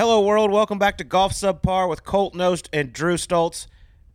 Hello, 0.00 0.18
world. 0.22 0.50
Welcome 0.50 0.78
back 0.78 0.96
to 0.96 1.04
Golf 1.04 1.34
Subpar 1.34 1.86
with 1.86 2.04
Colt 2.04 2.32
Knost 2.32 2.70
and 2.72 2.90
Drew 2.90 3.18
Stoltz. 3.18 3.66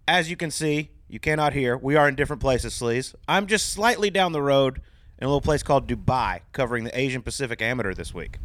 As 0.07 0.31
you 0.31 0.35
can 0.35 0.49
see, 0.49 0.89
you 1.07 1.19
cannot 1.19 1.53
hear. 1.53 1.77
We 1.77 1.95
are 1.95 2.09
in 2.09 2.15
different 2.15 2.41
places, 2.41 2.73
Sleaze. 2.73 3.13
I'm 3.27 3.45
just 3.45 3.69
slightly 3.69 4.09
down 4.09 4.31
the 4.31 4.41
road 4.41 4.81
in 5.19 5.25
a 5.25 5.27
little 5.27 5.41
place 5.41 5.61
called 5.61 5.87
Dubai, 5.87 6.39
covering 6.53 6.85
the 6.85 6.99
Asian 6.99 7.21
Pacific 7.21 7.61
Amateur 7.61 7.93
this 7.93 8.15
week. 8.15 8.39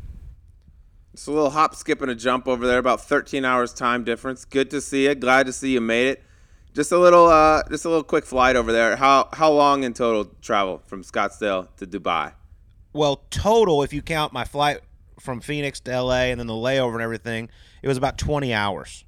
It's 1.15 1.27
a 1.29 1.33
little 1.33 1.49
hop, 1.49 1.75
skip, 1.75 2.03
and 2.03 2.11
a 2.11 2.15
jump 2.15 2.47
over 2.47 2.67
there. 2.67 2.77
About 2.77 3.01
13 3.01 3.43
hours 3.47 3.73
time 3.73 4.05
difference. 4.05 4.45
Good 4.45 4.71
to 4.73 4.83
see 4.83 5.05
you. 5.05 5.15
Glad 5.15 5.47
to 5.47 5.53
see 5.55 5.73
you 5.73 5.81
made 5.81 6.09
it. 6.09 6.23
Just 6.75 6.93
a 6.93 6.99
little, 6.99 7.25
uh, 7.25 7.63
just 7.71 7.87
a 7.87 7.89
little 7.89 8.05
quick 8.05 8.27
flight 8.27 8.55
over 8.55 8.71
there. 8.71 8.97
How 8.97 9.31
how 9.33 9.51
long 9.51 9.85
in 9.85 9.95
total 9.95 10.27
travel 10.43 10.83
from 10.85 11.03
Scottsdale 11.05 11.69
to 11.79 11.87
Dubai? 11.87 12.35
Well, 12.93 13.25
total, 13.31 13.83
if 13.83 13.95
you 13.95 14.03
count 14.03 14.35
my 14.35 14.45
flight 14.45 14.81
from 15.21 15.41
Phoenix 15.41 15.81
to 15.81 16.03
LA 16.03 16.31
and 16.31 16.41
then 16.41 16.47
the 16.47 16.55
layover 16.55 16.95
and 16.95 17.03
everything, 17.03 17.49
it 17.83 17.89
was 17.89 17.97
about 17.97 18.19
20 18.19 18.53
hours. 18.53 19.05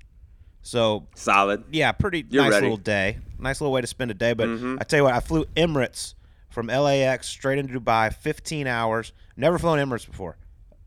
So 0.62 1.09
Solid. 1.16 1.65
Yeah, 1.70 1.93
pretty 1.93 2.25
You're 2.29 2.45
nice 2.45 2.53
ready. 2.53 2.65
little 2.66 2.77
day. 2.77 3.19
Nice 3.39 3.61
little 3.61 3.73
way 3.73 3.80
to 3.80 3.87
spend 3.87 4.11
a 4.11 4.15
day. 4.15 4.33
But 4.33 4.48
Mhm. 4.48 4.79
I 4.80 4.84
tell 4.84 4.98
you 4.98 5.05
what, 5.05 5.15
I 5.15 5.20
flew 5.20 5.45
Emirates 5.56 6.15
from 6.51 6.69
LAX 6.69 7.27
straight 7.27 7.59
into 7.59 7.79
Dubai, 7.80 8.12
15 8.15 8.67
hours. 8.67 9.12
Never 9.37 9.59
flown 9.59 9.79
Emirates 9.79 10.06
before. 10.09 10.37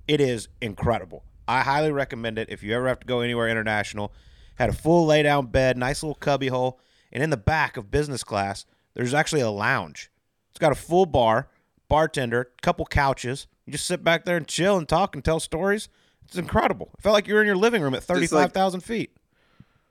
It 0.08 0.22
is 0.22 0.48
incredible. 0.62 1.24
I 1.48 1.62
highly 1.62 1.92
recommend 1.92 2.40
it 2.40 2.50
if 2.50 2.64
you 2.64 2.74
ever 2.74 2.88
have 2.88 3.00
to 3.02 3.06
go 3.08 3.20
anywhere 3.22 3.50
international. 3.50 4.14
Had 4.56 4.70
a 4.70 4.74
full 4.74 5.06
lay 5.06 5.24
down 5.24 5.48
bed, 5.48 5.78
nice 5.78 6.02
little 6.02 6.16
cubby 6.16 6.48
hole, 6.48 6.80
and 7.12 7.22
in 7.22 7.30
the 7.30 7.38
back 7.38 7.76
of 7.76 7.92
business 7.92 8.24
class, 8.24 8.66
there's 8.94 9.14
actually 9.14 9.42
a 9.42 9.50
lounge. 9.50 10.10
It's 10.52 10.60
got 10.60 10.72
a 10.72 10.76
full 10.76 11.06
bar, 11.06 11.50
bartender, 11.90 12.52
couple 12.62 12.86
couches. 12.86 13.48
You 13.66 13.72
just 13.72 13.86
sit 13.86 14.04
back 14.04 14.26
there 14.26 14.38
and 14.38 14.48
chill 14.48 14.78
and 14.78 14.88
talk 14.88 15.16
and 15.16 15.24
tell 15.24 15.40
stories. 15.40 15.90
It's 16.26 16.38
incredible. 16.38 16.92
It 16.98 17.02
felt 17.02 17.14
like 17.14 17.28
you 17.28 17.34
were 17.36 17.42
in 17.42 17.48
your 17.48 17.56
living 17.56 17.82
room 17.82 17.94
at 17.94 18.04
35,000 18.04 18.82
feet. 18.82 19.16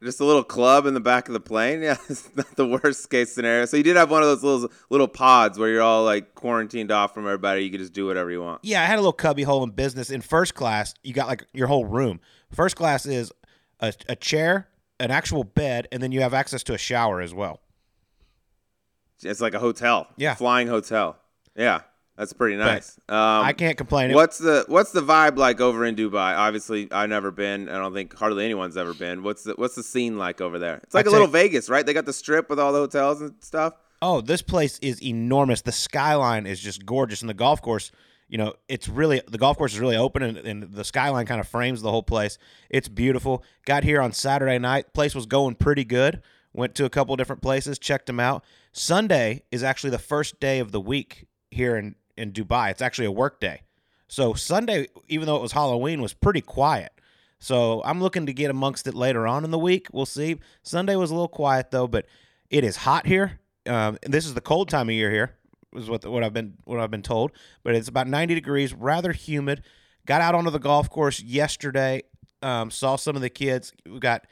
Just 0.03 0.20
a 0.20 0.25
little 0.25 0.44
club 0.44 0.84
in 0.84 0.92
the 0.92 1.00
back 1.00 1.28
of 1.28 1.33
the 1.33 1.41
plane. 1.41 1.81
Yeah, 1.83 1.97
it's 2.08 2.28
not 2.36 2.56
the 2.56 2.66
worst 2.66 3.08
case 3.08 3.33
scenario. 3.33 3.64
So 3.64 3.77
you 3.78 3.83
did 3.83 3.97
have 3.97 4.11
one 4.11 4.22
of 4.22 4.28
those 4.28 4.42
little 4.42 4.70
little 4.91 5.08
pods 5.08 5.58
where 5.58 5.70
you're 5.70 5.83
all 5.83 6.05
like 6.05 6.34
quarantined 6.34 6.91
off 6.91 7.14
from 7.14 7.25
everybody. 7.25 7.64
You 7.64 7.70
could 7.70 7.81
just 7.81 7.94
do 7.94 8.06
whatever 8.06 8.31
you 8.31 8.42
want. 8.42 8.61
Yeah, 8.64 8.83
I 8.83 8.84
had 8.84 8.97
a 8.97 9.00
little 9.00 9.12
cubby 9.14 9.44
hole 9.44 9.62
in 9.64 9.70
business. 9.70 10.11
In 10.11 10.20
first 10.20 10.55
class, 10.55 10.92
you 11.03 11.14
got 11.14 11.27
like 11.27 11.47
your 11.55 11.69
whole 11.69 11.86
room. 11.86 12.20
First 12.53 12.77
class 12.77 13.06
is 13.06 13.33
a, 13.81 13.94
a 14.09 14.14
chair, 14.16 14.69
an 15.00 15.11
actual 15.11 15.42
bed, 15.42 15.88
and 15.91 16.03
then 16.03 16.12
you 16.12 16.20
have 16.20 16.34
access 16.34 16.62
to 16.64 16.75
a 16.75 16.78
shower 16.78 17.22
as 17.22 17.33
well. 17.33 17.61
It's 19.22 19.41
like 19.41 19.55
a 19.55 19.59
hotel. 19.59 20.09
Yeah. 20.16 20.34
flying 20.34 20.69
hotel. 20.69 21.16
Yeah, 21.56 21.81
that's 22.17 22.33
pretty 22.33 22.57
nice. 22.57 22.97
Um, 23.09 23.17
I 23.17 23.53
can't 23.53 23.77
complain. 23.77 24.12
What's 24.12 24.39
the 24.39 24.65
what's 24.69 24.93
the 24.93 25.01
vibe 25.01 25.37
like 25.37 25.61
over 25.61 25.84
in 25.84 25.97
Dubai? 25.97 26.37
Obviously, 26.37 26.91
I've 26.93 27.09
never 27.09 27.33
been. 27.33 27.69
I 27.69 27.79
don't 27.79 27.93
think 27.93 28.17
hardly 28.17 28.45
anyone's 28.45 28.77
ever 28.77 28.95
been. 28.95 29.25
What's 29.25 29.43
the 29.43 29.55
what's 29.55 29.75
the 29.75 29.83
scene 29.83 30.17
like 30.17 30.41
over 30.41 30.59
there? 30.59 30.77
It's 30.84 30.95
like 30.95 31.06
I'd 31.06 31.09
a 31.09 31.12
little 31.12 31.27
Vegas, 31.27 31.69
right? 31.69 31.84
They 31.84 31.93
got 31.93 32.06
the 32.06 32.12
strip 32.12 32.48
with 32.48 32.61
all 32.61 32.73
the 32.73 32.79
hotels 32.79 33.21
and 33.21 33.34
stuff. 33.41 33.75
Oh, 34.01 34.21
this 34.21 34.43
place 34.43 34.79
is 34.79 35.03
enormous. 35.03 35.62
The 35.62 35.73
skyline 35.73 36.47
is 36.47 36.61
just 36.61 36.87
gorgeous, 36.87 37.21
and 37.21 37.29
the 37.29 37.34
golf 37.34 37.61
course. 37.61 37.91
You 38.28 38.39
know, 38.39 38.55
it's 38.69 38.89
really 38.89 39.21
the 39.28 39.39
golf 39.39 39.59
course 39.59 39.75
is 39.75 39.81
really 39.81 39.97
open, 39.97 40.23
and, 40.23 40.39
and 40.39 40.73
the 40.73 40.84
skyline 40.84 41.27
kind 41.27 41.41
of 41.41 41.49
frames 41.49 41.83
the 41.83 41.91
whole 41.91 42.03
place. 42.03 42.39
It's 42.71 42.89
beautiful. 42.89 43.43
Got 43.67 43.83
here 43.83 44.01
on 44.01 44.12
Saturday 44.12 44.59
night. 44.59 44.95
Place 44.95 45.15
was 45.15 45.27
going 45.27 45.56
pretty 45.56 45.84
good. 45.84 46.23
Went 46.53 46.77
to 46.77 46.84
a 46.84 46.91
couple 46.91 47.17
different 47.17 47.43
places, 47.43 47.81
checked 47.81 48.06
them 48.06 48.21
out. 48.21 48.45
Sunday 48.73 49.43
is 49.51 49.65
actually 49.65 49.91
the 49.91 49.99
first 49.99 50.39
day 50.39 50.61
of 50.61 50.71
the 50.71 50.81
week 50.81 51.27
here 51.51 51.77
in 51.77 51.97
in 52.17 52.33
Dubai. 52.33 52.70
It's 52.70 52.83
actually 52.83 53.07
a 53.07 53.12
work 53.12 53.41
day. 53.41 53.62
So 54.09 54.34
Sunday, 54.34 54.88
even 55.09 55.27
though 55.27 55.37
it 55.37 55.43
was 55.43 55.53
Halloween, 55.53 56.00
was 56.00 56.12
pretty 56.12 56.41
quiet. 56.41 56.93
So 57.38 57.83
I'm 57.84 58.00
looking 58.00 58.27
to 58.27 58.33
get 58.33 58.50
amongst 58.50 58.87
it 58.87 58.94
later 58.94 59.27
on 59.27 59.44
in 59.44 59.50
the 59.50 59.59
week. 59.59 59.88
We'll 59.93 60.06
see. 60.06 60.38
Sunday 60.62 60.97
was 60.97 61.11
a 61.11 61.15
little 61.15 61.28
quiet 61.28 61.71
though, 61.71 61.87
but 61.87 62.06
it 62.49 62.65
is 62.65 62.77
hot 62.77 63.06
here. 63.06 63.41
Um, 63.66 63.99
this 64.03 64.27
is 64.27 64.34
the 64.34 64.41
cold 64.41 64.69
time 64.69 64.88
of 64.88 64.94
year 64.94 65.11
here. 65.11 65.37
Is 65.75 65.91
what 65.91 66.06
what 66.06 66.22
I've 66.22 66.33
been 66.33 66.55
what 66.65 66.81
I've 66.81 66.91
been 66.91 67.03
told. 67.03 67.33
But 67.62 67.75
it's 67.75 67.88
about 67.88 68.06
90 68.06 68.34
degrees, 68.34 68.72
rather 68.72 69.12
humid. 69.12 69.62
Got 70.06 70.21
out 70.21 70.34
onto 70.34 70.50
the 70.50 70.59
golf 70.59 70.88
course 70.88 71.21
yesterday. 71.21 72.03
Um, 72.43 72.71
saw 72.71 72.97
some 72.97 73.17
of 73.17 73.22
the 73.22 73.31
kids. 73.31 73.72
We 73.84 73.99
got 73.99 74.27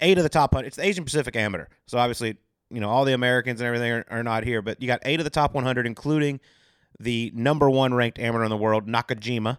eight 0.00 0.18
of 0.18 0.24
the 0.24 0.30
top 0.30 0.54
hundred. 0.54 0.68
It's 0.68 0.76
the 0.76 0.84
Asian 0.84 1.04
Pacific 1.04 1.36
Amateur, 1.36 1.66
so 1.86 1.98
obviously 1.98 2.36
you 2.70 2.80
know 2.80 2.88
all 2.88 3.04
the 3.04 3.12
Americans 3.12 3.60
and 3.60 3.68
everything 3.68 3.92
are, 3.92 4.04
are 4.10 4.22
not 4.22 4.44
here. 4.44 4.62
But 4.62 4.80
you 4.82 4.88
got 4.88 5.00
eight 5.04 5.20
of 5.20 5.24
the 5.24 5.30
top 5.30 5.54
100, 5.54 5.86
including 5.86 6.40
the 6.98 7.32
number 7.34 7.68
one 7.68 7.94
ranked 7.94 8.18
amateur 8.18 8.44
in 8.44 8.50
the 8.50 8.56
world, 8.56 8.86
Nakajima, 8.86 9.58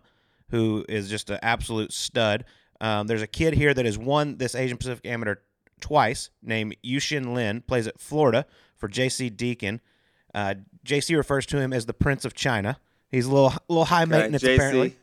who 0.50 0.86
is 0.88 1.10
just 1.10 1.30
an 1.30 1.40
absolute 1.42 1.92
stud. 1.92 2.46
Um, 2.80 3.08
there's 3.08 3.22
a 3.22 3.28
kid 3.28 3.54
here 3.54 3.74
that 3.74 3.86
has 3.86 3.98
won 3.98 4.38
this 4.38 4.56
Asian 4.56 4.78
Pacific 4.78 5.06
Amateur 5.06 5.38
twice, 5.80 6.30
named 6.42 6.76
Yuxin 6.84 7.34
Lin, 7.34 7.62
plays 7.62 7.88
at 7.88 8.00
Florida 8.00 8.46
for 8.76 8.88
JC 8.88 9.36
Deacon. 9.36 9.82
Uh, 10.34 10.56
JC 10.86 11.16
refers 11.16 11.46
to 11.48 11.60
him 11.60 11.74
as 11.74 11.86
the 11.86 11.94
Prince 11.94 12.26
of 12.26 12.34
China. 12.34 12.78
He's 13.10 13.26
a 13.26 13.32
little 13.32 13.54
little 13.70 13.86
high 13.86 14.06
maintenance 14.06 14.44
JC. 14.44 14.56
apparently, 14.56 14.96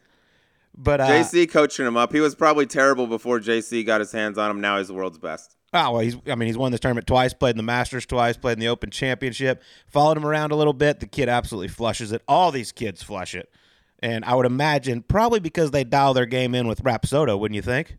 but 0.77 1.01
uh, 1.01 1.09
JC 1.09 1.51
coaching 1.51 1.87
him 1.87 1.97
up. 1.97 2.13
He 2.13 2.21
was 2.21 2.35
probably 2.35 2.67
terrible 2.67 3.07
before 3.07 3.39
JC 3.41 3.85
got 3.87 4.01
his 4.01 4.13
hands 4.13 4.39
on 4.39 4.51
him. 4.51 4.61
Now 4.61 4.79
he's 4.79 4.89
the 4.89 4.95
world's 4.95 5.19
best. 5.19 5.57
Oh 5.73 5.93
well, 5.93 6.01
he's. 6.01 6.17
I 6.27 6.35
mean, 6.35 6.49
he's 6.49 6.59
won 6.59 6.73
this 6.73 6.81
tournament 6.81 7.07
twice. 7.07 7.33
Played 7.33 7.53
in 7.53 7.57
the 7.57 7.63
Masters 7.63 8.05
twice. 8.05 8.37
Played 8.37 8.55
in 8.55 8.59
the 8.59 8.69
Open 8.69 8.91
Championship. 8.91 9.63
Followed 9.87 10.17
him 10.17 10.27
around 10.27 10.51
a 10.51 10.57
little 10.57 10.73
bit. 10.73 11.01
The 11.01 11.07
kid 11.07 11.29
absolutely 11.29 11.69
flushes 11.69 12.11
it. 12.13 12.23
All 12.27 12.51
these 12.51 12.73
kids 12.73 13.03
flush 13.03 13.35
it, 13.35 13.53
and 14.01 14.25
I 14.25 14.35
would 14.35 14.47
imagine 14.47 15.03
probably 15.03 15.39
because 15.39 15.71
they 15.71 15.85
dial 15.85 16.13
their 16.13 16.27
game 16.27 16.55
in 16.55 16.67
with 16.67 16.83
Rapsodo. 16.83 17.39
Wouldn't 17.39 17.55
you 17.55 17.63
think? 17.63 17.99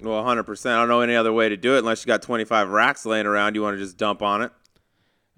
Well, 0.00 0.22
100%. 0.22 0.70
I 0.70 0.76
don't 0.76 0.88
know 0.88 1.00
any 1.00 1.16
other 1.16 1.32
way 1.32 1.48
to 1.48 1.56
do 1.56 1.74
it 1.74 1.78
unless 1.78 2.04
you 2.04 2.06
got 2.06 2.22
25 2.22 2.68
racks 2.68 3.04
laying 3.04 3.26
around. 3.26 3.56
You 3.56 3.62
want 3.62 3.76
to 3.76 3.82
just 3.82 3.96
dump 3.96 4.22
on 4.22 4.42
it. 4.42 4.52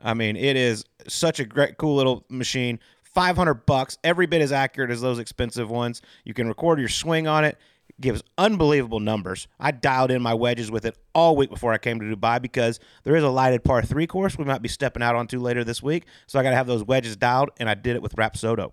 I 0.02 0.14
mean, 0.14 0.36
it 0.36 0.56
is 0.56 0.84
such 1.08 1.40
a 1.40 1.44
great, 1.44 1.76
cool 1.78 1.96
little 1.96 2.24
machine. 2.28 2.78
Five 3.02 3.36
hundred 3.36 3.66
bucks, 3.66 3.98
every 4.04 4.26
bit 4.26 4.40
as 4.40 4.52
accurate 4.52 4.90
as 4.90 5.00
those 5.00 5.18
expensive 5.18 5.68
ones. 5.68 6.00
You 6.24 6.32
can 6.32 6.46
record 6.46 6.78
your 6.78 6.88
swing 6.88 7.26
on 7.26 7.44
it. 7.44 7.58
Gives 8.00 8.22
unbelievable 8.38 9.00
numbers. 9.00 9.46
I 9.58 9.72
dialed 9.72 10.10
in 10.10 10.22
my 10.22 10.32
wedges 10.32 10.70
with 10.70 10.86
it 10.86 10.96
all 11.14 11.36
week 11.36 11.50
before 11.50 11.74
I 11.74 11.78
came 11.78 12.00
to 12.00 12.06
Dubai 12.06 12.40
because 12.40 12.80
there 13.04 13.14
is 13.14 13.22
a 13.22 13.28
lighted 13.28 13.62
par 13.62 13.82
three 13.82 14.06
course 14.06 14.38
we 14.38 14.44
might 14.44 14.62
be 14.62 14.70
stepping 14.70 15.02
out 15.02 15.14
onto 15.14 15.38
later 15.38 15.64
this 15.64 15.82
week. 15.82 16.06
So 16.26 16.38
I 16.38 16.42
got 16.42 16.50
to 16.50 16.56
have 16.56 16.66
those 16.66 16.82
wedges 16.82 17.16
dialed, 17.16 17.50
and 17.58 17.68
I 17.68 17.74
did 17.74 17.96
it 17.96 18.02
with 18.02 18.16
Rapsodo. 18.16 18.72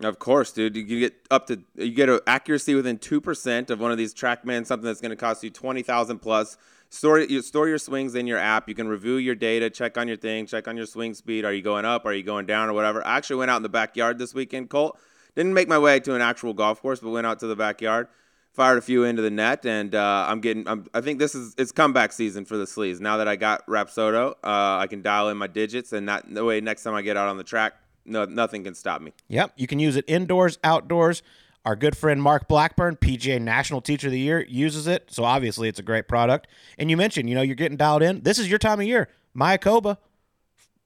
Of 0.00 0.18
course, 0.18 0.52
dude. 0.52 0.76
You 0.76 1.00
get 1.00 1.14
up 1.30 1.46
to 1.46 1.62
you 1.76 1.92
get 1.92 2.08
an 2.08 2.20
accuracy 2.26 2.74
within 2.74 2.98
two 2.98 3.20
percent 3.20 3.70
of 3.70 3.80
one 3.80 3.90
of 3.90 3.96
these 3.96 4.12
TrackMan, 4.12 4.66
something 4.66 4.84
that's 4.84 5.00
going 5.00 5.10
to 5.10 5.16
cost 5.16 5.42
you 5.42 5.50
twenty 5.50 5.82
thousand 5.82 6.18
plus. 6.18 6.58
Store 6.90 7.20
you 7.20 7.40
store 7.40 7.68
your 7.68 7.78
swings 7.78 8.14
in 8.14 8.26
your 8.26 8.38
app. 8.38 8.68
You 8.68 8.74
can 8.74 8.86
review 8.86 9.16
your 9.16 9.34
data, 9.34 9.70
check 9.70 9.96
on 9.96 10.08
your 10.08 10.16
thing, 10.16 10.46
check 10.46 10.68
on 10.68 10.76
your 10.76 10.86
swing 10.86 11.14
speed. 11.14 11.44
Are 11.44 11.52
you 11.52 11.62
going 11.62 11.84
up? 11.84 12.04
Are 12.04 12.12
you 12.12 12.22
going 12.22 12.44
down 12.44 12.68
or 12.68 12.72
whatever? 12.74 13.06
I 13.06 13.16
actually 13.16 13.36
went 13.36 13.50
out 13.50 13.56
in 13.56 13.62
the 13.62 13.68
backyard 13.68 14.18
this 14.18 14.34
weekend, 14.34 14.68
Colt. 14.68 14.98
Didn't 15.36 15.54
make 15.54 15.68
my 15.68 15.78
way 15.78 16.00
to 16.00 16.14
an 16.14 16.20
actual 16.20 16.54
golf 16.54 16.80
course, 16.80 17.00
but 17.00 17.10
went 17.10 17.26
out 17.26 17.40
to 17.40 17.46
the 17.46 17.56
backyard, 17.56 18.08
fired 18.52 18.78
a 18.78 18.80
few 18.80 19.04
into 19.04 19.22
the 19.22 19.30
net, 19.30 19.66
and 19.66 19.94
uh, 19.94 20.26
I'm 20.28 20.40
getting. 20.40 20.66
I'm, 20.68 20.86
I 20.94 21.00
think 21.00 21.18
this 21.18 21.34
is 21.34 21.54
it's 21.58 21.72
comeback 21.72 22.12
season 22.12 22.44
for 22.44 22.56
the 22.56 22.66
sleeves. 22.66 23.00
Now 23.00 23.16
that 23.16 23.28
I 23.28 23.36
got 23.36 23.66
Rapsodo, 23.66 24.32
uh, 24.32 24.78
I 24.78 24.86
can 24.88 25.02
dial 25.02 25.28
in 25.28 25.36
my 25.36 25.46
digits, 25.46 25.92
and 25.92 26.08
that 26.08 26.32
the 26.32 26.44
way 26.44 26.60
next 26.60 26.82
time 26.82 26.94
I 26.94 27.02
get 27.02 27.16
out 27.16 27.28
on 27.28 27.36
the 27.36 27.44
track, 27.44 27.74
no 28.04 28.24
nothing 28.24 28.64
can 28.64 28.74
stop 28.74 29.00
me. 29.00 29.12
Yep, 29.28 29.54
you 29.56 29.66
can 29.66 29.78
use 29.78 29.96
it 29.96 30.04
indoors, 30.06 30.58
outdoors. 30.62 31.22
Our 31.64 31.76
good 31.76 31.96
friend 31.96 32.22
Mark 32.22 32.46
Blackburn, 32.46 32.96
PGA 32.96 33.40
National 33.40 33.80
Teacher 33.80 34.08
of 34.08 34.12
the 34.12 34.18
Year, 34.20 34.44
uses 34.46 34.86
it. 34.86 35.10
So 35.10 35.24
obviously 35.24 35.66
it's 35.66 35.78
a 35.78 35.82
great 35.82 36.08
product. 36.08 36.46
And 36.76 36.90
you 36.90 36.96
mentioned, 36.98 37.30
you 37.30 37.34
know, 37.34 37.40
you're 37.40 37.54
getting 37.54 37.78
dialed 37.78 38.02
in. 38.02 38.20
This 38.20 38.38
is 38.38 38.50
your 38.50 38.58
time 38.58 38.80
of 38.80 38.86
year. 38.86 39.08
Mayakoba, 39.34 39.96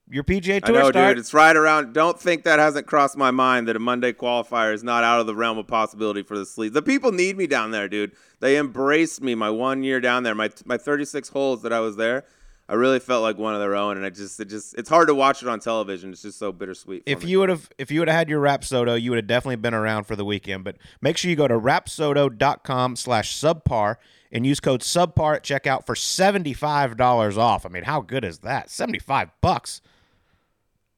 your 0.09 0.23
PGA 0.23 0.63
Tour 0.63 0.75
I 0.75 0.79
know, 0.79 0.89
start. 0.89 1.15
dude. 1.15 1.19
It's 1.19 1.33
right 1.33 1.55
around. 1.55 1.93
Don't 1.93 2.19
think 2.19 2.43
that 2.43 2.59
hasn't 2.59 2.87
crossed 2.87 3.15
my 3.15 3.31
mind 3.31 3.67
that 3.67 3.75
a 3.75 3.79
Monday 3.79 4.11
qualifier 4.11 4.73
is 4.73 4.83
not 4.83 5.03
out 5.03 5.19
of 5.19 5.27
the 5.27 5.35
realm 5.35 5.57
of 5.57 5.67
possibility 5.67 6.23
for 6.23 6.37
the 6.37 6.45
sleeves. 6.45 6.73
The 6.73 6.81
people 6.81 7.11
need 7.11 7.37
me 7.37 7.47
down 7.47 7.71
there, 7.71 7.87
dude. 7.87 8.13
They 8.39 8.57
embraced 8.57 9.21
me 9.21 9.35
my 9.35 9.49
one 9.49 9.83
year 9.83 9.99
down 9.99 10.23
there. 10.23 10.33
My 10.33 10.49
my 10.65 10.77
36 10.77 11.29
holes 11.29 11.61
that 11.61 11.71
I 11.71 11.79
was 11.79 11.95
there, 11.95 12.25
I 12.67 12.73
really 12.73 12.99
felt 12.99 13.23
like 13.23 13.37
one 13.37 13.53
of 13.53 13.59
their 13.59 13.75
own. 13.75 13.97
And 13.97 14.05
it 14.05 14.15
just, 14.15 14.39
it 14.39 14.45
just, 14.45 14.75
it's 14.75 14.89
hard 14.89 15.07
to 15.07 15.15
watch 15.15 15.41
it 15.41 15.49
on 15.49 15.59
television. 15.59 16.11
It's 16.11 16.21
just 16.21 16.37
so 16.39 16.51
bittersweet. 16.51 17.03
for 17.03 17.09
if 17.09 17.23
me. 17.23 17.31
you 17.31 17.39
would 17.39 17.49
have 17.49 17.69
if 17.77 17.91
you 17.91 17.99
would 17.99 18.07
have 18.07 18.17
had 18.17 18.29
your 18.29 18.41
Rapsodo, 18.41 18.99
you 18.99 19.11
would 19.11 19.17
have 19.17 19.27
definitely 19.27 19.57
been 19.57 19.73
around 19.73 20.05
for 20.05 20.15
the 20.15 20.25
weekend. 20.25 20.63
But 20.63 20.77
make 21.01 21.17
sure 21.17 21.29
you 21.29 21.35
go 21.35 21.47
to 21.47 21.59
rapsodo.com 21.59 22.95
slash 22.95 23.35
subpar 23.35 23.97
and 24.31 24.45
use 24.45 24.59
code 24.59 24.81
subpar 24.81 25.35
at 25.35 25.43
checkout 25.43 25.85
for 25.85 25.95
$75 25.95 27.37
off. 27.37 27.65
I 27.65 27.69
mean, 27.69 27.83
how 27.83 28.01
good 28.01 28.23
is 28.23 28.39
that? 28.39 28.69
75 28.69 29.29
bucks. 29.41 29.81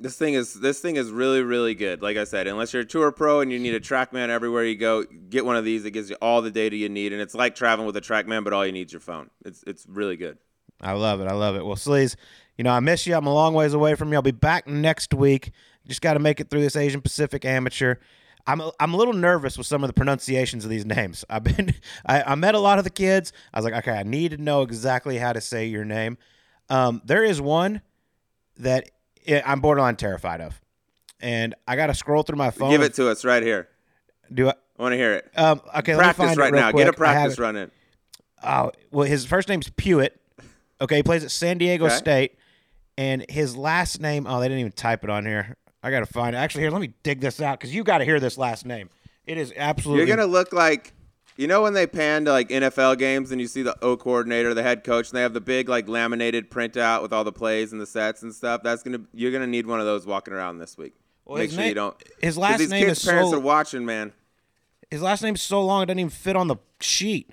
This 0.01 0.18
thing 0.18 0.33
is 0.33 0.56
this 0.56 0.80
thing 0.80 0.95
is 0.95 1.12
really 1.12 1.44
really 1.44 1.75
good. 1.75 2.01
Like 2.01 2.18
I 2.18 2.24
said, 2.24 2.48
unless 2.48 2.74
you're 2.74 2.81
a 2.81 2.86
tour 2.86 3.12
pro 3.12 3.42
and 3.42 3.51
you 3.51 3.59
need 3.59 3.75
a 3.75 3.80
TrackMan 3.80 4.30
everywhere 4.30 4.65
you 4.65 4.75
go, 4.75 5.03
get 5.03 5.45
one 5.45 5.56
of 5.56 5.63
these. 5.63 5.86
It 5.86 5.92
gives 5.92 6.09
you 6.09 6.18
all 6.21 6.42
the 6.42 6.51
data 6.51 6.75
you 6.75 6.89
need, 6.89 7.13
and 7.13 7.21
it's 7.21 7.36
like 7.36 7.56
traveling 7.56 7.86
with 7.86 7.95
a 7.95 8.01
TrackMan, 8.01 8.44
but 8.44 8.51
all 8.51 8.65
you 8.65 8.71
need 8.71 8.88
is 8.88 8.94
your 8.94 9.00
phone. 9.00 9.30
It's 9.45 9.63
it's 9.68 9.86
really 9.88 10.18
good. 10.18 10.38
I 10.81 10.94
love 10.94 11.21
it. 11.21 11.27
I 11.27 11.33
love 11.33 11.56
it. 11.56 11.63
Well, 11.63 11.75
Sleaze, 11.75 12.15
you 12.57 12.63
know, 12.63 12.71
I 12.71 12.80
miss 12.80 13.06
you. 13.06 13.15
I'm 13.15 13.27
a 13.27 13.33
long 13.33 13.53
ways 13.53 13.74
away 13.74 13.95
from 13.95 14.09
you. 14.09 14.15
I'll 14.15 14.24
be 14.24 14.31
back 14.31 14.68
next 14.68 15.13
week. 15.13 15.51
Just 15.88 16.01
got 16.01 16.13
to 16.13 16.19
make 16.19 16.39
it 16.39 16.50
through 16.50 16.62
this 16.62 16.75
Asian 16.75 17.01
Pacific 17.01 17.45
Amateur. 17.45 17.95
I'm 18.47 18.62
a, 18.62 18.71
I'm 18.80 18.94
a 18.94 18.97
little 18.97 19.13
nervous 19.13 19.57
with 19.57 19.68
some 19.68 19.83
of 19.83 19.88
the 19.88 19.94
pronunciations 19.94 20.63
of 20.63 20.71
these 20.71 20.86
names. 20.86 21.24
I've 21.30 21.44
been 21.44 21.75
I, 22.06 22.24
I 22.24 22.36
met 22.36 22.56
a 22.56 22.59
lot 22.59 22.77
of 22.77 22.83
the 22.83 22.89
kids. 22.89 23.33
I 23.54 23.59
was 23.59 23.65
like, 23.65 23.75
okay, 23.75 23.97
I 23.97 24.04
need 24.04 24.31
to 24.31 24.38
know 24.38 24.63
exactly 24.63 25.18
how 25.18 25.33
to 25.33 25.42
say 25.42 25.68
your 25.68 25.86
name. 25.86 26.18
Um, 26.69 27.01
there 27.06 27.24
is 27.24 27.42
one 27.42 27.81
that 28.57 28.89
I'm 29.27 29.62
borderline 29.62 29.95
terrified 29.95 30.41
of, 30.41 30.59
and 31.19 31.56
I 31.68 31.75
got 31.75 31.88
to 31.88 31.94
scroll 31.94 32.23
through 32.23 32.38
my 32.38 32.51
phone. 32.51 32.71
Give 32.71 32.81
it 32.81 32.94
to 32.95 33.09
us 33.09 33.23
right 33.25 33.44
here. 33.44 33.68
Do 34.33 34.50
I? 34.50 34.53
I 34.79 34.81
want 34.81 34.94
to 34.94 34.97
hear 34.97 35.13
it. 35.13 35.29
Um, 35.35 35.62
okay, 35.77 35.95
let 35.95 36.07
me 36.07 36.13
practice 36.13 36.38
right 36.38 36.53
now. 36.53 36.71
quick. 36.71 36.85
Get 36.85 36.94
a 36.94 36.97
practice 36.97 37.38
run 37.38 37.56
in. 37.56 37.71
Oh, 38.44 38.71
well, 38.91 39.07
his 39.07 39.25
first 39.25 39.47
name's 39.47 39.69
Puwit. 39.69 40.12
Okay, 40.79 40.97
he 40.97 41.03
plays 41.03 41.23
at 41.23 41.29
San 41.29 41.59
Diego 41.59 41.85
Okay. 41.85 41.95
State, 41.95 42.38
and 42.97 43.23
his 43.29 43.56
last 43.56 44.01
name. 44.01 44.25
Oh, 44.27 44.39
they 44.39 44.47
didn't 44.47 44.59
even 44.62 44.71
type 44.71 45.03
it 45.03 45.09
on 45.12 45.25
here. 45.25 45.56
I 45.83 45.91
got 45.91 46.00
to 46.00 46.06
find 46.07 46.35
it. 46.35 46.39
Actually, 46.39 46.62
here, 46.63 46.71
let 46.71 46.81
me 46.81 46.94
dig 47.03 47.21
this 47.21 47.41
out 47.41 47.59
because 47.59 47.73
you 47.73 47.83
got 47.83 48.00
to 48.00 48.06
hear 48.06 48.19
this 48.19 48.38
last 48.38 48.65
name. 48.65 48.89
It 49.25 49.38
is 49.38 49.53
absolutely. 49.56 50.07
You're 50.07 50.18
gonna 50.18 50.27
look 50.27 50.51
like 50.51 50.94
you 51.41 51.47
know 51.47 51.63
when 51.63 51.73
they 51.73 51.88
pan 51.88 52.25
to 52.25 52.31
like 52.31 52.49
NFL 52.49 52.99
games 52.99 53.31
and 53.31 53.41
you 53.41 53.47
see 53.47 53.63
the 53.63 53.75
O 53.83 53.97
coordinator, 53.97 54.53
the 54.53 54.61
head 54.61 54.83
coach, 54.83 55.09
and 55.09 55.17
they 55.17 55.23
have 55.23 55.33
the 55.33 55.41
big 55.41 55.67
like 55.67 55.88
laminated 55.89 56.51
printout 56.51 57.01
with 57.01 57.11
all 57.11 57.23
the 57.23 57.31
plays 57.31 57.71
and 57.71 57.81
the 57.81 57.88
sets 57.88 58.21
and 58.21 58.31
stuff. 58.31 58.61
That's 58.61 58.83
gonna 58.83 59.01
you're 59.11 59.31
gonna 59.31 59.47
need 59.47 59.65
one 59.65 59.79
of 59.79 59.88
those 59.88 60.05
walking 60.05 60.35
around 60.35 60.59
this 60.59 60.77
week. 60.77 60.93
Well, 61.25 61.39
Make 61.39 61.49
sure 61.49 61.63
you 61.63 61.73
don't. 61.73 61.95
his 62.21 62.38
last 62.38 62.59
these 62.59 62.69
name 62.69 62.85
kids' 62.85 62.99
is 62.99 63.05
parents 63.09 63.31
so- 63.31 63.38
are 63.38 63.39
watching, 63.39 63.85
man. 63.85 64.13
His 64.91 65.01
last 65.01 65.23
name's 65.23 65.41
so 65.41 65.65
long 65.65 65.81
it 65.81 65.85
doesn't 65.88 65.97
even 65.99 66.09
fit 66.11 66.35
on 66.35 66.47
the 66.47 66.57
sheet. 66.79 67.31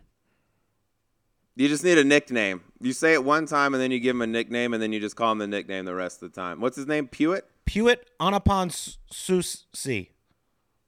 You 1.57 1.69
just 1.69 1.85
need 1.85 1.99
a 1.99 2.05
nickname. 2.05 2.63
You 2.81 2.95
say 2.95 3.13
it 3.13 3.23
one 3.25 3.45
time 3.45 3.75
and 3.75 3.83
then 3.83 3.91
you 3.91 4.01
give 4.01 4.17
him 4.17 4.23
a 4.23 4.27
nickname 4.27 4.73
and 4.73 4.83
then 4.83 4.91
you 4.93 5.01
just 5.01 5.17
call 5.17 5.33
him 5.33 5.39
the 5.39 5.47
nickname 5.49 5.85
the 5.85 5.95
rest 5.95 6.23
of 6.23 6.33
the 6.33 6.41
time. 6.41 6.63
What's 6.63 6.77
his 6.77 6.87
name? 6.87 7.09
Puwit. 7.09 7.43
Pewitt 7.67 8.09
Anapon 8.21 8.71
Susi. 9.13 10.13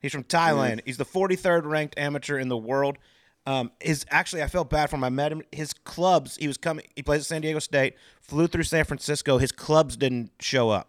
He's 0.00 0.12
from 0.12 0.24
Thailand. 0.24 0.76
Mm. 0.76 0.80
He's 0.86 0.96
the 0.96 1.04
43rd 1.04 1.64
ranked 1.66 1.98
amateur 1.98 2.38
in 2.38 2.48
the 2.48 2.56
world. 2.56 2.98
Um, 3.46 3.70
his 3.80 4.04
actually, 4.10 4.42
I 4.42 4.48
felt 4.48 4.68
bad 4.70 4.90
for 4.90 4.96
him. 4.96 5.04
I 5.04 5.08
met 5.08 5.32
him. 5.32 5.42
His 5.52 5.72
clubs. 5.72 6.36
He 6.36 6.46
was 6.46 6.56
coming. 6.56 6.84
He 6.94 7.02
plays 7.02 7.20
at 7.22 7.26
San 7.26 7.40
Diego 7.42 7.58
State. 7.58 7.94
Flew 8.20 8.46
through 8.46 8.62
San 8.64 8.84
Francisco. 8.84 9.38
His 9.38 9.52
clubs 9.52 9.96
didn't 9.96 10.30
show 10.40 10.70
up. 10.70 10.88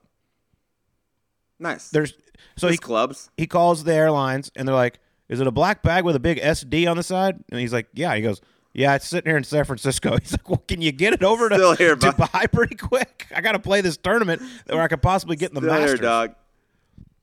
Nice. 1.60 1.90
There's 1.90 2.14
so 2.56 2.68
His 2.68 2.76
he 2.76 2.78
clubs. 2.78 3.30
he 3.38 3.48
calls 3.48 3.84
the 3.84 3.94
airlines 3.94 4.52
and 4.56 4.68
they're 4.68 4.76
like, 4.76 5.00
"Is 5.30 5.40
it 5.40 5.48
a 5.48 5.52
black 5.52 5.84
bag 5.84 6.04
with 6.04 6.16
a 6.16 6.20
big 6.20 6.40
SD 6.40 6.90
on 6.90 6.98
the 6.98 7.04
side?" 7.04 7.36
And 7.52 7.60
he's 7.60 7.72
like, 7.74 7.88
"Yeah." 7.94 8.16
He 8.16 8.22
goes, 8.22 8.42
"Yeah, 8.74 8.96
it's 8.96 9.08
sitting 9.08 9.30
here 9.30 9.38
in 9.38 9.44
San 9.44 9.64
Francisco." 9.64 10.18
He's 10.22 10.32
like, 10.34 10.50
"Well, 10.50 10.64
can 10.68 10.82
you 10.82 10.92
get 10.92 11.14
it 11.14 11.24
over 11.24 11.50
to 11.50 11.76
here. 11.78 11.96
Dubai 11.96 12.52
pretty 12.52 12.76
quick? 12.76 13.28
I 13.36 13.42
got 13.42 13.52
to 13.54 13.60
play 13.60 13.82
this 13.82 13.98
tournament 13.98 14.42
where 14.68 14.82
I 14.82 14.88
could 14.88 15.02
possibly 15.02 15.36
get 15.36 15.50
in 15.52 15.56
the 15.56 15.62
Still 15.62 15.74
here, 15.74 15.82
Masters." 15.82 16.00
dog. 16.00 16.36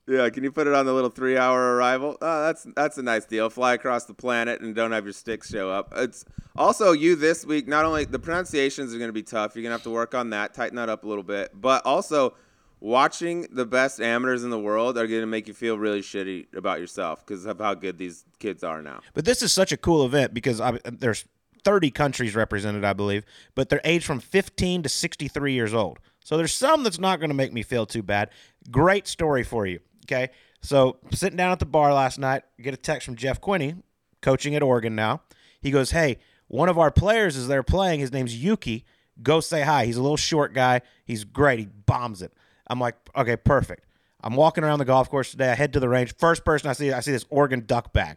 Yeah, 0.09 0.31
can 0.31 0.43
you 0.43 0.51
put 0.51 0.67
it 0.67 0.73
on 0.73 0.87
the 0.87 0.95
little 0.95 1.11
three-hour 1.11 1.77
arrival? 1.77 2.17
Oh, 2.23 2.43
that's 2.47 2.67
that's 2.75 2.97
a 2.97 3.03
nice 3.03 3.27
deal. 3.27 3.51
Fly 3.51 3.75
across 3.75 4.07
the 4.07 4.15
planet 4.15 4.63
and 4.63 4.75
don't 4.75 4.93
have 4.93 5.05
your 5.05 5.13
sticks 5.13 5.51
show 5.51 5.71
up. 5.71 5.93
It's 5.95 6.25
also 6.57 6.93
you 6.93 7.15
this 7.15 7.45
week. 7.45 7.69
Not 7.69 7.85
only 7.85 8.07
the 8.07 8.19
pronunciations 8.19 8.95
are 8.95 8.99
going 8.99 9.11
to 9.11 9.13
be 9.13 9.23
tough, 9.23 9.55
you're 9.55 9.63
going 9.63 9.71
to 9.71 9.75
have 9.75 9.83
to 9.83 9.91
work 9.91 10.15
on 10.15 10.31
that, 10.31 10.55
tighten 10.55 10.77
that 10.77 10.89
up 10.89 11.05
a 11.05 11.07
little 11.07 11.23
bit. 11.23 11.51
But 11.53 11.85
also, 11.85 12.35
watching 12.81 13.49
the 13.53 13.67
best 13.67 14.01
amateurs 14.01 14.45
in 14.45 14.51
the 14.51 14.59
world 14.59 14.97
are 14.97 15.07
going 15.07 15.21
to 15.21 15.27
make 15.27 15.47
you 15.47 15.53
feel 15.53 15.77
really 15.77 16.01
shitty 16.01 16.47
about 16.57 16.81
yourself 16.81 17.27
because 17.27 17.45
of 17.45 17.59
how 17.59 17.75
good 17.75 17.99
these 17.99 18.25
kids 18.39 18.65
are 18.65 18.81
now. 18.81 19.01
But 19.13 19.27
this 19.27 19.43
is 19.43 19.53
such 19.53 19.73
a 19.73 19.77
cool 19.77 20.07
event 20.07 20.33
because 20.33 20.59
I, 20.59 20.79
there's 20.85 21.27
30 21.65 21.91
countries 21.91 22.35
represented, 22.35 22.83
I 22.83 22.95
believe, 22.95 23.27
but 23.55 23.69
they're 23.69 23.83
aged 23.85 24.07
from 24.07 24.21
15 24.21 24.85
to 24.85 24.89
63 24.89 25.53
years 25.53 25.75
old. 25.75 25.99
So 26.25 26.39
there's 26.39 26.55
some 26.55 26.83
that's 26.83 26.99
not 26.99 27.21
going 27.21 27.31
to 27.31 27.35
make 27.35 27.53
me 27.53 27.63
feel 27.63 27.85
too 27.85 28.03
bad. 28.03 28.31
Great 28.71 29.07
story 29.07 29.43
for 29.43 29.67
you. 29.67 29.81
Okay. 30.11 30.31
So 30.61 30.97
sitting 31.13 31.37
down 31.37 31.53
at 31.53 31.59
the 31.59 31.67
bar 31.67 31.93
last 31.93 32.19
night, 32.19 32.43
get 32.61 32.75
a 32.75 32.79
text 32.79 33.05
from 33.05 33.17
Jeff 33.17 33.41
Quinney, 33.41 33.83
coaching 34.23 34.55
at 34.55 34.63
Oregon 34.63 34.95
now. 34.95 35.23
He 35.61 35.71
goes, 35.71 35.91
Hey, 35.91 36.19
one 36.49 36.69
of 36.69 36.79
our 36.79 36.91
players 36.91 37.37
is 37.37 37.47
there 37.47 37.63
playing. 37.63 38.01
His 38.01 38.13
name's 38.13 38.37
Yuki. 38.43 38.85
Go 39.23 39.41
say 39.41 39.63
hi. 39.63 39.85
He's 39.85 39.97
a 39.97 40.03
little 40.03 40.17
short 40.17 40.55
guy. 40.55 40.81
He's 41.05 41.25
great. 41.25 41.59
He 41.59 41.67
bombs 41.67 42.23
it. 42.23 42.33
I'm 42.69 42.81
like, 42.81 42.97
okay, 43.17 43.37
perfect. 43.37 43.85
I'm 44.23 44.35
walking 44.35 44.65
around 44.65 44.79
the 44.79 44.85
golf 44.85 45.09
course 45.11 45.31
today. 45.31 45.51
I 45.51 45.55
head 45.55 45.73
to 45.75 45.81
the 45.81 45.89
range. 45.89 46.15
First 46.17 46.45
person 46.45 46.69
I 46.69 46.73
see, 46.73 46.93
I 46.93 47.01
see 47.01 47.13
this 47.13 47.25
Oregon 47.31 47.65
duck 47.67 47.93
bag. 47.93 48.17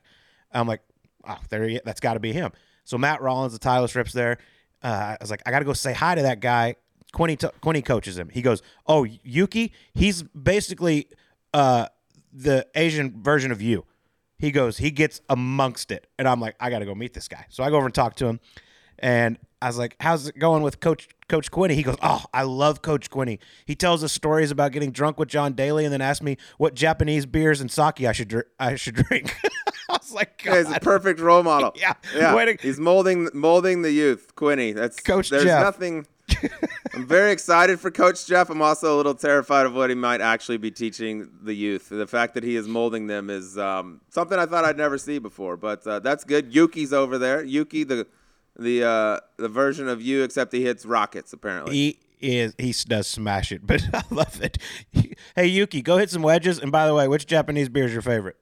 I'm 0.51 0.67
like, 0.67 0.81
oh, 1.27 1.37
there 1.49 1.67
he, 1.67 1.79
that's 1.85 1.99
got 1.99 2.15
to 2.15 2.19
be 2.19 2.33
him. 2.33 2.51
So 2.83 2.97
Matt 2.97 3.21
Rollins, 3.21 3.53
the 3.53 3.59
Tyler 3.59 3.87
Strips 3.87 4.13
there. 4.13 4.37
Uh, 4.83 4.87
I 4.87 5.17
was 5.21 5.29
like, 5.29 5.41
I 5.45 5.51
got 5.51 5.59
to 5.59 5.65
go 5.65 5.73
say 5.73 5.93
hi 5.93 6.15
to 6.15 6.23
that 6.23 6.39
guy. 6.39 6.75
Quinney, 7.13 7.37
t- 7.37 7.47
Quinney 7.61 7.83
coaches 7.83 8.17
him. 8.17 8.29
He 8.29 8.41
goes, 8.41 8.61
oh, 8.87 9.05
Yuki, 9.23 9.73
he's 9.93 10.23
basically 10.23 11.07
uh, 11.53 11.87
the 12.33 12.67
Asian 12.75 13.21
version 13.21 13.51
of 13.51 13.61
you. 13.61 13.85
He 14.37 14.51
goes, 14.51 14.77
he 14.77 14.89
gets 14.89 15.21
amongst 15.29 15.91
it. 15.91 16.07
And 16.17 16.27
I'm 16.27 16.39
like, 16.41 16.55
I 16.59 16.69
got 16.69 16.79
to 16.79 16.85
go 16.85 16.95
meet 16.95 17.13
this 17.13 17.27
guy. 17.27 17.45
So 17.49 17.63
I 17.63 17.69
go 17.69 17.75
over 17.77 17.85
and 17.85 17.93
talk 17.93 18.15
to 18.15 18.25
him. 18.25 18.39
And 18.97 19.37
I 19.61 19.67
was 19.67 19.77
like, 19.77 19.95
how's 19.99 20.27
it 20.27 20.37
going 20.39 20.63
with 20.63 20.79
Coach 20.79 21.09
Coach 21.27 21.51
Quinney? 21.51 21.71
He 21.73 21.83
goes, 21.83 21.95
oh, 22.01 22.23
I 22.33 22.43
love 22.43 22.81
Coach 22.81 23.09
Quinney. 23.09 23.39
He 23.65 23.75
tells 23.75 24.03
us 24.03 24.11
stories 24.11 24.49
about 24.51 24.71
getting 24.71 24.91
drunk 24.91 25.19
with 25.19 25.29
John 25.29 25.53
Daly 25.53 25.85
and 25.85 25.93
then 25.93 26.01
asks 26.01 26.23
me 26.23 26.37
what 26.57 26.73
Japanese 26.75 27.25
beers 27.25 27.61
and 27.61 27.71
sake 27.71 28.01
I 28.01 28.11
should 28.11 28.27
dr- 28.27 28.45
I 28.59 28.75
should 28.75 28.95
drink. 28.95 29.35
I 29.89 29.93
was 29.93 30.11
like, 30.13 30.41
Yeah, 30.45 30.57
he's 30.57 30.71
a 30.71 30.79
perfect 30.79 31.19
role 31.19 31.43
model. 31.43 31.73
Yeah. 31.79 31.93
yeah. 32.15 32.53
He's 32.61 32.79
molding 32.79 33.29
molding 33.33 33.81
the 33.81 33.91
youth, 33.91 34.35
Quinney. 34.35 34.73
That's 34.73 34.99
Coach 34.99 35.29
There's 35.29 35.43
Jeff. 35.43 35.63
nothing. 35.63 36.07
I'm 36.93 37.07
very 37.07 37.31
excited 37.31 37.79
for 37.79 37.89
Coach 37.89 38.25
Jeff. 38.27 38.49
I'm 38.49 38.61
also 38.61 38.95
a 38.95 38.97
little 38.97 39.13
terrified 39.13 39.65
of 39.65 39.73
what 39.73 39.89
he 39.89 39.95
might 39.95 40.19
actually 40.19 40.57
be 40.57 40.71
teaching 40.71 41.29
the 41.41 41.53
youth. 41.53 41.87
The 41.87 42.05
fact 42.05 42.33
that 42.33 42.43
he 42.43 42.55
is 42.57 42.67
molding 42.67 43.07
them 43.07 43.29
is 43.29 43.57
um, 43.57 44.01
something 44.09 44.37
I 44.37 44.45
thought 44.45 44.65
I'd 44.65 44.77
never 44.77 44.97
see 44.97 45.17
before. 45.17 45.55
But 45.55 45.87
uh, 45.87 45.99
that's 45.99 46.25
good. 46.25 46.53
Yuki's 46.53 46.91
over 46.91 47.17
there. 47.17 47.43
Yuki, 47.43 47.85
the 47.85 48.07
the 48.57 48.83
uh, 48.83 49.19
the 49.37 49.47
version 49.47 49.87
of 49.87 50.01
you, 50.01 50.23
except 50.23 50.51
he 50.51 50.63
hits 50.63 50.85
rockets 50.85 51.31
apparently. 51.31 51.75
he 51.75 51.99
is 52.19 52.53
he 52.57 52.73
does 52.87 53.07
smash 53.07 53.51
it, 53.53 53.65
but 53.67 53.81
I 53.93 54.03
love 54.09 54.41
it. 54.41 54.57
Hey 55.35 55.47
Yuki, 55.47 55.81
go 55.81 55.97
hit 55.97 56.09
some 56.09 56.21
wedges. 56.21 56.59
And 56.59 56.71
by 56.71 56.87
the 56.87 56.93
way, 56.93 57.07
which 57.07 57.25
Japanese 57.25 57.69
beer 57.69 57.85
is 57.85 57.93
your 57.93 58.01
favorite? 58.01 58.35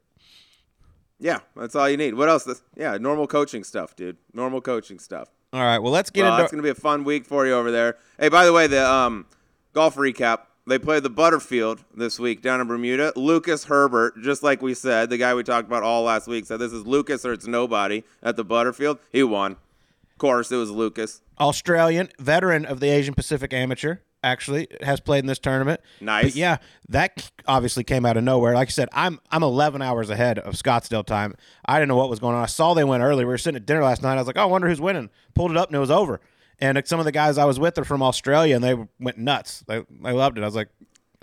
yeah, 1.20 1.40
that's 1.56 1.76
all 1.76 1.90
you 1.90 1.98
need. 1.98 2.16
What 2.16 2.30
else? 2.30 2.48
Yeah, 2.76 2.98
normal 2.98 3.28
coaching 3.28 3.64
stuff, 3.64 3.96
dude. 3.96 4.18
Normal 4.34 4.62
coaching 4.62 4.98
stuff. 4.98 5.30
All 5.52 5.62
right, 5.62 5.80
well 5.80 5.92
let's 5.92 6.10
get 6.10 6.24
Well, 6.24 6.34
into 6.34 6.44
it's 6.44 6.52
gonna 6.52 6.64
be 6.64 6.70
a 6.70 6.76
fun 6.76 7.04
week 7.04 7.26
for 7.26 7.46
you 7.48 7.54
over 7.54 7.72
there. 7.72 7.98
Hey, 8.20 8.30
by 8.30 8.46
the 8.46 8.54
way, 8.54 8.68
the 8.68 8.88
um, 8.88 9.26
golf 9.74 9.96
recap. 9.96 10.42
They 10.68 10.78
played 10.78 11.02
the 11.02 11.10
Butterfield 11.10 11.84
this 11.96 12.20
week 12.20 12.44
down 12.44 12.62
in 12.62 12.68
Bermuda. 12.68 13.14
Lucas 13.16 13.64
Herbert, 13.64 14.22
just 14.22 14.44
like 14.44 14.62
we 14.62 14.76
said, 14.76 15.10
the 15.10 15.18
guy 15.18 15.34
we 15.34 15.42
talked 15.42 15.68
about 15.68 15.82
all 15.82 16.04
last 16.04 16.28
week, 16.28 16.46
said 16.46 16.60
this 16.60 16.72
is 16.74 16.86
Lucas 16.86 17.26
or 17.26 17.34
it's 17.34 17.48
nobody 17.48 18.04
at 18.22 18.36
the 18.36 18.44
Butterfield. 18.44 19.00
He 19.12 19.24
won. 19.24 19.54
Of 19.54 20.18
course, 20.20 20.52
it 20.52 20.58
was 20.58 20.70
Lucas. 20.70 21.22
Australian 21.40 22.10
veteran 22.20 22.66
of 22.66 22.82
the 22.82 22.90
Asian 22.90 23.16
Pacific 23.16 23.52
Amateur. 23.52 23.96
Actually, 24.22 24.68
has 24.82 25.00
played 25.00 25.20
in 25.20 25.28
this 25.28 25.40
tournament. 25.40 25.80
Nice. 26.02 26.26
But 26.26 26.36
yeah, 26.36 26.58
that 26.90 27.32
obviously 27.48 27.86
came 27.86 28.06
out 28.06 28.18
of 28.18 28.24
nowhere. 28.24 28.54
Like 28.54 28.68
I 28.68 28.72
said, 28.72 28.90
I'm 28.92 29.20
I'm 29.32 29.44
11 29.44 29.82
hours 29.82 30.10
ahead 30.10 30.40
of 30.40 30.56
Scottsdale 30.56 31.06
time. 31.06 31.36
I 31.66 31.80
didn't 31.80 31.88
know 31.88 31.96
what 31.96 32.10
was 32.10 32.20
going 32.20 32.36
on. 32.36 32.44
I 32.44 32.48
saw 32.48 32.74
they 32.74 32.84
went 32.84 33.02
early. 33.02 33.24
We 33.24 33.30
were 33.30 33.38
sitting 33.38 33.56
at 33.56 33.66
dinner 33.66 33.84
last 33.84 34.04
night. 34.04 34.14
I 34.14 34.18
was 34.18 34.28
like, 34.28 34.38
oh, 34.38 34.42
I 34.42 34.46
wonder 34.46 34.68
who's 34.68 34.82
winning. 34.82 35.10
Pulled 35.36 35.52
it 35.52 35.58
up 35.58 35.70
and 35.70 35.76
it 35.78 35.80
was 35.80 35.92
over. 35.92 36.20
And 36.60 36.78
uh, 36.78 36.82
some 36.84 37.00
of 37.00 37.06
the 37.06 37.12
guys 37.12 37.38
I 37.38 37.46
was 37.46 37.60
with 37.60 37.78
are 37.78 37.86
from 37.86 38.02
Australia, 38.02 38.56
and 38.56 38.64
they 38.64 38.76
went 39.00 39.18
nuts. 39.18 39.64
They 39.68 39.84
they 40.02 40.12
loved 40.12 40.38
it. 40.38 40.42
I 40.42 40.46
was 40.46 40.56
like, 40.56 40.70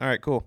all 0.00 0.08
right, 0.08 0.20
cool. 0.20 0.46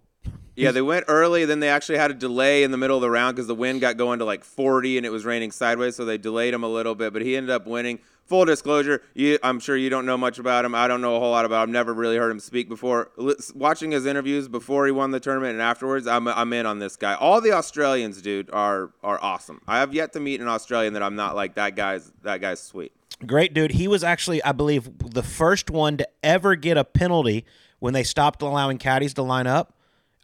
Yeah, 0.56 0.72
they 0.72 0.82
went 0.82 1.06
early. 1.08 1.46
Then 1.46 1.60
they 1.62 1.70
actually 1.70 2.00
had 2.00 2.12
a 2.12 2.14
delay 2.14 2.64
in 2.64 2.72
the 2.72 2.78
middle 2.78 2.98
of 2.98 3.02
the 3.02 3.10
round 3.10 3.36
because 3.36 3.48
the 3.48 3.56
wind 3.56 3.80
got 3.80 3.96
going 3.96 4.20
to 4.20 4.26
like 4.26 4.44
40 4.44 4.98
and 4.98 5.06
it 5.06 5.10
was 5.10 5.24
raining 5.24 5.52
sideways, 5.52 5.96
so 5.96 6.04
they 6.04 6.18
delayed 6.18 6.54
him 6.54 6.64
a 6.64 6.68
little 6.68 6.96
bit. 6.96 7.14
But 7.14 7.22
he 7.22 7.38
ended 7.38 7.50
up 7.50 7.66
winning. 7.66 8.00
Full 8.30 8.46
disclosure, 8.46 9.02
you, 9.16 9.40
I'm 9.42 9.60
sure 9.60 9.76
you 9.76 9.90
don't 9.90 10.06
know 10.06 10.16
much 10.18 10.38
about 10.38 10.64
him. 10.64 10.76
I 10.76 10.88
don't 10.88 11.02
know 11.02 11.16
a 11.16 11.20
whole 11.20 11.32
lot 11.32 11.46
about 11.46 11.68
him. 11.68 11.72
Never 11.74 11.94
really 11.96 12.16
heard 12.16 12.30
him 12.30 12.40
speak 12.40 12.70
before. 12.70 13.10
Li- 13.18 13.34
Watching 13.56 13.90
his 13.90 14.06
interviews 14.06 14.48
before 14.48 14.86
he 14.86 14.92
won 14.92 15.10
the 15.10 15.20
tournament 15.20 15.54
and 15.54 15.62
afterwards, 15.64 16.06
I'm, 16.06 16.28
I'm 16.28 16.54
in 16.54 16.68
on 16.68 16.78
this 16.78 16.96
guy. 16.96 17.16
All 17.16 17.42
the 17.42 17.52
Australians, 17.54 18.22
dude, 18.22 18.50
are 18.52 18.92
are 19.04 19.18
awesome. 19.22 19.62
I 19.68 19.80
have 19.80 19.96
yet 19.96 20.14
to 20.14 20.20
meet 20.20 20.42
an 20.42 20.48
Australian 20.48 20.94
that 20.94 21.02
I'm 21.02 21.16
not 21.16 21.36
like 21.36 21.56
that 21.56 21.76
guy's 21.76 22.12
that 22.22 22.40
guy's 22.40 22.62
sweet. 22.62 22.92
Great 23.26 23.54
dude. 23.56 23.72
He 23.72 23.88
was 23.88 24.04
actually, 24.04 24.42
I 24.44 24.52
believe, 24.52 24.90
the 25.00 25.24
first 25.24 25.70
one 25.72 25.98
to 25.98 26.08
ever 26.24 26.56
get 26.56 26.78
a 26.78 26.84
penalty 26.86 27.46
when 27.80 27.94
they 27.96 28.04
stopped 28.04 28.42
allowing 28.44 28.78
caddies 28.78 29.14
to 29.16 29.24
line 29.24 29.48
up. 29.48 29.74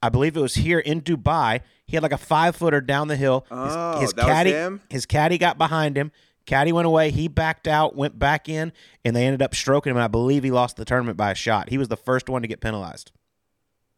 I 0.04 0.10
believe 0.10 0.38
it 0.38 0.42
was 0.42 0.56
here 0.56 0.78
in 0.80 1.02
Dubai. 1.02 1.62
He 1.88 1.96
had 1.96 2.04
like 2.04 2.12
a 2.14 2.18
five 2.20 2.56
footer 2.56 2.82
down 2.82 3.08
the 3.08 3.16
hill. 3.16 3.46
His, 3.50 3.58
Oh, 3.60 4.00
his 4.00 4.14
that 4.14 4.26
was 4.26 4.32
caddy, 4.32 4.52
him? 4.52 4.82
his 4.92 5.06
caddy 5.08 5.38
got 5.40 5.58
behind 5.58 5.98
him. 5.98 6.12
Caddy 6.46 6.72
went 6.72 6.86
away. 6.86 7.12
He 7.12 7.28
backed 7.28 7.68
out, 7.68 7.96
went 7.96 8.20
back 8.20 8.48
in, 8.48 8.72
and 9.04 9.16
they 9.16 9.26
ended 9.26 9.42
up 9.42 9.56
stroking 9.56 9.92
him. 9.92 9.98
And 9.98 10.04
I 10.04 10.08
believe 10.08 10.44
he 10.44 10.52
lost 10.52 10.78
the 10.78 10.86
tournament 10.86 11.18
by 11.18 11.32
a 11.32 11.36
shot. 11.36 11.70
He 11.70 11.78
was 11.78 11.88
the 11.88 11.98
first 11.98 12.30
one 12.30 12.42
to 12.44 12.48
get 12.48 12.62
penalized. 12.62 13.12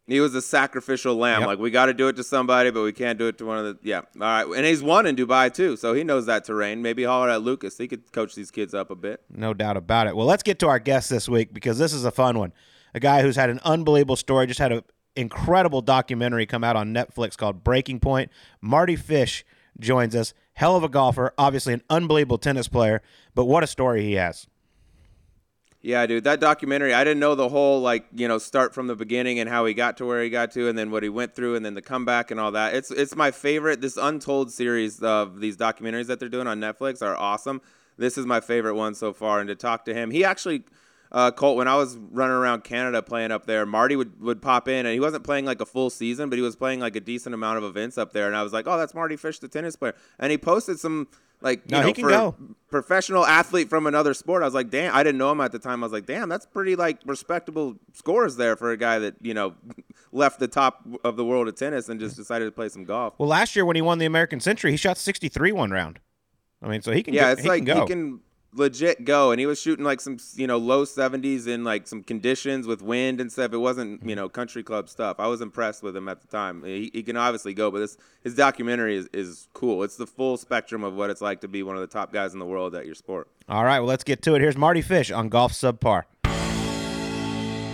He 0.08 0.22
was 0.22 0.34
a 0.36 0.42
sacrificial 0.42 1.16
lamb. 1.16 1.42
Yep. 1.42 1.48
Like 1.48 1.60
we 1.60 1.70
got 1.70 1.88
to 1.88 1.94
do 1.94 2.08
it 2.08 2.16
to 2.16 2.24
somebody, 2.24 2.72
but 2.72 2.82
we 2.82 2.94
can't 2.94 3.20
do 3.20 3.28
it 3.28 3.38
to 3.40 3.46
one 3.46 3.58
of 3.58 3.66
the. 3.66 3.78
Yeah, 3.84 3.98
all 3.98 4.04
right. 4.22 4.46
And 4.46 4.66
he's 4.66 4.82
won 4.82 5.06
in 5.06 5.18
Dubai 5.18 5.54
too, 5.54 5.76
so 5.76 5.94
he 5.94 6.06
knows 6.06 6.26
that 6.28 6.46
terrain. 6.46 6.82
Maybe 6.82 7.04
holler 7.04 7.30
at 7.30 7.42
Lucas. 7.42 7.78
He 7.78 7.90
could 7.90 8.14
coach 8.14 8.34
these 8.34 8.50
kids 8.50 8.74
up 8.74 8.90
a 8.90 8.96
bit. 8.96 9.22
No 9.30 9.54
doubt 9.54 9.76
about 9.76 10.08
it. 10.08 10.16
Well, 10.16 10.26
let's 10.26 10.44
get 10.44 10.60
to 10.60 10.70
our 10.70 10.80
guest 10.80 11.10
this 11.10 11.28
week 11.28 11.54
because 11.54 11.78
this 11.78 11.92
is 11.92 12.06
a 12.06 12.12
fun 12.12 12.40
one. 12.40 12.54
A 12.94 13.02
guy 13.02 13.22
who's 13.22 13.36
had 13.36 13.50
an 13.50 13.60
unbelievable 13.66 14.16
story. 14.16 14.48
Just 14.48 14.62
had 14.62 14.72
an 14.72 14.84
incredible 15.18 15.82
documentary 15.82 16.46
come 16.46 16.64
out 16.64 16.78
on 16.78 16.94
Netflix 16.94 17.36
called 17.36 17.66
Breaking 17.66 18.00
Point. 18.00 18.32
Mardy 18.62 18.96
Fish 18.96 19.44
joins 19.80 20.16
us. 20.16 20.34
Hell 20.54 20.76
of 20.76 20.84
a 20.84 20.90
golfer, 20.90 21.34
obviously 21.38 21.74
an 21.74 21.84
unbelievable 21.90 22.38
tennis 22.38 22.68
player, 22.68 23.02
but 23.36 23.46
what 23.46 23.64
a 23.64 23.68
story 23.68 24.04
he 24.04 24.14
has. 24.14 24.48
Yeah, 25.82 26.06
dude, 26.06 26.24
that 26.24 26.40
documentary, 26.40 26.94
I 26.94 27.04
didn't 27.04 27.20
know 27.20 27.36
the 27.36 27.50
whole 27.50 27.80
like, 27.82 28.08
you 28.12 28.28
know, 28.28 28.40
start 28.40 28.74
from 28.74 28.88
the 28.88 28.96
beginning 28.96 29.40
and 29.40 29.48
how 29.48 29.66
he 29.66 29.74
got 29.74 29.98
to 29.98 30.06
where 30.06 30.24
he 30.24 30.30
got 30.30 30.52
to 30.52 30.68
and 30.68 30.78
then 30.78 30.90
what 30.90 31.04
he 31.04 31.10
went 31.10 31.36
through 31.36 31.56
and 31.56 31.66
then 31.66 31.76
the 31.76 31.82
comeback 31.82 32.32
and 32.32 32.40
all 32.40 32.52
that. 32.52 32.74
It's 32.74 32.90
it's 32.92 33.16
my 33.16 33.32
favorite 33.32 33.80
this 33.80 33.96
untold 33.96 34.52
series 34.52 35.02
of 35.02 35.40
these 35.40 35.56
documentaries 35.56 36.08
that 36.08 36.20
they're 36.20 36.30
doing 36.30 36.48
on 36.48 36.60
Netflix 36.60 37.02
are 37.02 37.16
awesome. 37.16 37.62
This 37.98 38.18
is 38.18 38.26
my 38.26 38.40
favorite 38.40 38.76
one 38.76 38.96
so 38.96 39.14
far 39.14 39.40
and 39.40 39.48
to 39.48 39.56
talk 39.56 39.86
to 39.86 39.94
him. 39.94 40.12
He 40.12 40.26
actually 40.26 40.64
uh, 41.12 41.32
Colt, 41.32 41.58
when 41.58 41.68
I 41.68 41.76
was 41.76 41.98
running 41.98 42.36
around 42.36 42.64
Canada 42.64 43.02
playing 43.02 43.32
up 43.32 43.46
there, 43.46 43.66
Mardy 43.66 43.96
would, 43.96 44.20
would 44.22 44.42
pop 44.42 44.68
in 44.68 44.86
and 44.86 44.94
he 44.94 45.00
wasn't 45.00 45.24
playing 45.24 45.46
like 45.46 45.62
a 45.62 45.66
full 45.66 45.90
season, 45.90 46.30
but 46.30 46.38
he 46.38 46.42
was 46.42 46.56
playing 46.56 46.80
like 46.80 46.96
a 46.96 47.00
decent 47.00 47.34
amount 47.34 47.58
of 47.58 47.64
events 47.64 47.98
up 47.98 48.14
there. 48.14 48.28
And 48.28 48.36
I 48.36 48.44
was 48.44 48.54
like, 48.54 48.68
oh, 48.68 48.78
that's 48.78 48.94
Mardy 48.94 49.16
Fish, 49.16 49.40
the 49.40 49.48
tennis 49.48 49.76
player. 49.76 49.96
And 50.20 50.32
he 50.32 50.38
posted 50.38 50.80
some 50.80 51.08
like 51.40 51.62
you 51.68 51.72
No, 51.72 51.82
know 51.82 51.94
for 51.94 52.10
go. 52.10 52.36
professional 52.70 53.26
athlete 53.26 53.70
from 53.70 53.86
another 53.86 54.14
sport. 54.14 54.42
I 54.42 54.46
was 54.46 54.56
like, 54.56 54.70
damn, 54.72 54.94
I 54.96 55.04
didn't 55.04 55.20
know 55.20 55.32
him 55.32 55.40
at 55.42 55.52
the 55.52 55.60
time. 55.60 55.84
I 55.84 55.86
was 55.86 55.94
like, 55.94 56.08
damn, 56.08 56.30
that's 56.30 56.46
pretty 56.48 56.76
like 56.76 57.00
respectable 57.06 57.78
scores 57.94 58.38
there 58.38 58.56
for 58.56 58.72
a 58.72 58.78
guy 58.78 59.00
that 59.00 59.16
you 59.22 59.34
know 59.36 59.54
left 60.12 60.40
the 60.40 60.48
top 60.48 60.84
of 61.04 61.16
the 61.16 61.24
world 61.24 61.48
of 61.48 61.56
tennis 61.56 61.90
and 61.90 62.00
just 62.00 62.16
decided 62.16 62.46
to 62.46 62.52
play 62.52 62.70
some 62.70 62.86
golf. 62.86 63.14
Well, 63.20 63.30
last 63.30 63.56
year 63.56 63.66
when 63.66 63.76
he 63.76 63.82
won 63.84 64.00
the 64.00 64.06
American 64.08 64.40
Century, 64.40 64.72
he 64.72 64.78
shot 64.78 64.98
63 64.98 65.52
one 65.52 65.70
round. 65.72 66.00
I 66.62 66.68
mean, 66.70 66.82
so 66.82 66.92
he 66.92 67.04
can 67.04 67.14
Yeah, 67.14 67.28
go, 67.28 67.32
it's 67.34 67.44
he 67.44 67.48
like 67.50 67.60
can 67.60 67.66
go. 67.66 67.82
he 67.82 67.86
can 67.86 68.20
legit 68.54 69.06
go, 69.06 69.32
and 69.32 69.40
he 69.40 69.46
was 69.46 69.60
shooting 69.60 69.86
like 69.86 70.02
some 70.02 70.18
you 70.36 70.48
know 70.48 70.58
low 70.58 70.86
seventies 70.86 71.48
in 71.48 71.64
like 71.64 71.88
some 71.88 72.04
conditions 72.04 72.68
with 72.68 72.82
wind 72.82 73.22
and 73.22 73.32
stuff. 73.32 73.54
It 73.54 73.58
wasn't 73.58 74.02
you 74.02 74.10
mm-hmm. 74.10 74.16
know 74.16 74.30
country 74.30 74.64
club 74.64 74.90
stuff. 74.90 75.18
I 75.20 75.28
was 75.28 75.42
impressed 75.42 75.84
with 75.84 75.96
him 75.96 76.08
at 76.08 76.22
the 76.22 76.28
time. 76.28 76.64
He, 76.64 76.92
he 76.94 77.04
can 77.04 77.18
obviously 77.18 77.54
go, 77.54 77.72
but 77.72 77.80
this 77.80 77.98
his 78.24 78.36
documentary 78.36 78.96
is, 78.96 79.10
is 79.14 79.48
cool. 79.54 79.84
It's 79.84 79.98
the 79.98 80.08
full 80.08 80.38
spectrum 80.38 80.84
of 80.84 80.96
what 80.96 81.10
it's 81.10 81.22
like 81.22 81.42
to 81.42 81.48
be 81.48 81.64
one 81.64 81.76
of 81.76 81.82
the 81.82 81.88
top 81.88 82.12
guys 82.12 82.34
in 82.34 82.40
the 82.40 82.46
world 82.46 82.76
at 82.76 82.86
your 82.86 82.96
sport. 82.96 83.28
All 83.50 83.64
right, 83.64 83.80
well, 83.80 83.88
let's 83.88 84.04
get 84.04 84.22
to 84.24 84.36
it. 84.36 84.42
Here's 84.42 84.58
Mardy 84.58 84.82
Fish 84.82 85.12
on 85.12 85.30
Golf 85.30 85.54
Subpar. 85.54 86.04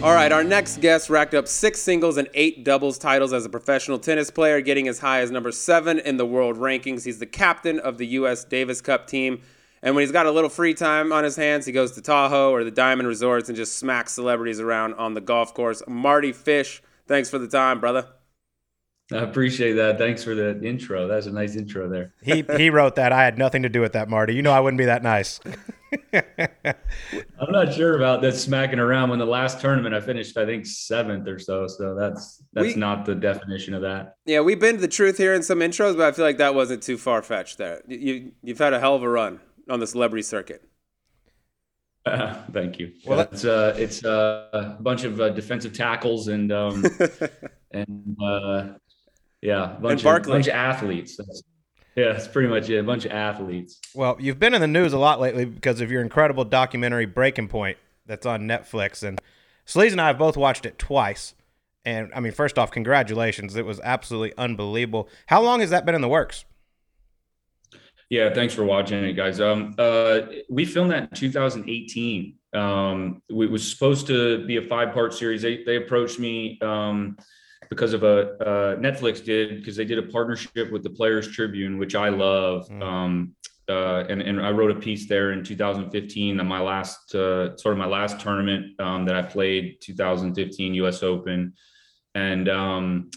All 0.04 0.14
right, 0.14 0.34
our 0.34 0.44
next 0.44 0.82
guest 0.82 1.10
racked 1.10 1.34
up 1.34 1.48
six 1.48 1.80
singles 1.82 2.18
and 2.18 2.28
eight 2.34 2.66
doubles 2.66 2.98
titles 2.98 3.32
as 3.32 3.46
a 3.46 3.50
professional 3.50 3.98
tennis 3.98 4.30
player, 4.30 4.60
getting 4.60 4.90
as 4.90 5.00
high 5.00 5.22
as 5.22 5.32
number 5.32 5.50
seven 5.50 5.98
in 5.98 6.18
the 6.18 6.26
world 6.26 6.58
rankings. 6.58 7.06
He's 7.06 7.20
the 7.20 7.26
captain 7.26 7.80
of 7.80 7.98
the 7.98 8.08
U.S. 8.08 8.44
Davis 8.44 8.82
Cup 8.82 9.08
team. 9.08 9.42
And 9.84 9.94
when 9.96 10.02
he's 10.02 10.14
got 10.14 10.26
a 10.26 10.32
little 10.32 10.50
free 10.50 10.74
time 10.74 11.12
on 11.12 11.26
his 11.26 11.36
hands, 11.36 11.66
he 11.66 11.74
goes 11.74 11.92
to 11.92 12.02
Tahoe 12.02 12.52
or 12.52 12.64
the 12.64 12.72
Diamond 12.72 13.08
Resorts 13.08 13.50
and 13.50 13.56
just 13.56 13.78
smacks 13.78 14.14
celebrities 14.14 14.62
around 14.62 14.94
on 14.94 15.14
the 15.14 15.20
golf 15.22 15.54
course. 15.54 15.84
Mardy 15.88 16.32
Fish, 16.32 16.82
thanks 17.06 17.30
for 17.30 17.38
the 17.38 17.50
time, 17.50 17.82
brother. 17.82 18.08
I 19.12 19.18
appreciate 19.18 19.74
that. 19.74 19.98
Thanks 19.98 20.24
for 20.24 20.34
the 20.34 20.60
intro. 20.64 21.08
That's 21.10 21.26
a 21.26 21.32
nice 21.32 21.58
intro 21.58 21.90
there. 21.90 22.14
He 22.24 22.46
he 22.56 22.70
wrote 22.70 22.96
that. 22.96 23.12
I 23.12 23.24
had 23.26 23.38
nothing 23.38 23.64
to 23.64 23.70
do 23.70 23.82
with 23.82 23.92
that, 23.94 24.08
Mardy. 24.10 24.34
You 24.34 24.42
know 24.42 24.54
I 24.54 24.62
wouldn't 24.62 24.78
be 24.78 24.86
that 24.86 25.04
nice. 25.04 25.42
I'm 26.14 27.52
not 27.52 27.74
sure 27.74 27.98
about 27.98 28.22
that 28.22 28.34
smacking 28.34 28.80
around. 28.80 29.10
When 29.10 29.20
the 29.20 29.26
last 29.26 29.60
tournament 29.60 29.94
I 29.94 30.00
finished, 30.00 30.38
I 30.38 30.46
think 30.46 30.66
seventh 30.66 31.28
or 31.28 31.38
so. 31.38 31.68
So 31.68 31.94
that's 31.94 32.42
that's 32.54 32.68
We- 32.68 32.76
not 32.76 33.06
the 33.06 33.14
definition 33.16 33.74
of 33.74 33.82
that. 33.82 34.16
Yeah, 34.26 34.40
we've 34.40 34.60
been 34.60 34.76
to 34.76 34.82
the 34.82 34.88
truth 34.88 35.18
here 35.18 35.34
in 35.34 35.44
some 35.44 35.60
intros, 35.60 35.98
but 35.98 36.08
I 36.08 36.12
feel 36.14 36.24
like 36.26 36.38
that 36.38 36.56
wasn't 36.56 36.82
too 36.82 36.98
far 36.98 37.22
fetched 37.22 37.58
there. 37.58 37.82
You, 37.88 38.32
you've 38.42 38.58
had 38.60 38.74
a 38.74 38.80
hell 38.80 38.96
of 38.96 39.04
a 39.04 39.10
run 39.10 39.42
on 39.70 39.80
the 39.80 39.88
celebrity 39.88 40.24
circuit. 40.24 40.64
thank 42.06 42.80
you. 42.80 42.92
Well, 43.06 43.18
Well, 43.18 43.28
it's 43.32 43.46
uh, 43.46 43.76
it's 43.78 44.04
uh, 44.04 44.50
a 44.52 44.82
bunch 44.82 45.06
of 45.06 45.22
uh, 45.22 45.30
defensive 45.30 45.74
tackles 45.74 46.28
and 46.28 46.52
um, 46.52 46.84
and 47.72 48.18
uh, 48.22 48.74
yeah, 49.42 49.78
a 49.78 49.80
bunch 49.80 50.06
of, 50.06 50.24
bunch 50.24 50.48
of 50.48 50.54
athletes. 50.54 51.16
That's, 51.18 51.44
yeah, 51.96 52.12
that's 52.12 52.28
pretty 52.28 52.50
much 52.50 52.70
it. 52.70 52.80
A 52.80 52.84
bunch 52.84 53.06
of 53.06 53.12
athletes. 53.12 53.80
Well, 53.94 54.18
you've 54.20 54.40
been 54.40 54.54
in 54.54 54.62
the 54.62 54.68
news 54.68 54.94
a 54.94 54.98
lot 54.98 55.22
lately 55.22 55.46
because 55.46 55.80
of 55.80 55.92
your 55.92 56.02
incredible 56.02 56.44
documentary 56.44 57.06
Breaking 57.06 57.48
Point 57.48 57.78
that's 58.06 58.26
on 58.26 58.42
Netflix, 58.42 59.02
and 59.04 59.22
Sleaze 59.66 59.92
and 59.92 60.02
I 60.02 60.08
have 60.08 60.18
both 60.18 60.36
watched 60.36 60.66
it 60.66 60.78
twice. 60.78 61.36
And 61.86 62.12
I 62.14 62.20
mean, 62.20 62.34
first 62.34 62.58
off, 62.58 62.72
congratulations! 62.72 63.56
It 63.56 63.66
was 63.66 63.80
absolutely 63.82 64.34
unbelievable. 64.38 65.08
How 65.28 65.42
long 65.42 65.62
has 65.62 65.70
that 65.70 65.86
been 65.86 65.96
in 65.96 66.02
the 66.02 66.10
works? 66.10 66.44
Yeah, 68.14 68.32
thanks 68.32 68.54
for 68.54 68.64
watching 68.64 69.04
it, 69.04 69.14
guys. 69.14 69.42
Um, 69.42 69.74
uh, 69.80 70.20
we 70.48 70.66
filmed 70.66 70.92
that 70.92 71.10
in 71.10 71.18
2018. 71.18 72.36
Um, 72.54 73.24
it 73.28 73.50
was 73.50 73.68
supposed 73.68 74.06
to 74.06 74.46
be 74.46 74.58
a 74.58 74.62
five-part 74.62 75.16
series. 75.16 75.42
They 75.42 75.64
they 75.64 75.78
approached 75.78 76.20
me 76.20 76.60
um, 76.62 77.18
because 77.72 77.92
of 77.94 78.04
a 78.04 78.34
uh, 78.34 78.76
Netflix 78.76 79.26
did 79.26 79.56
because 79.58 79.76
they 79.76 79.84
did 79.84 79.98
a 79.98 80.04
partnership 80.04 80.72
with 80.72 80.84
the 80.84 80.92
Players 80.92 81.28
Tribune, 81.28 81.80
which 81.80 81.96
I 81.96 82.10
love. 82.10 82.70
Mm. 82.70 82.84
Um, 82.84 83.36
uh, 83.68 84.04
and 84.08 84.22
and 84.22 84.46
I 84.46 84.52
wrote 84.52 84.70
a 84.70 84.80
piece 84.80 85.10
there 85.10 85.32
in 85.32 85.44
2015 85.44 86.40
on 86.40 86.46
my 86.46 86.60
last 86.60 87.16
uh, 87.16 87.58
sort 87.58 87.74
of 87.74 87.80
my 87.80 87.88
last 87.88 88.20
tournament 88.20 88.80
um, 88.80 89.06
that 89.06 89.16
I 89.16 89.24
played, 89.24 89.78
2015 89.82 90.76
U.S. 90.76 91.02
Open, 91.02 91.54
and 92.14 92.48
um, 92.48 93.10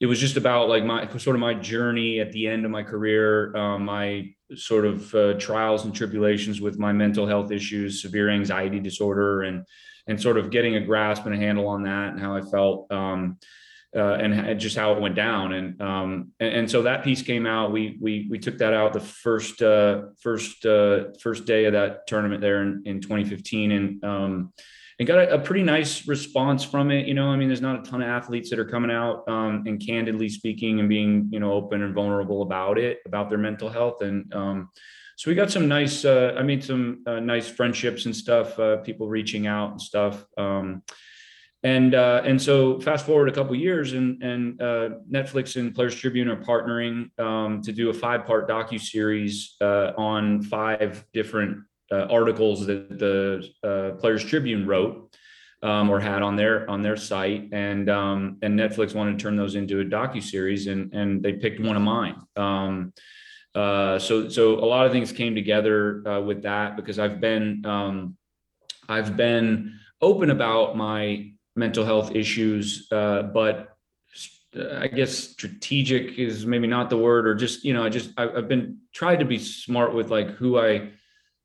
it 0.00 0.06
was 0.06 0.18
just 0.18 0.38
about 0.38 0.70
like 0.70 0.84
my 0.84 1.06
sort 1.18 1.36
of 1.36 1.40
my 1.40 1.52
journey 1.52 2.20
at 2.20 2.32
the 2.32 2.46
end 2.48 2.64
of 2.64 2.70
my 2.70 2.82
career, 2.82 3.54
um, 3.54 3.84
my 3.84 4.30
sort 4.54 4.86
of 4.86 5.14
uh, 5.14 5.34
trials 5.34 5.84
and 5.84 5.94
tribulations 5.94 6.60
with 6.60 6.78
my 6.78 6.90
mental 6.90 7.26
health 7.26 7.52
issues, 7.52 8.00
severe 8.00 8.30
anxiety 8.30 8.80
disorder, 8.80 9.42
and 9.42 9.66
and 10.06 10.20
sort 10.20 10.38
of 10.38 10.50
getting 10.50 10.76
a 10.76 10.80
grasp 10.80 11.26
and 11.26 11.34
a 11.34 11.38
handle 11.38 11.68
on 11.68 11.82
that 11.82 12.12
and 12.12 12.20
how 12.20 12.34
I 12.34 12.40
felt. 12.40 12.90
Um, 12.90 13.38
uh, 13.94 14.14
and, 14.14 14.60
just 14.60 14.76
how 14.76 14.92
it 14.92 15.00
went 15.00 15.16
down, 15.16 15.52
and, 15.52 15.82
um, 15.82 16.30
and 16.38 16.54
and 16.54 16.70
so 16.70 16.82
that 16.82 17.02
piece 17.02 17.22
came 17.22 17.44
out. 17.44 17.72
We 17.72 17.98
we 18.00 18.28
we 18.30 18.38
took 18.38 18.56
that 18.58 18.72
out 18.72 18.92
the 18.92 19.00
first 19.00 19.60
uh, 19.62 20.02
first 20.20 20.64
uh, 20.64 21.06
first 21.20 21.44
day 21.44 21.64
of 21.64 21.72
that 21.72 22.06
tournament 22.06 22.40
there 22.40 22.62
in, 22.62 22.84
in 22.86 23.00
2015, 23.00 23.72
and 23.72 24.04
um, 24.04 24.52
and 25.00 25.06
got 25.06 25.18
a, 25.18 25.34
a 25.34 25.38
pretty 25.38 25.62
nice 25.62 26.06
response 26.06 26.62
from 26.62 26.90
it. 26.90 27.06
You 27.06 27.14
know, 27.14 27.28
I 27.28 27.36
mean, 27.36 27.48
there's 27.48 27.62
not 27.62 27.80
a 27.80 27.90
ton 27.90 28.02
of 28.02 28.08
athletes 28.08 28.50
that 28.50 28.58
are 28.58 28.66
coming 28.66 28.90
out 28.90 29.26
um, 29.28 29.64
and 29.66 29.84
candidly 29.84 30.28
speaking 30.28 30.78
and 30.78 30.90
being, 30.90 31.26
you 31.32 31.40
know, 31.40 31.54
open 31.54 31.82
and 31.82 31.94
vulnerable 31.94 32.42
about 32.42 32.78
it, 32.78 32.98
about 33.06 33.30
their 33.30 33.38
mental 33.38 33.70
health. 33.70 34.02
And 34.02 34.32
um, 34.34 34.68
so 35.16 35.30
we 35.30 35.34
got 35.34 35.50
some 35.50 35.68
nice, 35.68 36.04
uh, 36.04 36.34
I 36.36 36.42
mean, 36.42 36.60
some 36.60 37.02
uh, 37.06 37.18
nice 37.18 37.48
friendships 37.48 38.04
and 38.04 38.14
stuff, 38.14 38.58
uh, 38.58 38.76
people 38.78 39.08
reaching 39.08 39.46
out 39.46 39.70
and 39.70 39.80
stuff. 39.80 40.22
Um, 40.36 40.82
and 41.62 41.94
uh, 41.94 42.22
and 42.24 42.40
so 42.40 42.80
fast 42.80 43.04
forward 43.04 43.28
a 43.28 43.32
couple 43.32 43.54
years, 43.54 43.92
and 43.92 44.22
and 44.22 44.62
uh, 44.62 44.88
Netflix 45.10 45.56
and 45.56 45.74
Players 45.74 45.94
Tribune 45.94 46.28
are 46.28 46.42
partnering 46.42 47.18
um, 47.20 47.60
to 47.60 47.72
do 47.72 47.90
a 47.90 47.92
five 47.92 48.24
part 48.24 48.48
docu 48.48 48.80
series 48.80 49.56
uh, 49.60 49.92
on 49.98 50.40
five 50.40 51.04
different 51.12 51.58
uh, 51.90 52.06
articles 52.10 52.66
that 52.66 52.98
the 52.98 53.48
uh, 53.62 53.96
Players 53.98 54.24
Tribune 54.24 54.66
wrote 54.66 55.14
um, 55.62 55.90
or 55.90 56.00
had 56.00 56.22
on 56.22 56.36
their 56.36 56.68
on 56.70 56.82
their 56.82 56.96
site, 56.96 57.48
and 57.52 57.90
um, 57.90 58.38
and 58.42 58.58
Netflix 58.58 58.94
wanted 58.94 59.18
to 59.18 59.22
turn 59.22 59.36
those 59.36 59.54
into 59.54 59.80
a 59.80 59.84
docu 59.84 60.22
series, 60.22 60.66
and 60.66 60.92
and 60.94 61.22
they 61.22 61.34
picked 61.34 61.60
one 61.60 61.76
of 61.76 61.82
mine. 61.82 62.16
Um, 62.36 62.92
uh, 63.54 63.98
so 63.98 64.28
so 64.28 64.54
a 64.54 64.66
lot 64.66 64.86
of 64.86 64.92
things 64.92 65.12
came 65.12 65.34
together 65.34 66.06
uh, 66.08 66.20
with 66.20 66.42
that 66.42 66.76
because 66.76 66.98
I've 66.98 67.20
been 67.20 67.64
um, 67.66 68.16
I've 68.88 69.16
been 69.16 69.78
open 70.00 70.30
about 70.30 70.76
my 70.76 71.32
mental 71.56 71.84
health 71.84 72.14
issues, 72.14 72.88
uh, 72.90 73.22
but 73.22 73.76
I 74.54 74.88
guess 74.88 75.12
strategic 75.12 76.18
is 76.18 76.46
maybe 76.46 76.66
not 76.66 76.90
the 76.90 76.96
word, 76.96 77.26
or 77.26 77.34
just 77.34 77.64
you 77.64 77.74
know, 77.74 77.84
I 77.84 77.90
just 77.90 78.10
I, 78.16 78.28
I've 78.28 78.48
been 78.48 78.78
tried 78.94 79.16
to 79.16 79.26
be 79.26 79.38
smart 79.38 79.94
with 79.94 80.10
like 80.10 80.30
who 80.30 80.58
I 80.58 80.92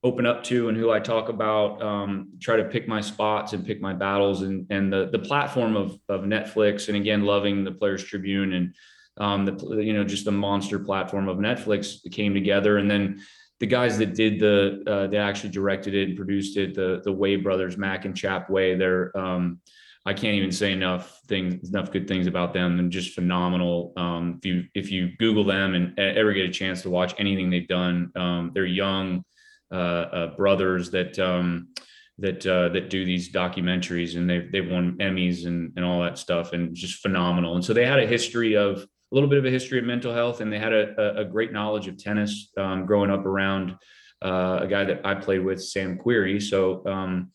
open 0.06 0.28
up 0.28 0.44
to 0.44 0.70
and 0.70 0.78
who 0.78 0.92
I 0.92 1.00
talk 1.00 1.30
about. 1.30 1.82
Um, 1.82 2.30
try 2.40 2.58
to 2.58 2.64
pick 2.66 2.88
my 2.88 3.02
spots 3.02 3.54
and 3.54 3.66
pick 3.66 3.82
my 3.82 3.92
battles, 3.92 4.44
and 4.44 4.68
and 4.70 4.94
the 4.94 5.10
the 5.12 5.20
platform 5.20 5.76
of 5.76 6.00
of 6.08 6.22
Netflix, 6.22 6.88
and 6.88 6.96
again, 6.96 7.24
loving 7.24 7.64
the 7.64 7.72
Players 7.72 8.04
Tribune 8.04 8.54
and 8.54 8.76
um, 9.18 9.46
the 9.46 9.82
you 9.84 9.94
know 9.94 10.04
just 10.04 10.24
the 10.24 10.32
monster 10.32 10.78
platform 10.78 11.28
of 11.28 11.38
Netflix 11.38 12.00
came 12.12 12.36
together, 12.36 12.78
and 12.78 12.90
then 12.90 13.20
the 13.60 13.66
guys 13.66 13.98
that 13.98 14.14
did 14.14 14.40
the 14.40 14.84
uh, 14.86 15.08
that 15.08 15.18
actually 15.18 15.50
directed 15.50 15.96
it 15.96 16.10
and 16.10 16.16
produced 16.16 16.56
it, 16.56 16.76
the 16.76 17.02
the 17.04 17.12
Way 17.12 17.36
brothers, 17.36 17.76
Mac 17.76 18.06
and 18.06 18.16
Chap 18.16 18.48
Way, 18.48 18.76
they're 18.76 19.18
um, 19.18 19.60
I 20.06 20.14
can't 20.14 20.36
even 20.36 20.52
say 20.52 20.72
enough 20.72 21.20
things, 21.28 21.68
enough 21.68 21.92
good 21.92 22.08
things 22.08 22.28
about 22.28 22.54
them. 22.54 22.78
They're 22.78 22.90
just 22.90 23.16
phenomenal. 23.16 23.92
Um, 23.98 24.36
if 24.38 24.46
you 24.46 24.66
if 24.76 24.92
you 24.92 25.18
Google 25.18 25.46
them 25.46 25.74
and 25.74 25.98
ever 25.98 26.32
get 26.34 26.48
a 26.48 26.54
chance 26.54 26.84
to 26.84 26.92
watch 26.92 27.16
anything 27.18 27.50
they've 27.50 27.68
done, 27.68 28.12
um, 28.16 28.52
they're 28.54 28.68
young 28.68 29.24
brothers 29.70 30.92
that 30.92 31.18
um, 31.20 31.70
that 32.18 32.46
uh, 32.46 32.70
that 32.70 32.90
do 32.90 33.06
these 33.06 33.32
documentaries, 33.32 34.16
and 34.16 34.30
they've 34.30 34.52
they've 34.52 34.70
won 34.70 34.98
Emmys 35.00 35.46
and 35.46 35.74
and 35.76 35.84
all 35.84 36.02
that 36.02 36.18
stuff, 36.18 36.54
and 36.54 36.76
just 36.76 37.02
phenomenal. 37.02 37.56
And 37.56 37.66
so 37.66 37.74
they 37.74 37.86
had 37.86 38.00
a 38.00 38.08
history 38.08 38.56
of 38.56 38.80
a 38.80 39.16
little 39.16 39.30
bit 39.30 39.40
of 39.40 39.46
a 39.46 39.52
history 39.52 39.80
of 39.80 39.86
mental 39.86 40.14
health, 40.14 40.42
and 40.42 40.52
they 40.52 40.60
had 40.60 40.74
a, 40.74 41.20
a 41.20 41.26
great 41.26 41.52
knowledge 41.52 41.88
of 41.88 41.98
tennis 41.98 42.52
um, 42.58 42.86
growing 42.86 43.12
up 43.12 43.26
around 43.26 43.76
uh, 44.24 44.60
a 44.62 44.68
guy 44.68 44.86
that 44.86 45.06
I 45.06 45.16
played 45.16 45.44
with, 45.44 45.64
Sam 45.64 45.98
Querrey. 45.98 46.42
So. 46.42 46.86
Um, 46.86 47.32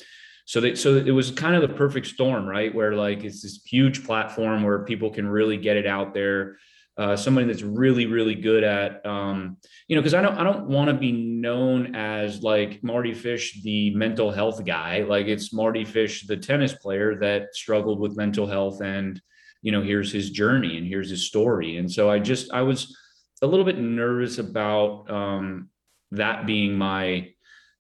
so 0.47 0.61
they 0.61 0.75
so 0.75 0.97
it 0.97 1.13
was 1.13 1.31
kind 1.31 1.55
of 1.55 1.63
the 1.63 1.77
perfect 1.77 2.09
storm, 2.09 2.45
right? 2.45 2.75
Where 2.75 2.95
like 2.97 3.23
it's 3.23 3.41
this 3.43 3.61
huge 3.65 4.05
platform 4.05 4.65
where 4.65 4.81
people 4.81 5.11
can 5.11 5.29
really 5.29 5.57
get 5.57 5.77
it 5.77 5.87
out 5.87 6.13
there. 6.13 6.59
Uh, 7.01 7.17
somebody 7.17 7.47
that's 7.47 7.63
really 7.63 8.05
really 8.05 8.35
good 8.35 8.63
at 8.63 9.05
um, 9.07 9.57
you 9.89 9.97
know 9.97 10.03
because 10.03 10.13
I 10.13 10.21
don't 10.21 10.37
I 10.37 10.45
don't 10.45 10.67
want 10.67 10.89
to 10.89 10.95
be 10.95 11.13
known 11.13 11.95
as 11.97 12.43
like 12.43 12.85
mardy 12.85 13.15
Fish 13.15 13.63
the 13.63 13.95
mental 13.95 14.31
health 14.31 14.63
guy. 14.67 15.05
Like 15.05 15.27
it's 15.27 15.51
mardy 15.51 15.87
Fish 15.87 16.27
the 16.27 16.37
tennis 16.37 16.75
player 16.75 17.19
that 17.21 17.55
struggled 17.55 18.01
with 18.01 18.19
mental 18.19 18.47
health 18.47 18.83
and 18.83 19.19
you 19.63 19.73
know 19.73 19.81
here's 19.81 20.13
his 20.13 20.29
journey 20.29 20.77
and 20.77 20.87
here's 20.87 21.09
his 21.09 21.27
story. 21.27 21.79
And 21.79 21.91
so 21.91 22.11
I 22.11 22.19
just 22.19 22.53
I 22.53 22.61
was 22.61 22.95
a 23.41 23.47
little 23.47 23.65
bit 23.65 23.79
nervous 23.79 24.37
about 24.37 25.11
um, 25.11 25.71
that 26.11 26.45
being 26.45 26.77
my 26.77 27.31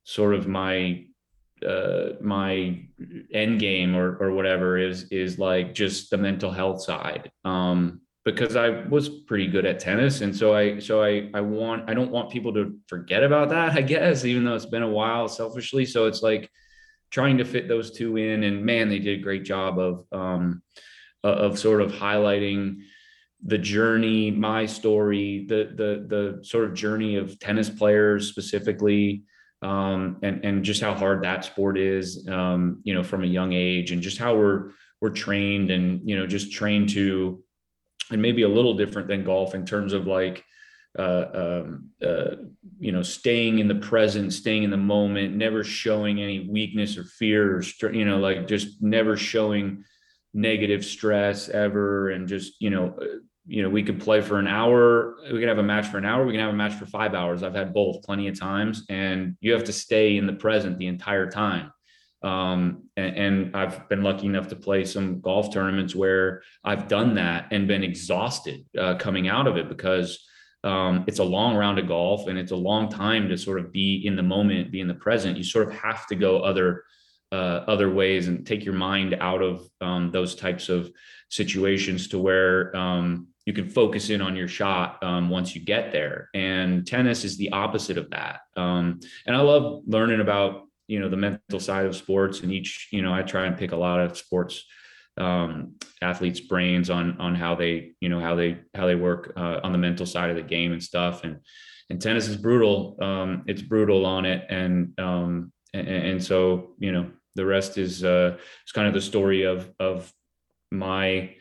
sort 0.04 0.34
of 0.34 0.48
my 0.48 1.04
uh, 1.62 2.12
my 2.22 2.86
end 3.34 3.60
game 3.60 3.94
or 3.94 4.16
or 4.16 4.30
whatever 4.32 4.78
is 4.78 5.08
is 5.10 5.38
like 5.38 5.74
just 5.74 6.08
the 6.08 6.16
mental 6.16 6.50
health 6.50 6.82
side. 6.82 7.30
Um, 7.44 8.00
because 8.34 8.56
I 8.56 8.70
was 8.88 9.08
pretty 9.08 9.46
good 9.46 9.66
at 9.66 9.80
tennis. 9.80 10.20
And 10.20 10.34
so 10.34 10.54
I 10.54 10.78
so 10.78 11.02
I 11.02 11.30
I 11.34 11.40
want 11.40 11.88
I 11.88 11.94
don't 11.94 12.10
want 12.10 12.30
people 12.30 12.52
to 12.54 12.78
forget 12.86 13.22
about 13.22 13.50
that 13.50 13.72
I 13.76 13.82
guess 13.82 14.24
even 14.24 14.44
though 14.44 14.54
it's 14.54 14.66
been 14.66 14.82
a 14.82 14.88
while 14.88 15.28
selfishly. 15.28 15.84
So 15.84 16.06
it's 16.06 16.22
like 16.22 16.50
trying 17.10 17.38
to 17.38 17.44
fit 17.44 17.68
those 17.68 17.90
two 17.90 18.16
in. 18.16 18.44
And 18.44 18.64
man 18.64 18.88
they 18.88 18.98
did 18.98 19.20
a 19.20 19.22
great 19.22 19.44
job 19.44 19.78
of 19.78 20.06
um, 20.12 20.62
of 21.22 21.58
sort 21.58 21.82
of 21.82 21.92
highlighting 21.92 22.80
the 23.42 23.58
journey 23.58 24.30
my 24.30 24.66
story 24.66 25.46
the 25.48 25.72
the 25.74 26.06
the 26.06 26.44
sort 26.44 26.64
of 26.64 26.74
journey 26.74 27.16
of 27.16 27.38
tennis 27.38 27.70
players 27.70 28.28
specifically 28.28 29.24
um, 29.62 30.18
and 30.22 30.44
and 30.44 30.64
just 30.64 30.80
how 30.80 30.94
hard 30.94 31.22
that 31.22 31.44
sport 31.44 31.76
is, 31.78 32.26
um, 32.28 32.80
you 32.82 32.94
know, 32.94 33.02
from 33.02 33.24
a 33.24 33.26
young 33.26 33.52
age, 33.52 33.92
and 33.92 34.00
just 34.00 34.18
how 34.18 34.34
we're 34.36 34.70
we're 35.00 35.10
trained, 35.10 35.70
and 35.70 36.08
you 36.08 36.16
know, 36.16 36.26
just 36.26 36.52
trained 36.52 36.88
to, 36.90 37.42
and 38.10 38.22
maybe 38.22 38.42
a 38.42 38.48
little 38.48 38.74
different 38.74 39.08
than 39.08 39.24
golf 39.24 39.54
in 39.54 39.64
terms 39.64 39.92
of 39.92 40.06
like, 40.06 40.44
uh, 40.98 41.26
um, 41.34 41.90
uh, 42.04 42.36
you 42.78 42.92
know, 42.92 43.02
staying 43.02 43.60
in 43.60 43.68
the 43.68 43.76
present, 43.76 44.32
staying 44.32 44.64
in 44.64 44.70
the 44.70 44.76
moment, 44.76 45.36
never 45.36 45.62
showing 45.62 46.20
any 46.20 46.48
weakness 46.48 46.96
or 46.96 47.04
fear, 47.04 47.56
or 47.56 47.92
you 47.92 48.04
know, 48.04 48.18
like 48.18 48.48
just 48.48 48.82
never 48.82 49.16
showing 49.16 49.84
negative 50.34 50.84
stress 50.84 51.48
ever, 51.48 52.10
and 52.10 52.26
just 52.26 52.54
you 52.60 52.70
know, 52.70 52.98
you 53.46 53.62
know, 53.62 53.68
we 53.68 53.82
could 53.82 54.00
play 54.00 54.20
for 54.20 54.38
an 54.38 54.48
hour. 54.48 55.16
We 55.32 55.38
could 55.38 55.48
have 55.48 55.58
a 55.58 55.62
match 55.62 55.86
for 55.86 55.98
an 55.98 56.04
hour. 56.04 56.24
We 56.26 56.32
can 56.32 56.40
have 56.40 56.50
a 56.50 56.56
match 56.56 56.74
for 56.74 56.86
five 56.86 57.14
hours. 57.14 57.42
I've 57.42 57.54
had 57.54 57.72
both 57.72 58.02
plenty 58.02 58.26
of 58.28 58.38
times, 58.38 58.84
and 58.88 59.36
you 59.40 59.52
have 59.52 59.64
to 59.64 59.72
stay 59.72 60.16
in 60.16 60.26
the 60.26 60.32
present 60.32 60.78
the 60.78 60.86
entire 60.86 61.30
time. 61.30 61.72
Um, 62.22 62.84
and, 62.96 63.16
and, 63.16 63.56
I've 63.56 63.88
been 63.88 64.02
lucky 64.02 64.26
enough 64.26 64.48
to 64.48 64.56
play 64.56 64.84
some 64.84 65.20
golf 65.20 65.52
tournaments 65.54 65.94
where 65.94 66.42
I've 66.62 66.86
done 66.86 67.14
that 67.14 67.46
and 67.50 67.66
been 67.66 67.82
exhausted 67.82 68.66
uh, 68.78 68.96
coming 68.96 69.26
out 69.28 69.46
of 69.46 69.56
it 69.56 69.70
because 69.70 70.22
um, 70.62 71.04
it's 71.06 71.18
a 71.18 71.24
long 71.24 71.56
round 71.56 71.78
of 71.78 71.88
golf 71.88 72.26
and 72.26 72.38
it's 72.38 72.52
a 72.52 72.56
long 72.56 72.90
time 72.90 73.30
to 73.30 73.38
sort 73.38 73.58
of 73.58 73.72
be 73.72 74.02
in 74.04 74.16
the 74.16 74.22
moment, 74.22 74.70
be 74.70 74.80
in 74.80 74.88
the 74.88 74.94
present. 74.94 75.38
You 75.38 75.44
sort 75.44 75.68
of 75.68 75.74
have 75.74 76.06
to 76.08 76.14
go 76.14 76.40
other 76.40 76.84
uh, 77.32 77.64
other 77.68 77.88
ways 77.88 78.26
and 78.26 78.44
take 78.44 78.64
your 78.64 78.74
mind 78.74 79.16
out 79.20 79.40
of 79.40 79.68
um, 79.80 80.10
those 80.10 80.34
types 80.34 80.68
of 80.68 80.90
situations 81.28 82.08
to 82.08 82.18
where 82.18 82.76
um, 82.76 83.28
you 83.46 83.52
can 83.52 83.68
focus 83.68 84.10
in 84.10 84.20
on 84.20 84.36
your 84.36 84.48
shot 84.48 85.02
um, 85.02 85.30
once 85.30 85.54
you 85.54 85.60
get 85.60 85.92
there. 85.92 86.28
And 86.34 86.86
tennis 86.86 87.24
is 87.24 87.36
the 87.36 87.50
opposite 87.50 87.98
of 87.98 88.10
that. 88.10 88.40
Um, 88.56 89.00
and 89.26 89.36
I 89.36 89.40
love 89.40 89.82
learning 89.86 90.20
about 90.20 90.66
you 90.90 91.00
know 91.00 91.08
the 91.08 91.16
mental 91.16 91.60
side 91.60 91.86
of 91.86 91.96
sports. 91.96 92.40
And 92.40 92.52
each 92.52 92.88
you 92.92 93.02
know 93.02 93.14
I 93.14 93.22
try 93.22 93.46
and 93.46 93.56
pick 93.56 93.72
a 93.72 93.76
lot 93.76 94.00
of 94.00 94.16
sports 94.16 94.64
um, 95.16 95.76
athletes' 96.02 96.40
brains 96.40 96.90
on 96.90 97.18
on 97.20 97.34
how 97.34 97.54
they 97.54 97.92
you 98.00 98.08
know 98.08 98.20
how 98.20 98.34
they 98.34 98.58
how 98.74 98.86
they 98.86 98.96
work 98.96 99.32
uh, 99.36 99.60
on 99.62 99.72
the 99.72 99.78
mental 99.78 100.06
side 100.06 100.30
of 100.30 100.36
the 100.36 100.42
game 100.42 100.72
and 100.72 100.82
stuff. 100.82 101.24
And 101.24 101.38
and 101.90 102.00
tennis 102.00 102.28
is 102.28 102.36
brutal. 102.36 102.96
Um, 103.00 103.44
it's 103.46 103.62
brutal 103.62 104.06
on 104.06 104.24
it, 104.24 104.46
and, 104.48 104.98
um, 104.98 105.52
and 105.74 105.88
and 105.88 106.24
so 106.24 106.74
you 106.78 106.92
know 106.92 107.10
the 107.34 107.46
rest 107.46 107.78
is 107.78 108.04
uh, 108.04 108.36
it's 108.62 108.72
kind 108.72 108.88
of 108.88 108.94
the 108.94 109.00
story 109.00 109.42
of 109.44 109.70
of 109.78 110.12
my 110.70 111.34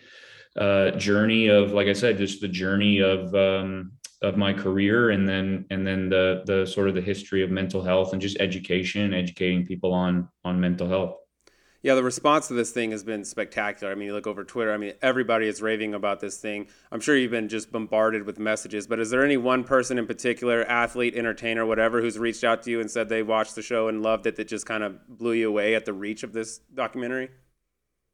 uh, 0.58 0.92
journey 0.92 1.48
of, 1.48 1.72
like 1.72 1.88
I 1.88 1.94
said, 1.94 2.18
just 2.18 2.42
the 2.42 2.48
journey 2.48 3.00
of 3.00 3.34
um, 3.36 3.94
of 4.22 4.38
my 4.38 4.54
career, 4.54 5.12
and 5.12 5.28
then 5.28 5.66
and 5.70 5.86
then 5.86 6.10
the 6.10 6.44
the 6.46 6.66
sort 6.66 6.90
of 6.90 6.96
the 6.96 7.02
history 7.02 7.44
of 7.44 7.52
mental 7.52 7.82
health 7.82 8.14
and 8.14 8.22
just 8.22 8.38
education, 8.40 9.14
educating 9.14 9.66
people 9.66 9.94
on 9.94 10.30
on 10.44 10.60
mental 10.60 10.88
health. 10.88 11.16
Yeah, 11.82 11.96
the 11.96 12.04
response 12.04 12.50
to 12.50 12.54
this 12.56 12.72
thing 12.72 12.92
has 12.92 13.06
been 13.06 13.24
spectacular. 13.24 13.94
I 13.94 13.96
mean, 13.96 14.08
you 14.08 14.14
look 14.14 14.28
over 14.28 14.44
Twitter. 14.44 14.74
I 14.74 14.78
mean, 14.78 14.94
everybody 15.02 15.48
is 15.48 15.62
raving 15.62 15.94
about 15.94 16.20
this 16.20 16.38
thing. 16.38 16.68
I'm 16.92 17.00
sure 17.00 17.16
you've 17.16 17.32
been 17.32 17.48
just 17.48 17.72
bombarded 17.72 18.26
with 18.26 18.38
messages. 18.38 18.86
But 18.86 19.00
is 19.00 19.10
there 19.10 19.24
any 19.24 19.38
one 19.38 19.64
person 19.64 19.98
in 19.98 20.06
particular, 20.06 20.66
athlete, 20.66 21.16
entertainer, 21.16 21.66
whatever, 21.66 22.02
who's 22.02 22.20
reached 22.20 22.44
out 22.44 22.64
to 22.64 22.72
you 22.72 22.82
and 22.82 22.92
said 22.92 23.08
they 23.08 23.24
watched 23.24 23.56
the 23.56 23.62
show 23.62 23.88
and 23.88 24.04
loved 24.04 24.28
it 24.28 24.36
that 24.36 24.50
just 24.50 24.66
kind 24.66 24.84
of 24.84 25.00
blew 25.08 25.32
you 25.32 25.48
away 25.48 25.74
at 25.74 25.86
the 25.86 25.94
reach 25.94 26.24
of 26.24 26.34
this 26.34 26.60
documentary? 26.74 27.30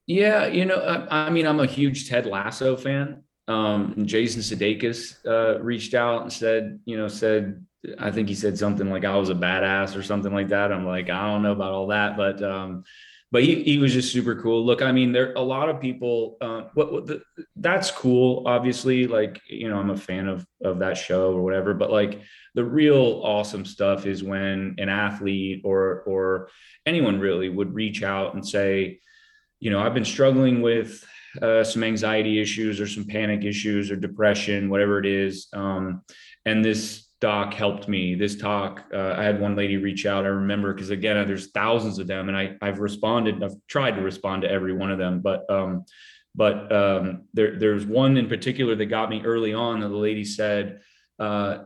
Yeah, 0.05 0.45
you 0.45 0.65
know, 0.65 0.75
I, 0.75 1.25
I 1.25 1.29
mean, 1.31 1.47
I'm 1.47 1.59
a 1.59 1.65
huge 1.65 2.07
Ted 2.07 2.27
Lasso 2.27 2.77
fan. 2.77 3.23
Um, 3.47 4.05
Jason 4.05 4.41
Sudeikis 4.41 5.25
uh, 5.25 5.61
reached 5.61 5.93
out 5.93 6.23
and 6.23 6.33
said, 6.33 6.79
you 6.85 6.97
know, 6.97 7.07
said 7.07 7.63
I 7.99 8.11
think 8.11 8.29
he 8.29 8.35
said 8.35 8.57
something 8.57 8.89
like 8.89 9.05
I 9.05 9.15
was 9.15 9.29
a 9.29 9.35
badass 9.35 9.95
or 9.95 10.03
something 10.03 10.33
like 10.33 10.49
that. 10.49 10.71
I'm 10.71 10.85
like, 10.85 11.09
I 11.09 11.31
don't 11.31 11.43
know 11.43 11.51
about 11.51 11.71
all 11.71 11.87
that, 11.87 12.17
but 12.17 12.41
um, 12.43 12.83
but 13.31 13.43
he, 13.43 13.63
he 13.63 13.77
was 13.77 13.93
just 13.93 14.13
super 14.13 14.41
cool. 14.41 14.65
Look, 14.65 14.81
I 14.81 14.91
mean, 14.91 15.11
there 15.11 15.33
a 15.33 15.41
lot 15.41 15.69
of 15.69 15.81
people. 15.81 16.37
Uh, 16.41 16.63
what, 16.73 16.91
what 16.91 17.05
the, 17.05 17.21
that's 17.55 17.91
cool. 17.91 18.43
Obviously, 18.45 19.07
like 19.07 19.41
you 19.49 19.69
know, 19.69 19.77
I'm 19.77 19.89
a 19.89 19.97
fan 19.97 20.27
of 20.27 20.45
of 20.63 20.79
that 20.79 20.97
show 20.97 21.33
or 21.33 21.41
whatever. 21.41 21.73
But 21.73 21.91
like 21.91 22.21
the 22.53 22.63
real 22.63 23.21
awesome 23.23 23.65
stuff 23.65 24.05
is 24.05 24.23
when 24.23 24.75
an 24.77 24.89
athlete 24.89 25.61
or 25.63 26.01
or 26.01 26.49
anyone 26.85 27.19
really 27.19 27.49
would 27.49 27.73
reach 27.73 28.03
out 28.03 28.33
and 28.35 28.47
say, 28.47 28.99
you 29.59 29.71
know, 29.71 29.79
I've 29.79 29.93
been 29.93 30.05
struggling 30.05 30.61
with 30.61 31.05
uh, 31.41 31.63
some 31.63 31.83
anxiety 31.83 32.39
issues 32.39 32.79
or 32.79 32.87
some 32.87 33.05
panic 33.05 33.43
issues 33.43 33.91
or 33.91 33.95
depression, 33.95 34.69
whatever 34.69 34.99
it 34.99 35.05
is. 35.05 35.47
Um, 35.53 36.01
and 36.45 36.63
this 36.63 37.07
doc 37.21 37.53
helped 37.53 37.87
me. 37.87 38.15
This 38.15 38.35
talk, 38.35 38.85
uh, 38.93 39.15
I 39.17 39.23
had 39.23 39.41
one 39.41 39.55
lady 39.55 39.77
reach 39.77 40.05
out. 40.05 40.25
I 40.25 40.29
remember 40.29 40.73
because 40.73 40.89
again, 40.89 41.25
there's 41.27 41.51
thousands 41.51 41.99
of 41.99 42.07
them, 42.07 42.29
and 42.29 42.37
I 42.37 42.55
I've 42.61 42.79
responded. 42.79 43.43
I've 43.43 43.55
tried 43.67 43.95
to 43.95 44.01
respond 44.01 44.43
to 44.43 44.51
every 44.51 44.73
one 44.73 44.91
of 44.91 44.97
them, 44.97 45.21
but 45.21 45.49
um, 45.49 45.85
but 46.35 46.71
um, 46.71 47.23
there 47.33 47.57
there's 47.57 47.85
one 47.85 48.17
in 48.17 48.27
particular 48.27 48.75
that 48.75 48.85
got 48.85 49.09
me 49.09 49.21
early 49.23 49.53
on. 49.53 49.79
That 49.79 49.89
the 49.89 49.95
lady 49.95 50.25
said 50.25 50.81
uh, 51.17 51.63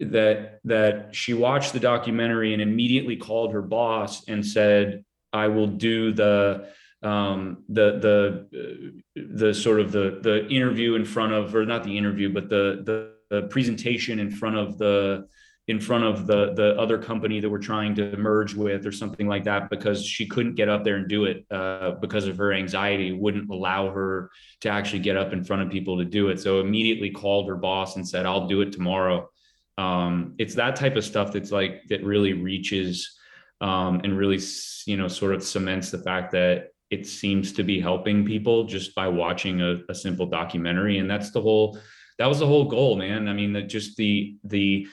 that 0.00 0.60
that 0.64 1.14
she 1.14 1.34
watched 1.34 1.72
the 1.72 1.80
documentary 1.80 2.52
and 2.52 2.60
immediately 2.60 3.16
called 3.16 3.52
her 3.52 3.62
boss 3.62 4.28
and 4.28 4.44
said, 4.44 5.04
"I 5.32 5.48
will 5.48 5.68
do 5.68 6.12
the." 6.12 6.68
Um, 7.02 7.64
the 7.68 7.98
the 7.98 8.92
the 9.14 9.54
sort 9.54 9.80
of 9.80 9.92
the 9.92 10.18
the 10.22 10.46
interview 10.48 10.94
in 10.94 11.04
front 11.04 11.32
of 11.32 11.54
or 11.54 11.64
not 11.64 11.84
the 11.84 11.96
interview 11.96 12.32
but 12.32 12.48
the 12.48 12.82
the, 12.84 13.12
the 13.30 13.46
presentation 13.48 14.18
in 14.18 14.30
front 14.30 14.56
of 14.56 14.78
the 14.78 15.26
in 15.68 15.78
front 15.78 16.02
of 16.02 16.26
the 16.26 16.54
the 16.54 16.74
other 16.80 16.98
company 16.98 17.40
that 17.40 17.48
we're 17.48 17.58
trying 17.58 17.94
to 17.94 18.16
merge 18.16 18.54
with 18.54 18.86
or 18.86 18.90
something 18.90 19.28
like 19.28 19.44
that 19.44 19.68
because 19.68 20.04
she 20.04 20.26
couldn't 20.26 20.54
get 20.54 20.68
up 20.68 20.82
there 20.82 20.96
and 20.96 21.08
do 21.08 21.26
it 21.26 21.44
uh, 21.50 21.92
because 22.00 22.26
of 22.26 22.38
her 22.38 22.52
anxiety 22.52 23.12
wouldn't 23.12 23.48
allow 23.50 23.90
her 23.90 24.30
to 24.60 24.70
actually 24.70 24.98
get 24.98 25.16
up 25.16 25.32
in 25.32 25.44
front 25.44 25.62
of 25.62 25.70
people 25.70 25.98
to 25.98 26.04
do 26.04 26.28
it. 26.28 26.40
So 26.40 26.60
immediately 26.60 27.10
called 27.10 27.48
her 27.48 27.56
boss 27.56 27.96
and 27.96 28.08
said 28.08 28.26
i'll 28.26 28.48
do 28.48 28.62
it 28.62 28.72
tomorrow. 28.72 29.28
Um, 29.76 30.34
it's 30.38 30.56
that 30.56 30.74
type 30.74 30.96
of 30.96 31.04
stuff 31.04 31.32
that's 31.32 31.52
like 31.52 31.86
that 31.88 32.02
really 32.02 32.32
reaches 32.32 33.16
um, 33.60 34.00
and 34.02 34.16
really 34.16 34.40
you 34.86 34.96
know 34.96 35.06
sort 35.06 35.34
of 35.34 35.42
cements 35.42 35.90
the 35.90 35.98
fact 35.98 36.32
that 36.32 36.70
it 36.90 37.06
seems 37.06 37.52
to 37.52 37.62
be 37.62 37.80
helping 37.80 38.24
people 38.24 38.64
just 38.64 38.94
by 38.94 39.08
watching 39.08 39.60
a, 39.60 39.78
a 39.88 39.94
simple 39.94 40.26
documentary. 40.26 40.98
And 40.98 41.10
that's 41.10 41.30
the 41.30 41.40
whole 41.40 41.78
that 42.18 42.26
was 42.26 42.40
the 42.40 42.46
whole 42.46 42.64
goal 42.64 42.96
man. 42.96 43.28
I 43.28 43.32
mean 43.32 43.52
that 43.52 43.68
just 43.68 43.96
the 43.96 44.36
the 44.44 44.86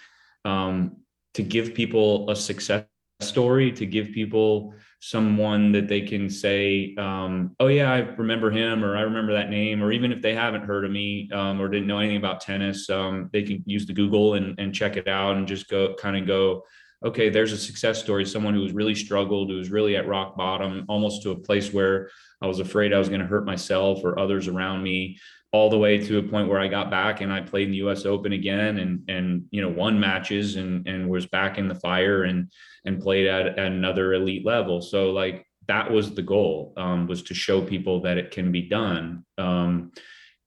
um 0.43 0.97
to 1.33 1.43
give 1.43 1.73
people 1.73 2.29
a 2.29 2.35
success 2.35 2.85
story 3.21 3.71
to 3.71 3.85
give 3.85 4.11
people 4.11 4.73
someone 4.99 5.71
that 5.71 5.87
they 5.87 6.01
can 6.01 6.29
say 6.29 6.93
um, 6.97 7.55
oh 7.59 7.67
yeah 7.67 7.91
i 7.91 7.99
remember 7.99 8.51
him 8.51 8.83
or 8.83 8.97
i 8.97 9.01
remember 9.01 9.33
that 9.33 9.49
name 9.49 9.81
or 9.81 9.91
even 9.91 10.11
if 10.11 10.21
they 10.21 10.33
haven't 10.33 10.63
heard 10.63 10.83
of 10.83 10.91
me 10.91 11.29
um, 11.31 11.61
or 11.61 11.69
didn't 11.69 11.87
know 11.87 11.99
anything 11.99 12.17
about 12.17 12.41
tennis 12.41 12.89
um, 12.89 13.29
they 13.31 13.43
can 13.43 13.63
use 13.65 13.85
the 13.85 13.93
google 13.93 14.33
and, 14.33 14.59
and 14.59 14.73
check 14.73 14.97
it 14.97 15.07
out 15.07 15.37
and 15.37 15.47
just 15.47 15.69
go 15.69 15.93
kind 15.95 16.17
of 16.17 16.27
go 16.27 16.63
okay, 17.05 17.29
there's 17.29 17.53
a 17.53 17.57
success 17.57 17.99
story, 18.01 18.25
someone 18.25 18.55
who's 18.55 18.73
really 18.73 18.95
struggled, 18.95 19.49
who's 19.49 19.69
really 19.69 19.95
at 19.95 20.07
rock 20.07 20.35
bottom, 20.35 20.85
almost 20.89 21.21
to 21.21 21.31
a 21.31 21.35
place 21.35 21.71
where 21.71 22.09
I 22.41 22.47
was 22.47 22.59
afraid 22.59 22.93
I 22.93 22.99
was 22.99 23.09
going 23.09 23.21
to 23.21 23.27
hurt 23.27 23.45
myself 23.45 24.03
or 24.03 24.19
others 24.19 24.47
around 24.47 24.81
me, 24.81 25.19
all 25.51 25.69
the 25.69 25.77
way 25.77 25.99
to 25.99 26.17
a 26.17 26.23
point 26.23 26.49
where 26.49 26.59
I 26.59 26.67
got 26.67 26.89
back 26.89 27.21
and 27.21 27.31
I 27.31 27.41
played 27.41 27.67
in 27.67 27.71
the 27.71 27.87
US 27.87 28.05
Open 28.05 28.33
again 28.33 28.79
and 28.79 29.03
and 29.07 29.45
you 29.51 29.61
know 29.61 29.69
won 29.69 29.99
matches 29.99 30.55
and 30.57 30.85
and 30.87 31.07
was 31.07 31.27
back 31.27 31.57
in 31.57 31.67
the 31.67 31.75
fire 31.75 32.23
and 32.23 32.51
and 32.85 33.01
played 33.01 33.27
at, 33.27 33.47
at 33.47 33.71
another 33.71 34.15
elite 34.15 34.45
level. 34.45 34.81
So 34.81 35.11
like 35.11 35.45
that 35.67 35.89
was 35.89 36.13
the 36.13 36.21
goal 36.21 36.73
um, 36.75 37.07
was 37.07 37.23
to 37.23 37.33
show 37.33 37.61
people 37.61 38.01
that 38.01 38.17
it 38.17 38.31
can 38.31 38.51
be 38.51 38.63
done 38.63 39.23
um, 39.37 39.91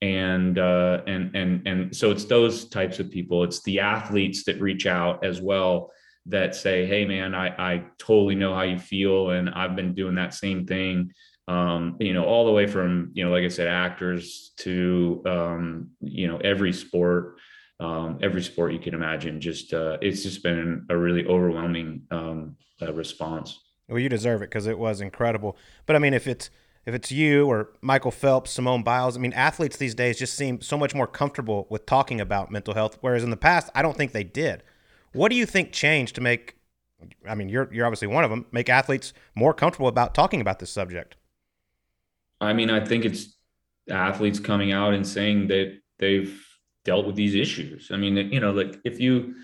and 0.02 0.58
uh, 0.58 1.02
and 1.06 1.34
and 1.34 1.66
and 1.66 1.96
so 1.96 2.10
it's 2.10 2.24
those 2.24 2.68
types 2.68 2.98
of 2.98 3.10
people 3.10 3.44
it's 3.44 3.62
the 3.62 3.80
athletes 3.80 4.44
that 4.44 4.60
reach 4.60 4.86
out 4.86 5.24
as 5.24 5.40
well 5.40 5.90
that 6.28 6.54
say 6.54 6.86
hey 6.86 7.04
man 7.04 7.34
i 7.34 7.48
i 7.58 7.84
totally 7.98 8.34
know 8.34 8.54
how 8.54 8.62
you 8.62 8.78
feel 8.78 9.30
and 9.30 9.50
i've 9.50 9.76
been 9.76 9.94
doing 9.94 10.14
that 10.14 10.34
same 10.34 10.66
thing. 10.66 11.12
Um, 11.46 11.96
you 11.98 12.12
know 12.12 12.26
all 12.26 12.44
the 12.44 12.52
way 12.52 12.66
from 12.66 13.10
you 13.14 13.24
know 13.24 13.30
like 13.30 13.42
i 13.42 13.48
said 13.48 13.68
actors 13.68 14.52
to 14.58 15.22
um, 15.24 15.88
you 16.00 16.28
know 16.28 16.36
every 16.38 16.74
sport 16.74 17.38
um, 17.80 18.18
every 18.22 18.42
sport 18.42 18.74
you 18.74 18.78
can 18.78 18.92
imagine 18.92 19.40
just 19.40 19.72
uh, 19.72 19.96
it's 20.02 20.22
just 20.22 20.42
been 20.42 20.84
a 20.90 20.96
really 20.96 21.24
overwhelming 21.26 22.02
um, 22.10 22.56
uh, 22.82 22.92
response. 22.92 23.58
Well 23.88 23.98
you 23.98 24.10
deserve 24.10 24.42
it 24.42 24.50
because 24.50 24.66
it 24.66 24.78
was 24.78 25.00
incredible. 25.00 25.56
But 25.86 25.96
i 25.96 25.98
mean 25.98 26.12
if 26.12 26.26
it's 26.26 26.50
if 26.88 26.94
it's 26.94 27.12
you 27.12 27.46
or 27.46 27.68
Michael 27.82 28.10
Phelps, 28.10 28.50
Simone 28.50 28.82
Biles, 28.82 29.14
I 29.14 29.20
mean, 29.20 29.34
athletes 29.34 29.76
these 29.76 29.94
days 29.94 30.18
just 30.18 30.32
seem 30.32 30.62
so 30.62 30.78
much 30.78 30.94
more 30.94 31.06
comfortable 31.06 31.66
with 31.68 31.84
talking 31.84 32.18
about 32.18 32.50
mental 32.50 32.72
health, 32.72 32.96
whereas 33.02 33.22
in 33.22 33.28
the 33.28 33.36
past, 33.36 33.68
I 33.74 33.82
don't 33.82 33.94
think 33.94 34.12
they 34.12 34.24
did. 34.24 34.62
What 35.12 35.30
do 35.30 35.36
you 35.36 35.46
think 35.46 35.72
changed 35.72 36.14
to 36.16 36.20
make? 36.20 36.56
I 37.26 37.34
mean, 37.34 37.48
you're 37.48 37.72
you're 37.72 37.86
obviously 37.86 38.08
one 38.08 38.24
of 38.24 38.30
them. 38.30 38.46
Make 38.52 38.68
athletes 38.68 39.12
more 39.34 39.54
comfortable 39.54 39.88
about 39.88 40.14
talking 40.14 40.40
about 40.40 40.58
this 40.58 40.70
subject. 40.70 41.16
I 42.40 42.52
mean, 42.52 42.70
I 42.70 42.84
think 42.84 43.04
it's 43.04 43.36
athletes 43.90 44.38
coming 44.38 44.72
out 44.72 44.94
and 44.94 45.06
saying 45.06 45.48
that 45.48 45.78
they've 45.98 46.44
dealt 46.84 47.06
with 47.06 47.16
these 47.16 47.34
issues. 47.34 47.90
I 47.92 47.96
mean, 47.96 48.16
you 48.16 48.40
know, 48.40 48.52
like 48.52 48.78
if 48.84 49.00
you 49.00 49.34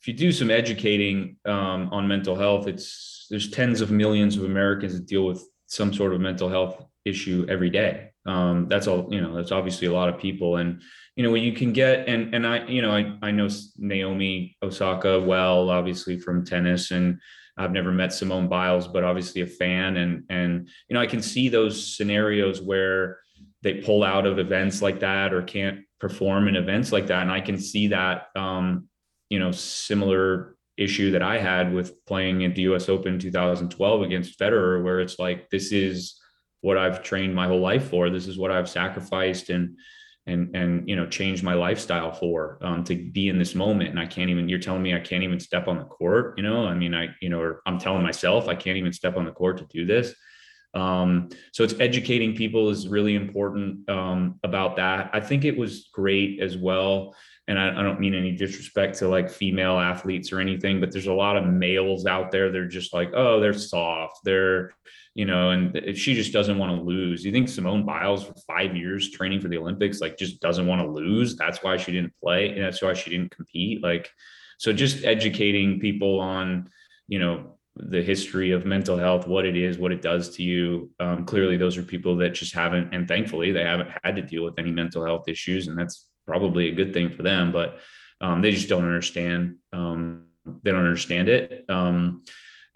if 0.00 0.08
you 0.08 0.14
do 0.14 0.32
some 0.32 0.50
educating 0.50 1.36
um, 1.44 1.88
on 1.92 2.06
mental 2.06 2.36
health, 2.36 2.66
it's 2.66 3.26
there's 3.30 3.50
tens 3.50 3.80
of 3.80 3.90
millions 3.90 4.36
of 4.36 4.44
Americans 4.44 4.94
that 4.94 5.06
deal 5.06 5.24
with 5.24 5.44
some 5.66 5.92
sort 5.92 6.14
of 6.14 6.20
mental 6.20 6.48
health 6.48 6.84
issue 7.04 7.46
every 7.48 7.70
day. 7.70 8.12
Um, 8.26 8.66
that's 8.68 8.86
all, 8.86 9.08
you 9.10 9.20
know, 9.20 9.34
that's 9.34 9.52
obviously 9.52 9.86
a 9.86 9.92
lot 9.92 10.08
of 10.08 10.18
people. 10.18 10.56
And, 10.56 10.82
you 11.14 11.22
know, 11.22 11.30
when 11.30 11.42
you 11.42 11.52
can 11.52 11.72
get, 11.72 12.08
and, 12.08 12.34
and 12.34 12.46
I, 12.46 12.66
you 12.66 12.82
know, 12.82 12.90
I, 12.90 13.16
I 13.22 13.30
know 13.30 13.48
Naomi 13.76 14.56
Osaka 14.62 15.20
well, 15.20 15.70
obviously 15.70 16.18
from 16.18 16.44
tennis 16.44 16.90
and 16.90 17.20
I've 17.56 17.72
never 17.72 17.90
met 17.90 18.12
Simone 18.12 18.48
Biles, 18.48 18.86
but 18.86 19.04
obviously 19.04 19.40
a 19.40 19.46
fan. 19.46 19.96
And, 19.96 20.24
and, 20.28 20.68
you 20.88 20.94
know, 20.94 21.00
I 21.00 21.06
can 21.06 21.22
see 21.22 21.48
those 21.48 21.96
scenarios 21.96 22.60
where 22.60 23.18
they 23.62 23.74
pull 23.74 24.04
out 24.04 24.26
of 24.26 24.38
events 24.38 24.82
like 24.82 25.00
that 25.00 25.32
or 25.32 25.42
can't 25.42 25.80
perform 25.98 26.48
in 26.48 26.56
events 26.56 26.92
like 26.92 27.06
that. 27.06 27.22
And 27.22 27.30
I 27.30 27.40
can 27.40 27.58
see 27.58 27.88
that, 27.88 28.26
um, 28.36 28.88
you 29.30 29.38
know, 29.38 29.52
similar 29.52 30.56
issue 30.76 31.12
that 31.12 31.22
I 31.22 31.38
had 31.38 31.72
with 31.72 32.04
playing 32.04 32.44
at 32.44 32.54
the 32.54 32.62
US 32.62 32.88
Open 32.88 33.18
2012 33.18 34.02
against 34.02 34.38
Federer, 34.38 34.84
where 34.84 35.00
it's 35.00 35.18
like, 35.18 35.48
this 35.48 35.72
is 35.72 36.20
what 36.60 36.78
I've 36.78 37.02
trained 37.02 37.34
my 37.34 37.46
whole 37.46 37.60
life 37.60 37.88
for. 37.88 38.10
This 38.10 38.26
is 38.26 38.38
what 38.38 38.50
I've 38.50 38.68
sacrificed 38.68 39.50
and, 39.50 39.76
and, 40.26 40.54
and, 40.56 40.88
you 40.88 40.96
know, 40.96 41.06
changed 41.06 41.42
my 41.42 41.54
lifestyle 41.54 42.12
for, 42.12 42.58
um, 42.62 42.82
to 42.84 42.94
be 42.94 43.28
in 43.28 43.38
this 43.38 43.54
moment. 43.54 43.90
And 43.90 44.00
I 44.00 44.06
can't 44.06 44.30
even, 44.30 44.48
you're 44.48 44.58
telling 44.58 44.82
me 44.82 44.94
I 44.94 45.00
can't 45.00 45.22
even 45.22 45.38
step 45.38 45.68
on 45.68 45.78
the 45.78 45.84
court, 45.84 46.34
you 46.36 46.42
know, 46.42 46.66
I 46.66 46.74
mean, 46.74 46.94
I, 46.94 47.08
you 47.20 47.28
know, 47.28 47.40
or 47.40 47.62
I'm 47.66 47.78
telling 47.78 48.02
myself 48.02 48.48
I 48.48 48.54
can't 48.54 48.76
even 48.76 48.92
step 48.92 49.16
on 49.16 49.24
the 49.24 49.30
court 49.30 49.58
to 49.58 49.66
do 49.66 49.86
this. 49.86 50.14
Um, 50.74 51.30
so 51.52 51.64
it's 51.64 51.74
educating 51.80 52.36
people 52.36 52.68
is 52.68 52.88
really 52.88 53.14
important 53.14 53.88
um, 53.88 54.38
about 54.42 54.76
that. 54.76 55.10
I 55.12 55.20
think 55.20 55.44
it 55.44 55.56
was 55.56 55.88
great 55.92 56.40
as 56.40 56.56
well 56.56 57.14
and 57.48 57.58
I, 57.58 57.78
I, 57.78 57.82
don't 57.82 58.00
mean 58.00 58.14
any 58.14 58.32
disrespect 58.32 58.98
to 58.98 59.08
like 59.08 59.30
female 59.30 59.78
athletes 59.78 60.32
or 60.32 60.40
anything, 60.40 60.80
but 60.80 60.90
there's 60.90 61.06
a 61.06 61.12
lot 61.12 61.36
of 61.36 61.46
males 61.46 62.06
out 62.06 62.32
there. 62.32 62.50
They're 62.50 62.66
just 62.66 62.92
like, 62.92 63.12
oh, 63.14 63.40
they're 63.40 63.52
soft. 63.52 64.20
They're, 64.24 64.74
you 65.16 65.24
know, 65.24 65.48
and 65.48 65.96
she 65.96 66.12
just 66.12 66.30
doesn't 66.30 66.58
want 66.58 66.76
to 66.76 66.84
lose. 66.84 67.24
You 67.24 67.32
think 67.32 67.48
Simone 67.48 67.86
Biles 67.86 68.22
for 68.22 68.34
five 68.46 68.76
years 68.76 69.10
training 69.10 69.40
for 69.40 69.48
the 69.48 69.56
Olympics, 69.56 70.02
like 70.02 70.18
just 70.18 70.40
doesn't 70.40 70.66
want 70.66 70.82
to 70.82 70.86
lose. 70.86 71.36
That's 71.36 71.62
why 71.62 71.78
she 71.78 71.90
didn't 71.90 72.12
play. 72.22 72.50
And 72.50 72.62
that's 72.62 72.82
why 72.82 72.92
she 72.92 73.08
didn't 73.08 73.30
compete. 73.30 73.82
Like, 73.82 74.10
so 74.58 74.74
just 74.74 75.06
educating 75.06 75.80
people 75.80 76.20
on, 76.20 76.68
you 77.08 77.18
know, 77.18 77.56
the 77.76 78.02
history 78.02 78.50
of 78.50 78.66
mental 78.66 78.98
health, 78.98 79.26
what 79.26 79.46
it 79.46 79.56
is, 79.56 79.78
what 79.78 79.90
it 79.90 80.02
does 80.02 80.36
to 80.36 80.42
you. 80.42 80.90
Um, 81.00 81.24
clearly, 81.24 81.56
those 81.56 81.78
are 81.78 81.82
people 81.82 82.16
that 82.18 82.34
just 82.34 82.52
haven't, 82.52 82.94
and 82.94 83.08
thankfully, 83.08 83.52
they 83.52 83.64
haven't 83.64 83.88
had 84.04 84.16
to 84.16 84.22
deal 84.22 84.44
with 84.44 84.58
any 84.58 84.70
mental 84.70 85.02
health 85.02 85.28
issues, 85.28 85.68
and 85.68 85.78
that's 85.78 86.08
probably 86.26 86.68
a 86.68 86.74
good 86.74 86.92
thing 86.92 87.10
for 87.10 87.22
them, 87.22 87.52
but 87.52 87.78
um, 88.20 88.42
they 88.42 88.50
just 88.50 88.68
don't 88.68 88.84
understand. 88.84 89.56
Um, 89.72 90.26
they 90.62 90.72
don't 90.72 90.84
understand 90.84 91.28
it. 91.30 91.64
Um, 91.68 92.22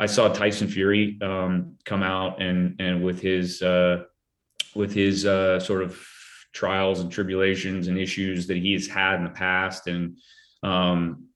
I 0.00 0.06
saw 0.06 0.28
Tyson 0.28 0.66
Fury 0.66 1.18
um, 1.20 1.76
come 1.84 2.02
out 2.02 2.40
and 2.40 2.74
and 2.80 3.04
with 3.04 3.20
his 3.20 3.60
uh, 3.60 4.04
with 4.74 4.94
his 4.94 5.26
uh, 5.26 5.60
sort 5.60 5.82
of 5.82 6.02
trials 6.54 7.00
and 7.00 7.12
tribulations 7.12 7.86
and 7.86 7.98
issues 7.98 8.46
that 8.46 8.56
he's 8.56 8.88
had 8.88 9.16
in 9.16 9.24
the 9.24 9.30
past, 9.30 9.86
and 9.88 10.16
um, 10.62 11.26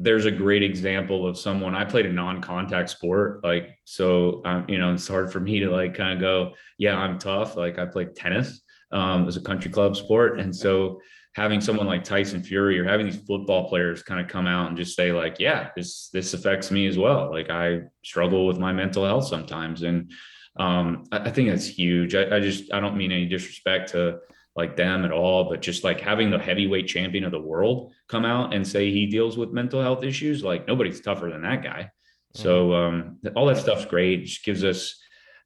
there's 0.00 0.26
a 0.26 0.30
great 0.30 0.64
example 0.64 1.26
of 1.26 1.38
someone 1.38 1.76
I 1.76 1.84
played 1.84 2.06
a 2.06 2.12
non-contact 2.12 2.90
sport, 2.90 3.44
like 3.44 3.78
so. 3.84 4.42
Um, 4.44 4.64
you 4.68 4.78
know, 4.78 4.92
it's 4.92 5.06
hard 5.06 5.32
for 5.32 5.38
me 5.38 5.60
to 5.60 5.70
like 5.70 5.94
kind 5.94 6.12
of 6.12 6.20
go, 6.20 6.54
yeah, 6.78 6.98
I'm 6.98 7.16
tough. 7.16 7.56
Like 7.56 7.78
I 7.78 7.86
played 7.86 8.16
tennis 8.16 8.60
um, 8.90 9.28
as 9.28 9.36
a 9.36 9.40
country 9.40 9.70
club 9.70 9.96
sport, 9.96 10.40
and 10.40 10.54
so 10.54 11.00
having 11.38 11.60
someone 11.60 11.86
like 11.86 12.02
Tyson 12.02 12.42
Fury 12.42 12.80
or 12.80 12.84
having 12.84 13.06
these 13.06 13.20
football 13.20 13.68
players 13.68 14.02
kind 14.02 14.20
of 14.20 14.26
come 14.26 14.48
out 14.48 14.66
and 14.68 14.76
just 14.76 14.96
say 14.96 15.12
like, 15.12 15.38
yeah, 15.38 15.70
this 15.76 16.08
this 16.08 16.34
affects 16.34 16.72
me 16.72 16.88
as 16.88 16.98
well. 16.98 17.30
Like 17.30 17.48
I 17.48 17.82
struggle 18.02 18.44
with 18.44 18.58
my 18.58 18.72
mental 18.72 19.04
health 19.04 19.28
sometimes, 19.28 19.82
and 19.82 20.10
um, 20.58 21.04
I, 21.12 21.18
I, 21.18 21.30
think 21.30 21.48
that's 21.48 21.68
huge. 21.68 22.16
I, 22.16 22.36
I, 22.36 22.40
just 22.40 22.72
I 22.72 22.80
don't 22.80 22.96
mean 22.96 23.12
any 23.12 23.26
disrespect 23.26 23.90
to 23.90 24.18
like 24.56 24.76
them 24.76 25.04
at 25.04 25.12
all, 25.12 25.48
but 25.48 25.62
just 25.62 25.84
like 25.84 26.00
having 26.00 26.28
the 26.30 26.38
heavyweight 26.40 26.88
champion 26.88 27.22
of 27.22 27.30
the 27.30 27.40
world 27.40 27.92
come 28.08 28.24
out 28.24 28.52
and 28.52 28.66
say 28.66 28.90
he 28.90 29.06
deals 29.06 29.38
with 29.38 29.52
mental 29.52 29.80
health 29.80 30.02
issues, 30.02 30.42
like 30.42 30.66
nobody's 30.66 31.00
tougher 31.00 31.30
than 31.30 31.42
that 31.42 31.62
guy. 31.62 31.88
So 32.34 32.70
mm-hmm. 32.70 33.26
um, 33.26 33.32
all 33.36 33.46
that 33.46 33.58
stuff's 33.58 33.84
great. 33.84 34.20
It 34.20 34.24
just 34.24 34.44
gives 34.44 34.64
us 34.64 35.00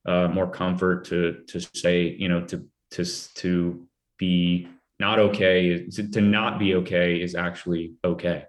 uh, 0.09 0.29
more 0.29 0.51
comfort 0.51 1.05
to 1.07 1.43
to 1.49 1.61
say, 1.61 2.17
you 2.19 2.31
know, 2.31 2.47
to 2.47 2.67
to 2.93 3.05
to 3.35 3.87
be 4.19 4.69
not 5.07 5.19
okay 5.19 5.85
to, 5.95 6.01
to 6.09 6.21
not 6.21 6.59
be 6.59 6.75
okay 6.77 7.09
is 7.21 7.35
actually 7.35 7.85
okay 8.05 8.45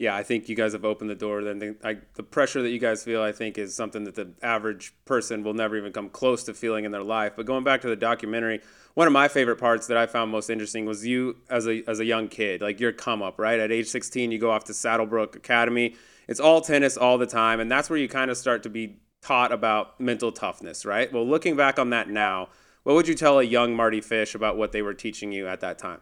yeah, 0.00 0.14
I 0.14 0.22
think 0.22 0.48
you 0.48 0.54
guys 0.54 0.74
have 0.74 0.84
opened 0.84 1.10
the 1.10 1.16
door. 1.16 1.42
Then 1.42 1.58
the, 1.58 2.00
the 2.14 2.22
pressure 2.22 2.62
that 2.62 2.70
you 2.70 2.78
guys 2.78 3.02
feel, 3.02 3.20
I 3.20 3.32
think, 3.32 3.58
is 3.58 3.74
something 3.74 4.04
that 4.04 4.14
the 4.14 4.32
average 4.42 4.94
person 5.04 5.42
will 5.42 5.54
never 5.54 5.76
even 5.76 5.92
come 5.92 6.08
close 6.08 6.44
to 6.44 6.54
feeling 6.54 6.84
in 6.84 6.92
their 6.92 7.02
life. 7.02 7.32
But 7.36 7.46
going 7.46 7.64
back 7.64 7.80
to 7.80 7.88
the 7.88 7.96
documentary, 7.96 8.60
one 8.94 9.08
of 9.08 9.12
my 9.12 9.26
favorite 9.26 9.56
parts 9.56 9.88
that 9.88 9.96
I 9.96 10.06
found 10.06 10.30
most 10.30 10.50
interesting 10.50 10.86
was 10.86 11.04
you 11.04 11.38
as 11.50 11.66
a 11.66 11.82
as 11.88 11.98
a 11.98 12.04
young 12.04 12.28
kid, 12.28 12.62
like 12.62 12.78
your 12.78 12.92
come 12.92 13.22
up, 13.22 13.40
right? 13.40 13.58
At 13.58 13.72
age 13.72 13.88
16, 13.88 14.30
you 14.30 14.38
go 14.38 14.52
off 14.52 14.62
to 14.64 14.72
Saddlebrook 14.72 15.34
Academy. 15.34 15.96
It's 16.28 16.38
all 16.38 16.60
tennis 16.60 16.96
all 16.96 17.18
the 17.18 17.26
time, 17.26 17.58
and 17.58 17.68
that's 17.68 17.90
where 17.90 17.98
you 17.98 18.08
kind 18.08 18.30
of 18.30 18.36
start 18.36 18.62
to 18.62 18.70
be 18.70 19.00
taught 19.20 19.50
about 19.50 19.98
mental 20.00 20.30
toughness, 20.30 20.84
right? 20.86 21.12
Well, 21.12 21.26
looking 21.26 21.56
back 21.56 21.76
on 21.76 21.90
that 21.90 22.08
now, 22.08 22.50
what 22.82 22.94
would 22.94 23.08
you 23.08 23.14
tell 23.14 23.38
a 23.38 23.44
young 23.44 23.74
Mardy 23.74 24.00
Fish 24.00 24.34
about 24.34 24.56
what 24.56 24.72
they 24.72 24.82
were 24.82 24.94
teaching 24.94 25.32
you 25.32 25.48
at 25.48 25.60
that 25.60 25.78
time? 25.78 26.00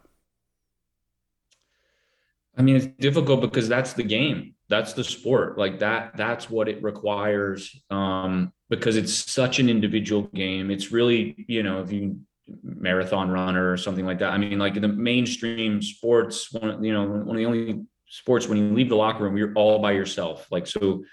I 2.56 2.62
mean, 2.62 2.76
it's 2.76 2.86
difficult 2.86 3.42
because 3.42 3.68
that's 3.68 3.92
the 3.92 4.02
game. 4.02 4.54
That's 4.68 4.94
the 4.94 5.04
sport. 5.04 5.58
Like 5.58 5.78
that, 5.80 6.16
that's 6.16 6.48
what 6.48 6.68
it 6.68 6.82
requires. 6.82 7.78
Um, 7.90 8.52
because 8.68 8.96
it's 8.96 9.12
such 9.12 9.58
an 9.58 9.68
individual 9.68 10.22
game. 10.34 10.70
It's 10.70 10.90
really, 10.90 11.44
you 11.48 11.62
know, 11.62 11.80
if 11.82 11.92
you 11.92 12.18
marathon 12.62 13.30
runner 13.30 13.70
or 13.70 13.76
something 13.76 14.06
like 14.06 14.18
that. 14.20 14.32
I 14.32 14.38
mean, 14.38 14.58
like 14.58 14.80
the 14.80 14.88
mainstream 14.88 15.82
sports, 15.82 16.52
one, 16.52 16.82
you 16.82 16.92
know, 16.92 17.04
one 17.04 17.30
of 17.30 17.36
the 17.36 17.46
only 17.46 17.84
sports 18.08 18.48
when 18.48 18.58
you 18.58 18.74
leave 18.74 18.88
the 18.88 18.96
locker 18.96 19.24
room, 19.24 19.36
you're 19.36 19.52
all 19.54 19.80
by 19.80 19.92
yourself. 19.92 20.46
Like, 20.50 20.66
so 20.66 21.04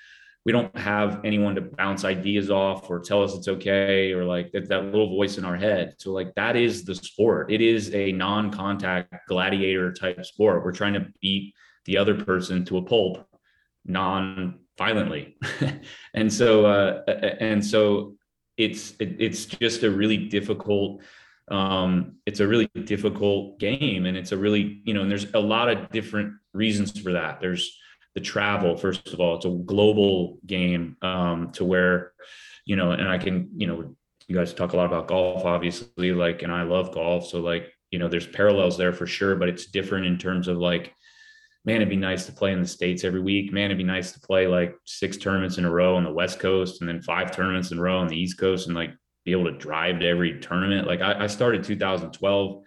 we 0.46 0.52
don't 0.52 0.78
have 0.78 1.22
anyone 1.24 1.56
to 1.56 1.62
bounce 1.62 2.04
ideas 2.04 2.52
off 2.52 2.90
or 2.90 3.00
tell 3.00 3.24
us 3.24 3.34
it's 3.34 3.48
okay 3.48 4.12
or 4.12 4.26
like 4.26 4.52
that, 4.52 4.68
that 4.68 4.86
little 4.86 5.10
voice 5.10 5.38
in 5.38 5.46
our 5.46 5.56
head. 5.56 5.96
So 5.98 6.12
like 6.12 6.36
that 6.36 6.56
is 6.58 6.84
the 6.84 6.96
sport. 6.96 7.52
It 7.52 7.62
is 7.62 7.94
a 7.94 8.12
non-contact 8.12 9.28
gladiator 9.28 9.94
type 9.94 10.24
sport. 10.26 10.66
We're 10.66 10.74
trying 10.74 10.94
to 10.94 11.08
beat 11.22 11.54
the 11.86 11.98
other 11.98 12.16
person 12.16 12.66
to 12.66 12.78
a 12.78 12.82
pulp 12.82 13.26
non-violently. 13.86 15.38
And 16.14 16.32
so 16.32 16.66
uh 16.66 17.04
and 17.40 17.66
so 17.66 18.16
it's 18.58 18.92
it, 19.00 19.16
it's 19.20 19.46
just 19.46 19.84
a 19.84 19.90
really 19.90 20.18
difficult 20.18 21.02
um 21.50 22.18
it's 22.26 22.42
a 22.42 22.48
really 22.48 22.70
difficult 22.84 23.60
game. 23.60 24.06
And 24.06 24.18
it's 24.18 24.34
a 24.34 24.38
really 24.38 24.82
you 24.84 24.94
know 24.94 25.04
and 25.04 25.10
there's 25.10 25.34
a 25.34 25.40
lot 25.40 25.70
of 25.70 25.90
different 25.90 26.34
reasons 26.54 27.00
for 27.00 27.14
that. 27.14 27.40
There's 27.40 27.80
the 28.16 28.22
travel 28.22 28.78
first 28.78 29.14
of 29.14 29.20
all 29.20 29.36
it's 29.36 29.46
a 29.46 29.50
global 29.50 30.38
game 30.46 30.96
um, 31.02 31.52
to 31.52 31.66
where 31.66 32.14
you 32.66 32.76
know 32.76 32.92
and 32.92 33.08
i 33.08 33.18
can 33.18 33.50
you 33.56 33.68
know 33.68 33.96
you 34.28 34.36
guys 34.36 34.54
talk 34.54 34.74
a 34.74 34.78
lot 34.78 34.86
about 34.86 35.08
golf 35.08 35.46
obviously 35.46 36.12
like 36.12 36.42
and 36.42 36.52
i 36.52 36.64
love 36.64 36.94
golf 36.94 37.28
so 37.28 37.40
like 37.40 37.72
you 37.92 38.00
know 38.00 38.08
there's 38.08 38.28
parallels 38.28 38.78
there 38.78 38.94
for 38.94 39.08
sure 39.08 39.36
but 39.36 39.50
it's 39.50 39.66
different 39.68 40.06
in 40.06 40.18
terms 40.18 40.48
of 40.48 40.58
like 40.58 40.94
man, 41.66 41.78
it'd 41.78 41.90
be 41.90 41.96
nice 41.96 42.26
to 42.26 42.32
play 42.32 42.52
in 42.52 42.62
the 42.62 42.68
States 42.68 43.04
every 43.04 43.22
week. 43.22 43.54
Man, 43.54 43.66
it'd 43.66 43.78
be 43.78 43.84
nice 43.84 44.12
to 44.12 44.20
play 44.20 44.48
like 44.48 44.76
six 44.86 45.18
tournaments 45.18 45.58
in 45.58 45.66
a 45.66 45.72
row 45.72 45.96
on 45.96 46.04
the 46.04 46.12
West 46.12 46.40
Coast 46.40 46.82
and 46.82 46.90
then 46.90 47.02
five 47.02 47.32
tournaments 47.32 47.72
in 47.72 47.80
a 47.80 47.82
row 47.82 48.00
on 48.00 48.08
the 48.08 48.20
East 48.20 48.38
Coast 48.38 48.68
and 48.68 48.76
like 48.76 48.92
be 49.24 49.32
able 49.32 49.46
to 49.46 49.58
drive 49.58 50.00
to 50.00 50.08
every 50.08 50.40
tournament. 50.40 50.88
Like 50.88 51.02
I, 51.02 51.24
I 51.24 51.28
started 51.28 51.64
2012 51.64 52.64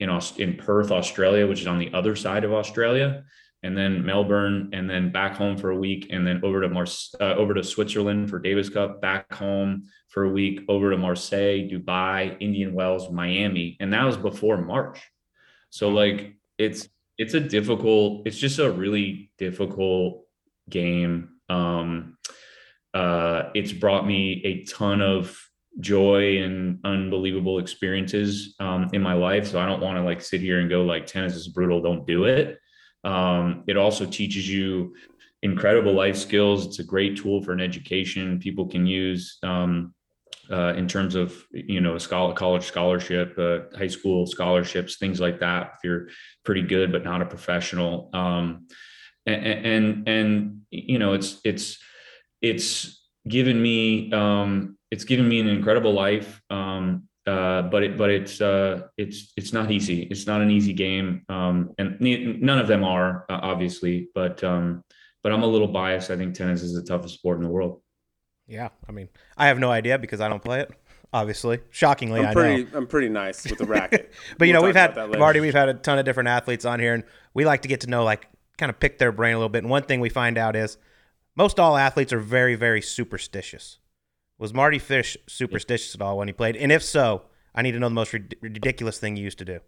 in, 0.00 0.20
in 0.38 0.56
Perth, 0.56 0.90
Australia, 0.90 1.46
which 1.46 1.60
is 1.60 1.66
on 1.66 1.78
the 1.78 1.92
other 1.92 2.16
side 2.16 2.44
of 2.44 2.52
Australia 2.52 3.24
and 3.62 3.76
then 3.76 4.04
Melbourne, 4.04 4.70
and 4.72 4.90
then 4.90 5.12
back 5.12 5.36
home 5.36 5.56
for 5.56 5.70
a 5.70 5.76
week, 5.76 6.08
and 6.10 6.26
then 6.26 6.40
over 6.42 6.60
to 6.60 6.68
Mars, 6.68 7.14
uh, 7.20 7.34
over 7.34 7.54
to 7.54 7.62
Switzerland 7.62 8.28
for 8.28 8.38
Davis 8.38 8.68
Cup, 8.68 9.00
back 9.00 9.32
home 9.32 9.84
for 10.08 10.24
a 10.24 10.28
week, 10.28 10.62
over 10.68 10.90
to 10.90 10.96
Marseille, 10.96 11.68
Dubai, 11.68 12.36
Indian 12.40 12.74
Wells, 12.74 13.10
Miami, 13.10 13.76
and 13.80 13.92
that 13.92 14.04
was 14.04 14.16
before 14.16 14.58
March. 14.58 15.00
So 15.70 15.88
like 15.88 16.36
it's 16.58 16.88
it's 17.18 17.34
a 17.34 17.40
difficult, 17.40 18.26
it's 18.26 18.38
just 18.38 18.58
a 18.58 18.70
really 18.70 19.30
difficult 19.38 20.24
game. 20.68 21.28
Um, 21.48 22.16
uh, 22.94 23.50
it's 23.54 23.72
brought 23.72 24.06
me 24.06 24.42
a 24.44 24.64
ton 24.64 25.00
of 25.00 25.38
joy 25.80 26.42
and 26.42 26.80
unbelievable 26.84 27.58
experiences 27.58 28.54
um, 28.60 28.90
in 28.92 29.02
my 29.02 29.14
life. 29.14 29.46
So 29.46 29.60
I 29.60 29.66
don't 29.66 29.80
want 29.80 29.96
to 29.98 30.02
like 30.02 30.20
sit 30.20 30.40
here 30.40 30.60
and 30.60 30.68
go 30.68 30.82
like 30.82 31.06
tennis 31.06 31.34
is 31.34 31.48
brutal, 31.48 31.80
don't 31.80 32.06
do 32.06 32.24
it. 32.24 32.58
Um, 33.04 33.64
it 33.66 33.76
also 33.76 34.06
teaches 34.06 34.48
you 34.48 34.94
incredible 35.42 35.92
life 35.92 36.16
skills. 36.16 36.66
It's 36.66 36.78
a 36.78 36.84
great 36.84 37.16
tool 37.16 37.42
for 37.42 37.52
an 37.52 37.60
education 37.60 38.38
people 38.38 38.66
can 38.66 38.86
use 38.86 39.38
um, 39.42 39.94
uh, 40.50 40.74
in 40.76 40.86
terms 40.86 41.14
of 41.14 41.34
you 41.52 41.80
know 41.80 41.96
a 41.96 42.00
scholar, 42.00 42.34
college 42.34 42.64
scholarship, 42.64 43.36
uh, 43.38 43.76
high 43.76 43.88
school 43.88 44.26
scholarships, 44.26 44.96
things 44.96 45.20
like 45.20 45.40
that. 45.40 45.74
If 45.76 45.84
you're 45.84 46.08
pretty 46.44 46.62
good 46.62 46.92
but 46.92 47.04
not 47.04 47.22
a 47.22 47.26
professional, 47.26 48.10
um, 48.12 48.66
and, 49.26 49.66
and 49.66 50.08
and 50.08 50.60
you 50.70 50.98
know 50.98 51.14
it's 51.14 51.40
it's 51.44 51.78
it's 52.40 53.02
given 53.26 53.60
me 53.60 54.12
um, 54.12 54.76
it's 54.90 55.04
given 55.04 55.28
me 55.28 55.40
an 55.40 55.48
incredible 55.48 55.92
life. 55.92 56.40
Um, 56.50 57.08
uh, 57.26 57.62
but 57.62 57.82
it, 57.82 57.96
but 57.96 58.10
it's 58.10 58.40
uh, 58.40 58.82
it's 58.96 59.32
it's 59.36 59.52
not 59.52 59.70
easy. 59.70 60.02
It's 60.04 60.26
not 60.26 60.40
an 60.40 60.50
easy 60.50 60.72
game, 60.72 61.22
um, 61.28 61.72
and 61.78 61.96
none 62.00 62.58
of 62.58 62.66
them 62.66 62.82
are 62.84 63.24
uh, 63.28 63.38
obviously. 63.42 64.08
But 64.14 64.42
um, 64.42 64.82
but 65.22 65.32
I'm 65.32 65.42
a 65.42 65.46
little 65.46 65.68
biased. 65.68 66.10
I 66.10 66.16
think 66.16 66.34
tennis 66.34 66.62
is 66.62 66.74
the 66.74 66.82
toughest 66.82 67.14
sport 67.14 67.38
in 67.38 67.44
the 67.44 67.50
world. 67.50 67.80
Yeah, 68.46 68.70
I 68.88 68.92
mean, 68.92 69.08
I 69.36 69.46
have 69.46 69.58
no 69.58 69.70
idea 69.70 69.98
because 69.98 70.20
I 70.20 70.28
don't 70.28 70.42
play 70.42 70.60
it. 70.60 70.70
Obviously, 71.12 71.60
shockingly, 71.70 72.20
I'm 72.20 72.26
I 72.26 72.32
pretty, 72.32 72.64
know. 72.64 72.78
I'm 72.78 72.86
pretty 72.86 73.08
nice 73.08 73.44
with 73.48 73.58
the 73.58 73.66
racket. 73.66 74.12
but 74.38 74.48
you 74.48 74.54
we'll 74.54 74.62
know, 74.62 74.66
we've 74.66 74.74
had 74.74 74.96
Mardy, 75.18 75.40
we've 75.40 75.54
had 75.54 75.68
a 75.68 75.74
ton 75.74 75.98
of 75.98 76.04
different 76.04 76.28
athletes 76.28 76.64
on 76.64 76.80
here, 76.80 76.94
and 76.94 77.04
we 77.34 77.44
like 77.44 77.62
to 77.62 77.68
get 77.68 77.82
to 77.82 77.86
know, 77.86 78.02
like, 78.02 78.26
kind 78.56 78.70
of 78.70 78.80
pick 78.80 78.98
their 78.98 79.12
brain 79.12 79.34
a 79.34 79.38
little 79.38 79.50
bit. 79.50 79.58
And 79.58 79.70
one 79.70 79.82
thing 79.82 80.00
we 80.00 80.08
find 80.08 80.38
out 80.38 80.56
is 80.56 80.78
most 81.36 81.60
all 81.60 81.76
athletes 81.76 82.12
are 82.12 82.18
very, 82.18 82.54
very 82.54 82.80
superstitious. 82.80 83.78
Was 84.42 84.52
Mardy 84.52 84.80
Fish 84.80 85.16
superstitious 85.28 85.94
at 85.94 86.02
all 86.02 86.18
when 86.18 86.26
he 86.26 86.32
played? 86.32 86.56
And 86.56 86.72
if 86.72 86.82
so, 86.82 87.22
I 87.54 87.62
need 87.62 87.72
to 87.72 87.78
know 87.78 87.88
the 87.88 87.94
most 87.94 88.12
rid- 88.12 88.34
ridiculous 88.40 88.98
thing 88.98 89.14
you 89.14 89.22
used 89.22 89.38
to 89.38 89.44
do. 89.44 89.60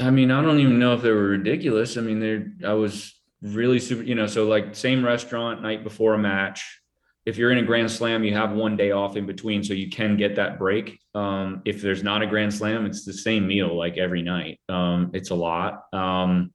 I 0.00 0.10
mean, 0.10 0.32
I 0.32 0.42
don't 0.42 0.58
even 0.58 0.80
know 0.80 0.94
if 0.94 1.02
they 1.02 1.12
were 1.12 1.28
ridiculous. 1.28 1.96
I 1.96 2.00
mean, 2.00 2.18
they 2.18 2.66
I 2.66 2.72
was 2.72 3.14
really 3.40 3.78
super, 3.78 4.02
you 4.02 4.16
know, 4.16 4.26
so 4.26 4.48
like 4.48 4.74
same 4.74 5.04
restaurant 5.04 5.62
night 5.62 5.84
before 5.84 6.14
a 6.14 6.18
match. 6.18 6.80
If 7.24 7.38
you're 7.38 7.52
in 7.52 7.58
a 7.58 7.62
grand 7.62 7.88
slam, 7.88 8.24
you 8.24 8.34
have 8.34 8.50
one 8.50 8.76
day 8.76 8.90
off 8.90 9.16
in 9.16 9.26
between, 9.26 9.62
so 9.62 9.74
you 9.74 9.90
can 9.90 10.16
get 10.16 10.34
that 10.34 10.58
break. 10.58 10.98
Um, 11.14 11.62
if 11.64 11.80
there's 11.80 12.02
not 12.02 12.22
a 12.22 12.26
grand 12.26 12.52
slam, 12.52 12.84
it's 12.84 13.04
the 13.04 13.12
same 13.12 13.46
meal 13.46 13.78
like 13.78 13.96
every 13.96 14.22
night. 14.22 14.58
Um, 14.68 15.12
it's 15.14 15.30
a 15.30 15.36
lot. 15.36 15.84
Um, 15.92 16.50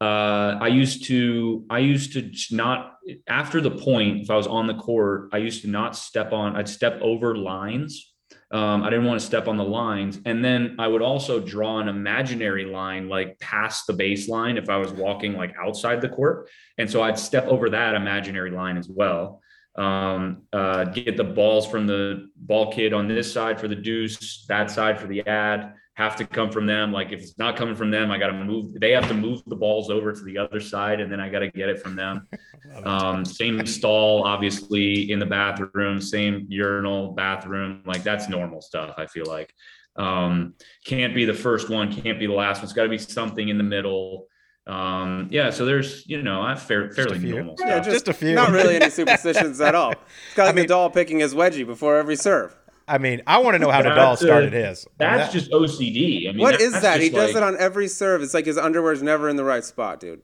uh, 0.00 0.58
I 0.60 0.68
used 0.68 1.04
to 1.06 1.64
I 1.68 1.80
used 1.80 2.12
to 2.12 2.30
not 2.54 2.98
after 3.28 3.60
the 3.60 3.70
point 3.70 4.22
if 4.22 4.30
I 4.30 4.36
was 4.36 4.46
on 4.46 4.66
the 4.66 4.74
court 4.74 5.30
I 5.32 5.38
used 5.38 5.62
to 5.62 5.68
not 5.68 5.96
step 5.96 6.32
on 6.32 6.56
I'd 6.56 6.68
step 6.68 7.00
over 7.00 7.36
lines. 7.36 8.14
Um, 8.50 8.82
I 8.82 8.88
didn't 8.88 9.04
want 9.04 9.20
to 9.20 9.26
step 9.26 9.46
on 9.46 9.58
the 9.58 9.64
lines. 9.64 10.20
And 10.24 10.42
then 10.42 10.76
I 10.78 10.88
would 10.88 11.02
also 11.02 11.38
draw 11.38 11.80
an 11.80 11.88
imaginary 11.88 12.64
line 12.64 13.08
like 13.08 13.38
past 13.40 13.86
the 13.86 13.92
baseline 13.92 14.56
if 14.56 14.70
I 14.70 14.78
was 14.78 14.90
walking 14.90 15.34
like 15.34 15.54
outside 15.60 16.00
the 16.00 16.08
court. 16.08 16.48
And 16.78 16.90
so 16.90 17.02
I'd 17.02 17.18
step 17.18 17.46
over 17.46 17.68
that 17.70 17.94
imaginary 17.94 18.50
line 18.50 18.78
as 18.78 18.88
well. 18.88 19.42
Um, 19.76 20.44
uh, 20.52 20.84
get 20.84 21.16
the 21.18 21.24
balls 21.24 21.66
from 21.66 21.86
the 21.86 22.30
ball 22.36 22.72
kid 22.72 22.94
on 22.94 23.06
this 23.06 23.30
side 23.30 23.60
for 23.60 23.68
the 23.68 23.76
deuce 23.76 24.46
that 24.46 24.70
side 24.70 24.98
for 24.98 25.06
the 25.06 25.26
ad 25.26 25.74
have 25.98 26.14
to 26.14 26.24
come 26.24 26.48
from 26.48 26.64
them. 26.64 26.92
Like 26.92 27.10
if 27.10 27.20
it's 27.20 27.36
not 27.38 27.56
coming 27.56 27.74
from 27.74 27.90
them, 27.90 28.12
I 28.12 28.18
got 28.18 28.28
to 28.28 28.44
move. 28.44 28.72
They 28.80 28.92
have 28.92 29.08
to 29.08 29.14
move 29.14 29.42
the 29.48 29.56
balls 29.56 29.90
over 29.90 30.12
to 30.12 30.22
the 30.22 30.38
other 30.38 30.60
side, 30.60 31.00
and 31.00 31.10
then 31.10 31.18
I 31.18 31.28
got 31.28 31.40
to 31.40 31.50
get 31.50 31.68
it 31.68 31.82
from 31.82 31.96
them. 31.96 32.26
Um, 32.84 33.24
same 33.24 33.64
stall, 33.64 34.24
obviously 34.24 35.10
in 35.10 35.18
the 35.18 35.26
bathroom. 35.26 36.02
Same 36.02 36.46
urinal, 36.50 37.12
bathroom. 37.12 37.82
Like 37.86 38.02
that's 38.02 38.28
normal 38.28 38.60
stuff. 38.60 38.94
I 38.98 39.06
feel 39.06 39.24
like 39.24 39.54
um, 39.96 40.52
can't 40.84 41.14
be 41.14 41.24
the 41.24 41.32
first 41.32 41.70
one, 41.70 41.90
can't 41.90 42.20
be 42.20 42.26
the 42.26 42.34
last 42.34 42.58
one. 42.58 42.64
It's 42.64 42.74
got 42.74 42.82
to 42.82 42.90
be 42.90 42.98
something 42.98 43.48
in 43.48 43.56
the 43.56 43.64
middle. 43.64 44.26
Um, 44.66 45.28
yeah, 45.30 45.48
so 45.48 45.64
there's 45.64 46.06
you 46.06 46.20
know 46.20 46.42
I 46.42 46.56
fair, 46.56 46.90
fairly 46.90 47.18
normal 47.20 47.56
stuff. 47.56 47.68
Yeah, 47.68 47.80
just, 47.80 47.90
just, 47.90 48.08
a 48.08 48.12
few. 48.12 48.34
Not 48.34 48.50
really 48.50 48.76
any 48.76 48.90
superstitions 49.00 49.62
at 49.62 49.74
all. 49.74 49.92
It's 49.92 50.34
got 50.34 50.48
I 50.48 50.52
mean, 50.52 50.66
Nadal 50.66 50.92
picking 50.92 51.20
his 51.20 51.34
wedgie 51.34 51.66
before 51.66 51.96
every 51.96 52.16
serve. 52.16 52.54
I 52.88 52.98
mean, 52.98 53.22
I 53.26 53.38
want 53.38 53.54
to 53.54 53.58
know 53.58 53.70
how 53.70 53.82
Nadal 53.82 54.16
started 54.16 54.52
his. 54.52 54.86
That's 54.96 55.10
I 55.10 55.16
mean, 55.16 55.18
that, 55.18 55.32
just 55.32 55.50
OCD. 55.50 56.28
I 56.28 56.32
mean, 56.32 56.40
what 56.40 56.60
is 56.60 56.72
that? 56.80 57.00
He 57.00 57.10
does 57.10 57.34
like, 57.34 57.36
it 57.36 57.42
on 57.42 57.56
every 57.58 57.88
serve. 57.88 58.22
It's 58.22 58.34
like 58.34 58.46
his 58.46 58.58
underwear's 58.58 59.02
never 59.02 59.28
in 59.28 59.36
the 59.36 59.44
right 59.44 59.64
spot, 59.64 60.00
dude. 60.00 60.22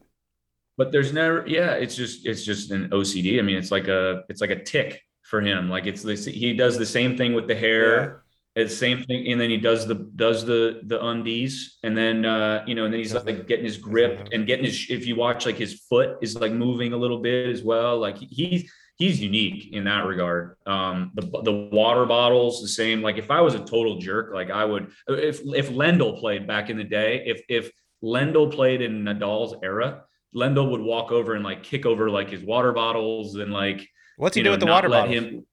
But 0.77 0.91
there's 0.91 1.13
never, 1.13 1.45
yeah. 1.47 1.73
It's 1.73 1.95
just, 1.95 2.27
it's 2.27 2.45
just 2.45 2.71
an 2.71 2.89
OCD. 2.91 3.39
I 3.39 3.43
mean, 3.43 3.57
it's 3.57 3.71
like 3.71 3.89
a, 3.89 4.25
it's 4.29 4.41
like 4.41 4.51
a 4.51 4.63
tick 4.63 5.03
for 5.23 5.41
him. 5.41 5.69
Like 5.69 5.87
it's 5.87 6.03
this. 6.03 6.25
He 6.25 6.55
does 6.55 6.79
the 6.79 6.87
same 6.87 7.17
thing 7.17 7.35
with 7.35 7.49
the 7.49 7.55
hair. 7.55 8.23
Yeah. 8.57 8.63
It's 8.63 8.73
the 8.73 8.79
same 8.79 9.03
thing, 9.03 9.33
and 9.33 9.41
then 9.41 9.51
he 9.51 9.57
does 9.57 9.85
the 9.85 9.97
does 10.15 10.45
the 10.45 10.81
the 10.85 11.05
undies, 11.05 11.79
and 11.83 11.97
then 11.97 12.25
uh, 12.25 12.63
you 12.69 12.77
know, 12.77 12.85
and 12.85 12.95
then 12.95 13.01
he's 13.01 13.13
like 13.13 13.49
getting 13.49 13.65
his 13.65 13.79
grip 13.79 14.29
and 14.31 14.47
getting 14.47 14.65
his. 14.65 14.87
If 14.89 15.09
you 15.09 15.17
watch, 15.17 15.45
like 15.45 15.57
his 15.57 15.81
foot 15.91 16.19
is 16.23 16.37
like 16.37 16.53
moving 16.53 16.93
a 16.93 16.97
little 16.97 17.19
bit 17.19 17.49
as 17.49 17.65
well. 17.65 17.99
Like 17.99 18.17
he 18.17 18.69
he's 18.97 19.21
unique 19.21 19.73
in 19.73 19.85
that 19.85 20.07
regard. 20.07 20.57
Um, 20.67 21.13
the 21.15 21.23
the 21.43 21.69
water 21.73 22.07
bottles 22.07 22.63
the 22.63 22.69
same. 22.69 23.03
Like 23.03 23.19
if 23.19 23.31
I 23.31 23.41
was 23.41 23.55
a 23.55 23.61
total 23.61 23.99
jerk, 23.99 24.33
like 24.33 24.51
I 24.51 24.65
would 24.65 24.91
if 25.09 25.41
if 25.55 25.71
Lendl 25.71 26.19
played 26.19 26.47
back 26.47 26.71
in 26.71 26.77
the 26.77 26.85
day, 26.85 27.23
if 27.27 27.43
if 27.49 27.71
Lendl 28.03 28.53
played 28.53 28.83
in 28.83 29.03
Nadal's 29.03 29.55
era, 29.63 30.05
Lendl 30.35 30.71
would 30.71 30.81
walk 30.81 31.13
over 31.13 31.35
and 31.35 31.45
like 31.45 31.63
kick 31.63 31.87
over 31.87 32.11
like 32.11 32.31
his 32.31 32.43
water 32.43 32.73
bottles 32.73 33.37
and 33.37 33.53
like 33.53 33.89
what's 34.17 34.37
he 34.37 34.43
do 34.43 34.47
know, 34.47 34.51
with 34.53 34.61
the 34.61 34.67
water 34.67 34.89
bottles? 34.89 35.15
Him, 35.15 35.47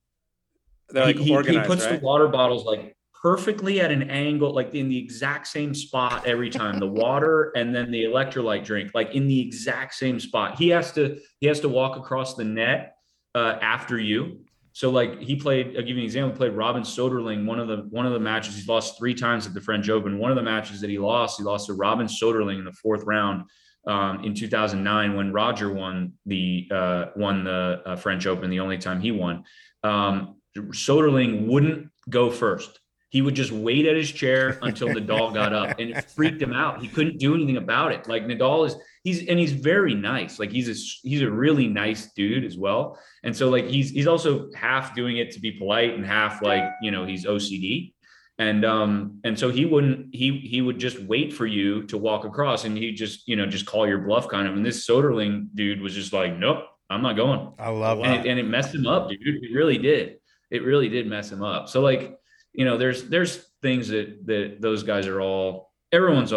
They're 0.90 1.06
like 1.06 1.18
he, 1.18 1.26
he, 1.26 1.60
puts 1.62 1.86
right? 1.86 2.00
the 2.00 2.06
water 2.06 2.28
bottles 2.28 2.66
like 2.66 2.96
perfectly 3.22 3.80
at 3.80 3.92
an 3.92 4.10
angle, 4.10 4.54
like 4.54 4.74
in 4.74 4.90
the 4.90 4.98
exact 4.98 5.48
same 5.48 5.76
spot 5.76 6.26
every 6.26 6.50
time. 6.50 6.80
The 6.80 6.88
water 7.04 7.52
and 7.56 7.74
then 7.74 7.92
the 7.92 8.04
electrolyte 8.04 8.66
drink, 8.66 8.92
like 8.94 9.14
in 9.16 9.28
the 9.28 9.40
exact 9.40 9.94
same 9.96 10.20
spot. 10.20 10.58
He 10.58 10.70
has 10.70 10.92
to 10.94 11.20
he 11.40 11.48
has 11.48 11.60
to 11.62 11.70
walk 11.70 11.98
across 11.98 12.36
the 12.36 12.44
net 12.44 12.96
uh, 13.36 13.58
after 13.62 13.98
you. 13.98 14.40
So 14.74 14.90
like 14.90 15.20
he 15.20 15.36
played, 15.36 15.76
I'll 15.76 15.84
give 15.84 15.90
you 15.90 15.98
an 15.98 16.04
example. 16.04 16.36
Played 16.36 16.54
Robin 16.54 16.84
Soderling. 16.84 17.46
One 17.46 17.60
of 17.60 17.68
the 17.68 17.88
one 17.90 18.06
of 18.06 18.14
the 18.14 18.20
matches 18.20 18.56
he's 18.56 18.68
lost 18.68 18.98
three 18.98 19.14
times 19.14 19.46
at 19.46 19.54
the 19.54 19.62
French 19.62 19.90
Open. 19.90 20.18
One 20.18 20.32
of 20.32 20.38
the 20.38 20.44
matches 20.44 20.80
that 20.82 20.90
he 20.90 20.98
lost, 20.98 21.38
he 21.38 21.44
lost 21.44 21.68
to 21.68 21.74
Robin 21.74 22.08
Soderling 22.08 22.60
in 22.60 22.66
the 22.66 22.72
fourth 22.72 23.04
round 23.04 23.44
um, 23.86 24.24
in 24.24 24.34
2009 24.34 25.16
when 25.16 25.34
Roger 25.34 25.74
won 25.74 26.14
the 26.26 26.70
uh, 26.72 27.06
won 27.16 27.44
the 27.44 27.82
uh, 27.86 27.96
French 27.98 28.26
Open. 28.28 28.50
The 28.50 28.62
only 28.62 28.78
time 28.78 29.02
he 29.02 29.12
won. 29.12 29.44
Um, 29.84 30.38
Soderling 30.58 31.48
wouldn't 31.48 31.90
go 32.10 32.30
first. 32.30 32.80
He 33.10 33.22
would 33.22 33.36
just 33.36 33.52
wait 33.52 33.86
at 33.86 33.98
his 33.98 34.10
chair 34.10 34.58
until 34.62 34.88
Nadal 34.88 35.34
got 35.34 35.52
up, 35.52 35.80
and 35.80 35.90
it 35.92 36.10
freaked 36.12 36.42
him 36.42 36.54
out. 36.54 36.82
He 36.82 36.88
couldn't 36.88 37.18
do 37.18 37.36
anything 37.36 37.58
about 37.58 37.92
it. 37.92 38.08
Like 38.08 38.24
Nadal 38.24 38.66
is 38.68 38.76
he's 39.04 39.28
and 39.28 39.40
he's 39.40 39.54
very 39.54 39.94
nice. 39.94 40.40
Like 40.40 40.52
he's 40.52 40.70
a 40.70 41.08
he's 41.08 41.22
a 41.22 41.30
really 41.30 41.68
nice 41.68 42.12
dude 42.14 42.46
as 42.46 42.58
well. 42.58 43.00
And 43.24 43.36
so 43.36 43.50
like 43.50 43.66
he's 43.66 43.90
he's 43.90 44.08
also 44.08 44.50
half 44.54 44.96
doing 44.96 45.18
it 45.18 45.32
to 45.32 45.40
be 45.40 45.52
polite 45.52 45.94
and 45.94 46.06
half 46.06 46.42
like 46.42 46.64
you 46.82 46.92
know 46.92 47.06
he's 47.06 47.26
OCD. 47.26 47.94
And 48.38 48.66
um 48.66 49.20
and 49.24 49.38
so 49.38 49.50
he 49.50 49.66
wouldn't 49.66 50.14
he 50.14 50.40
he 50.40 50.62
would 50.62 50.80
just 50.80 51.00
wait 51.04 51.34
for 51.34 51.46
you 51.46 51.84
to 51.88 51.98
walk 51.98 52.26
across 52.26 52.66
and 52.66 52.78
he 52.78 52.92
just 52.92 53.28
you 53.28 53.36
know 53.36 53.46
just 53.46 53.66
call 53.66 53.88
your 53.88 54.00
bluff 54.00 54.28
kind 54.28 54.48
of. 54.48 54.56
And 54.56 54.66
this 54.66 54.88
Soderling 54.88 55.48
dude 55.54 55.82
was 55.82 55.94
just 55.94 56.14
like 56.14 56.38
nope 56.38 56.66
I'm 56.90 57.02
not 57.02 57.16
going. 57.16 57.54
I 57.58 57.70
love 57.70 58.00
and 58.00 58.26
it. 58.26 58.30
And 58.30 58.38
it 58.38 58.44
messed 58.44 58.76
him 58.76 58.86
up, 58.86 59.08
dude. 59.08 59.20
It 59.22 59.56
really 59.56 59.78
did. 59.78 60.18
It 60.50 60.64
really 60.64 60.90
did 60.90 61.08
mess 61.08 61.32
him 61.32 61.42
up. 61.42 61.70
So 61.70 61.82
like 61.82 62.18
you 62.54 62.66
know 62.66 62.78
there's 62.78 63.04
there's 63.04 63.50
things 63.62 63.88
that 63.90 64.26
that 64.26 64.58
those 64.60 64.84
guys 64.84 65.08
are 65.08 65.22
all 65.22 65.72
everyone's 65.92 66.34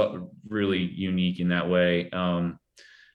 really 0.48 0.78
unique 0.78 1.40
in 1.40 1.48
that 1.48 1.68
way. 1.68 2.10
Um, 2.10 2.58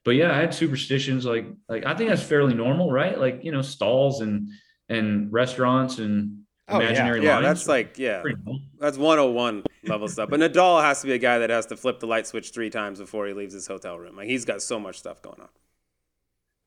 but 0.06 0.12
yeah, 0.12 0.32
I 0.34 0.40
had 0.40 0.54
superstitions 0.54 1.26
like 1.26 1.46
like 1.68 1.86
I 1.86 1.94
think 1.96 2.10
that's 2.10 2.24
fairly 2.24 2.54
normal, 2.54 2.92
right? 2.92 3.18
Like 3.20 3.44
you 3.44 3.52
know, 3.52 3.62
stalls 3.62 4.22
and 4.22 4.50
and 4.90 5.32
restaurants 5.32 6.00
and 6.00 6.36
Oh, 6.72 6.80
yeah. 6.80 6.86
imaginary 6.90 7.24
Yeah, 7.24 7.34
lines. 7.36 7.46
that's 7.46 7.68
like 7.68 7.98
yeah, 7.98 8.22
Pretty 8.22 8.38
cool. 8.46 8.60
that's 8.78 8.96
101 8.98 9.64
level 9.86 10.08
stuff. 10.08 10.30
But 10.30 10.40
Nadal 10.40 10.82
has 10.84 11.02
to 11.02 11.08
be 11.08 11.14
a 11.14 11.18
guy 11.18 11.40
that 11.40 11.50
has 11.50 11.66
to 11.68 11.76
flip 11.78 12.00
the 12.00 12.06
light 12.06 12.28
switch 12.28 12.52
three 12.52 12.70
times 12.70 13.00
before 13.00 13.26
he 13.26 13.34
leaves 13.34 13.56
his 13.56 13.66
hotel 13.66 13.98
room. 13.98 14.16
Like 14.16 14.28
he's 14.28 14.46
got 14.46 14.62
so 14.62 14.80
much 14.80 15.00
stuff 15.00 15.20
going 15.24 15.42
on. 15.42 15.50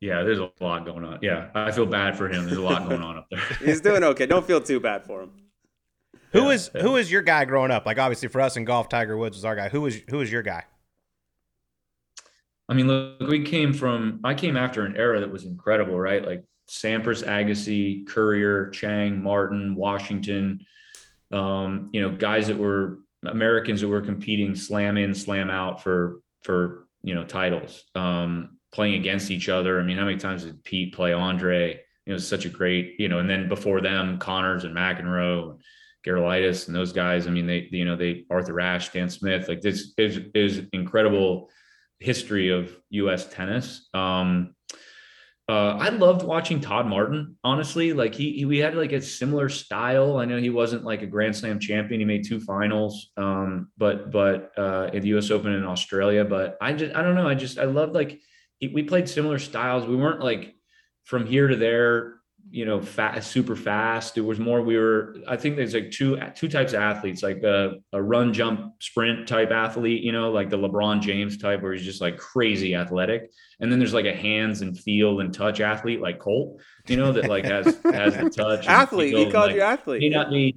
Yeah, 0.00 0.24
there's 0.24 0.40
a 0.40 0.50
lot 0.60 0.84
going 0.84 1.04
on. 1.04 1.20
Yeah, 1.22 1.50
I 1.54 1.70
feel 1.70 1.86
bad 1.86 2.16
for 2.18 2.28
him. 2.28 2.46
There's 2.46 2.58
a 2.58 2.62
lot 2.62 2.88
going 2.88 3.00
on 3.02 3.16
up 3.18 3.28
there. 3.30 3.40
He's 3.64 3.80
doing 3.80 4.02
okay. 4.12 4.26
Don't 4.26 4.44
feel 4.44 4.60
too 4.60 4.80
bad 4.80 5.04
for 5.04 5.22
him. 5.22 5.30
Who 6.32 6.44
was 6.44 6.70
yeah. 6.74 6.82
who 6.82 6.98
your 6.98 7.22
guy 7.22 7.44
growing 7.44 7.70
up? 7.70 7.86
Like 7.86 7.98
obviously 7.98 8.28
for 8.28 8.40
us 8.40 8.56
in 8.56 8.64
golf, 8.64 8.88
Tiger 8.88 9.16
Woods 9.16 9.36
was 9.36 9.44
our 9.44 9.56
guy. 9.56 9.68
Who 9.68 9.82
was 9.82 9.96
who 10.08 10.18
was 10.18 10.30
your 10.30 10.42
guy? 10.42 10.64
I 12.68 12.74
mean, 12.74 12.86
look, 12.86 13.20
we 13.20 13.44
came 13.44 13.74
from, 13.74 14.20
I 14.24 14.32
came 14.32 14.56
after 14.56 14.86
an 14.86 14.96
era 14.96 15.20
that 15.20 15.30
was 15.30 15.44
incredible, 15.44 15.98
right? 16.00 16.24
Like 16.24 16.44
Sampras, 16.70 17.22
Agassi, 17.22 18.06
Courier, 18.06 18.70
Chang, 18.70 19.22
Martin, 19.22 19.74
Washington, 19.74 20.60
um, 21.32 21.90
you 21.92 22.00
know, 22.00 22.16
guys 22.16 22.46
that 22.46 22.56
were 22.56 23.00
Americans 23.26 23.82
that 23.82 23.88
were 23.88 24.00
competing 24.00 24.54
slam 24.54 24.96
in, 24.96 25.14
slam 25.14 25.50
out 25.50 25.82
for, 25.82 26.20
for, 26.44 26.86
you 27.02 27.14
know, 27.14 27.24
titles, 27.24 27.84
um, 27.94 28.56
playing 28.72 28.94
against 28.94 29.30
each 29.30 29.50
other. 29.50 29.78
I 29.78 29.84
mean, 29.84 29.98
how 29.98 30.06
many 30.06 30.16
times 30.16 30.44
did 30.44 30.64
Pete 30.64 30.94
play 30.94 31.12
Andre? 31.12 31.78
You 32.06 32.14
know, 32.14 32.18
such 32.18 32.46
a 32.46 32.48
great, 32.48 32.94
you 32.98 33.08
know, 33.08 33.18
and 33.18 33.28
then 33.28 33.48
before 33.48 33.82
them, 33.82 34.18
Connors 34.18 34.64
and 34.64 34.74
McEnroe, 34.74 35.58
Gerulaitis 36.06 36.66
and 36.66 36.76
those 36.76 36.92
guys. 36.92 37.26
I 37.26 37.30
mean, 37.30 37.46
they, 37.46 37.68
you 37.70 37.84
know, 37.84 37.96
they, 37.96 38.24
Arthur 38.30 38.60
Ashe, 38.60 38.88
Stan 38.88 39.08
Smith, 39.08 39.48
like 39.48 39.60
this 39.60 39.92
is, 39.98 40.20
is 40.34 40.62
incredible 40.72 41.48
history 42.00 42.50
of 42.50 42.76
U.S. 42.90 43.26
tennis. 43.28 43.88
Um, 43.94 44.54
uh, 45.48 45.76
I 45.76 45.88
loved 45.90 46.22
watching 46.24 46.60
Todd 46.60 46.86
Martin. 46.86 47.36
Honestly, 47.42 47.92
like 47.92 48.14
he, 48.14 48.32
he, 48.32 48.44
we 48.44 48.58
had 48.58 48.76
like 48.76 48.92
a 48.92 49.02
similar 49.02 49.48
style. 49.48 50.18
I 50.18 50.24
know 50.24 50.38
he 50.38 50.50
wasn't 50.50 50.84
like 50.84 51.02
a 51.02 51.06
Grand 51.06 51.36
Slam 51.36 51.58
champion. 51.58 52.00
He 52.00 52.04
made 52.04 52.26
two 52.26 52.40
finals, 52.40 53.10
um, 53.16 53.68
but 53.76 54.10
but 54.10 54.52
uh, 54.56 54.90
in 54.92 55.02
the 55.02 55.08
U.S. 55.08 55.30
Open 55.30 55.52
in 55.52 55.64
Australia. 55.64 56.24
But 56.24 56.56
I 56.60 56.72
just 56.72 56.94
I 56.94 57.02
don't 57.02 57.16
know. 57.16 57.28
I 57.28 57.34
just 57.34 57.58
I 57.58 57.64
loved 57.64 57.92
like 57.92 58.20
he, 58.58 58.68
we 58.68 58.84
played 58.84 59.08
similar 59.08 59.38
styles. 59.38 59.86
We 59.86 59.96
weren't 59.96 60.20
like 60.20 60.54
from 61.04 61.26
here 61.26 61.48
to 61.48 61.56
there 61.56 62.21
you 62.50 62.64
know 62.64 62.80
fast 62.80 63.30
super 63.30 63.56
fast 63.56 64.18
it 64.18 64.20
was 64.20 64.38
more 64.38 64.60
we 64.60 64.76
were 64.76 65.16
i 65.26 65.36
think 65.36 65.56
there's 65.56 65.74
like 65.74 65.90
two 65.90 66.18
two 66.34 66.48
types 66.48 66.72
of 66.72 66.80
athletes 66.80 67.22
like 67.22 67.42
a, 67.42 67.74
a 67.92 68.02
run 68.02 68.32
jump 68.32 68.74
sprint 68.82 69.26
type 69.26 69.50
athlete 69.50 70.02
you 70.02 70.12
know 70.12 70.30
like 70.30 70.50
the 70.50 70.58
lebron 70.58 71.00
james 71.00 71.38
type 71.38 71.62
where 71.62 71.72
he's 71.72 71.84
just 71.84 72.00
like 72.00 72.18
crazy 72.18 72.74
athletic 72.74 73.30
and 73.60 73.70
then 73.70 73.78
there's 73.78 73.94
like 73.94 74.06
a 74.06 74.14
hands 74.14 74.60
and 74.60 74.78
feel 74.78 75.20
and 75.20 75.32
touch 75.32 75.60
athlete 75.60 76.00
like 76.00 76.18
colt 76.18 76.60
you 76.88 76.96
know 76.96 77.12
that 77.12 77.28
like 77.28 77.44
has 77.44 77.64
has 77.84 78.16
the 78.16 78.30
touch 78.30 78.66
Athlete. 78.66 79.16
He 79.16 79.30
called 79.30 79.48
like, 79.48 79.56
you 79.56 79.62
athlete. 79.62 80.00
may 80.00 80.08
not 80.08 80.30
be 80.30 80.56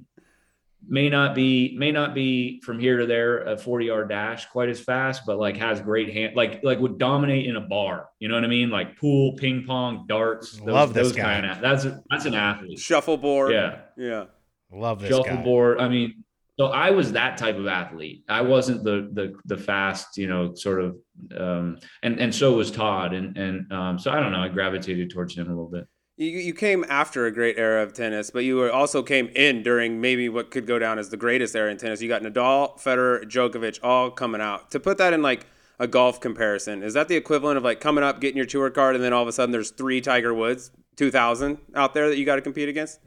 may 0.88 1.08
not 1.08 1.34
be 1.34 1.74
may 1.76 1.90
not 1.90 2.14
be 2.14 2.60
from 2.64 2.78
here 2.78 2.98
to 2.98 3.06
there 3.06 3.38
a 3.44 3.56
40 3.56 3.86
yard 3.86 4.08
dash 4.08 4.46
quite 4.46 4.68
as 4.68 4.80
fast 4.80 5.22
but 5.26 5.38
like 5.38 5.56
has 5.56 5.80
great 5.80 6.12
hand 6.12 6.36
like 6.36 6.60
like 6.62 6.78
would 6.78 6.98
dominate 6.98 7.46
in 7.46 7.56
a 7.56 7.60
bar 7.60 8.08
you 8.20 8.28
know 8.28 8.34
what 8.34 8.44
i 8.44 8.48
mean 8.48 8.70
like 8.70 8.96
pool 8.96 9.32
ping 9.36 9.64
pong 9.66 10.04
darts 10.08 10.52
those, 10.58 10.62
Love 10.66 10.94
this 10.94 11.08
those 11.08 11.16
guy. 11.16 11.22
kind 11.40 11.46
of 11.46 11.60
that's 11.60 11.86
that's 12.10 12.24
an 12.26 12.34
athlete 12.34 12.78
Shuffleboard. 12.78 13.52
yeah 13.52 13.78
Yeah. 13.96 14.24
Love 14.72 15.00
this 15.00 15.10
guy. 15.10 15.16
shuffleboard 15.16 15.80
i 15.80 15.88
mean 15.88 16.22
so 16.58 16.66
i 16.66 16.90
was 16.90 17.12
that 17.12 17.36
type 17.36 17.56
of 17.56 17.66
athlete 17.66 18.22
i 18.28 18.40
wasn't 18.40 18.82
the 18.84 19.08
the 19.12 19.34
the 19.46 19.56
fast 19.56 20.16
you 20.16 20.26
know 20.28 20.54
sort 20.54 20.80
of 20.80 20.96
um 21.36 21.78
and 22.02 22.20
and 22.20 22.34
so 22.34 22.52
was 22.54 22.70
todd 22.70 23.12
and 23.12 23.36
and 23.36 23.72
um 23.72 23.98
so 23.98 24.10
i 24.10 24.20
don't 24.20 24.32
know 24.32 24.40
i 24.40 24.48
gravitated 24.48 25.10
towards 25.10 25.34
him 25.36 25.46
a 25.46 25.50
little 25.50 25.68
bit 25.68 25.86
You, 26.18 26.30
you 26.30 26.54
came 26.54 26.84
after 26.88 27.26
a 27.26 27.30
great 27.30 27.58
era 27.58 27.82
of 27.82 27.92
tennis, 27.92 28.30
but 28.30 28.42
you 28.44 28.70
also 28.70 29.02
came 29.02 29.28
in 29.34 29.62
during 29.62 30.00
maybe 30.00 30.30
what 30.30 30.50
could 30.50 30.66
go 30.66 30.78
down 30.78 30.98
as 30.98 31.10
the 31.10 31.18
greatest 31.18 31.54
era 31.54 31.70
in 31.70 31.76
tennis. 31.76 32.00
You 32.00 32.08
got 32.08 32.22
Nadal, 32.22 32.80
Federer, 32.80 33.24
Djokovic 33.24 33.80
all 33.82 34.10
coming 34.10 34.40
out. 34.40 34.70
To 34.70 34.80
put 34.80 34.96
that 34.96 35.12
in 35.12 35.20
like 35.20 35.46
a 35.78 35.86
golf 35.86 36.18
comparison, 36.18 36.82
is 36.82 36.94
that 36.94 37.08
the 37.08 37.16
equivalent 37.16 37.58
of 37.58 37.64
like 37.64 37.80
coming 37.80 38.02
up, 38.02 38.18
getting 38.20 38.38
your 38.38 38.46
tour 38.46 38.70
card, 38.70 38.94
and 38.94 39.04
then 39.04 39.12
all 39.12 39.20
of 39.20 39.28
a 39.28 39.32
sudden 39.32 39.52
there's 39.52 39.70
three 39.72 40.00
Tiger 40.00 40.32
Woods 40.32 40.70
2000 40.96 41.58
out 41.74 41.92
there 41.92 42.08
that 42.08 42.16
you 42.16 42.24
got 42.24 42.36
to 42.36 42.42
compete 42.42 42.70
against? 42.70 42.98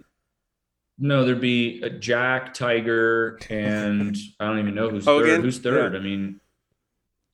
No, 1.00 1.26
there'd 1.26 1.41
be 1.41 1.82
a 1.82 1.89
Jack, 1.89 2.54
Tiger, 2.54 3.39
and 3.50 4.15
I 4.39 4.45
don't 4.45 4.60
even 4.60 4.76
know 4.76 4.89
who's 4.89 5.06
Hogan? 5.06 5.30
third. 5.30 5.41
Who's 5.41 5.58
third? 5.58 5.95
I 5.95 6.00
mean, 6.00 6.39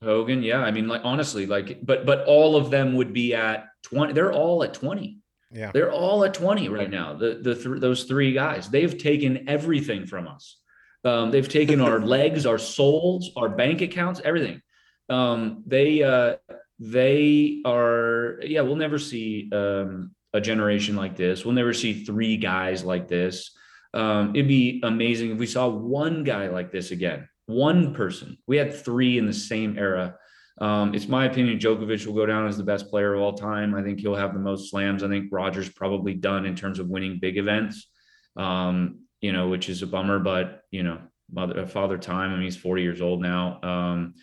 Hogan. 0.02 0.42
Yeah, 0.42 0.60
I 0.60 0.70
mean, 0.70 0.88
like 0.88 1.02
honestly, 1.04 1.44
like, 1.44 1.84
but 1.84 2.06
but 2.06 2.24
all 2.26 2.56
of 2.56 2.70
them 2.70 2.94
would 2.94 3.12
be 3.12 3.34
at 3.34 3.66
twenty. 3.82 4.14
They're 4.14 4.32
all 4.32 4.62
at 4.64 4.72
twenty. 4.72 5.18
Yeah. 5.52 5.70
They're 5.72 5.92
all 5.92 6.24
at 6.24 6.34
twenty 6.34 6.68
right 6.68 6.90
now. 6.90 7.14
The 7.14 7.40
the 7.42 7.54
th- 7.54 7.80
those 7.80 8.04
three 8.04 8.32
guys. 8.32 8.68
They've 8.68 8.96
taken 8.96 9.48
everything 9.48 10.06
from 10.06 10.26
us. 10.26 10.58
Um, 11.04 11.30
they've 11.30 11.48
taken 11.48 11.80
our 11.80 12.00
legs, 12.16 12.46
our 12.46 12.58
souls, 12.58 13.30
our 13.36 13.48
bank 13.48 13.80
accounts, 13.80 14.20
everything. 14.24 14.60
Um, 15.08 15.62
they 15.66 16.02
uh, 16.02 16.36
they 16.78 17.62
are. 17.64 18.40
Yeah, 18.42 18.62
we'll 18.62 18.76
never 18.76 18.98
see 18.98 19.48
um, 19.52 20.12
a 20.32 20.40
generation 20.40 20.96
like 20.96 21.16
this. 21.16 21.44
We'll 21.44 21.54
never 21.54 21.72
see 21.72 22.04
three 22.04 22.36
guys 22.36 22.84
like 22.84 23.08
this. 23.08 23.52
Um, 23.94 24.30
it'd 24.34 24.48
be 24.48 24.80
amazing 24.84 25.30
if 25.30 25.38
we 25.38 25.46
saw 25.46 25.68
one 25.68 26.24
guy 26.24 26.48
like 26.48 26.70
this 26.70 26.90
again. 26.90 27.28
One 27.46 27.94
person. 27.94 28.36
We 28.46 28.56
had 28.56 28.74
three 28.74 29.16
in 29.16 29.26
the 29.26 29.32
same 29.32 29.78
era. 29.78 30.16
Um, 30.58 30.94
it's 30.94 31.08
my 31.08 31.26
opinion 31.26 31.58
Djokovic 31.58 32.06
will 32.06 32.14
go 32.14 32.24
down 32.26 32.46
as 32.46 32.56
the 32.56 32.64
best 32.64 32.88
player 32.88 33.14
of 33.14 33.20
all 33.20 33.34
time. 33.34 33.74
I 33.74 33.82
think 33.82 34.00
he'll 34.00 34.14
have 34.14 34.32
the 34.32 34.40
most 34.40 34.70
slams. 34.70 35.02
I 35.02 35.08
think 35.08 35.28
Rogers 35.30 35.68
probably 35.68 36.14
done 36.14 36.46
in 36.46 36.54
terms 36.56 36.78
of 36.78 36.88
winning 36.88 37.18
big 37.20 37.36
events. 37.36 37.88
Um, 38.36 39.00
you 39.20 39.32
know, 39.32 39.48
which 39.48 39.68
is 39.68 39.82
a 39.82 39.86
bummer, 39.86 40.18
but 40.18 40.62
you 40.70 40.82
know, 40.82 40.98
mother 41.32 41.66
father 41.66 41.98
time. 41.98 42.30
I 42.30 42.34
mean, 42.34 42.44
he's 42.44 42.56
40 42.56 42.82
years 42.82 43.00
old 43.00 43.20
now. 43.20 43.60
Um, 43.62 44.14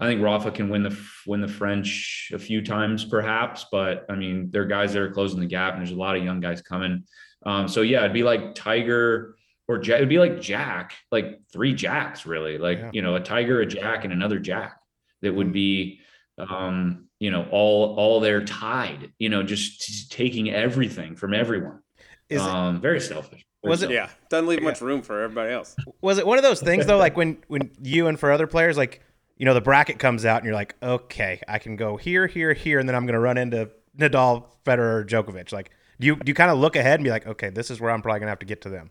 I 0.00 0.06
think 0.06 0.22
Rafa 0.22 0.50
can 0.52 0.68
win 0.68 0.82
the 0.84 0.96
win 1.26 1.40
the 1.40 1.48
French 1.48 2.30
a 2.32 2.38
few 2.38 2.62
times, 2.62 3.04
perhaps, 3.04 3.66
but 3.72 4.06
I 4.08 4.14
mean, 4.14 4.50
there 4.50 4.62
are 4.62 4.66
guys 4.66 4.92
that 4.92 5.02
are 5.02 5.10
closing 5.10 5.40
the 5.40 5.46
gap, 5.46 5.74
and 5.74 5.82
there's 5.82 5.94
a 5.94 5.98
lot 5.98 6.16
of 6.16 6.24
young 6.24 6.40
guys 6.40 6.62
coming. 6.62 7.04
Um, 7.44 7.66
so 7.68 7.82
yeah, 7.82 8.00
it'd 8.00 8.12
be 8.12 8.22
like 8.22 8.54
Tiger 8.54 9.36
or 9.66 9.78
Jack. 9.78 9.96
It'd 9.96 10.08
be 10.08 10.18
like 10.18 10.40
Jack, 10.40 10.94
like 11.10 11.40
three 11.52 11.74
Jacks, 11.74 12.26
really. 12.26 12.58
Like 12.58 12.78
Yeah. 12.78 12.90
you 12.92 13.02
know, 13.02 13.16
a 13.16 13.20
Tiger, 13.20 13.60
a 13.60 13.66
Jack, 13.66 14.04
and 14.04 14.12
another 14.12 14.38
Jack. 14.38 14.77
That 15.22 15.34
would 15.34 15.52
be, 15.52 16.00
um, 16.38 17.08
you 17.18 17.30
know, 17.30 17.46
all 17.50 17.96
all 17.96 18.20
there 18.20 18.44
tied. 18.44 19.12
You 19.18 19.28
know, 19.28 19.42
just, 19.42 19.80
just 19.86 20.12
taking 20.12 20.50
everything 20.50 21.16
from 21.16 21.34
everyone. 21.34 21.80
Is 22.28 22.42
it, 22.42 22.48
um, 22.48 22.80
very 22.80 23.00
selfish. 23.00 23.44
Very 23.62 23.70
Was 23.70 23.82
it- 23.82 23.90
Yeah, 23.90 24.08
doesn't 24.30 24.46
leave 24.46 24.62
much 24.62 24.80
room 24.80 25.02
for 25.02 25.22
everybody 25.22 25.52
else. 25.52 25.74
was 26.00 26.18
it 26.18 26.26
one 26.26 26.38
of 26.38 26.44
those 26.44 26.60
things 26.60 26.86
though? 26.86 26.98
Like 26.98 27.16
when 27.16 27.38
when 27.48 27.70
you 27.82 28.06
and 28.06 28.18
for 28.18 28.30
other 28.30 28.46
players, 28.46 28.76
like 28.76 29.02
you 29.36 29.44
know, 29.44 29.54
the 29.54 29.60
bracket 29.60 29.98
comes 30.00 30.24
out 30.24 30.38
and 30.38 30.44
you're 30.46 30.54
like, 30.54 30.74
okay, 30.82 31.40
I 31.46 31.58
can 31.60 31.76
go 31.76 31.96
here, 31.96 32.26
here, 32.26 32.52
here, 32.54 32.80
and 32.80 32.88
then 32.88 32.96
I'm 32.96 33.06
going 33.06 33.14
to 33.14 33.20
run 33.20 33.38
into 33.38 33.70
Nadal, 33.96 34.46
Federer, 34.64 35.06
Djokovic. 35.06 35.52
Like, 35.52 35.70
do 36.00 36.06
you 36.08 36.16
do 36.16 36.28
you 36.30 36.34
kind 36.34 36.50
of 36.50 36.58
look 36.58 36.74
ahead 36.76 36.94
and 36.94 37.04
be 37.04 37.10
like, 37.10 37.26
okay, 37.26 37.48
this 37.50 37.70
is 37.70 37.80
where 37.80 37.90
I'm 37.92 38.02
probably 38.02 38.18
going 38.20 38.26
to 38.26 38.30
have 38.32 38.40
to 38.40 38.46
get 38.46 38.62
to 38.62 38.68
them? 38.68 38.90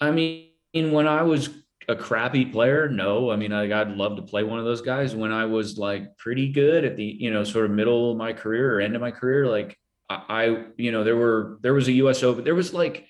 I 0.00 0.10
mean, 0.10 0.48
when 0.72 1.06
I 1.06 1.22
was 1.22 1.48
a 1.88 1.96
crappy 1.96 2.44
player, 2.44 2.88
no. 2.88 3.30
I 3.30 3.36
mean, 3.36 3.52
I, 3.52 3.80
I'd 3.80 3.90
love 3.96 4.16
to 4.16 4.22
play 4.22 4.42
one 4.42 4.58
of 4.58 4.64
those 4.64 4.80
guys. 4.82 5.14
When 5.14 5.32
I 5.32 5.44
was 5.46 5.78
like 5.78 6.16
pretty 6.16 6.48
good 6.52 6.84
at 6.84 6.96
the, 6.96 7.04
you 7.04 7.32
know, 7.32 7.44
sort 7.44 7.64
of 7.66 7.70
middle 7.70 8.10
of 8.12 8.16
my 8.16 8.32
career 8.32 8.76
or 8.76 8.80
end 8.80 8.94
of 8.94 9.00
my 9.00 9.10
career, 9.10 9.46
like 9.46 9.76
I, 10.10 10.64
you 10.76 10.92
know, 10.92 11.04
there 11.04 11.16
were 11.16 11.58
there 11.62 11.74
was 11.74 11.88
a 11.88 11.92
U.S. 11.92 12.22
Open. 12.22 12.44
There 12.44 12.54
was 12.54 12.74
like, 12.74 13.06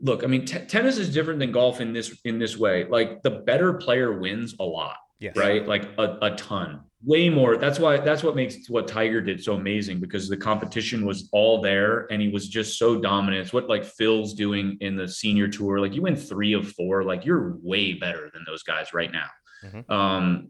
look, 0.00 0.22
I 0.24 0.26
mean, 0.26 0.44
t- 0.44 0.64
tennis 0.66 0.98
is 0.98 1.12
different 1.12 1.40
than 1.40 1.52
golf 1.52 1.80
in 1.80 1.92
this 1.92 2.18
in 2.24 2.38
this 2.38 2.56
way. 2.56 2.84
Like 2.84 3.22
the 3.22 3.30
better 3.30 3.74
player 3.74 4.12
wins 4.18 4.54
a 4.60 4.64
lot 4.64 4.96
Yes. 5.18 5.36
right? 5.36 5.66
Like 5.66 5.84
a, 5.98 6.18
a 6.22 6.30
ton, 6.36 6.82
way 7.04 7.28
more. 7.28 7.56
That's 7.56 7.78
why 7.78 7.98
that's 7.98 8.22
what 8.22 8.36
makes 8.36 8.68
what 8.68 8.88
Tiger 8.88 9.20
did 9.20 9.42
so 9.42 9.54
amazing 9.54 10.00
because 10.00 10.28
the 10.28 10.36
competition 10.36 11.04
was 11.04 11.28
all 11.32 11.60
there 11.60 12.06
and 12.10 12.20
he 12.22 12.28
was 12.28 12.48
just 12.48 12.78
so 12.78 12.98
dominant. 12.98 13.42
It's 13.42 13.52
what 13.52 13.68
like 13.68 13.84
Phil's 13.84 14.34
doing 14.34 14.78
in 14.80 14.96
the 14.96 15.06
senior 15.06 15.48
tour. 15.48 15.80
Like 15.80 15.94
you 15.94 16.02
win 16.02 16.16
three 16.16 16.52
of 16.54 16.72
four, 16.72 17.02
like 17.04 17.24
you're 17.24 17.56
way 17.62 17.92
better 17.94 18.30
than 18.32 18.44
those 18.46 18.62
guys 18.62 18.94
right 18.94 19.12
now. 19.12 19.28
Mhm. 19.64 19.90
Um, 19.90 20.48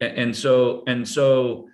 and 0.00 0.34
so 0.34 0.82
and 0.86 1.06
so 1.06 1.68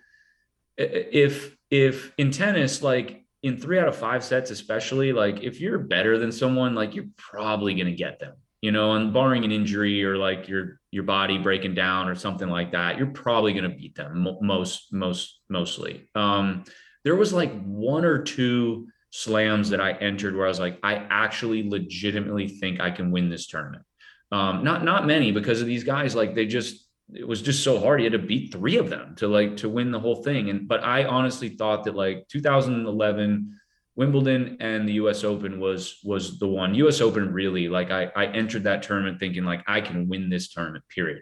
if 0.77 1.57
if 1.71 2.13
in 2.19 2.31
tennis, 2.31 2.83
like 2.83 3.25
in 3.43 3.57
three 3.57 3.79
out 3.79 3.89
of 3.89 3.97
five 3.97 4.25
sets, 4.25 4.51
especially, 4.51 5.13
like 5.13 5.43
if 5.43 5.61
you're 5.61 5.79
better 5.79 6.19
than 6.19 6.33
someone, 6.33 6.75
like 6.75 6.95
you're 6.95 7.09
probably 7.17 7.75
gonna 7.75 7.93
get 7.93 8.19
them 8.19 8.35
you 8.61 8.73
know, 8.73 8.93
and 8.93 9.13
barring 9.13 9.45
an 9.45 9.53
injury 9.53 10.05
or 10.05 10.17
like 10.17 10.49
your 10.49 10.81
your 10.91 11.05
body 11.05 11.39
breaking 11.39 11.75
down 11.75 12.09
or 12.09 12.15
something 12.15 12.49
like 12.49 12.73
that, 12.73 12.99
you're 12.99 13.09
probably 13.09 13.53
going 13.53 13.71
to 13.71 13.77
beat 13.77 13.95
them 13.95 14.27
most 14.41 14.93
most 14.93 15.41
mostly. 15.49 16.09
Um, 16.15 16.65
there 17.05 17.17
was 17.17 17.33
like 17.33 17.53
one 17.65 18.05
or 18.05 18.23
two 18.23 18.89
slams 19.11 19.71
that 19.71 19.81
I 19.81 19.93
entered 19.93 20.37
where 20.37 20.47
I 20.47 20.49
was 20.49 20.61
like, 20.61 20.79
I 20.83 21.07
actually 21.09 21.69
legitimately 21.69 22.49
think 22.49 22.81
I 22.81 22.91
can 22.91 23.11
win 23.11 23.31
this 23.31 23.47
tournament. 23.47 23.85
Um, 24.31 24.65
not 24.65 24.85
not 24.85 25.07
many 25.07 25.33
because 25.33 25.61
of 25.61 25.67
these 25.67 25.85
guys, 25.85 26.15
like 26.15 26.35
they 26.35 26.47
just 26.47 26.87
it 27.15 27.27
was 27.27 27.41
just 27.41 27.65
so 27.65 27.81
hard. 27.81 28.01
You 28.01 28.11
had 28.11 28.21
to 28.21 28.27
beat 28.27 28.53
three 28.53 28.77
of 28.77 28.91
them 28.91 29.15
to 29.17 29.29
like 29.29 29.59
to 29.59 29.69
win 29.69 29.93
the 29.93 30.01
whole 30.01 30.23
thing. 30.23 30.51
And 30.51 30.69
but 30.69 30.83
I 30.85 31.05
honestly 31.05 31.51
thought 31.51 31.85
that 31.85 31.95
like 31.95 32.29
2011 32.29 33.58
Wimbledon 33.99 34.57
and 34.61 34.89
the 34.89 34.93
U.S. 34.93 35.25
Open 35.25 35.59
was 35.59 35.99
was 36.05 36.39
the 36.39 36.47
one. 36.47 36.73
U.S. 36.77 37.01
Open 37.01 37.33
really 37.33 37.69
like 37.69 37.91
I 37.91 38.05
I 38.15 38.27
entered 38.27 38.63
that 38.63 38.85
tournament 38.85 39.19
thinking 39.19 39.45
like 39.45 39.65
I 39.67 39.81
can 39.81 40.09
win 40.09 40.31
this 40.31 40.49
tournament. 40.49 40.85
Period. 40.89 41.21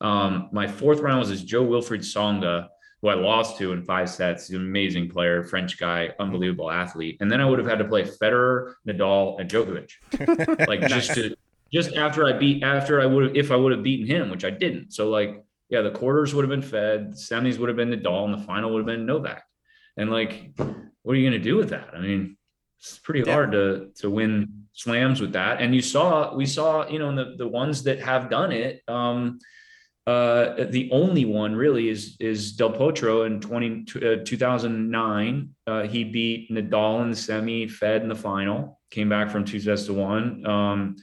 Um, 0.00 0.48
my 0.52 0.66
fourth 0.66 0.98
round 0.98 1.20
was 1.20 1.28
this 1.28 1.42
Jo-Wilfried 1.42 2.00
Tsonga, 2.00 2.66
who 3.00 3.08
I 3.08 3.14
lost 3.14 3.58
to 3.58 3.72
in 3.72 3.84
five 3.84 4.10
sets. 4.10 4.48
He's 4.48 4.56
an 4.56 4.62
amazing 4.62 5.08
player, 5.08 5.44
French 5.44 5.78
guy, 5.78 6.10
unbelievable 6.18 6.68
athlete. 6.68 7.16
And 7.20 7.30
then 7.30 7.40
I 7.40 7.46
would 7.46 7.60
have 7.60 7.68
had 7.68 7.78
to 7.78 7.84
play 7.84 8.02
Federer, 8.02 8.74
Nadal, 8.86 9.40
and 9.40 9.48
Djokovic. 9.48 10.66
like 10.68 10.80
just 10.88 11.14
to 11.14 11.36
just 11.72 11.94
after 11.94 12.26
I 12.26 12.32
beat 12.32 12.64
after 12.64 13.00
I 13.00 13.06
would 13.06 13.22
have 13.22 13.36
if 13.36 13.52
I 13.52 13.56
would 13.56 13.70
have 13.70 13.84
beaten 13.84 14.04
him, 14.04 14.30
which 14.30 14.44
I 14.44 14.50
didn't. 14.50 14.92
So 14.92 15.10
like 15.10 15.44
yeah, 15.68 15.82
the 15.82 15.92
quarters 15.92 16.34
would 16.34 16.42
have 16.42 16.50
been 16.50 16.68
fed, 16.68 17.12
the 17.12 17.16
semis 17.16 17.58
would 17.58 17.68
have 17.68 17.76
been 17.76 17.90
Nadal, 17.90 18.24
and 18.24 18.34
the 18.34 18.44
final 18.44 18.72
would 18.72 18.80
have 18.80 18.86
been 18.86 19.06
Novak. 19.06 19.44
And 19.96 20.10
like, 20.10 20.52
what 21.02 21.12
are 21.12 21.16
you 21.16 21.28
going 21.28 21.40
to 21.40 21.50
do 21.50 21.56
with 21.56 21.70
that? 21.70 21.90
I 21.94 22.00
mean, 22.00 22.36
it's 22.78 22.98
pretty 22.98 23.22
yeah. 23.26 23.32
hard 23.32 23.52
to 23.52 23.90
to 23.96 24.10
win 24.10 24.66
slams 24.72 25.20
with 25.20 25.32
that. 25.32 25.60
And 25.60 25.74
you 25.74 25.82
saw 25.82 26.34
we 26.34 26.46
saw 26.46 26.88
you 26.88 26.98
know 26.98 27.14
the 27.14 27.36
the 27.36 27.48
ones 27.48 27.82
that 27.84 28.00
have 28.00 28.30
done 28.30 28.52
it. 28.52 28.82
Um, 28.88 29.38
uh, 30.06 30.66
the 30.70 30.88
only 30.92 31.24
one 31.24 31.56
really 31.56 31.88
is 31.88 32.16
is 32.20 32.52
Del 32.52 32.72
Potro 32.72 33.26
in 33.26 33.40
20, 33.40 33.86
uh, 33.96 34.24
2009. 34.24 35.50
Uh, 35.66 35.82
he 35.82 36.04
beat 36.04 36.50
Nadal 36.50 37.02
in 37.02 37.10
the 37.10 37.16
semi, 37.16 37.66
Fed 37.66 38.02
in 38.02 38.08
the 38.08 38.14
final, 38.14 38.80
came 38.90 39.08
back 39.08 39.30
from 39.30 39.44
two 39.44 39.58
sets 39.58 39.86
to 39.86 39.94
one. 39.94 40.46
Um, 40.46 40.96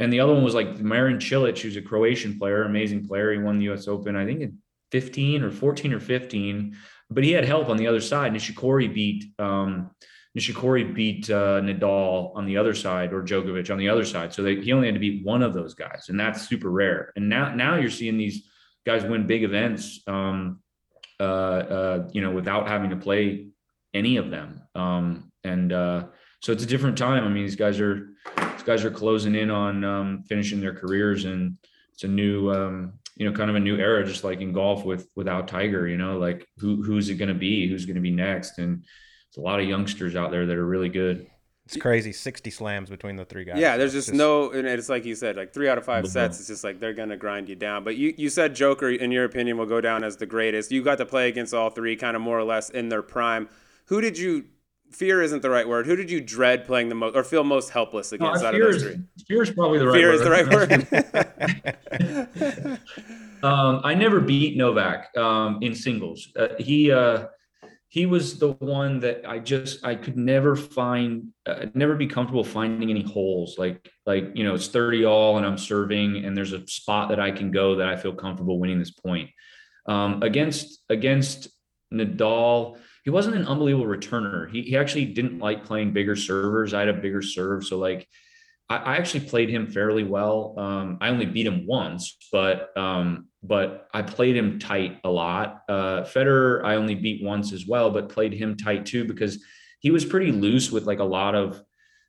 and 0.00 0.12
the 0.12 0.18
other 0.18 0.34
one 0.34 0.42
was 0.42 0.54
like 0.54 0.80
Marin 0.80 1.18
Cilic, 1.18 1.58
who's 1.58 1.76
a 1.76 1.82
Croatian 1.82 2.36
player, 2.36 2.64
amazing 2.64 3.06
player. 3.06 3.32
He 3.32 3.38
won 3.38 3.58
the 3.58 3.66
U.S. 3.66 3.86
Open, 3.86 4.16
I 4.16 4.24
think, 4.24 4.40
in 4.40 4.58
15 4.90 5.44
or 5.44 5.52
14 5.52 5.92
or 5.92 6.00
15. 6.00 6.76
But 7.10 7.24
he 7.24 7.32
had 7.32 7.44
help 7.44 7.68
on 7.68 7.76
the 7.76 7.86
other 7.86 8.00
side. 8.00 8.32
Nishikori 8.32 8.92
beat 8.92 9.24
um, 9.38 9.90
Nishikori 10.36 10.92
beat 10.92 11.30
uh, 11.30 11.60
Nadal 11.60 12.34
on 12.34 12.44
the 12.44 12.56
other 12.56 12.74
side 12.74 13.12
or 13.12 13.22
Djokovic 13.22 13.70
on 13.70 13.78
the 13.78 13.88
other 13.88 14.04
side. 14.04 14.32
So 14.32 14.42
they, 14.42 14.56
he 14.60 14.72
only 14.72 14.88
had 14.88 14.94
to 14.94 15.00
beat 15.00 15.24
one 15.24 15.42
of 15.42 15.54
those 15.54 15.74
guys, 15.74 16.06
and 16.08 16.18
that's 16.18 16.48
super 16.48 16.70
rare. 16.70 17.12
And 17.14 17.28
now 17.28 17.54
now 17.54 17.76
you're 17.76 17.90
seeing 17.90 18.16
these 18.16 18.48
guys 18.84 19.04
win 19.04 19.26
big 19.26 19.44
events, 19.44 20.02
um, 20.06 20.60
uh, 21.20 21.22
uh, 21.22 22.08
you 22.12 22.20
know, 22.20 22.32
without 22.32 22.66
having 22.66 22.90
to 22.90 22.96
play 22.96 23.48
any 23.94 24.16
of 24.16 24.30
them. 24.30 24.62
Um, 24.74 25.30
and 25.44 25.72
uh, 25.72 26.06
so 26.40 26.52
it's 26.52 26.64
a 26.64 26.66
different 26.66 26.98
time. 26.98 27.24
I 27.24 27.28
mean, 27.28 27.44
these 27.44 27.56
guys 27.56 27.80
are 27.80 28.08
these 28.36 28.64
guys 28.64 28.84
are 28.84 28.90
closing 28.90 29.36
in 29.36 29.50
on 29.50 29.84
um, 29.84 30.24
finishing 30.28 30.60
their 30.60 30.74
careers, 30.74 31.26
and 31.26 31.56
it's 31.92 32.02
a 32.02 32.08
new 32.08 32.50
um, 32.50 32.94
you 33.16 33.28
know 33.28 33.36
kind 33.36 33.50
of 33.50 33.56
a 33.56 33.60
new 33.60 33.76
era, 33.76 34.04
just 34.04 34.24
like 34.24 34.40
in 34.40 34.52
golf 34.52 34.84
with 34.84 35.08
without 35.14 35.48
Tiger. 35.48 35.86
You 35.86 35.96
know, 35.96 36.18
like 36.18 36.46
who 36.58 36.82
who's 36.82 37.08
it 37.08 37.14
going 37.14 37.28
to 37.28 37.34
be? 37.34 37.68
Who's 37.68 37.86
going 37.86 37.96
to 37.96 38.02
be 38.02 38.10
next? 38.10 38.58
And 38.58 38.84
it's 39.28 39.38
a 39.38 39.40
lot 39.40 39.60
of 39.60 39.66
youngsters 39.66 40.16
out 40.16 40.30
there 40.30 40.46
that 40.46 40.56
are 40.56 40.66
really 40.66 40.88
good. 40.88 41.26
It's 41.66 41.78
crazy, 41.78 42.12
sixty 42.12 42.50
slams 42.50 42.90
between 42.90 43.16
the 43.16 43.24
three 43.24 43.44
guys. 43.44 43.56
Yeah, 43.56 43.78
there's 43.78 43.94
just, 43.94 44.08
just, 44.08 44.18
no, 44.18 44.50
and 44.50 44.66
it's 44.66 44.90
like 44.90 45.06
you 45.06 45.14
said, 45.14 45.36
like 45.36 45.54
three 45.54 45.66
out 45.66 45.78
of 45.78 45.84
five 45.86 46.06
sets. 46.06 46.38
It's 46.38 46.48
just 46.48 46.62
like 46.62 46.78
they're 46.78 46.92
gonna 46.92 47.16
grind 47.16 47.48
you 47.48 47.54
down. 47.54 47.84
But 47.84 47.96
you, 47.96 48.12
you 48.18 48.28
said 48.28 48.54
Joker, 48.54 48.90
in 48.90 49.10
your 49.10 49.24
opinion, 49.24 49.56
will 49.56 49.64
go 49.64 49.80
down 49.80 50.04
as 50.04 50.18
the 50.18 50.26
greatest. 50.26 50.70
You 50.70 50.82
got 50.82 50.98
to 50.98 51.06
play 51.06 51.28
against 51.28 51.54
all 51.54 51.70
three, 51.70 51.96
kind 51.96 52.16
of 52.16 52.22
more 52.22 52.38
or 52.38 52.44
less 52.44 52.68
in 52.68 52.90
their 52.90 53.00
prime. 53.00 53.48
Who 53.86 54.02
did 54.02 54.18
you 54.18 54.44
fear? 54.94 55.22
Isn't 55.22 55.42
the 55.42 55.50
right 55.50 55.68
word. 55.68 55.86
Who 55.86 55.96
did 55.96 56.10
you 56.10 56.20
dread 56.20 56.64
playing 56.64 56.88
the 56.88 56.94
most, 56.94 57.16
or 57.16 57.24
feel 57.24 57.44
most 57.44 57.70
helpless 57.70 58.12
against 58.12 58.42
no, 58.42 58.48
out 58.48 58.54
fear 58.54 58.66
of 58.68 58.72
those 58.72 58.82
three? 58.82 59.00
Fear 59.26 59.42
is 59.42 59.50
probably 59.50 59.78
the 59.78 59.86
right. 59.86 59.94
Fear 59.94 60.10
word. 60.12 60.46
Fear 60.48 61.02
is 61.10 61.20
the 61.20 61.40
right 62.00 62.20
word. 62.60 62.80
um, 63.42 63.80
I 63.84 63.94
never 63.94 64.20
beat 64.20 64.56
Novak 64.56 65.16
um, 65.16 65.58
in 65.62 65.74
singles. 65.74 66.28
Uh, 66.36 66.48
he. 66.58 66.90
Uh, 66.90 67.26
he 67.94 68.06
was 68.06 68.40
the 68.40 68.54
one 68.54 68.98
that 68.98 69.22
I 69.24 69.38
just 69.38 69.84
I 69.86 69.94
could 69.94 70.16
never 70.16 70.56
find 70.56 71.28
uh, 71.46 71.66
never 71.74 71.94
be 71.94 72.08
comfortable 72.08 72.42
finding 72.42 72.90
any 72.90 73.02
holes 73.02 73.56
like 73.56 73.88
like 74.04 74.32
you 74.34 74.42
know 74.42 74.56
it's 74.56 74.66
30 74.66 75.04
all 75.04 75.36
and 75.36 75.46
I'm 75.46 75.56
serving 75.56 76.24
and 76.24 76.36
there's 76.36 76.52
a 76.52 76.66
spot 76.66 77.10
that 77.10 77.20
I 77.20 77.30
can 77.30 77.52
go 77.52 77.76
that 77.76 77.88
I 77.88 77.94
feel 77.94 78.12
comfortable 78.12 78.58
winning 78.58 78.80
this 78.80 78.90
point 78.90 79.30
um, 79.86 80.24
against 80.24 80.82
against 80.88 81.50
Nadal 81.92 82.78
he 83.04 83.10
wasn't 83.10 83.36
an 83.36 83.46
unbelievable 83.46 83.86
returner 83.86 84.50
he, 84.50 84.62
he 84.62 84.76
actually 84.76 85.04
didn't 85.04 85.38
like 85.38 85.64
playing 85.64 85.92
bigger 85.92 86.16
servers 86.16 86.74
I 86.74 86.80
had 86.80 86.88
a 86.88 86.94
bigger 86.94 87.22
serve 87.22 87.64
so 87.64 87.78
like 87.78 88.08
I, 88.68 88.76
I 88.76 88.96
actually 88.96 89.26
played 89.28 89.50
him 89.50 89.66
fairly 89.66 90.04
well 90.04 90.54
um, 90.58 90.98
I 91.00 91.08
only 91.08 91.26
beat 91.26 91.46
him 91.46 91.66
once 91.66 92.16
but 92.32 92.76
um, 92.76 93.28
but 93.44 93.88
I 93.92 94.02
played 94.02 94.36
him 94.36 94.58
tight 94.58 95.00
a 95.04 95.10
lot. 95.10 95.62
Uh, 95.68 96.02
Federer, 96.02 96.64
I 96.64 96.76
only 96.76 96.94
beat 96.94 97.22
once 97.22 97.52
as 97.52 97.66
well, 97.66 97.90
but 97.90 98.08
played 98.08 98.32
him 98.32 98.56
tight 98.56 98.86
too 98.86 99.04
because 99.04 99.44
he 99.80 99.90
was 99.90 100.04
pretty 100.04 100.32
loose 100.32 100.72
with 100.72 100.86
like 100.86 100.98
a 100.98 101.04
lot 101.04 101.34
of 101.34 101.62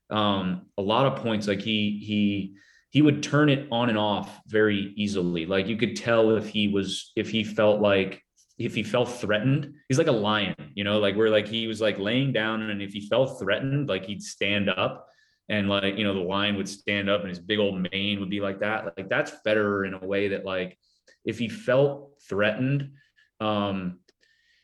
um, 0.10 0.68
a 0.78 0.82
lot 0.82 1.06
of 1.06 1.22
points. 1.22 1.48
Like 1.48 1.60
he 1.60 2.02
he 2.06 2.56
he 2.90 3.02
would 3.02 3.22
turn 3.22 3.50
it 3.50 3.68
on 3.70 3.90
and 3.90 3.98
off 3.98 4.40
very 4.48 4.94
easily. 4.96 5.46
Like 5.46 5.68
you 5.68 5.76
could 5.76 5.98
tell 5.98 6.38
if 6.38 6.48
he 6.48 6.70
was 6.70 7.12
if 7.18 7.30
he 7.30 7.44
felt 7.44 7.82
like 7.82 8.24
if 8.58 8.74
he 8.74 8.84
felt 8.84 9.10
threatened, 9.10 9.74
he's 9.90 9.98
like 9.98 10.08
a 10.08 10.12
lion, 10.12 10.56
you 10.76 10.84
know, 10.84 11.00
like 11.00 11.16
where 11.16 11.30
like 11.30 11.48
he 11.48 11.68
was 11.68 11.82
like 11.82 12.00
laying 12.00 12.32
down 12.32 12.62
and 12.62 12.82
if 12.82 12.94
he 12.94 13.08
felt 13.08 13.40
threatened, 13.40 13.90
like 13.90 14.06
he'd 14.06 14.22
stand 14.22 14.70
up 14.70 15.08
and 15.50 15.70
like 15.70 15.98
you 15.98 16.04
know 16.04 16.14
the 16.14 16.20
lion 16.20 16.56
would 16.56 16.68
stand 16.68 17.10
up 17.10 17.22
and 17.22 17.30
his 17.30 17.40
big 17.40 17.60
old 17.60 17.88
mane 17.92 18.20
would 18.20 18.30
be 18.30 18.42
like 18.42 18.60
that. 18.60 18.94
Like 18.98 19.10
that's 19.10 19.32
Federer 19.46 19.88
in 19.88 19.94
a 19.94 20.06
way 20.06 20.30
that 20.30 20.46
like 20.46 20.78
if 21.24 21.38
he 21.38 21.50
felt 21.50 22.12
threatened, 22.28 22.92
um, 23.40 24.00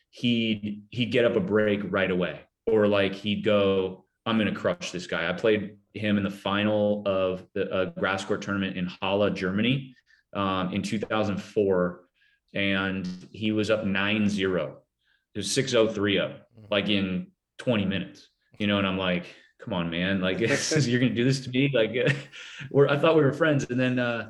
he'd 0.10 0.84
he'd 0.90 1.12
get 1.12 1.26
up 1.26 1.36
a 1.36 1.42
break 1.42 1.82
right 1.84 2.10
away, 2.10 2.40
or 2.66 2.88
like 2.88 3.14
he'd 3.14 3.44
go, 3.44 4.06
"I'm 4.26 4.40
to 4.40 4.52
crush 4.52 4.92
this 4.92 5.08
guy." 5.08 5.30
I 5.30 5.34
played 5.34 5.78
him 5.94 6.18
in 6.18 6.24
the 6.24 6.32
final 6.32 7.04
of 7.06 7.46
the 7.54 7.70
uh, 7.72 7.86
grass 8.00 8.24
court 8.24 8.42
tournament 8.42 8.78
in 8.78 8.90
Halle, 9.02 9.30
Germany, 9.32 9.96
um, 10.34 10.74
in 10.74 10.82
2004, 10.82 12.02
and 12.54 13.08
he 13.32 13.52
was 13.52 13.70
up 13.70 13.84
9-0. 13.84 14.74
It 15.34 15.38
was 15.38 15.48
6-0, 15.48 15.94
3-0, 15.94 16.36
like 16.70 16.90
in 16.90 17.28
20 17.60 17.86
minutes. 17.86 18.28
You 18.58 18.68
know, 18.68 18.78
and 18.78 18.86
I'm 18.86 18.98
like, 18.98 19.26
come 19.60 19.74
on, 19.74 19.90
man, 19.90 20.22
like 20.22 20.40
you're 20.40 21.00
gonna 21.00 21.16
do 21.16 21.24
this 21.24 21.42
to 21.42 21.50
me? 21.50 21.72
Like, 21.74 21.92
we're 22.72 22.88
I 22.88 22.98
thought 22.98 23.16
we 23.16 23.24
were 23.24 23.34
friends, 23.34 23.66
and 23.70 23.80
then 23.80 23.98
uh, 23.98 24.30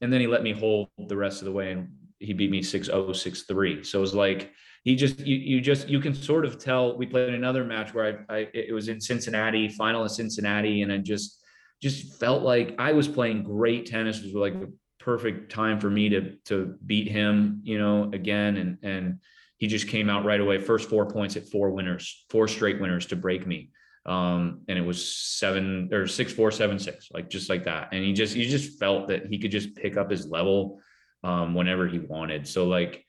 and 0.00 0.12
then 0.12 0.20
he 0.20 0.26
let 0.26 0.42
me 0.42 0.52
hold 0.52 0.88
the 1.08 1.16
rest 1.16 1.40
of 1.40 1.46
the 1.46 1.52
way 1.52 1.72
and 1.72 1.88
he 2.18 2.32
beat 2.32 2.50
me 2.50 2.60
6-0 2.60 2.90
6-3 2.90 3.86
so 3.86 3.98
it 3.98 4.00
was 4.00 4.14
like 4.14 4.52
he 4.84 4.96
just 4.96 5.20
you, 5.20 5.36
you 5.36 5.60
just 5.60 5.88
you 5.88 6.00
can 6.00 6.14
sort 6.14 6.44
of 6.44 6.58
tell 6.58 6.96
we 6.96 7.06
played 7.06 7.34
another 7.34 7.64
match 7.64 7.94
where 7.94 8.24
I, 8.28 8.34
I 8.34 8.48
it 8.54 8.74
was 8.74 8.88
in 8.88 9.00
cincinnati 9.00 9.68
final 9.68 10.02
in 10.02 10.08
cincinnati 10.08 10.82
and 10.82 10.92
i 10.92 10.98
just 10.98 11.42
just 11.82 12.18
felt 12.20 12.42
like 12.42 12.74
i 12.78 12.92
was 12.92 13.08
playing 13.08 13.42
great 13.42 13.86
tennis 13.86 14.22
was 14.22 14.34
like 14.34 14.54
perfect 15.00 15.50
time 15.50 15.80
for 15.80 15.90
me 15.90 16.08
to 16.08 16.36
to 16.44 16.76
beat 16.86 17.08
him 17.08 17.60
you 17.64 17.78
know 17.78 18.10
again 18.12 18.56
and 18.58 18.78
and 18.82 19.18
he 19.56 19.66
just 19.66 19.88
came 19.88 20.08
out 20.08 20.24
right 20.24 20.40
away 20.40 20.58
first 20.58 20.88
four 20.88 21.06
points 21.06 21.36
at 21.36 21.48
four 21.48 21.70
winners 21.70 22.24
four 22.30 22.46
straight 22.46 22.80
winners 22.80 23.06
to 23.06 23.16
break 23.16 23.46
me 23.46 23.70
um, 24.06 24.62
and 24.68 24.78
it 24.78 24.84
was 24.84 25.14
seven 25.14 25.90
or 25.92 26.06
six 26.06 26.32
four 26.32 26.50
seven 26.50 26.78
six, 26.78 27.10
like 27.12 27.28
just 27.28 27.48
like 27.48 27.64
that. 27.64 27.88
And 27.92 28.04
he 28.04 28.12
just 28.12 28.34
he 28.34 28.46
just 28.46 28.78
felt 28.78 29.08
that 29.08 29.26
he 29.26 29.38
could 29.38 29.50
just 29.50 29.74
pick 29.74 29.96
up 29.96 30.10
his 30.10 30.26
level 30.26 30.80
um, 31.22 31.54
whenever 31.54 31.86
he 31.86 31.98
wanted. 31.98 32.48
So 32.48 32.66
like 32.66 33.04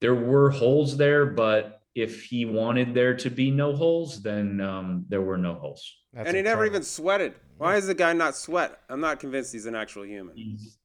there 0.00 0.14
were 0.14 0.50
holes 0.50 0.96
there, 0.96 1.26
but 1.26 1.80
if 1.94 2.24
he 2.24 2.44
wanted 2.44 2.94
there 2.94 3.14
to 3.14 3.30
be 3.30 3.50
no 3.50 3.74
holes, 3.74 4.22
then 4.22 4.60
um, 4.60 5.04
there 5.08 5.22
were 5.22 5.38
no 5.38 5.54
holes. 5.54 5.98
That's 6.12 6.26
and 6.26 6.36
he 6.36 6.42
never 6.42 6.66
even 6.66 6.82
sweated. 6.82 7.34
Why 7.58 7.76
is 7.76 7.86
the 7.86 7.94
guy 7.94 8.12
not 8.12 8.34
sweat? 8.34 8.80
I'm 8.88 9.00
not 9.00 9.20
convinced 9.20 9.52
he's 9.52 9.66
an 9.66 9.76
actual 9.76 10.04
human. 10.04 10.34
He's, 10.36 10.78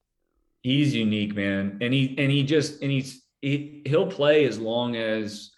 he's 0.68 0.94
unique, 0.94 1.34
man, 1.34 1.78
and 1.80 1.94
he 1.94 2.14
and 2.18 2.30
he 2.30 2.44
just 2.44 2.82
and 2.82 2.92
he's 2.92 3.24
he, 3.42 3.82
he'll 3.86 4.12
play 4.12 4.46
as 4.46 4.60
long 4.60 4.98
as 4.98 5.52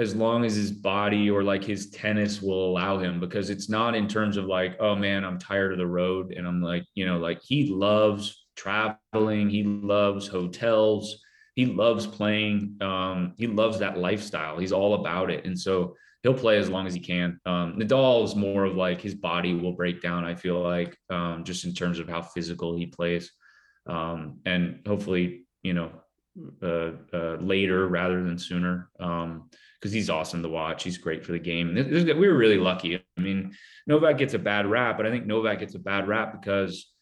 as 0.00 0.16
long 0.16 0.44
as 0.44 0.56
his 0.56 0.72
body 0.72 1.30
or 1.30 1.44
like 1.44 1.62
his 1.62 1.90
tennis 1.90 2.42
will 2.42 2.70
allow 2.70 2.98
him 2.98 3.20
because 3.20 3.48
it's 3.48 3.68
not 3.68 3.94
in 3.94 4.08
terms 4.08 4.38
of 4.38 4.46
like 4.46 4.74
oh 4.80 4.96
man 4.96 5.24
i'm 5.24 5.38
tired 5.38 5.72
of 5.72 5.78
the 5.78 5.86
road. 5.86 6.32
And 6.32 6.48
i'm 6.48 6.60
like 6.62 6.84
you 6.94 7.06
know 7.06 7.18
like 7.18 7.40
he 7.42 7.70
loves 7.70 8.46
traveling. 8.56 9.48
He 9.48 9.62
loves 9.62 10.26
hotels. 10.26 11.22
He 11.54 11.66
loves 11.66 12.06
playing 12.06 12.76
um, 12.80 13.34
he 13.36 13.46
loves 13.46 13.78
that 13.78 13.98
lifestyle. 13.98 14.58
He's 14.58 14.72
all 14.72 14.94
about 14.94 15.30
it. 15.30 15.44
And 15.44 15.58
so 15.58 15.94
he'll 16.22 16.34
play 16.34 16.58
as 16.58 16.68
long 16.68 16.86
as 16.86 16.94
he 16.94 17.00
can. 17.00 17.38
Um, 17.46 17.78
nadal 17.78 18.24
is 18.24 18.34
more 18.34 18.64
of 18.64 18.74
like 18.74 19.00
his 19.00 19.14
body 19.14 19.54
will 19.54 19.72
break 19.72 20.02
down 20.02 20.24
i 20.24 20.34
feel 20.34 20.60
like 20.60 20.96
um, 21.08 21.44
just 21.44 21.64
in 21.64 21.72
terms 21.72 22.00
of 22.00 22.08
how 22.08 22.20
physical 22.20 22.76
he 22.76 22.86
plays 22.86 23.30
um, 23.90 24.38
and 24.46 24.80
hopefully 24.86 25.46
you 25.62 25.74
know 25.74 25.90
uh, 26.62 26.92
uh, 27.12 27.36
later 27.40 27.88
rather 27.88 28.22
than 28.22 28.38
sooner 28.38 28.88
um, 29.00 29.50
because 29.80 29.92
he's 29.92 30.10
awesome 30.10 30.42
to 30.42 30.48
watch. 30.48 30.84
He's 30.84 30.98
great 30.98 31.24
for 31.24 31.32
the 31.32 31.38
game. 31.38 31.74
we 31.74 32.28
were 32.28 32.36
really 32.36 32.58
lucky. 32.58 32.96
I 32.96 33.20
mean, 33.20 33.52
Novak 33.86 34.18
gets 34.18 34.34
a 34.34 34.38
bad 34.38 34.66
rap, 34.66 34.96
but 34.96 35.06
I 35.06 35.10
think 35.10 35.26
Novak 35.26 35.58
gets 35.58 35.74
a 35.74 35.78
bad 35.78 36.06
rap 36.06 36.40
because 36.40 36.92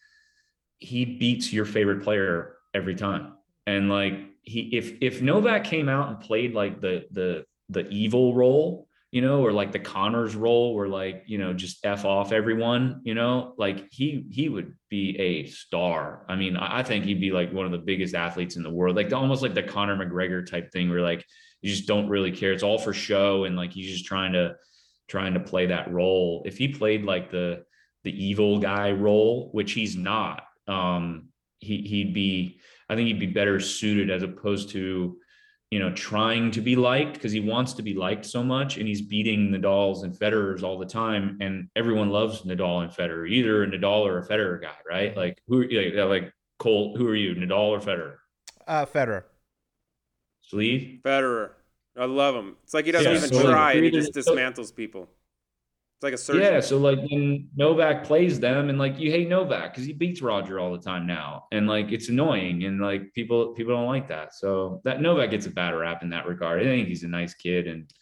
he 0.78 1.04
beats 1.04 1.52
your 1.52 1.64
favorite 1.64 2.02
player 2.02 2.54
every 2.74 2.94
time. 2.94 3.34
And 3.66 3.90
like 3.90 4.14
he, 4.42 4.70
if 4.72 4.94
if 5.00 5.20
Novak 5.20 5.64
came 5.64 5.88
out 5.88 6.08
and 6.08 6.20
played 6.20 6.54
like 6.54 6.80
the 6.80 7.04
the 7.10 7.44
the 7.68 7.86
evil 7.88 8.34
role, 8.34 8.87
you 9.10 9.22
know, 9.22 9.44
or 9.44 9.52
like 9.52 9.72
the 9.72 9.78
Connors 9.78 10.36
role 10.36 10.74
where 10.74 10.88
like, 10.88 11.24
you 11.26 11.38
know, 11.38 11.54
just 11.54 11.84
F 11.84 12.04
off 12.04 12.30
everyone, 12.30 13.00
you 13.04 13.14
know, 13.14 13.54
like 13.56 13.90
he 13.90 14.26
he 14.30 14.48
would 14.50 14.74
be 14.90 15.18
a 15.18 15.46
star. 15.46 16.26
I 16.28 16.36
mean, 16.36 16.56
I 16.56 16.82
think 16.82 17.04
he'd 17.04 17.20
be 17.20 17.30
like 17.30 17.52
one 17.52 17.64
of 17.64 17.72
the 17.72 17.78
biggest 17.78 18.14
athletes 18.14 18.56
in 18.56 18.62
the 18.62 18.70
world, 18.70 18.96
like 18.96 19.12
almost 19.12 19.42
like 19.42 19.54
the 19.54 19.62
Conor 19.62 19.96
McGregor 19.96 20.48
type 20.48 20.70
thing 20.72 20.90
where 20.90 21.00
like 21.00 21.24
you 21.62 21.70
just 21.70 21.86
don't 21.86 22.08
really 22.08 22.32
care. 22.32 22.52
It's 22.52 22.62
all 22.62 22.78
for 22.78 22.92
show 22.92 23.44
and 23.44 23.56
like 23.56 23.72
he's 23.72 23.90
just 23.90 24.04
trying 24.04 24.32
to 24.34 24.56
trying 25.08 25.32
to 25.34 25.40
play 25.40 25.66
that 25.66 25.90
role. 25.90 26.42
If 26.44 26.58
he 26.58 26.68
played 26.68 27.04
like 27.04 27.30
the 27.30 27.64
the 28.04 28.24
evil 28.24 28.58
guy 28.58 28.92
role, 28.92 29.48
which 29.52 29.72
he's 29.72 29.96
not, 29.96 30.42
um, 30.66 31.28
he 31.60 31.78
he'd 31.78 32.12
be 32.12 32.60
I 32.90 32.94
think 32.94 33.06
he'd 33.06 33.20
be 33.20 33.26
better 33.26 33.58
suited 33.58 34.10
as 34.10 34.22
opposed 34.22 34.68
to 34.70 35.16
you 35.70 35.78
know, 35.78 35.92
trying 35.92 36.50
to 36.50 36.60
be 36.60 36.76
liked 36.76 37.14
because 37.14 37.32
he 37.32 37.40
wants 37.40 37.74
to 37.74 37.82
be 37.82 37.94
liked 37.94 38.24
so 38.24 38.42
much 38.42 38.78
and 38.78 38.88
he's 38.88 39.02
beating 39.02 39.50
Nadals 39.50 40.02
and 40.02 40.14
Federers 40.14 40.62
all 40.62 40.78
the 40.78 40.86
time. 40.86 41.36
And 41.40 41.68
everyone 41.76 42.08
loves 42.08 42.42
Nadal 42.42 42.82
and 42.82 42.90
Federer, 42.90 43.28
either 43.28 43.64
a 43.64 43.66
Nadal 43.66 44.06
or 44.06 44.18
a 44.18 44.26
Federer 44.26 44.62
guy, 44.62 44.76
right? 44.88 45.16
Like 45.16 45.42
who 45.46 45.62
like, 45.64 45.94
like 45.94 46.32
Colt, 46.58 46.96
who 46.96 47.06
are 47.06 47.14
you, 47.14 47.34
Nadal 47.34 47.68
or 47.68 47.80
Federer? 47.80 48.16
Uh, 48.66 48.86
Federer. 48.86 49.24
Sleeve? 50.40 51.00
Federer. 51.04 51.50
I 51.98 52.06
love 52.06 52.34
him. 52.34 52.56
It's 52.64 52.72
like 52.72 52.86
he 52.86 52.92
doesn't 52.92 53.10
yeah, 53.10 53.18
even 53.18 53.28
so 53.28 53.50
try 53.50 53.72
and 53.72 53.84
he 53.84 53.90
just 53.90 54.14
dismantles 54.14 54.74
people. 54.74 55.08
It's 55.98 56.04
like 56.04 56.14
a 56.14 56.16
surgeon. 56.16 56.42
Yeah, 56.42 56.60
so 56.60 56.78
like 56.78 57.00
when 57.10 57.48
Novak 57.56 58.04
plays 58.04 58.38
them, 58.38 58.70
and 58.70 58.78
like 58.78 59.00
you 59.00 59.10
hate 59.10 59.28
Novak 59.28 59.72
because 59.72 59.84
he 59.84 59.92
beats 59.92 60.22
Roger 60.22 60.60
all 60.60 60.70
the 60.70 60.78
time 60.78 61.08
now, 61.08 61.46
and 61.50 61.66
like 61.66 61.90
it's 61.90 62.08
annoying, 62.08 62.62
and 62.62 62.80
like 62.80 63.12
people 63.14 63.48
people 63.48 63.74
don't 63.74 63.88
like 63.88 64.06
that. 64.06 64.32
So 64.32 64.80
that 64.84 65.02
Novak 65.02 65.32
gets 65.32 65.46
a 65.46 65.50
bad 65.50 65.70
rap 65.70 66.04
in 66.04 66.10
that 66.10 66.28
regard. 66.28 66.60
I 66.60 66.64
think 66.66 66.86
he's 66.86 67.02
a 67.02 67.08
nice 67.08 67.34
kid, 67.34 67.66
and 67.66 67.92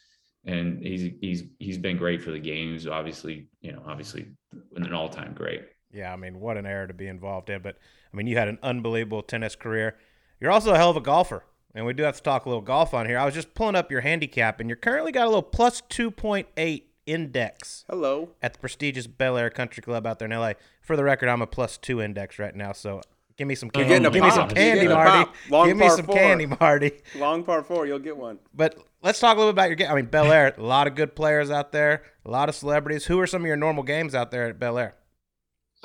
and 0.45 0.85
he's 0.85 1.11
he's 1.23 1.45
he's 1.59 1.79
been 1.79 1.97
great 1.97 2.23
for 2.23 2.33
the 2.33 2.39
games. 2.39 2.87
Obviously, 2.87 3.49
you 3.63 3.73
know, 3.73 3.83
obviously 3.87 4.27
an 4.75 4.93
all 4.93 5.09
time 5.09 5.33
great. 5.33 5.63
Yeah, 5.91 6.13
I 6.13 6.17
mean, 6.17 6.39
what 6.39 6.59
an 6.59 6.67
era 6.67 6.87
to 6.87 6.93
be 6.93 7.07
involved 7.07 7.49
in. 7.49 7.63
But 7.63 7.79
I 8.13 8.17
mean, 8.19 8.27
you 8.27 8.37
had 8.37 8.49
an 8.49 8.59
unbelievable 8.63 9.23
tennis 9.23 9.57
career. 9.57 9.97
You're 10.39 10.51
also 10.51 10.75
a 10.75 10.77
hell 10.77 10.91
of 10.91 10.99
a 10.99 11.01
golfer. 11.01 11.45
And 11.75 11.87
we 11.87 11.95
do 11.95 12.03
have 12.03 12.17
to 12.17 12.23
talk 12.23 12.45
a 12.45 12.49
little 12.51 12.63
golf 12.63 12.93
on 12.93 13.07
here. 13.07 13.19
I 13.19 13.25
was 13.25 13.35
just 13.35 13.55
pulling 13.55 13.75
up 13.75 13.91
your 13.91 14.03
handicap, 14.03 14.61
and 14.61 14.69
you're 14.69 14.77
currently 14.77 15.13
got 15.13 15.25
a 15.25 15.29
little 15.29 15.43
plus 15.43 15.81
2.8 15.89 16.83
index. 17.07 17.85
Hello. 17.89 18.31
At 18.43 18.55
the 18.55 18.59
prestigious 18.59 19.07
Bel 19.07 19.37
Air 19.37 19.51
Country 19.51 19.83
Club 19.83 20.07
out 20.07 20.19
there 20.19 20.31
in 20.31 20.39
LA. 20.39 20.53
For 20.83 20.97
the 20.97 21.05
record, 21.05 21.29
I'm 21.29 21.43
a 21.43 21.47
plus 21.47 21.79
two 21.79 22.01
index 22.03 22.39
right 22.39 22.55
now, 22.55 22.73
so 22.73 23.01
give 23.37 23.49
me 23.49 23.55
some 23.55 23.71
candy. 23.71 23.99
Give 24.11 24.13
pop. 24.13 24.23
me 24.23 24.31
some 24.31 24.49
candy, 24.49 24.89
Mardy. 24.89 25.31
Give 25.51 25.77
me 25.77 25.89
some 25.89 26.07
four. 26.07 26.15
candy, 26.15 26.47
Mardy. 26.47 26.93
Long 27.17 27.45
par 27.45 27.63
four, 27.63 27.87
you'll 27.87 27.99
get 27.99 28.17
one. 28.17 28.39
But 28.53 28.77
let's 29.03 29.21
talk 29.21 29.37
a 29.37 29.39
little 29.39 29.53
bit 29.53 29.61
about 29.61 29.69
your 29.69 29.77
game. 29.77 29.91
I 29.91 29.95
mean, 29.95 30.07
Bel 30.07 30.31
Air, 30.31 30.55
a 30.57 30.63
lot 30.63 30.87
of 30.87 30.95
good 30.95 31.15
players 31.15 31.51
out 31.51 31.73
there, 31.73 32.03
a 32.25 32.31
lot 32.31 32.49
of 32.49 32.55
celebrities. 32.55 33.07
Who 33.07 33.19
are 33.21 33.27
some 33.27 33.43
of 33.43 33.47
your 33.47 33.57
normal 33.57 33.83
games 33.85 34.15
out 34.15 34.31
there 34.31 34.49
at 34.49 34.59
Bel 34.59 34.79
Air? 34.79 34.95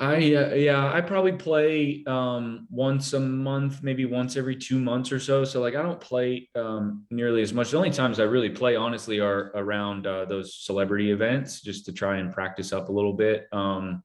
I 0.02 0.34
uh, 0.34 0.54
yeah, 0.54 0.92
I 0.92 1.00
probably 1.00 1.30
play 1.30 2.02
um, 2.08 2.66
once 2.70 3.12
a 3.12 3.20
month, 3.20 3.84
maybe 3.84 4.04
once 4.04 4.36
every 4.36 4.56
two 4.56 4.80
months 4.80 5.12
or 5.12 5.20
so. 5.20 5.44
So 5.44 5.60
like 5.60 5.76
I 5.76 5.82
don't 5.82 6.00
play 6.00 6.50
um, 6.56 7.06
nearly 7.12 7.40
as 7.40 7.52
much. 7.52 7.70
The 7.70 7.76
only 7.76 7.92
times 7.92 8.18
I 8.18 8.24
really 8.24 8.50
play, 8.50 8.74
honestly, 8.74 9.20
are 9.20 9.52
around 9.54 10.08
uh, 10.08 10.24
those 10.24 10.56
celebrity 10.56 11.12
events, 11.12 11.60
just 11.60 11.86
to 11.86 11.92
try 11.92 12.16
and 12.16 12.32
practice 12.32 12.72
up 12.72 12.88
a 12.88 12.92
little 12.92 13.12
bit. 13.12 13.46
Um, 13.52 14.02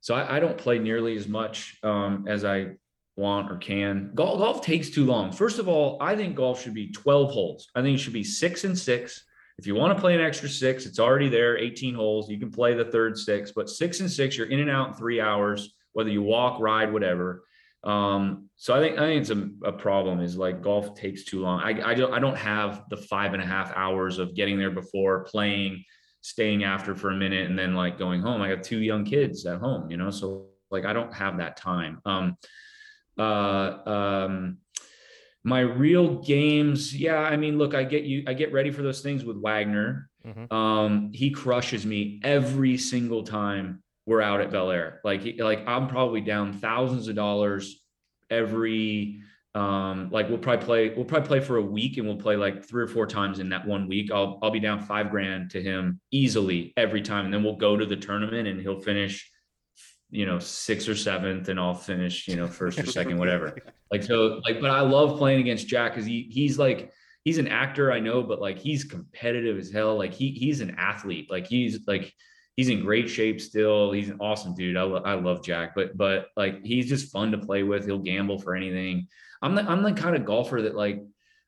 so 0.00 0.14
I, 0.14 0.36
I, 0.36 0.40
don't 0.40 0.56
play 0.56 0.78
nearly 0.78 1.14
as 1.14 1.28
much 1.28 1.78
um, 1.82 2.24
as 2.26 2.46
I 2.46 2.76
want 3.16 3.52
or 3.52 3.58
can. 3.58 4.12
Golf, 4.14 4.38
golf 4.38 4.62
takes 4.64 4.88
too 4.88 5.04
long. 5.04 5.30
First 5.30 5.58
of 5.58 5.68
all, 5.68 5.98
I 6.00 6.16
think 6.16 6.36
golf 6.36 6.62
should 6.62 6.74
be 6.74 6.90
12 6.90 7.30
holes. 7.30 7.68
I 7.74 7.82
think 7.82 7.98
it 7.98 8.00
should 8.00 8.14
be 8.14 8.24
six 8.24 8.64
and 8.64 8.78
six. 8.78 9.24
If 9.58 9.66
you 9.66 9.74
want 9.74 9.96
to 9.96 10.00
play 10.00 10.14
an 10.14 10.20
extra 10.20 10.48
six, 10.48 10.84
it's 10.84 10.98
already 10.98 11.28
there, 11.28 11.56
18 11.56 11.94
holes. 11.94 12.28
You 12.28 12.38
can 12.38 12.50
play 12.50 12.74
the 12.74 12.86
third 12.86 13.16
six, 13.16 13.52
but 13.52 13.70
six 13.70 14.00
and 14.00 14.10
six, 14.10 14.36
you're 14.36 14.48
in 14.48 14.60
and 14.60 14.70
out 14.70 14.88
in 14.88 14.94
three 14.94 15.20
hours, 15.20 15.74
whether 15.92 16.10
you 16.10 16.22
walk, 16.22 16.60
ride, 16.60 16.92
whatever. 16.92 17.44
Um, 17.84 18.48
so 18.56 18.74
I 18.74 18.80
think 18.80 18.98
I 18.98 19.02
think 19.02 19.20
it's 19.20 19.30
a, 19.30 19.68
a, 19.68 19.72
problem 19.72 20.20
is 20.20 20.38
like 20.38 20.62
golf 20.62 20.94
takes 20.94 21.24
too 21.24 21.42
long. 21.42 21.60
I, 21.60 21.90
I 21.90 21.94
don't 21.94 22.14
I 22.14 22.18
don't 22.18 22.36
have 22.36 22.84
the 22.88 22.96
five 22.96 23.34
and 23.34 23.42
a 23.42 23.46
half 23.46 23.72
hours 23.76 24.18
of 24.18 24.34
getting 24.34 24.58
there 24.58 24.70
before 24.70 25.24
playing, 25.24 25.84
staying 26.22 26.64
after 26.64 26.94
for 26.94 27.10
a 27.10 27.14
minute, 27.14 27.46
and 27.48 27.58
then 27.58 27.74
like 27.74 27.98
going 27.98 28.22
home. 28.22 28.40
I 28.40 28.48
have 28.48 28.62
two 28.62 28.78
young 28.78 29.04
kids 29.04 29.44
at 29.44 29.60
home, 29.60 29.90
you 29.90 29.98
know, 29.98 30.10
so 30.10 30.46
like 30.70 30.86
I 30.86 30.94
don't 30.94 31.12
have 31.12 31.36
that 31.38 31.58
time. 31.58 32.00
Um, 32.06 32.38
uh, 33.18 33.76
um, 33.86 34.58
my 35.44 35.60
real 35.60 36.22
games 36.22 36.94
yeah 36.94 37.18
i 37.18 37.36
mean 37.36 37.58
look 37.58 37.74
i 37.74 37.84
get 37.84 38.04
you 38.04 38.24
i 38.26 38.32
get 38.32 38.52
ready 38.52 38.70
for 38.70 38.82
those 38.82 39.00
things 39.00 39.24
with 39.24 39.36
wagner. 39.36 40.08
Mm-hmm. 40.26 40.54
um 40.54 41.10
he 41.12 41.30
crushes 41.30 41.84
me 41.84 42.20
every 42.24 42.78
single 42.78 43.22
time 43.24 43.82
we're 44.06 44.22
out 44.22 44.40
at 44.40 44.50
bel 44.50 44.70
air. 44.70 45.00
Like 45.04 45.22
like 45.38 45.66
i'm 45.66 45.88
probably 45.88 46.20
down 46.20 46.54
thousands 46.54 47.08
of 47.08 47.14
dollars 47.14 47.82
every 48.30 49.20
um 49.54 50.10
like 50.10 50.28
we'll 50.28 50.38
probably 50.38 50.64
play 50.64 50.88
we'll 50.96 51.04
probably 51.04 51.28
play 51.28 51.40
for 51.40 51.56
a 51.56 51.62
week 51.62 51.96
and 51.96 52.06
we'll 52.06 52.16
play 52.16 52.36
like 52.36 52.64
three 52.64 52.82
or 52.82 52.88
four 52.88 53.06
times 53.06 53.38
in 53.38 53.50
that 53.50 53.66
one 53.66 53.86
week. 53.86 54.10
I'll 54.10 54.38
i'll 54.42 54.50
be 54.50 54.60
down 54.60 54.80
five 54.80 55.10
grand 55.10 55.50
to 55.50 55.62
him 55.62 56.00
easily 56.10 56.72
every 56.76 57.02
time. 57.02 57.26
And 57.26 57.34
then 57.34 57.44
we'll 57.44 57.56
go 57.56 57.76
to 57.76 57.86
the 57.86 57.96
tournament 57.96 58.48
and 58.48 58.60
he'll 58.60 58.80
finish 58.80 59.30
you 60.14 60.26
know, 60.26 60.38
sixth 60.38 60.88
or 60.88 60.94
seventh, 60.94 61.48
and 61.48 61.58
I'll 61.58 61.74
finish, 61.74 62.28
you 62.28 62.36
know, 62.36 62.46
first 62.46 62.78
or 62.78 62.86
second, 62.86 63.18
whatever. 63.18 63.56
Like 63.92 64.02
so, 64.02 64.40
like, 64.44 64.60
but 64.60 64.72
I 64.72 64.80
love 64.80 65.18
playing 65.18 65.38
against 65.38 65.68
Jack 65.68 65.92
because 65.92 66.04
he 66.04 66.28
he's 66.28 66.58
like 66.58 66.90
he's 67.22 67.38
an 67.38 67.46
actor, 67.46 67.92
I 67.92 68.00
know, 68.00 68.24
but 68.24 68.40
like 68.40 68.58
he's 68.58 68.82
competitive 68.82 69.56
as 69.56 69.70
hell. 69.70 69.96
Like 69.96 70.12
he 70.12 70.30
he's 70.32 70.60
an 70.60 70.74
athlete. 70.78 71.30
Like 71.30 71.46
he's 71.46 71.86
like 71.86 72.12
he's 72.56 72.70
in 72.70 72.80
great 72.80 73.08
shape 73.08 73.40
still. 73.40 73.92
He's 73.92 74.08
an 74.08 74.18
awesome 74.18 74.52
dude. 74.52 74.76
I, 74.76 74.82
lo- 74.82 75.02
I 75.04 75.14
love 75.14 75.44
Jack, 75.44 75.76
but 75.76 75.96
but 75.96 76.26
like 76.36 76.64
he's 76.64 76.88
just 76.88 77.12
fun 77.12 77.30
to 77.32 77.38
play 77.38 77.62
with. 77.62 77.84
He'll 77.84 77.98
gamble 77.98 78.40
for 78.40 78.56
anything. 78.56 79.06
I'm 79.42 79.54
the 79.54 79.62
I'm 79.62 79.84
the 79.84 79.92
kind 79.92 80.16
of 80.16 80.24
golfer 80.24 80.62
that 80.62 80.74
like 80.74 81.00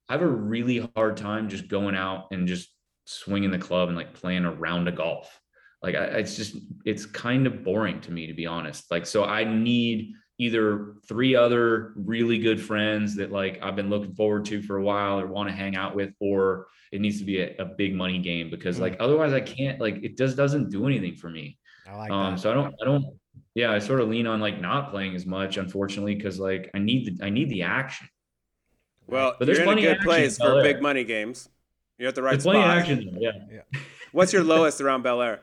I 0.09 0.13
have 0.13 0.23
a 0.23 0.27
really 0.27 0.89
hard 0.95 1.17
time 1.17 1.49
just 1.49 1.67
going 1.67 1.97
out 1.97 2.27
and 2.31 2.47
just 2.47 2.69
swinging 3.07 3.51
the 3.51 3.59
club 3.59 3.89
and 3.89 3.97
like 3.97 4.15
playing 4.15 4.45
a 4.45 4.53
round 4.53 4.87
of 4.87 4.95
golf. 4.95 5.41
Like 5.83 5.95
I, 5.95 6.05
it's 6.05 6.37
just 6.37 6.57
it's 6.85 7.07
kind 7.07 7.47
of 7.47 7.65
boring 7.65 8.01
to 8.03 8.13
me 8.13 8.27
to 8.27 8.35
be 8.35 8.47
honest. 8.47 8.91
Like 8.91 9.07
so 9.07 9.25
I 9.25 9.45
need 9.45 10.15
either 10.39 10.95
three 11.09 11.35
other 11.35 11.93
really 11.97 12.39
good 12.39 12.61
friends 12.61 13.17
that 13.17 13.33
like 13.33 13.59
I've 13.63 13.77
been 13.77 13.89
looking 13.89 14.15
forward 14.15 14.45
to 14.47 14.63
for 14.63 14.77
a 14.77 14.83
while 14.83 15.21
or 15.21 15.27
want 15.27 15.49
to 15.49 15.55
hang 15.55 15.77
out 15.77 15.95
with, 15.95 16.13
or 16.21 16.67
it 16.93 17.01
needs 17.01 17.19
to 17.19 17.25
be 17.25 17.41
a, 17.41 17.55
a 17.59 17.65
big 17.65 17.95
money 17.95 18.19
game 18.19 18.51
because 18.51 18.79
like 18.79 18.95
mm. 18.95 19.05
otherwise 19.05 19.33
I 19.33 19.41
can't 19.41 19.81
like 19.81 20.03
it 20.03 20.17
just 20.17 20.37
doesn't 20.37 20.71
do 20.71 20.87
anything 20.87 21.17
for 21.17 21.31
me. 21.31 21.59
I 21.89 21.97
like 21.97 22.11
um, 22.11 22.35
that. 22.35 22.41
So 22.41 22.51
I 22.51 22.55
don't 22.55 22.75
I 22.81 22.85
don't 22.85 23.05
yeah 23.55 23.73
I 23.73 23.79
sort 23.79 24.01
of 24.01 24.09
lean 24.09 24.27
on 24.27 24.41
like 24.41 24.61
not 24.61 24.91
playing 24.91 25.15
as 25.15 25.27
much 25.27 25.57
unfortunately 25.57 26.15
because 26.15 26.39
like 26.39 26.71
I 26.75 26.79
need 26.79 27.19
the 27.19 27.25
I 27.25 27.31
need 27.31 27.49
the 27.49 27.63
action. 27.63 28.09
Well, 29.07 29.37
but 29.39 29.45
there's 29.47 29.59
you're 29.59 29.71
in 29.71 29.79
a 29.79 29.83
good 29.83 30.01
place 30.01 30.37
for 30.37 30.63
big 30.63 30.83
money 30.83 31.05
games. 31.05 31.49
You're 31.99 32.09
at 32.09 32.15
the 32.15 32.23
right 32.23 32.33
there's 32.33 32.43
spot. 32.43 32.55
Plenty 32.55 32.71
of 32.71 32.79
action, 32.79 33.19
yeah. 33.21 33.31
yeah. 33.51 33.81
What's 34.13 34.33
your 34.33 34.43
lowest 34.43 34.81
around 34.81 35.03
Bel 35.03 35.23
Air? 35.23 35.41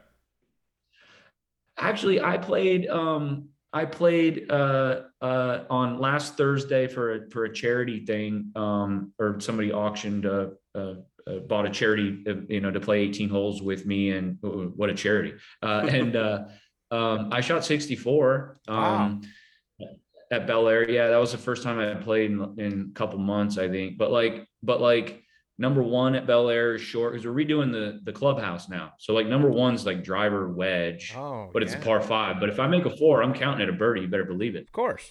Actually, 1.83 2.21
I 2.21 2.37
played 2.37 2.87
um 2.87 3.49
I 3.73 3.85
played 3.85 4.51
uh, 4.51 5.01
uh, 5.19 5.63
on 5.69 5.97
last 5.99 6.37
Thursday 6.37 6.87
for 6.87 7.15
a 7.15 7.29
for 7.31 7.45
a 7.45 7.53
charity 7.53 8.05
thing, 8.05 8.51
um, 8.55 9.13
or 9.17 9.39
somebody 9.39 9.73
auctioned, 9.73 10.27
uh, 10.27 10.49
uh, 10.75 10.93
uh 11.25 11.39
bought 11.47 11.65
a 11.65 11.71
charity, 11.71 12.23
uh, 12.29 12.35
you 12.47 12.61
know, 12.61 12.69
to 12.69 12.79
play 12.79 13.01
18 13.01 13.29
holes 13.29 13.63
with 13.63 13.87
me, 13.87 14.11
and 14.11 14.37
what 14.41 14.91
a 14.91 14.93
charity! 14.93 15.33
and 15.63 16.15
um, 16.15 17.29
I 17.31 17.41
shot 17.41 17.65
64 17.65 18.59
um, 18.67 19.21
wow. 19.79 19.87
at 20.31 20.45
Bel 20.45 20.67
Air. 20.67 20.87
Yeah, 20.87 21.07
that 21.07 21.17
was 21.17 21.31
the 21.31 21.39
first 21.39 21.63
time 21.63 21.79
I 21.79 21.95
played 21.95 22.29
in, 22.29 22.55
in 22.59 22.91
a 22.91 22.93
couple 22.93 23.17
months, 23.17 23.57
I 23.57 23.69
think. 23.69 23.97
But 23.97 24.11
like, 24.11 24.47
but 24.61 24.81
like, 24.81 25.22
number 25.57 25.83
one 25.83 26.15
at 26.15 26.25
Bel 26.25 26.49
Air 26.49 26.75
is 26.75 26.81
short 26.81 27.13
because 27.13 27.25
we're 27.25 27.33
redoing 27.33 27.71
the 27.71 27.99
the 28.03 28.13
clubhouse 28.13 28.69
now. 28.69 28.93
So 28.99 29.13
like 29.13 29.27
number 29.27 29.49
one's 29.49 29.85
like 29.85 30.03
driver 30.03 30.49
wedge, 30.49 31.13
oh, 31.15 31.49
but 31.53 31.63
it's 31.63 31.73
a 31.73 31.79
par 31.79 32.01
five. 32.01 32.39
But 32.39 32.49
if 32.49 32.59
I 32.59 32.67
make 32.67 32.85
a 32.85 32.95
four, 32.95 33.23
I'm 33.23 33.33
counting 33.33 33.67
it 33.67 33.69
a 33.69 33.77
birdie. 33.77 34.01
You 34.01 34.07
better 34.07 34.25
believe 34.25 34.55
it. 34.55 34.63
Of 34.63 34.71
course. 34.71 35.09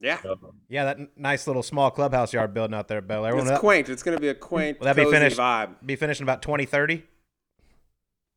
Yeah. 0.00 0.20
So, 0.20 0.36
yeah, 0.68 0.84
that 0.84 0.98
nice 1.16 1.46
little 1.46 1.62
small 1.62 1.90
clubhouse 1.90 2.32
yard 2.32 2.52
building 2.52 2.74
out 2.74 2.88
there 2.88 2.98
at 2.98 3.08
Bel 3.08 3.24
Air. 3.24 3.36
It's 3.36 3.58
quaint. 3.58 3.88
It's 3.88 4.02
going 4.02 4.16
to 4.16 4.20
be 4.20 4.28
a 4.28 4.34
mm, 4.34 4.40
quaint. 4.40 4.78
Will 4.78 4.84
that 4.84 4.96
be 4.96 5.10
finished? 5.10 5.38
Vibe. 5.38 5.76
Be 5.84 5.96
finished 5.96 6.20
in 6.20 6.24
about 6.24 6.42
2030. 6.42 7.02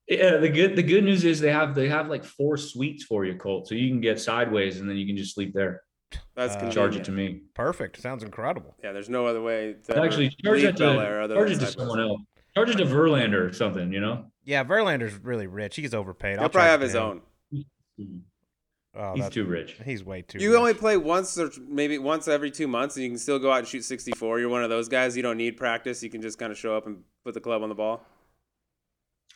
Yeah, 0.07 0.37
the 0.37 0.47
good 0.47 0.77
the 0.77 0.83
good 0.83 1.03
news 1.03 1.25
is 1.25 1.41
they 1.41 1.51
have 1.51 1.75
they 1.75 1.89
have 1.89 2.07
like 2.07 2.23
four 2.23 2.55
suites 2.55 3.03
for 3.03 3.25
you, 3.25 3.35
Colt. 3.35 3.67
So 3.67 3.75
you 3.75 3.89
can 3.89 3.99
get 3.99 4.21
sideways 4.21 4.79
and 4.79 4.89
then 4.89 4.95
you 4.95 5.05
can 5.05 5.17
just 5.17 5.35
sleep 5.35 5.53
there. 5.53 5.81
That's 6.35 6.55
uh, 6.55 6.69
charge 6.69 6.95
it 6.95 7.03
to 7.05 7.11
me. 7.11 7.41
Perfect. 7.53 8.01
Sounds 8.01 8.23
incredible. 8.23 8.75
Yeah, 8.83 8.91
there's 8.91 9.09
no 9.09 9.25
other 9.25 9.41
way. 9.41 9.75
To 9.85 10.01
actually 10.01 10.29
charge 10.43 10.63
it 10.63 10.77
to 10.77 11.27
charge 11.33 11.51
it 11.51 11.59
to 11.59 11.67
someone 11.67 11.99
else. 11.99 12.21
Charge 12.55 12.69
it 12.69 12.77
to 12.77 12.85
Verlander 12.85 13.49
or 13.49 13.53
something. 13.53 13.91
You 13.91 13.99
know. 13.99 14.25
Yeah, 14.43 14.63
Verlander's 14.63 15.15
really 15.23 15.47
rich. 15.47 15.75
He's 15.75 15.93
overpaid. 15.93 16.35
He'll 16.35 16.43
I'll 16.43 16.49
probably 16.49 16.69
have 16.69 16.81
his 16.81 16.95
him. 16.95 17.01
own. 17.01 17.21
Oh, 18.99 19.13
he's 19.13 19.29
too 19.29 19.45
rich. 19.45 19.77
He's 19.85 20.03
way 20.03 20.23
too. 20.23 20.39
You 20.39 20.51
rich. 20.51 20.59
only 20.59 20.73
play 20.73 20.97
once 20.97 21.37
or 21.37 21.51
maybe 21.67 21.97
once 21.99 22.27
every 22.27 22.49
two 22.49 22.67
months, 22.67 22.95
and 22.95 23.03
you 23.03 23.09
can 23.09 23.19
still 23.19 23.37
go 23.37 23.51
out 23.51 23.59
and 23.59 23.67
shoot 23.67 23.83
64. 23.83 24.39
You're 24.39 24.49
one 24.49 24.63
of 24.63 24.69
those 24.69 24.89
guys. 24.89 25.15
You 25.15 25.23
don't 25.23 25.37
need 25.37 25.57
practice. 25.57 26.01
You 26.01 26.09
can 26.09 26.21
just 26.21 26.39
kind 26.39 26.51
of 26.51 26.57
show 26.57 26.75
up 26.75 26.87
and 26.87 27.03
put 27.23 27.33
the 27.33 27.39
club 27.39 27.61
on 27.61 27.69
the 27.69 27.75
ball. 27.75 28.03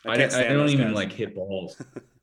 I, 0.05 0.13
I, 0.13 0.13
I 0.13 0.53
don't 0.53 0.69
even 0.69 0.88
guys. 0.88 0.95
like 0.95 1.11
hit 1.11 1.36
balls. 1.36 1.80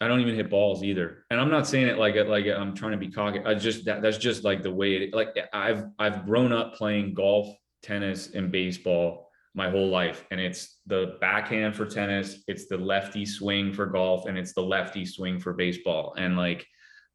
I 0.00 0.08
don't 0.08 0.20
even 0.20 0.34
hit 0.34 0.48
balls 0.48 0.82
either. 0.82 1.24
And 1.30 1.38
I'm 1.38 1.50
not 1.50 1.66
saying 1.66 1.86
it 1.86 1.98
like 1.98 2.16
like 2.26 2.46
I'm 2.46 2.74
trying 2.74 2.92
to 2.92 2.98
be 2.98 3.10
cocky. 3.10 3.40
I 3.44 3.54
just 3.54 3.84
that 3.84 4.02
that's 4.02 4.18
just 4.18 4.44
like 4.44 4.62
the 4.62 4.70
way 4.70 4.94
it 4.96 5.14
like 5.14 5.36
I've 5.52 5.84
I've 5.98 6.24
grown 6.24 6.52
up 6.52 6.74
playing 6.74 7.14
golf, 7.14 7.48
tennis, 7.82 8.30
and 8.34 8.50
baseball 8.50 9.30
my 9.54 9.68
whole 9.68 9.88
life. 9.88 10.24
And 10.30 10.40
it's 10.40 10.78
the 10.86 11.16
backhand 11.20 11.74
for 11.74 11.84
tennis, 11.84 12.42
it's 12.46 12.66
the 12.66 12.78
lefty 12.78 13.26
swing 13.26 13.72
for 13.72 13.86
golf, 13.86 14.26
and 14.26 14.38
it's 14.38 14.54
the 14.54 14.62
lefty 14.62 15.04
swing 15.04 15.38
for 15.40 15.52
baseball. 15.52 16.14
And 16.16 16.36
like 16.36 16.66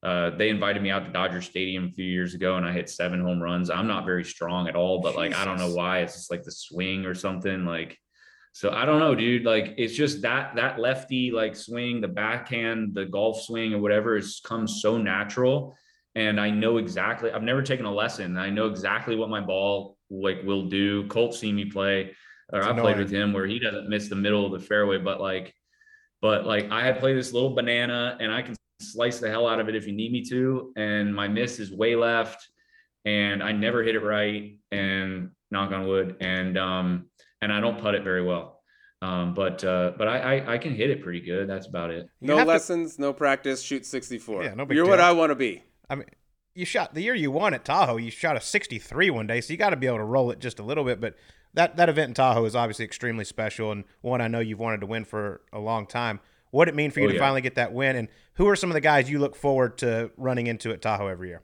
uh, 0.04 0.30
they 0.38 0.50
invited 0.50 0.84
me 0.84 0.92
out 0.92 1.04
to 1.04 1.12
Dodger 1.12 1.42
Stadium 1.42 1.86
a 1.86 1.92
few 1.92 2.06
years 2.06 2.36
ago 2.36 2.58
and 2.58 2.66
I 2.66 2.72
hit 2.72 2.92
seven 2.92 3.22
home 3.22 3.42
runs. 3.42 3.72
I'm 3.72 3.88
not 3.88 4.06
very 4.06 4.24
strong 4.24 4.68
at 4.68 4.76
all, 4.76 5.02
but 5.02 5.16
like 5.16 5.32
Jesus. 5.32 5.42
I 5.42 5.46
don't 5.46 5.58
know 5.58 5.74
why. 5.74 6.02
It's 6.02 6.14
just 6.14 6.30
like 6.30 6.44
the 6.44 6.52
swing 6.52 7.06
or 7.06 7.16
something. 7.16 7.66
Like 7.66 7.98
so 8.56 8.72
I 8.72 8.86
don't 8.86 9.00
know, 9.00 9.14
dude. 9.14 9.44
Like 9.44 9.74
it's 9.78 9.94
just 9.94 10.22
that 10.22 10.56
that 10.56 10.80
lefty 10.80 11.30
like 11.30 11.58
swing, 11.58 12.00
the 12.00 12.08
backhand, 12.08 12.96
the 12.96 13.04
golf 13.04 13.42
swing 13.42 13.74
or 13.74 13.80
whatever 13.80 14.16
has 14.16 14.40
come 14.46 14.66
so 14.66 14.98
natural. 14.98 15.76
And 16.16 16.40
I 16.40 16.52
know 16.52 16.78
exactly. 16.78 17.30
I've 17.30 17.44
never 17.44 17.62
taken 17.62 17.86
a 17.86 17.92
lesson. 17.92 18.38
I 18.38 18.50
know 18.50 18.68
exactly 18.68 19.18
what 19.18 19.30
my 19.30 19.42
ball 19.42 19.98
like 20.10 20.42
will 20.46 20.70
do. 20.70 21.06
Colt 21.10 21.36
seen 21.36 21.54
me 21.58 21.66
play, 21.66 22.16
or 22.54 22.64
I 22.64 22.72
played 22.80 22.98
with 22.98 23.12
him 23.12 23.34
where 23.34 23.46
he 23.46 23.60
doesn't 23.60 23.90
miss 23.90 24.08
the 24.08 24.16
middle 24.16 24.46
of 24.46 24.54
the 24.54 24.66
fairway, 24.66 25.00
but 25.00 25.20
like, 25.20 25.54
but 26.22 26.46
like 26.46 26.72
I 26.72 26.82
had 26.82 27.00
played 27.00 27.18
this 27.18 27.34
little 27.34 27.54
banana, 27.54 28.16
and 28.22 28.32
I 28.32 28.42
can 28.42 28.56
slice 28.82 29.20
the 29.20 29.30
hell 29.30 29.50
out 29.50 29.60
of 29.60 29.68
it 29.68 29.76
if 29.76 29.86
you 29.86 29.92
need 29.92 30.14
me 30.14 30.24
to. 30.30 30.72
And 30.78 31.14
my 31.14 31.28
miss 31.28 31.60
is 31.60 31.74
way 31.74 31.98
left, 31.98 32.48
and 33.04 33.44
I 33.44 33.52
never 33.52 33.84
hit 33.84 33.96
it 33.96 34.04
right. 34.04 34.58
And 34.72 35.32
knock 35.52 35.72
on 35.72 35.88
wood. 35.88 36.16
And 36.22 36.58
um, 36.58 37.10
and 37.46 37.54
I 37.54 37.60
don't 37.60 37.80
putt 37.80 37.94
it 37.94 38.04
very 38.04 38.24
well. 38.24 38.60
Um, 39.04 39.36
but 39.36 39.64
uh, 39.64 39.92
but 39.98 40.08
I, 40.08 40.38
I, 40.38 40.54
I 40.54 40.58
can 40.58 40.74
hit 40.74 40.90
it 40.90 41.04
pretty 41.04 41.22
good. 41.22 41.48
That's 41.48 41.68
about 41.68 41.92
it. 41.92 42.10
No 42.22 42.44
lessons, 42.44 42.96
to... 42.96 43.02
no 43.02 43.14
practice. 43.14 43.62
Shoot 43.62 43.86
sixty 43.86 44.18
four. 44.18 44.44
Yeah, 44.44 44.56
no 44.56 44.66
big 44.66 44.76
You're 44.76 44.86
deal. 44.86 44.92
what 44.92 45.00
I 45.00 45.12
want 45.12 45.30
to 45.30 45.36
be. 45.36 45.64
I 45.88 45.96
mean, 45.96 46.08
you 46.56 46.66
shot 46.66 46.96
the 46.96 47.02
year 47.02 47.14
you 47.14 47.30
won 47.30 47.54
at 47.54 47.64
Tahoe. 47.64 47.98
You 47.98 48.10
shot 48.10 48.36
a 48.36 48.42
sixty 48.42 48.80
three 48.80 49.12
one 49.12 49.28
day, 49.28 49.42
so 49.42 49.54
you 49.54 49.58
got 49.58 49.70
to 49.70 49.76
be 49.76 49.86
able 49.86 49.98
to 49.98 50.04
roll 50.04 50.32
it 50.32 50.40
just 50.40 50.58
a 50.58 50.64
little 50.64 50.84
bit. 50.84 51.00
But 51.00 51.16
that 51.54 51.78
that 51.78 51.88
event 51.88 52.10
in 52.10 52.14
Tahoe 52.16 52.46
is 52.46 52.56
obviously 52.56 52.84
extremely 52.84 53.26
special 53.26 53.72
and 53.72 53.84
one 54.02 54.22
I 54.22 54.28
know 54.28 54.40
you've 54.40 54.60
wanted 54.60 54.82
to 54.82 54.88
win 54.88 55.06
for 55.06 55.42
a 55.54 55.60
long 55.60 55.86
time. 55.86 56.20
What 56.50 56.68
it 56.68 56.74
mean 56.74 56.90
for 56.90 57.02
you 57.02 57.08
oh, 57.08 57.10
to 57.10 57.16
yeah. 57.16 57.22
finally 57.22 57.42
get 57.42 57.56
that 57.56 57.74
win, 57.74 57.96
and 57.96 58.08
who 58.36 58.48
are 58.48 58.56
some 58.56 58.72
of 58.72 58.74
the 58.74 58.82
guys 58.82 59.08
you 59.08 59.20
look 59.20 59.36
forward 59.36 59.78
to 59.80 60.10
running 60.18 60.48
into 60.48 60.72
at 60.72 60.82
Tahoe 60.82 61.08
every 61.08 61.28
year? 61.28 61.44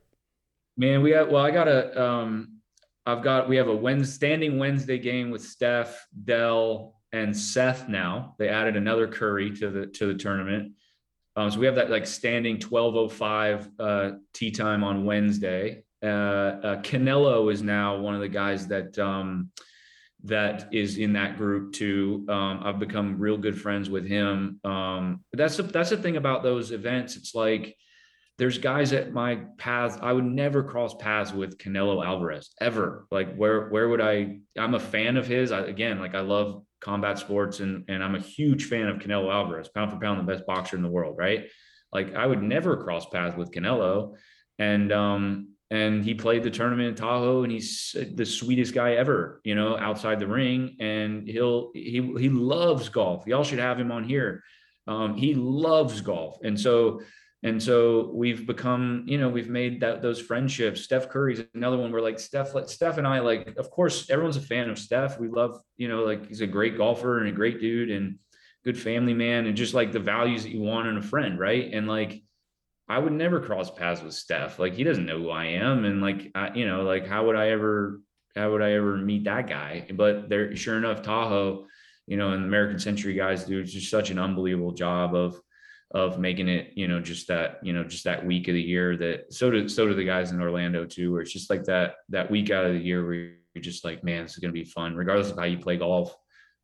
Man, 0.78 1.04
we 1.04 1.12
have 1.12 1.30
well, 1.30 1.43
I 1.43 1.52
got 1.52 1.68
a 1.68 2.02
um, 2.02 2.61
I've 3.06 3.24
got 3.24 3.49
we 3.49 3.56
have 3.58 3.68
a 3.68 3.76
Wednesday, 3.76 4.14
standing 4.14 4.60
Wednesday 4.60 4.99
game 4.99 5.32
with 5.32 5.41
Steph, 5.41 6.06
Dell, 6.24 7.02
and 7.12 7.36
Seth. 7.36 7.89
Now 7.89 8.36
they 8.38 8.49
added 8.49 8.76
another 8.76 9.08
Curry 9.08 9.52
to 9.58 9.70
the 9.70 9.88
to 9.88 10.08
the 10.08 10.16
tournament, 10.16 10.74
um, 11.36 11.49
so 11.49 11.60
we 11.60 11.66
have 11.66 11.76
that 11.76 11.89
like 11.89 12.06
standing 12.06 12.60
twelve 12.60 12.95
oh 12.95 13.10
five 13.10 13.70
uh, 13.80 14.12
tee 14.34 14.52
time 14.52 14.84
on 14.84 15.06
Wednesday. 15.06 15.84
Uh, 16.04 16.08
uh, 16.08 16.82
Canelo 16.82 17.52
is 17.52 17.62
now 17.62 17.97
one 17.97 18.16
of 18.16 18.22
the 18.22 18.30
guys 18.30 18.68
that 18.68 18.97
um, 18.99 19.52
that 20.24 20.72
is 20.72 20.97
in 20.97 21.14
that 21.14 21.38
group 21.38 21.74
too. 21.74 22.26
Um, 22.30 22.62
I've 22.64 22.80
become 22.80 23.20
real 23.20 23.38
good 23.38 23.60
friends 23.60 23.89
with 23.89 24.06
him. 24.06 24.60
Um, 24.64 25.24
that's 25.34 25.58
that's 25.58 25.89
the 25.89 25.97
thing 25.97 26.18
about 26.18 26.43
those 26.43 26.72
events. 26.72 27.16
It's 27.16 27.34
like 27.34 27.76
there's 28.38 28.57
guys 28.57 28.93
at 28.93 29.13
my 29.13 29.41
path. 29.57 29.99
I 30.01 30.13
would 30.13 30.25
never 30.25 30.63
cross 30.63 30.95
paths 30.95 31.32
with 31.32 31.57
Canelo 31.57 32.05
Alvarez 32.05 32.51
ever. 32.59 33.05
Like 33.11 33.36
where 33.36 33.69
where 33.69 33.89
would 33.89 34.01
I? 34.01 34.39
I'm 34.57 34.73
a 34.73 34.79
fan 34.79 35.17
of 35.17 35.27
his. 35.27 35.51
I, 35.51 35.59
again, 35.61 35.99
like 35.99 36.15
I 36.15 36.21
love 36.21 36.63
combat 36.79 37.19
sports 37.19 37.59
and 37.59 37.86
and 37.88 38.03
I'm 38.03 38.15
a 38.15 38.19
huge 38.19 38.65
fan 38.65 38.88
of 38.88 38.97
Canelo 38.97 39.32
Alvarez, 39.32 39.69
pound 39.69 39.91
for 39.91 39.99
pound 39.99 40.19
the 40.19 40.32
best 40.32 40.45
boxer 40.47 40.75
in 40.75 40.82
the 40.82 40.89
world, 40.89 41.17
right? 41.17 41.47
Like 41.93 42.15
I 42.15 42.25
would 42.25 42.41
never 42.41 42.77
cross 42.77 43.05
paths 43.05 43.38
with 43.38 43.51
Canelo, 43.51 44.15
and 44.57 44.91
um 44.91 45.49
and 45.69 46.03
he 46.03 46.13
played 46.13 46.43
the 46.43 46.51
tournament 46.51 46.89
in 46.89 46.95
Tahoe, 46.95 47.43
and 47.43 47.51
he's 47.51 47.95
the 48.13 48.25
sweetest 48.25 48.73
guy 48.73 48.95
ever, 48.95 49.39
you 49.45 49.55
know, 49.55 49.77
outside 49.77 50.19
the 50.19 50.27
ring, 50.27 50.75
and 50.79 51.27
he'll 51.27 51.71
he 51.73 52.01
he 52.19 52.29
loves 52.29 52.89
golf. 52.89 53.25
Y'all 53.27 53.43
should 53.43 53.59
have 53.59 53.79
him 53.79 53.91
on 53.91 54.03
here. 54.03 54.43
Um, 54.88 55.15
he 55.15 55.34
loves 55.36 56.01
golf, 56.01 56.39
and 56.43 56.59
so 56.59 57.01
and 57.43 57.61
so 57.61 58.11
we've 58.13 58.45
become, 58.45 59.03
you 59.07 59.17
know, 59.17 59.27
we've 59.27 59.49
made 59.49 59.81
that 59.81 60.01
those 60.01 60.21
friendships. 60.21 60.81
Steph 60.81 61.09
Curry's 61.09 61.41
another 61.55 61.77
one 61.77 61.91
where 61.91 62.01
like 62.01 62.19
Steph, 62.19 62.49
Steph 62.67 62.99
and 62.99 63.07
I, 63.07 63.19
like, 63.19 63.57
of 63.57 63.71
course, 63.71 64.09
everyone's 64.11 64.37
a 64.37 64.41
fan 64.41 64.69
of 64.69 64.77
Steph. 64.77 65.19
We 65.19 65.27
love, 65.27 65.59
you 65.77 65.87
know, 65.87 66.03
like 66.03 66.27
he's 66.27 66.41
a 66.41 66.47
great 66.47 66.77
golfer 66.77 67.19
and 67.19 67.27
a 67.27 67.31
great 67.31 67.59
dude 67.59 67.89
and 67.89 68.19
good 68.63 68.79
family 68.79 69.15
man 69.15 69.47
and 69.47 69.57
just 69.57 69.73
like 69.73 69.91
the 69.91 69.99
values 69.99 70.43
that 70.43 70.51
you 70.51 70.61
want 70.61 70.87
in 70.87 70.97
a 70.97 71.01
friend, 71.01 71.39
right? 71.39 71.73
And 71.73 71.87
like 71.87 72.21
I 72.87 72.99
would 72.99 73.13
never 73.13 73.39
cross 73.39 73.71
paths 73.71 74.03
with 74.03 74.13
Steph. 74.13 74.59
Like 74.59 74.75
he 74.75 74.83
doesn't 74.83 75.07
know 75.07 75.17
who 75.17 75.31
I 75.31 75.45
am. 75.45 75.85
And 75.85 75.99
like 75.99 76.29
I, 76.35 76.53
you 76.53 76.67
know, 76.67 76.83
like 76.83 77.07
how 77.07 77.25
would 77.25 77.35
I 77.35 77.49
ever 77.49 78.01
how 78.35 78.51
would 78.51 78.61
I 78.61 78.73
ever 78.73 78.97
meet 78.97 79.23
that 79.23 79.47
guy? 79.47 79.87
But 79.91 80.29
there 80.29 80.55
sure 80.55 80.77
enough, 80.77 81.01
Tahoe, 81.01 81.65
you 82.05 82.17
know, 82.17 82.33
and 82.33 82.43
the 82.43 82.47
American 82.47 82.77
Century 82.77 83.15
guys 83.15 83.45
do 83.45 83.63
just 83.63 83.89
such 83.89 84.11
an 84.11 84.19
unbelievable 84.19 84.73
job 84.73 85.15
of 85.15 85.41
of 85.93 86.19
making 86.19 86.47
it, 86.47 86.71
you 86.75 86.87
know, 86.87 86.99
just 87.01 87.27
that, 87.27 87.59
you 87.61 87.73
know, 87.73 87.83
just 87.83 88.03
that 88.05 88.25
week 88.25 88.47
of 88.47 88.53
the 88.53 88.61
year 88.61 88.95
that 88.97 89.33
so 89.33 89.51
do 89.51 89.67
so 89.67 89.87
do 89.87 89.93
the 89.93 90.05
guys 90.05 90.31
in 90.31 90.41
Orlando 90.41 90.85
too, 90.85 91.11
where 91.11 91.21
it's 91.21 91.33
just 91.33 91.49
like 91.49 91.63
that 91.65 91.95
that 92.09 92.31
week 92.31 92.49
out 92.49 92.65
of 92.65 92.73
the 92.73 92.79
year 92.79 93.05
where 93.05 93.13
you're 93.13 93.61
just 93.61 93.83
like, 93.83 94.03
man, 94.03 94.23
this 94.23 94.31
is 94.33 94.37
gonna 94.39 94.53
be 94.53 94.63
fun, 94.63 94.95
regardless 94.95 95.31
of 95.31 95.37
how 95.37 95.43
you 95.43 95.57
play 95.57 95.77
golf. 95.77 96.15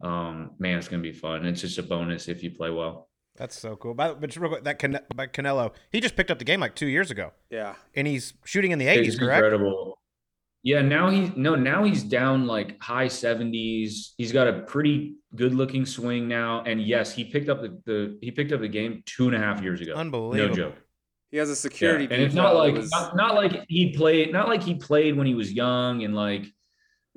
Um, 0.01 0.51
man, 0.59 0.77
it's 0.77 0.87
gonna 0.87 1.03
be 1.03 1.11
fun. 1.11 1.45
It's 1.45 1.61
just 1.61 1.77
a 1.77 1.83
bonus 1.83 2.27
if 2.27 2.43
you 2.43 2.51
play 2.51 2.69
well. 2.69 3.09
That's 3.35 3.59
so 3.59 3.75
cool. 3.75 3.93
But, 3.93 4.19
but 4.19 4.35
real 4.35 4.49
quick, 4.49 4.63
that 4.63 4.79
Can- 4.79 4.99
by 5.15 5.27
Canelo, 5.27 5.71
he 5.91 5.99
just 5.99 6.15
picked 6.15 6.31
up 6.31 6.39
the 6.39 6.45
game 6.45 6.59
like 6.59 6.73
two 6.73 6.87
years 6.87 7.11
ago. 7.11 7.33
Yeah, 7.51 7.75
and 7.95 8.07
he's 8.07 8.33
shooting 8.45 8.71
in 8.71 8.79
the 8.79 8.87
eighties. 8.87 9.19
Correct. 9.19 9.43
Incredible. 9.43 9.96
Yeah, 10.67 10.81
now 10.81 11.09
he's 11.09 11.33
no, 11.37 11.55
now 11.55 11.85
he's 11.85 12.03
down 12.03 12.45
like 12.45 12.75
high 12.83 13.05
70s. 13.05 14.09
He's 14.17 14.33
got 14.33 14.49
a 14.49 14.63
pretty 14.63 15.15
good 15.33 15.55
looking 15.55 15.85
swing 15.85 16.27
now. 16.27 16.61
And 16.65 16.81
yes, 16.81 17.13
he 17.13 17.23
picked 17.23 17.47
up 17.47 17.61
the, 17.61 17.79
the 17.85 18.17
he 18.21 18.31
picked 18.31 18.51
up 18.51 18.59
the 18.59 18.67
game 18.67 19.01
two 19.05 19.27
and 19.27 19.35
a 19.37 19.39
half 19.39 19.61
years 19.61 19.79
ago. 19.79 19.93
Unbelievable. 19.93 20.49
No 20.49 20.53
joke. 20.53 20.75
He 21.31 21.37
has 21.37 21.49
a 21.49 21.55
security. 21.55 22.03
Yeah. 22.03 22.15
And 22.15 22.21
it's 22.21 22.35
not 22.35 22.53
like 22.53 22.73
was... 22.73 22.91
not, 22.91 23.15
not 23.15 23.33
like 23.33 23.63
he 23.69 23.95
played, 23.95 24.33
not 24.33 24.49
like 24.49 24.61
he 24.61 24.75
played 24.75 25.15
when 25.15 25.25
he 25.25 25.35
was 25.35 25.53
young 25.53 26.03
and 26.03 26.13
like 26.13 26.45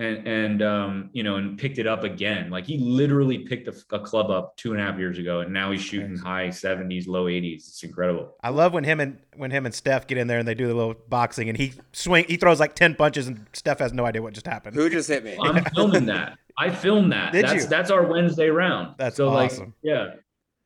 and 0.00 0.26
and 0.26 0.62
um, 0.62 1.10
you 1.12 1.22
know, 1.22 1.36
and 1.36 1.58
picked 1.58 1.78
it 1.78 1.86
up 1.86 2.04
again. 2.04 2.50
Like 2.50 2.66
he 2.66 2.78
literally 2.78 3.40
picked 3.40 3.68
a, 3.68 3.74
a, 3.94 4.00
club 4.00 4.30
up 4.30 4.56
two 4.56 4.72
and 4.72 4.80
a 4.80 4.84
half 4.84 4.98
years 4.98 5.18
ago, 5.18 5.40
and 5.40 5.52
now 5.52 5.70
he's 5.70 5.82
shooting 5.82 6.16
high 6.16 6.48
seventies, 6.48 7.06
low 7.06 7.28
eighties. 7.28 7.68
It's 7.68 7.82
incredible. 7.82 8.34
I 8.42 8.48
love 8.48 8.72
when 8.72 8.84
him 8.84 8.98
and 8.98 9.18
when 9.36 9.50
him 9.50 9.66
and 9.66 9.74
Steph 9.74 10.06
get 10.06 10.16
in 10.16 10.26
there 10.26 10.38
and 10.38 10.48
they 10.48 10.54
do 10.54 10.66
the 10.66 10.74
little 10.74 10.94
boxing, 11.08 11.50
and 11.50 11.58
he 11.58 11.74
swing, 11.92 12.24
he 12.28 12.36
throws 12.36 12.58
like 12.58 12.74
ten 12.74 12.94
punches, 12.94 13.28
and 13.28 13.46
Steph 13.52 13.78
has 13.80 13.92
no 13.92 14.06
idea 14.06 14.22
what 14.22 14.32
just 14.32 14.46
happened. 14.46 14.74
Who 14.74 14.88
just 14.88 15.08
hit 15.08 15.22
me? 15.22 15.36
I'm 15.40 15.62
filming 15.66 16.06
that. 16.06 16.38
I 16.58 16.70
filmed 16.70 17.12
that. 17.12 17.32
Did 17.32 17.44
that's, 17.44 17.64
you? 17.64 17.68
That's 17.68 17.90
our 17.90 18.04
Wednesday 18.04 18.48
round. 18.48 18.94
That's 18.98 19.16
so 19.16 19.28
awesome. 19.28 19.66
Like, 19.66 19.74
yeah. 19.82 20.14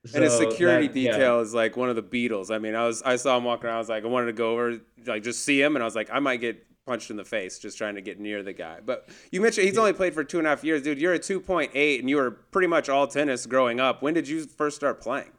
So 0.06 0.16
and 0.16 0.24
his 0.24 0.36
security 0.36 0.86
that, 0.86 0.94
detail 0.94 1.36
yeah. 1.36 1.40
is 1.40 1.54
like 1.54 1.76
one 1.76 1.88
of 1.88 1.96
the 1.96 2.02
Beatles. 2.02 2.54
I 2.54 2.58
mean, 2.58 2.74
I 2.74 2.86
was 2.86 3.02
I 3.02 3.16
saw 3.16 3.36
him 3.36 3.44
walking 3.44 3.66
around. 3.66 3.76
I 3.76 3.78
was 3.78 3.88
like, 3.88 4.04
I 4.04 4.06
wanted 4.06 4.26
to 4.26 4.32
go 4.34 4.52
over, 4.52 4.78
like, 5.06 5.22
just 5.22 5.44
see 5.44 5.60
him, 5.60 5.74
and 5.76 5.82
I 5.82 5.86
was 5.86 5.96
like, 5.96 6.10
I 6.12 6.20
might 6.20 6.40
get 6.40 6.64
punched 6.86 7.10
in 7.10 7.16
the 7.16 7.24
face 7.24 7.58
just 7.58 7.78
trying 7.78 7.94
to 7.94 8.00
get 8.00 8.20
near 8.20 8.42
the 8.42 8.52
guy. 8.52 8.78
But 8.84 9.08
you 9.30 9.40
mentioned 9.40 9.66
he's 9.66 9.78
only 9.78 9.92
played 9.92 10.14
for 10.14 10.24
two 10.24 10.38
and 10.38 10.46
a 10.46 10.50
half 10.50 10.64
years, 10.64 10.82
dude. 10.82 11.00
You're 11.00 11.14
a 11.14 11.18
2.8 11.18 12.00
and 12.00 12.10
you 12.10 12.16
were 12.16 12.30
pretty 12.30 12.68
much 12.68 12.88
all 12.88 13.06
tennis 13.06 13.46
growing 13.46 13.80
up. 13.80 14.02
When 14.02 14.14
did 14.14 14.28
you 14.28 14.44
first 14.46 14.76
start 14.76 15.00
playing? 15.00 15.32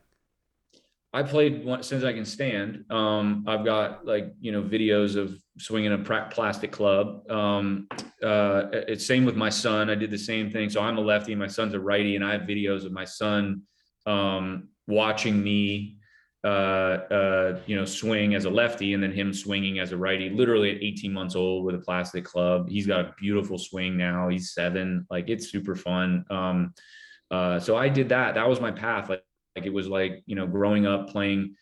I 1.13 1.23
played 1.23 1.65
since 1.79 2.03
I 2.03 2.11
can 2.11 2.25
stand. 2.25 2.83
Um, 2.89 3.45
I've 3.47 3.63
got 3.63 4.05
like 4.05 4.33
you 4.41 4.51
know 4.51 4.61
videos 4.61 5.15
of 5.15 5.39
swinging 5.57 5.93
a 5.93 5.97
plastic 5.97 6.73
club. 6.73 7.31
Um, 7.31 7.87
uh, 8.21 8.63
it's 8.73 9.05
same 9.05 9.23
with 9.23 9.37
my 9.37 9.49
son. 9.49 9.89
I 9.89 9.95
did 9.95 10.11
the 10.11 10.17
same 10.17 10.51
thing. 10.51 10.69
So 10.69 10.81
I'm 10.81 10.97
a 10.97 11.01
lefty, 11.01 11.31
and 11.31 11.39
my 11.39 11.47
son's 11.47 11.73
a 11.73 11.79
righty, 11.79 12.17
and 12.17 12.25
I 12.25 12.33
have 12.33 12.41
videos 12.41 12.85
of 12.85 12.91
my 12.91 13.05
son 13.05 13.61
um, 14.05 14.67
watching 14.87 15.41
me 15.41 15.99
uh, 16.45 16.47
uh, 17.11 17.59
you 17.65 17.75
know, 17.75 17.85
swing 17.85 18.35
as 18.35 18.45
a 18.45 18.49
lefty 18.49 18.93
and 18.93 19.01
then 19.01 19.11
him 19.11 19.33
swinging 19.33 19.79
as 19.79 19.91
a 19.91 19.97
righty, 19.97 20.29
literally 20.29 20.75
at 20.75 20.83
18 20.83 21.11
months 21.11 21.35
old 21.35 21.65
with 21.65 21.73
a 21.73 21.79
plastic 21.79 22.23
club. 22.23 22.69
He's 22.69 22.85
got 22.85 22.99
a 22.99 23.15
beautiful 23.17 23.57
swing 23.57 23.97
now. 23.97 24.29
He's 24.29 24.53
seven. 24.53 25.07
Like 25.09 25.27
it's 25.27 25.49
super 25.49 25.75
fun. 25.75 26.23
Um, 26.29 26.75
uh, 27.31 27.59
so 27.59 27.75
I 27.75 27.89
did 27.89 28.09
that. 28.09 28.35
That 28.35 28.47
was 28.47 28.61
my 28.61 28.69
path. 28.69 29.09
Like, 29.09 29.23
like 29.55 29.65
it 29.65 29.73
was 29.73 29.87
like, 29.87 30.21
you 30.27 30.35
know, 30.35 30.45
growing 30.45 30.85
up 30.85 31.09
playing 31.09 31.55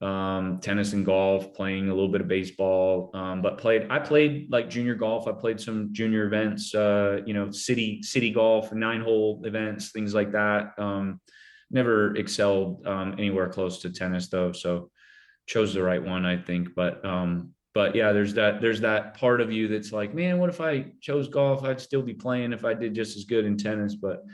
um, 0.00 0.58
tennis 0.62 0.94
and 0.94 1.04
golf, 1.04 1.52
playing 1.52 1.90
a 1.90 1.94
little 1.94 2.08
bit 2.08 2.22
of 2.22 2.28
baseball, 2.28 3.10
um, 3.12 3.42
but 3.42 3.58
played, 3.58 3.88
I 3.90 3.98
played 3.98 4.50
like 4.50 4.70
junior 4.70 4.94
golf. 4.94 5.28
I 5.28 5.32
played 5.32 5.60
some 5.60 5.92
junior 5.92 6.24
events, 6.24 6.74
uh, 6.74 7.20
you 7.26 7.34
know, 7.34 7.50
city, 7.50 8.02
city 8.02 8.30
golf, 8.30 8.72
nine 8.72 9.02
hole 9.02 9.42
events, 9.44 9.90
things 9.90 10.14
like 10.14 10.32
that. 10.32 10.72
Never 11.70 12.14
excelled 12.16 12.86
um, 12.86 13.14
anywhere 13.18 13.48
close 13.48 13.78
to 13.82 13.90
tennis 13.90 14.28
though. 14.28 14.52
So 14.52 14.90
chose 15.46 15.72
the 15.74 15.82
right 15.82 16.02
one, 16.02 16.24
I 16.26 16.36
think. 16.36 16.74
But 16.74 17.04
um, 17.04 17.52
but 17.74 17.94
yeah, 17.94 18.12
there's 18.12 18.34
that 18.34 18.60
there's 18.60 18.80
that 18.80 19.14
part 19.16 19.40
of 19.40 19.52
you 19.52 19.68
that's 19.68 19.92
like, 19.92 20.12
man, 20.14 20.38
what 20.38 20.48
if 20.50 20.60
I 20.60 20.86
chose 21.00 21.28
golf? 21.28 21.62
I'd 21.64 21.80
still 21.80 22.02
be 22.02 22.14
playing 22.14 22.52
if 22.52 22.64
I 22.64 22.74
did 22.74 22.94
just 22.94 23.16
as 23.16 23.24
good 23.24 23.44
in 23.44 23.56
tennis. 23.56 23.94
But 23.94 24.24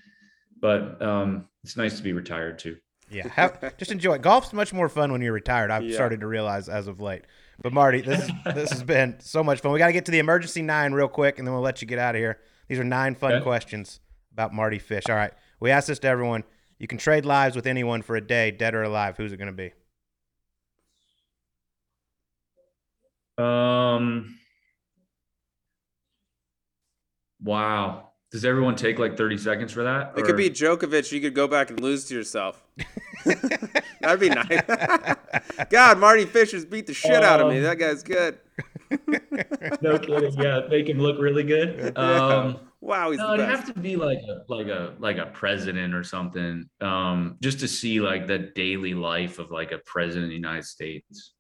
but 0.61 1.01
um, 1.03 1.47
it's 1.63 1.77
nice 1.77 1.97
to 1.99 2.03
be 2.03 2.13
retired 2.15 2.59
too. 2.59 2.77
Yeah, 3.11 3.29
have, 3.29 3.77
just 3.77 3.93
enjoy 3.93 4.15
it. 4.15 4.23
Golf's 4.23 4.53
much 4.53 4.73
more 4.73 4.89
fun 4.89 5.13
when 5.13 5.21
you're 5.23 5.33
retired. 5.33 5.71
I've 5.71 5.85
Yeah. 5.85 5.95
started 5.95 6.21
to 6.21 6.27
realize 6.27 6.69
as 6.69 6.89
of 6.89 7.01
late. 7.01 7.23
But 7.63 7.73
Mardy, 7.73 8.01
this 8.01 8.29
this 8.55 8.71
has 8.71 8.83
been 8.83 9.17
so 9.21 9.45
much 9.45 9.61
fun. 9.61 9.73
We 9.73 9.79
got 9.79 9.87
to 9.89 9.93
get 9.93 10.07
to 10.07 10.11
the 10.11 10.19
emergency 10.19 10.63
nine 10.63 10.93
real 10.93 11.07
quick, 11.09 11.39
and 11.39 11.47
then 11.47 11.53
we'll 11.55 11.63
let 11.63 11.83
you 11.83 11.87
get 11.87 11.99
out 11.99 12.15
of 12.15 12.19
here. 12.19 12.41
These 12.69 12.79
are 12.79 12.85
nine 12.85 13.15
fun 13.15 13.35
Okay. 13.35 13.43
questions 13.45 14.01
about 14.33 14.53
Mardy 14.55 14.79
Fish. 14.81 15.05
All 15.09 15.15
right, 15.15 15.33
we 15.61 15.71
asked 15.71 15.87
this 15.89 15.99
to 16.01 16.09
everyone. 16.09 16.43
You 16.79 16.87
can 16.87 16.99
trade 16.99 17.25
lives 17.25 17.57
with 17.57 17.67
anyone 17.67 18.03
for 18.03 18.17
a 18.17 18.21
day, 18.21 18.51
dead 18.51 18.75
or 18.75 18.83
alive. 18.83 19.17
Who's 19.17 19.33
it 19.33 19.39
going 19.39 19.55
to 19.55 19.73
be? 23.39 23.43
Um. 23.43 24.39
Wow. 27.43 28.06
Does 28.33 28.45
everyone 28.45 28.75
take 28.75 28.99
like 28.99 29.17
30 29.17 29.39
seconds 29.39 29.73
for 29.73 29.85
that? 29.85 30.13
It 30.17 30.23
or- 30.23 30.27
could 30.27 30.37
be 30.37 30.51
Djokovic. 30.51 31.13
You 31.13 31.21
could 31.21 31.35
go 31.35 31.47
back 31.47 31.71
and 31.71 31.81
lose 31.81 32.05
to 32.07 32.15
yourself. 32.15 32.63
That'd 34.01 34.21
be 34.21 34.29
nice. 34.29 34.63
God, 35.71 35.99
Mardy 35.99 36.27
Fisher's 36.27 36.65
beat 36.65 36.87
the 36.87 36.95
shit 36.95 37.23
out 37.23 37.41
of 37.41 37.49
me. 37.49 37.59
Um, 37.59 37.63
That 37.63 37.79
guy's 37.79 38.03
good. 38.03 38.39
no 39.81 39.99
kidding. 39.99 40.33
Yeah, 40.41 40.61
make 40.69 40.89
him 40.89 40.99
look 40.99 41.19
really 41.21 41.43
good. 41.43 41.97
Um, 41.99 42.61
wow, 42.81 43.11
he's 43.11 43.19
no, 43.19 43.29
the 43.37 43.45
it'd 43.45 43.49
have 43.49 43.67
to 43.73 43.81
be 43.81 43.97
like 43.97 44.19
a 44.19 44.45
like 44.53 44.69
a 44.69 44.95
like 44.99 45.19
a 45.19 45.27
president 45.27 45.95
or 45.95 46.05
something. 46.05 46.69
Um, 46.81 47.37
just 47.43 47.61
to 47.61 47.69
see 47.69 48.01
like 48.01 48.27
the 48.27 48.39
daily 48.39 48.95
life 48.95 49.39
of 49.39 49.51
like 49.51 49.73
a 49.73 49.79
president 49.79 50.25
of 50.25 50.31
the 50.31 50.37
United 50.37 50.65
States. 50.65 51.33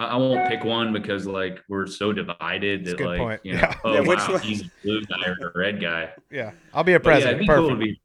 I, 0.00 0.12
I 0.12 0.16
won't 0.16 0.48
pick 0.48 0.64
one 0.64 0.92
because 0.92 1.26
like 1.26 1.60
we're 1.68 1.86
so 1.86 2.12
divided 2.12 2.84
that 2.86 2.96
good 2.98 3.06
like 3.06 3.18
point. 3.18 3.40
you 3.44 3.52
know, 3.54 3.58
Yeah. 3.60 3.74
oh 3.84 3.92
Yeah, 3.94 4.00
which 4.00 4.18
wow, 4.20 4.32
one- 4.32 4.40
he's 4.42 4.62
a 4.62 4.70
blue 4.82 5.02
guy 5.04 5.26
or 5.28 5.48
a 5.54 5.58
red 5.58 5.80
guy. 5.80 6.10
Yeah, 6.30 6.52
I'll 6.72 6.84
be 6.84 6.94
a 6.94 7.00
But 7.00 7.10
yeah, 7.10 7.14
president. 7.16 7.40
be 7.40 7.46
cool 7.46 7.76
be. 7.76 8.00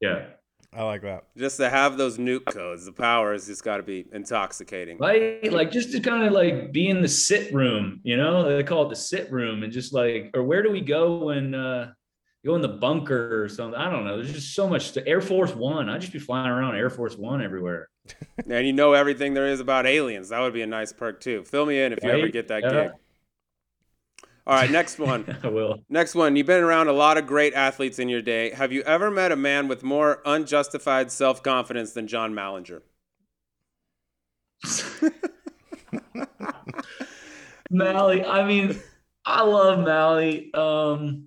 Yeah. 0.00 0.26
I 0.72 0.82
like 0.82 1.00
that. 1.02 1.24
Just 1.36 1.56
to 1.56 1.70
have 1.70 1.96
those 1.96 2.18
nuke 2.18 2.44
codes, 2.52 2.84
the 2.84 2.92
power 2.92 3.32
has 3.32 3.46
just 3.46 3.64
got 3.64 3.78
to 3.78 3.82
be 3.82 4.04
intoxicating. 4.12 4.98
Right? 4.98 5.50
Like 5.50 5.70
just 5.70 5.92
to 5.92 6.00
kind 6.00 6.24
of 6.26 6.32
like 6.32 6.72
be 6.72 6.88
in 6.88 7.00
the 7.00 7.08
sit 7.08 7.52
room, 7.54 8.00
you 8.04 8.16
know? 8.18 8.44
They 8.54 8.62
call 8.62 8.84
it 8.86 8.90
the 8.90 8.96
sit 8.96 9.32
room 9.32 9.62
and 9.62 9.72
just 9.72 9.94
like 9.94 10.30
or 10.34 10.42
where 10.44 10.62
do 10.62 10.70
we 10.70 10.82
go 10.82 11.24
when 11.24 11.54
uh 11.54 11.92
go 12.44 12.54
in 12.54 12.60
the 12.60 12.68
bunker 12.68 13.42
or 13.42 13.48
something? 13.48 13.80
I 13.80 13.90
don't 13.90 14.04
know. 14.04 14.16
There's 14.16 14.32
just 14.32 14.54
so 14.54 14.68
much 14.68 14.92
to 14.92 15.06
Air 15.08 15.22
Force 15.22 15.54
One. 15.54 15.88
I'd 15.88 16.02
just 16.02 16.12
be 16.12 16.18
flying 16.18 16.48
around 16.50 16.76
Air 16.76 16.90
Force 16.90 17.16
One 17.16 17.42
everywhere. 17.42 17.88
And 18.50 18.66
you 18.66 18.72
know 18.72 18.92
everything 18.92 19.34
there 19.34 19.46
is 19.46 19.60
about 19.60 19.86
aliens. 19.86 20.28
That 20.30 20.40
would 20.40 20.54
be 20.54 20.62
a 20.62 20.66
nice 20.66 20.92
perk 20.92 21.20
too. 21.20 21.44
Fill 21.44 21.66
me 21.66 21.80
in 21.82 21.92
if 21.92 22.02
you 22.02 22.10
ever 22.10 22.28
get 22.28 22.48
that 22.48 22.62
Yeah. 22.62 22.70
gig. 22.70 22.90
All 24.46 24.54
right, 24.54 24.70
next 24.70 24.98
one. 24.98 25.26
I 25.42 25.48
will. 25.48 25.80
Next 25.90 26.14
one. 26.14 26.34
You've 26.36 26.46
been 26.46 26.62
around 26.62 26.88
a 26.88 26.92
lot 26.92 27.18
of 27.18 27.26
great 27.26 27.52
athletes 27.54 27.98
in 27.98 28.08
your 28.08 28.22
day. 28.22 28.50
Have 28.50 28.72
you 28.72 28.82
ever 28.82 29.10
met 29.10 29.32
a 29.32 29.36
man 29.36 29.68
with 29.68 29.82
more 29.82 30.22
unjustified 30.24 31.10
self 31.12 31.42
confidence 31.42 31.92
than 31.92 32.06
John 32.06 32.32
Mallinger? 32.32 32.80
Mally, 37.70 38.24
I 38.24 38.46
mean, 38.46 38.78
I 39.24 39.42
love 39.42 39.80
Mally. 39.80 40.50
Um 40.54 41.26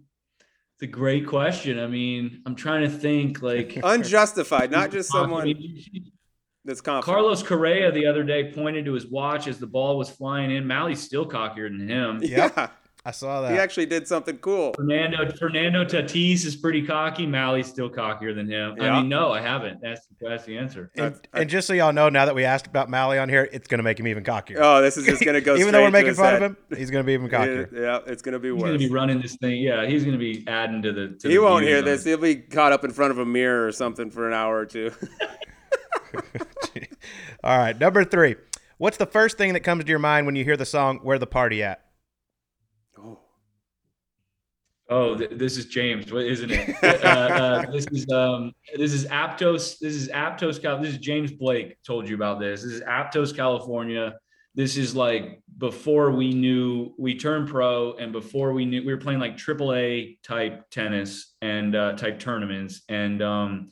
it's 0.76 0.84
a 0.84 0.88
great 0.88 1.28
question. 1.28 1.78
I 1.80 1.86
mean, 1.86 2.42
I'm 2.48 2.56
trying 2.56 2.82
to 2.82 2.90
think 2.90 3.44
like 3.44 3.78
Unjustified, 3.84 4.72
not 4.72 4.90
just 4.92 5.14
I 5.14 5.20
someone 5.20 5.44
mean, 5.44 6.11
that's 6.66 6.82
confident. 6.82 7.06
Carlos 7.16 7.44
Correa 7.44 7.92
the 7.92 8.06
other 8.06 8.24
day 8.24 8.52
pointed 8.52 8.86
to 8.86 8.94
his 8.94 9.08
watch 9.08 9.48
as 9.48 9.58
the 9.60 9.68
ball 9.68 9.98
was 9.98 10.10
flying 10.10 10.52
in. 10.52 10.66
Mally's 10.68 11.02
still 11.02 11.26
cockier 11.26 11.70
than 11.70 11.88
him. 11.88 12.22
Yeah, 12.32 12.70
I 13.04 13.10
saw 13.10 13.42
that. 13.42 13.52
he 13.54 13.58
actually 13.58 13.88
did 13.88 14.08
something 14.08 14.38
cool. 14.38 14.74
Fernando 14.76 15.28
Fernando 15.40 15.84
Tatis 15.84 16.46
is 16.46 16.56
pretty 16.56 16.86
cocky. 16.86 17.26
Mally's 17.26 17.66
still 17.66 17.90
cockier 17.90 18.36
than 18.36 18.48
him. 18.48 18.76
Yeah. 18.78 18.94
I 18.94 19.00
mean, 19.00 19.10
no, 19.10 19.32
I 19.32 19.42
haven't. 19.42 19.82
That's 19.82 20.08
that's 20.22 20.46
the 20.46 20.56
answer. 20.60 20.92
And, 20.96 21.20
I- 21.34 21.40
and 21.42 21.50
just 21.50 21.66
so 21.66 21.74
y'all 21.74 21.94
know, 21.94 22.10
now 22.10 22.26
that 22.26 22.36
we 22.36 22.44
asked 22.46 22.68
about 22.68 22.92
Mally 22.92 23.18
on 23.18 23.28
here, 23.28 23.50
it's 23.52 23.68
going 23.68 23.80
to 23.80 23.84
make 23.84 24.00
him 24.00 24.06
even 24.08 24.24
cockier. 24.24 24.58
Oh, 24.60 24.84
this 24.84 24.98
is 24.98 25.06
just 25.08 25.26
gonna 25.26 25.42
go. 25.42 25.56
even 25.58 25.72
though 25.74 25.82
we're 25.82 25.90
making 25.90 26.14
fun 26.14 26.26
head. 26.34 26.44
of 26.44 26.52
him, 26.52 26.58
he's 26.78 26.92
going 26.92 27.04
to 27.04 27.08
be 27.08 27.14
even 27.14 27.28
cockier. 27.32 27.72
Yeah, 27.74 28.02
it's 28.06 28.22
gonna 28.22 28.38
be 28.38 28.52
worse. 28.52 28.62
He's 28.62 28.68
gonna 28.70 28.78
be 28.78 28.90
running 28.90 29.20
this 29.20 29.36
thing. 29.38 29.60
Yeah, 29.64 29.88
he's 29.88 30.06
gonna 30.06 30.20
be 30.20 30.44
adding 30.48 30.84
to 30.84 30.92
the. 30.94 31.08
To 31.22 31.28
he 31.28 31.36
the 31.38 31.42
won't 31.42 31.66
hear 31.66 31.82
this. 31.82 32.04
He'll 32.04 32.20
be 32.20 32.36
caught 32.36 32.72
up 32.72 32.84
in 32.86 32.92
front 32.92 33.10
of 33.10 33.18
a 33.18 33.26
mirror 33.26 33.66
or 33.66 33.72
something 33.72 34.12
for 34.12 34.28
an 34.28 34.34
hour 34.36 34.56
or 34.56 34.68
two. 34.68 34.92
All 37.44 37.58
right, 37.58 37.78
number 37.80 38.04
three. 38.04 38.36
What's 38.78 38.98
the 38.98 39.06
first 39.06 39.38
thing 39.38 39.54
that 39.54 39.60
comes 39.62 39.84
to 39.84 39.90
your 39.90 40.00
mind 40.00 40.26
when 40.26 40.36
you 40.36 40.44
hear 40.44 40.58
the 40.58 40.66
song 40.66 41.00
"Where 41.04 41.20
the 41.20 41.28
Party 41.28 41.64
At"? 41.64 41.82
oh, 42.98 43.20
Oh, 44.90 45.16
th- 45.16 45.32
this 45.34 45.58
is 45.58 45.66
James, 45.68 46.12
what- 46.12 46.26
isn't 46.26 46.52
it? 46.52 46.76
uh, 46.84 47.08
uh, 47.08 47.72
this 47.72 47.86
is 47.92 48.10
um, 48.12 48.52
this 48.76 48.92
is 48.94 49.06
Aptos. 49.06 49.78
This 49.80 49.94
is 49.96 50.10
Aptos. 50.10 50.62
Cal- 50.62 50.82
This 50.82 50.92
is 50.94 50.98
James 51.00 51.32
Blake. 51.32 51.78
Told 51.86 52.10
you 52.10 52.16
about 52.16 52.40
this. 52.40 52.64
This 52.64 52.74
is 52.74 52.82
Aptos, 52.82 53.36
California. 53.36 54.16
This 54.54 54.76
is 54.76 54.94
like 54.96 55.42
before 55.60 56.12
we 56.12 56.34
knew 56.34 56.94
we 56.98 57.16
turned 57.18 57.48
pro, 57.48 57.94
and 57.94 58.12
before 58.12 58.52
we 58.52 58.66
knew 58.66 58.82
we 58.86 58.92
were 58.94 59.00
playing 59.00 59.20
like 59.22 59.38
AAA 59.38 60.18
type 60.24 60.70
tennis 60.72 61.36
and 61.42 61.74
uh, 61.74 61.94
type 61.94 62.20
tournaments. 62.20 62.82
And 62.90 63.22
um, 63.22 63.72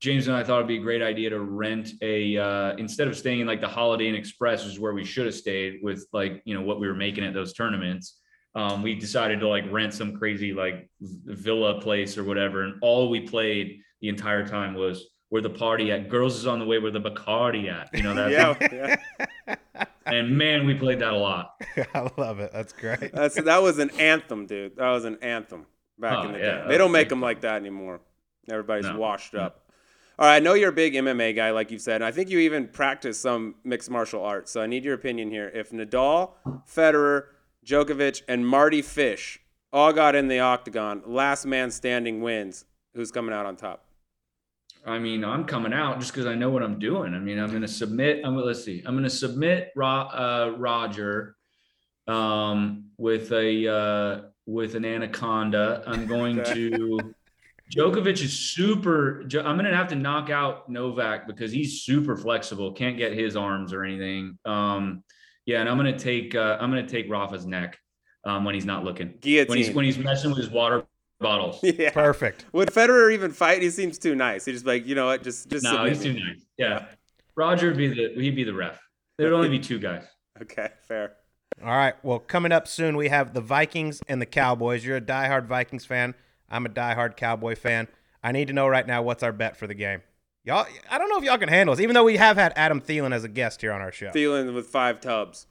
James 0.00 0.28
and 0.28 0.36
I 0.36 0.42
thought 0.42 0.56
it'd 0.56 0.68
be 0.68 0.78
a 0.78 0.82
great 0.82 1.02
idea 1.02 1.30
to 1.30 1.40
rent 1.40 1.90
a 2.02 2.36
uh, 2.38 2.76
instead 2.76 3.06
of 3.08 3.16
staying 3.16 3.40
in 3.40 3.46
like 3.46 3.60
the 3.60 3.68
Holiday 3.68 4.08
Inn 4.08 4.14
Express, 4.14 4.64
which 4.64 4.74
is 4.74 4.80
where 4.80 4.94
we 4.94 5.04
should 5.04 5.26
have 5.26 5.34
stayed 5.34 5.80
with 5.82 6.06
like 6.12 6.42
you 6.44 6.54
know 6.54 6.62
what 6.62 6.80
we 6.80 6.88
were 6.88 6.94
making 6.94 7.24
at 7.24 7.34
those 7.34 7.52
tournaments 7.52 8.16
um, 8.54 8.82
we 8.82 8.94
decided 8.96 9.38
to 9.40 9.48
like 9.48 9.64
rent 9.70 9.94
some 9.94 10.16
crazy 10.16 10.52
like 10.52 10.88
villa 11.00 11.80
place 11.80 12.18
or 12.18 12.24
whatever. 12.24 12.64
And 12.64 12.74
all 12.82 13.08
we 13.08 13.20
played 13.20 13.80
the 14.00 14.08
entire 14.08 14.44
time 14.46 14.74
was 14.74 15.06
where 15.28 15.40
the 15.42 15.50
party 15.50 15.92
at. 15.92 16.08
Girls 16.08 16.36
is 16.36 16.46
on 16.48 16.58
the 16.58 16.64
way 16.64 16.78
where 16.80 16.90
the 16.90 17.00
Bacardi 17.00 17.70
at. 17.72 17.90
You 17.94 18.02
know 18.02 18.14
that. 18.14 18.30
yeah, 18.72 18.96
yeah. 19.46 19.84
And 20.06 20.36
man, 20.36 20.66
we 20.66 20.74
played 20.74 20.98
that 20.98 21.12
a 21.12 21.16
lot. 21.16 21.52
I 21.94 22.10
love 22.16 22.40
it. 22.40 22.50
That's 22.52 22.72
great. 22.72 23.12
That's 23.12 23.40
that 23.40 23.62
was 23.62 23.78
an 23.78 23.90
anthem, 23.90 24.46
dude. 24.46 24.76
That 24.76 24.90
was 24.90 25.04
an 25.04 25.18
anthem 25.22 25.66
back 25.98 26.18
Oh, 26.18 26.22
in 26.26 26.32
the 26.32 26.38
yeah, 26.40 26.62
day. 26.62 26.68
They 26.70 26.78
don't 26.78 26.90
make 26.90 27.04
big. 27.04 27.10
them 27.10 27.20
like 27.20 27.42
that 27.42 27.54
anymore. 27.56 28.00
Everybody's 28.50 28.86
No. 28.86 28.98
washed 28.98 29.36
up. 29.36 29.59
All 30.20 30.26
right, 30.26 30.36
I 30.36 30.38
know 30.38 30.52
you're 30.52 30.68
a 30.68 30.72
big 30.72 30.92
MMA 30.92 31.34
guy, 31.34 31.50
like 31.50 31.70
you 31.70 31.78
said. 31.78 31.96
And 31.96 32.04
I 32.04 32.10
think 32.10 32.28
you 32.28 32.40
even 32.40 32.68
practice 32.68 33.18
some 33.18 33.54
mixed 33.64 33.88
martial 33.88 34.22
arts. 34.22 34.52
So 34.52 34.60
I 34.60 34.66
need 34.66 34.84
your 34.84 34.92
opinion 34.92 35.30
here. 35.30 35.50
If 35.54 35.70
Nadal, 35.70 36.32
Federer, 36.70 37.28
Djokovic, 37.64 38.20
and 38.28 38.46
Mardy 38.46 38.82
Fish 38.82 39.40
all 39.72 39.94
got 39.94 40.14
in 40.14 40.28
the 40.28 40.38
octagon, 40.40 41.02
last 41.06 41.46
man 41.46 41.70
standing 41.70 42.20
wins. 42.20 42.66
Who's 42.94 43.10
coming 43.10 43.34
out 43.34 43.46
on 43.46 43.56
top? 43.56 43.86
I 44.84 44.98
mean, 44.98 45.24
I'm 45.24 45.46
coming 45.46 45.72
out 45.72 46.00
just 46.00 46.12
because 46.12 46.26
I 46.26 46.34
know 46.34 46.50
what 46.50 46.62
I'm 46.62 46.78
doing. 46.78 47.14
I 47.14 47.18
mean, 47.18 47.38
I'm 47.38 47.48
going 47.48 47.62
to 47.62 47.68
submit. 47.68 48.20
I'm 48.22 48.36
let's 48.36 48.62
see. 48.62 48.82
I'm 48.84 48.92
going 48.92 49.04
to 49.04 49.08
submit 49.08 49.70
Ro, 49.74 49.88
uh, 49.88 50.54
Roger 50.58 51.36
um, 52.06 52.90
with 52.98 53.32
a 53.32 53.72
uh, 53.72 54.20
with 54.44 54.74
an 54.74 54.84
anaconda. 54.84 55.82
I'm 55.86 56.06
going 56.06 56.44
to. 56.44 57.14
Djokovic 57.70 58.22
is 58.22 58.32
super. 58.32 59.22
I'm 59.22 59.56
going 59.56 59.64
to 59.64 59.76
have 59.76 59.88
to 59.88 59.94
knock 59.94 60.28
out 60.28 60.68
Novak 60.68 61.26
because 61.26 61.52
he's 61.52 61.82
super 61.82 62.16
flexible. 62.16 62.72
Can't 62.72 62.96
get 62.96 63.12
his 63.12 63.36
arms 63.36 63.72
or 63.72 63.84
anything. 63.84 64.38
Um, 64.44 65.04
yeah, 65.46 65.60
and 65.60 65.68
I'm 65.68 65.78
going 65.78 65.92
to 65.92 65.98
take. 65.98 66.34
Uh, 66.34 66.58
I'm 66.60 66.70
going 66.70 66.84
to 66.84 66.90
take 66.90 67.10
Rafa's 67.10 67.46
neck 67.46 67.78
um, 68.24 68.44
when 68.44 68.54
he's 68.54 68.64
not 68.64 68.84
looking. 68.84 69.14
Guillotine. 69.20 69.48
When 69.48 69.58
he's 69.58 69.70
when 69.70 69.84
he's 69.84 69.98
messing 69.98 70.30
with 70.30 70.38
his 70.38 70.50
water 70.50 70.84
bottles. 71.20 71.60
yeah. 71.62 71.90
Perfect. 71.90 72.44
Would 72.52 72.70
Federer 72.70 73.12
even 73.12 73.30
fight? 73.30 73.62
He 73.62 73.70
seems 73.70 73.98
too 73.98 74.14
nice. 74.14 74.44
He's 74.44 74.56
just 74.56 74.66
like, 74.66 74.86
you 74.86 74.94
know 74.94 75.06
what? 75.06 75.22
Just, 75.22 75.48
just. 75.48 75.62
No, 75.62 75.72
submit 75.72 75.92
he's 75.92 76.02
too 76.02 76.12
nice. 76.14 76.44
Yeah. 76.58 76.86
Roger 77.36 77.68
would 77.68 77.76
be 77.76 77.88
the 77.88 78.20
he'd 78.20 78.34
be 78.34 78.44
the 78.44 78.54
ref. 78.54 78.80
There 79.16 79.28
would 79.28 79.36
only 79.36 79.48
be 79.48 79.58
two 79.58 79.78
guys. 79.78 80.04
Okay, 80.42 80.68
fair. 80.88 81.12
All 81.62 81.68
right. 81.68 81.94
Well, 82.02 82.18
coming 82.18 82.52
up 82.52 82.66
soon, 82.66 82.96
we 82.96 83.08
have 83.10 83.34
the 83.34 83.40
Vikings 83.40 84.00
and 84.08 84.20
the 84.20 84.26
Cowboys. 84.26 84.84
You're 84.84 84.96
a 84.96 85.00
diehard 85.00 85.46
Vikings 85.46 85.84
fan. 85.84 86.14
I'm 86.50 86.66
a 86.66 86.68
diehard 86.68 87.16
Cowboy 87.16 87.54
fan. 87.54 87.88
I 88.22 88.32
need 88.32 88.48
to 88.48 88.52
know 88.52 88.68
right 88.68 88.86
now 88.86 89.02
what's 89.02 89.22
our 89.22 89.32
bet 89.32 89.56
for 89.56 89.66
the 89.66 89.74
game. 89.74 90.02
Y'all, 90.44 90.66
I 90.90 90.98
don't 90.98 91.08
know 91.08 91.18
if 91.18 91.24
y'all 91.24 91.38
can 91.38 91.48
handle 91.48 91.74
this, 91.74 91.82
even 91.82 91.94
though 91.94 92.04
we 92.04 92.16
have 92.16 92.36
had 92.36 92.52
Adam 92.56 92.80
Thielen 92.80 93.12
as 93.12 93.24
a 93.24 93.28
guest 93.28 93.60
here 93.60 93.72
on 93.72 93.80
our 93.80 93.92
show. 93.92 94.10
Thielen 94.10 94.54
with 94.54 94.66
five 94.66 95.00
tubs. 95.00 95.46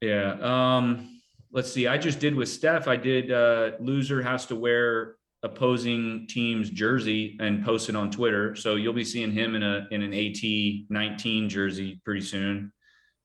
Yeah. 0.00 0.36
Um, 0.40 1.20
let's 1.52 1.72
see. 1.72 1.86
I 1.88 1.98
just 1.98 2.20
did 2.20 2.34
with 2.34 2.48
Steph. 2.48 2.86
I 2.86 2.96
did 2.96 3.32
uh 3.32 3.72
loser 3.80 4.22
has 4.22 4.46
to 4.46 4.56
wear 4.56 5.16
opposing 5.42 6.26
team's 6.28 6.70
jersey 6.70 7.36
and 7.40 7.64
post 7.64 7.88
it 7.88 7.96
on 7.96 8.10
Twitter. 8.10 8.54
So 8.56 8.76
you'll 8.76 8.92
be 8.92 9.04
seeing 9.04 9.32
him 9.32 9.54
in 9.54 9.62
a 9.62 9.86
in 9.90 10.02
an 10.02 10.14
AT 10.14 10.90
19 10.90 11.48
jersey 11.48 12.00
pretty 12.04 12.20
soon. 12.20 12.72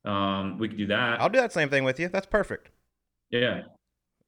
Um, 0.05 0.57
we 0.57 0.67
could 0.67 0.77
do 0.77 0.87
that. 0.87 1.21
I'll 1.21 1.29
do 1.29 1.39
that 1.39 1.53
same 1.53 1.69
thing 1.69 1.83
with 1.83 1.99
you. 1.99 2.09
That's 2.09 2.25
perfect. 2.25 2.69
Yeah. 3.29 3.61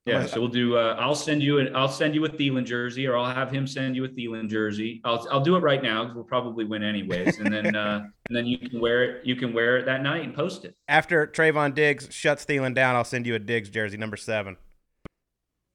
Yeah, 0.05 0.13
gonna- 0.17 0.27
so 0.27 0.39
we'll 0.39 0.49
do. 0.49 0.77
Uh, 0.77 0.95
I'll 0.99 1.15
send 1.15 1.41
you 1.41 1.57
an. 1.57 1.75
I'll 1.75 1.87
send 1.89 2.13
you 2.13 2.23
a 2.25 2.29
Thielen 2.29 2.63
jersey, 2.63 3.07
or 3.07 3.17
I'll 3.17 3.33
have 3.33 3.49
him 3.49 3.65
send 3.65 3.95
you 3.95 4.05
a 4.05 4.07
Thielen 4.07 4.47
jersey. 4.47 5.01
I'll 5.03 5.27
I'll 5.31 5.41
do 5.41 5.55
it 5.55 5.61
right 5.61 5.81
now 5.81 6.03
because 6.03 6.15
we'll 6.15 6.25
probably 6.25 6.63
win 6.63 6.83
anyways, 6.83 7.39
and 7.39 7.51
then 7.51 7.75
uh, 7.75 8.05
and 8.27 8.37
then 8.37 8.45
you 8.45 8.59
can 8.59 8.79
wear 8.79 9.03
it. 9.03 9.25
You 9.25 9.35
can 9.35 9.51
wear 9.51 9.77
it 9.77 9.85
that 9.87 10.03
night 10.03 10.23
and 10.23 10.35
post 10.35 10.63
it. 10.63 10.75
After 10.87 11.25
Trevon 11.25 11.73
Diggs 11.73 12.07
shuts 12.13 12.45
Thielen 12.45 12.75
down, 12.75 12.95
I'll 12.95 13.03
send 13.03 13.25
you 13.25 13.33
a 13.33 13.39
Diggs 13.39 13.69
jersey, 13.69 13.97
number 13.97 14.15
seven. 14.17 14.57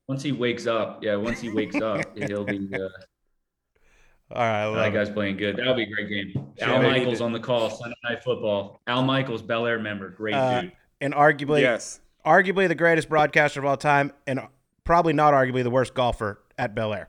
Once 0.09 0.23
he 0.23 0.31
wakes 0.33 0.67
up, 0.69 1.03
yeah. 1.03 1.17
Once 1.17 1.41
he 1.41 1.51
wakes 1.51 1.81
up, 1.81 2.17
he'll 2.17 2.45
be. 2.45 2.69
Uh, 2.73 2.79
All 4.33 4.43
right, 4.43 4.63
I 4.63 4.67
love 4.67 4.77
That 4.77 4.89
it. 4.89 4.93
guy's 4.93 5.11
playing 5.11 5.39
good. 5.39 5.57
That'll 5.57 5.75
be 5.75 5.83
a 5.83 5.91
great 5.93 6.09
game. 6.09 6.47
Sure. 6.57 6.69
Al 6.69 6.83
Michaels 6.83 7.21
on 7.21 7.33
the 7.33 7.41
call, 7.41 7.69
Sunday 7.69 7.97
Night 8.05 8.23
Football. 8.23 8.81
Al 8.87 9.03
Michaels, 9.03 9.43
Bel 9.43 9.67
Air 9.67 9.81
member, 9.81 10.09
great 10.09 10.35
Uh, 10.37 10.63
dude. 10.63 10.73
and 11.01 11.15
arguably, 11.15 11.63
Yes. 11.63 12.01
Arguably 12.25 12.69
the 12.69 12.75
greatest 12.75 13.09
broadcaster 13.09 13.61
of 13.61 13.67
all 13.67 13.77
time, 13.77 14.13
and 14.27 14.41
probably 14.85 15.13
not 15.13 15.35
arguably 15.35 15.63
the 15.63 15.71
worst 15.71 15.95
golfer 15.95 16.41
at 16.59 16.75
Bel 16.75 16.93
Air. 16.93 17.09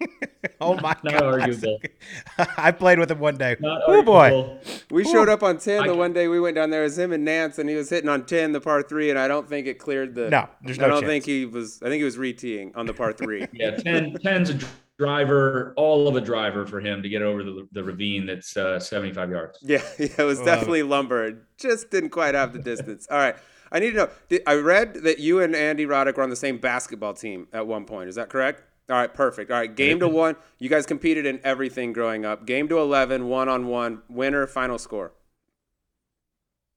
oh 0.60 0.74
my 0.76 0.94
Not 1.02 1.12
god! 1.14 1.22
arguable. 1.22 1.80
I 2.56 2.70
played 2.70 2.98
with 2.98 3.10
him 3.10 3.18
one 3.18 3.36
day. 3.36 3.56
Not 3.60 3.82
Oh 3.86 4.02
boy! 4.02 4.24
arguable. 4.32 4.60
We 4.90 5.04
showed 5.04 5.28
up 5.28 5.42
on 5.42 5.58
10 5.58 5.80
I 5.82 5.86
the 5.86 5.92
can- 5.92 5.98
one 5.98 6.12
day 6.12 6.28
we 6.28 6.40
went 6.40 6.54
down 6.56 6.70
there. 6.70 6.82
It 6.82 6.84
was 6.86 6.98
him 6.98 7.12
and 7.12 7.26
Nantz, 7.26 7.58
and 7.58 7.68
he 7.68 7.74
was 7.76 7.90
hitting 7.90 8.08
on 8.08 8.26
10, 8.26 8.52
the 8.52 8.60
par 8.60 8.82
three, 8.82 9.10
and 9.10 9.18
I 9.18 9.28
don't 9.28 9.48
think 9.48 9.66
it 9.66 9.78
cleared 9.78 10.14
the. 10.14 10.30
No, 10.30 10.48
there's 10.62 10.78
no. 10.78 10.84
I 10.84 10.88
don't 10.88 11.00
chance. 11.02 11.10
think 11.10 11.24
he 11.26 11.46
was. 11.46 11.80
I 11.82 11.86
think 11.86 11.98
he 12.00 12.04
was 12.04 12.18
re-teeing 12.18 12.72
on 12.74 12.86
the 12.86 12.94
par 12.94 13.12
three. 13.12 13.46
Yeah, 13.52 13.70
10, 13.76 14.16
10's 14.24 14.50
a 14.50 14.58
driver, 14.98 15.74
all 15.76 16.06
of 16.08 16.16
a 16.16 16.20
driver 16.20 16.66
for 16.66 16.80
him 16.80 17.02
to 17.02 17.08
get 17.08 17.20
over 17.22 17.42
the, 17.42 17.66
the 17.72 17.82
ravine 17.82 18.26
that's 18.26 18.56
uh, 18.56 18.78
75 18.78 19.30
yards. 19.30 19.58
Yeah, 19.62 19.82
yeah, 19.98 20.06
it 20.18 20.22
was 20.22 20.38
Love 20.38 20.46
definitely 20.46 20.82
lumber. 20.84 21.24
It 21.26 21.36
Just 21.58 21.90
didn't 21.90 22.10
quite 22.10 22.34
have 22.34 22.52
the 22.52 22.58
distance. 22.60 23.06
All 23.10 23.18
right. 23.18 23.36
I 23.72 23.78
need 23.78 23.90
to 23.90 23.96
know. 23.96 24.08
Did, 24.28 24.42
I 24.46 24.54
read 24.54 24.94
that 25.04 25.18
you 25.18 25.40
and 25.40 25.54
Andy 25.54 25.86
Roddick 25.86 26.16
were 26.16 26.22
on 26.22 26.30
the 26.30 26.36
same 26.36 26.58
basketball 26.58 27.14
team 27.14 27.48
at 27.52 27.66
one 27.66 27.84
point. 27.84 28.08
Is 28.08 28.14
that 28.14 28.28
correct? 28.30 28.62
All 28.90 28.96
right, 28.96 29.12
perfect. 29.12 29.50
All 29.50 29.58
right, 29.58 29.74
game 29.74 29.98
to 30.00 30.08
one. 30.08 30.36
You 30.58 30.68
guys 30.68 30.84
competed 30.84 31.24
in 31.24 31.40
everything 31.42 31.92
growing 31.94 32.26
up. 32.26 32.46
Game 32.46 32.68
to 32.68 32.78
11, 32.78 33.28
one 33.28 33.48
on 33.48 33.66
one, 33.66 34.02
winner, 34.10 34.46
final 34.46 34.78
score. 34.78 35.12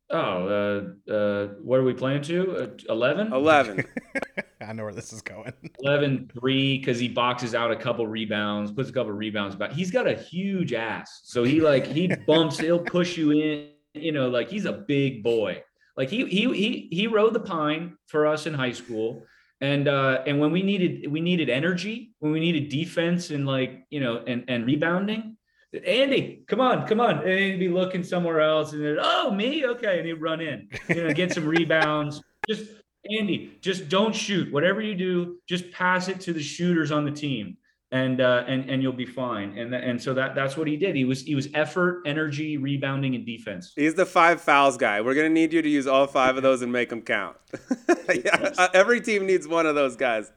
Oh, 0.09 0.95
uh, 1.07 1.11
uh, 1.11 1.47
what 1.61 1.79
are 1.79 1.83
we 1.83 1.93
playing 1.93 2.21
to? 2.23 2.55
Uh, 2.55 2.93
11? 2.93 3.33
11. 3.33 3.85
I 4.61 4.71
know 4.71 4.83
where 4.83 4.93
this 4.93 5.11
is 5.11 5.21
going. 5.21 5.51
11 5.79 6.31
3 6.39 6.77
because 6.77 6.97
he 6.97 7.09
boxes 7.09 7.53
out 7.53 7.71
a 7.71 7.75
couple 7.75 8.07
rebounds, 8.07 8.71
puts 8.71 8.89
a 8.89 8.93
couple 8.93 9.11
rebounds 9.11 9.55
back. 9.55 9.73
He's 9.73 9.91
got 9.91 10.07
a 10.07 10.13
huge 10.13 10.71
ass. 10.71 11.21
So 11.25 11.43
he 11.43 11.59
like 11.59 11.85
he 11.85 12.07
bumps, 12.27 12.57
he'll 12.57 12.79
push 12.79 13.17
you 13.17 13.31
in, 13.31 13.69
you 13.93 14.13
know, 14.13 14.29
like 14.29 14.49
he's 14.49 14.65
a 14.65 14.73
big 14.73 15.23
boy. 15.23 15.61
Like 15.97 16.09
he 16.09 16.25
he 16.27 16.45
he 16.53 16.87
he 16.91 17.07
rode 17.07 17.33
the 17.33 17.39
pine 17.39 17.97
for 18.07 18.27
us 18.27 18.45
in 18.45 18.53
high 18.53 18.71
school. 18.71 19.25
And 19.59 19.87
uh 19.87 20.21
and 20.27 20.39
when 20.39 20.51
we 20.51 20.61
needed 20.61 21.11
we 21.11 21.19
needed 21.19 21.49
energy, 21.49 22.13
when 22.19 22.31
we 22.31 22.39
needed 22.39 22.69
defense 22.69 23.31
and 23.31 23.47
like, 23.47 23.83
you 23.89 23.99
know, 23.99 24.23
and 24.25 24.45
and 24.47 24.65
rebounding, 24.65 25.37
Andy, 25.85 26.43
come 26.47 26.61
on, 26.61 26.87
come 26.87 26.99
on. 26.99 27.19
And 27.27 27.39
he'd 27.39 27.59
be 27.59 27.69
looking 27.69 28.03
somewhere 28.03 28.39
else 28.39 28.73
and 28.73 28.83
then, 28.83 28.97
oh, 29.01 29.31
me? 29.31 29.65
Okay. 29.65 29.97
And 29.97 30.07
he'd 30.07 30.21
run 30.21 30.39
in, 30.39 30.69
you 30.89 31.03
know, 31.03 31.13
get 31.13 31.33
some 31.33 31.45
rebounds. 31.47 32.21
Just 32.47 32.69
Andy, 33.09 33.57
just 33.61 33.89
don't 33.89 34.15
shoot. 34.15 34.51
Whatever 34.51 34.81
you 34.81 34.95
do, 34.95 35.37
just 35.47 35.71
pass 35.71 36.07
it 36.07 36.19
to 36.21 36.33
the 36.33 36.41
shooters 36.41 36.91
on 36.91 37.05
the 37.05 37.11
team, 37.11 37.57
and 37.91 38.19
uh, 38.19 38.43
and 38.47 38.69
and 38.69 38.81
you'll 38.81 38.91
be 38.93 39.05
fine. 39.05 39.57
And 39.57 39.71
th- 39.71 39.83
and 39.83 40.01
so 40.01 40.13
that 40.13 40.35
that's 40.35 40.57
what 40.57 40.67
he 40.67 40.75
did. 40.75 40.95
He 40.95 41.05
was 41.05 41.21
he 41.21 41.35
was 41.35 41.47
effort, 41.53 42.03
energy, 42.05 42.57
rebounding, 42.57 43.15
and 43.15 43.25
defense. 43.25 43.73
He's 43.75 43.95
the 43.95 44.05
five 44.05 44.41
fouls 44.41 44.77
guy. 44.77 45.01
We're 45.01 45.13
going 45.13 45.27
to 45.27 45.33
need 45.33 45.53
you 45.53 45.61
to 45.61 45.69
use 45.69 45.87
all 45.87 46.07
five 46.07 46.35
of 46.37 46.43
those 46.43 46.61
and 46.61 46.71
make 46.71 46.89
them 46.89 47.01
count. 47.01 47.37
yeah, 48.13 48.53
uh, 48.57 48.67
every 48.73 49.01
team 49.01 49.25
needs 49.25 49.47
one 49.47 49.65
of 49.65 49.75
those 49.75 49.95
guys. 49.95 50.31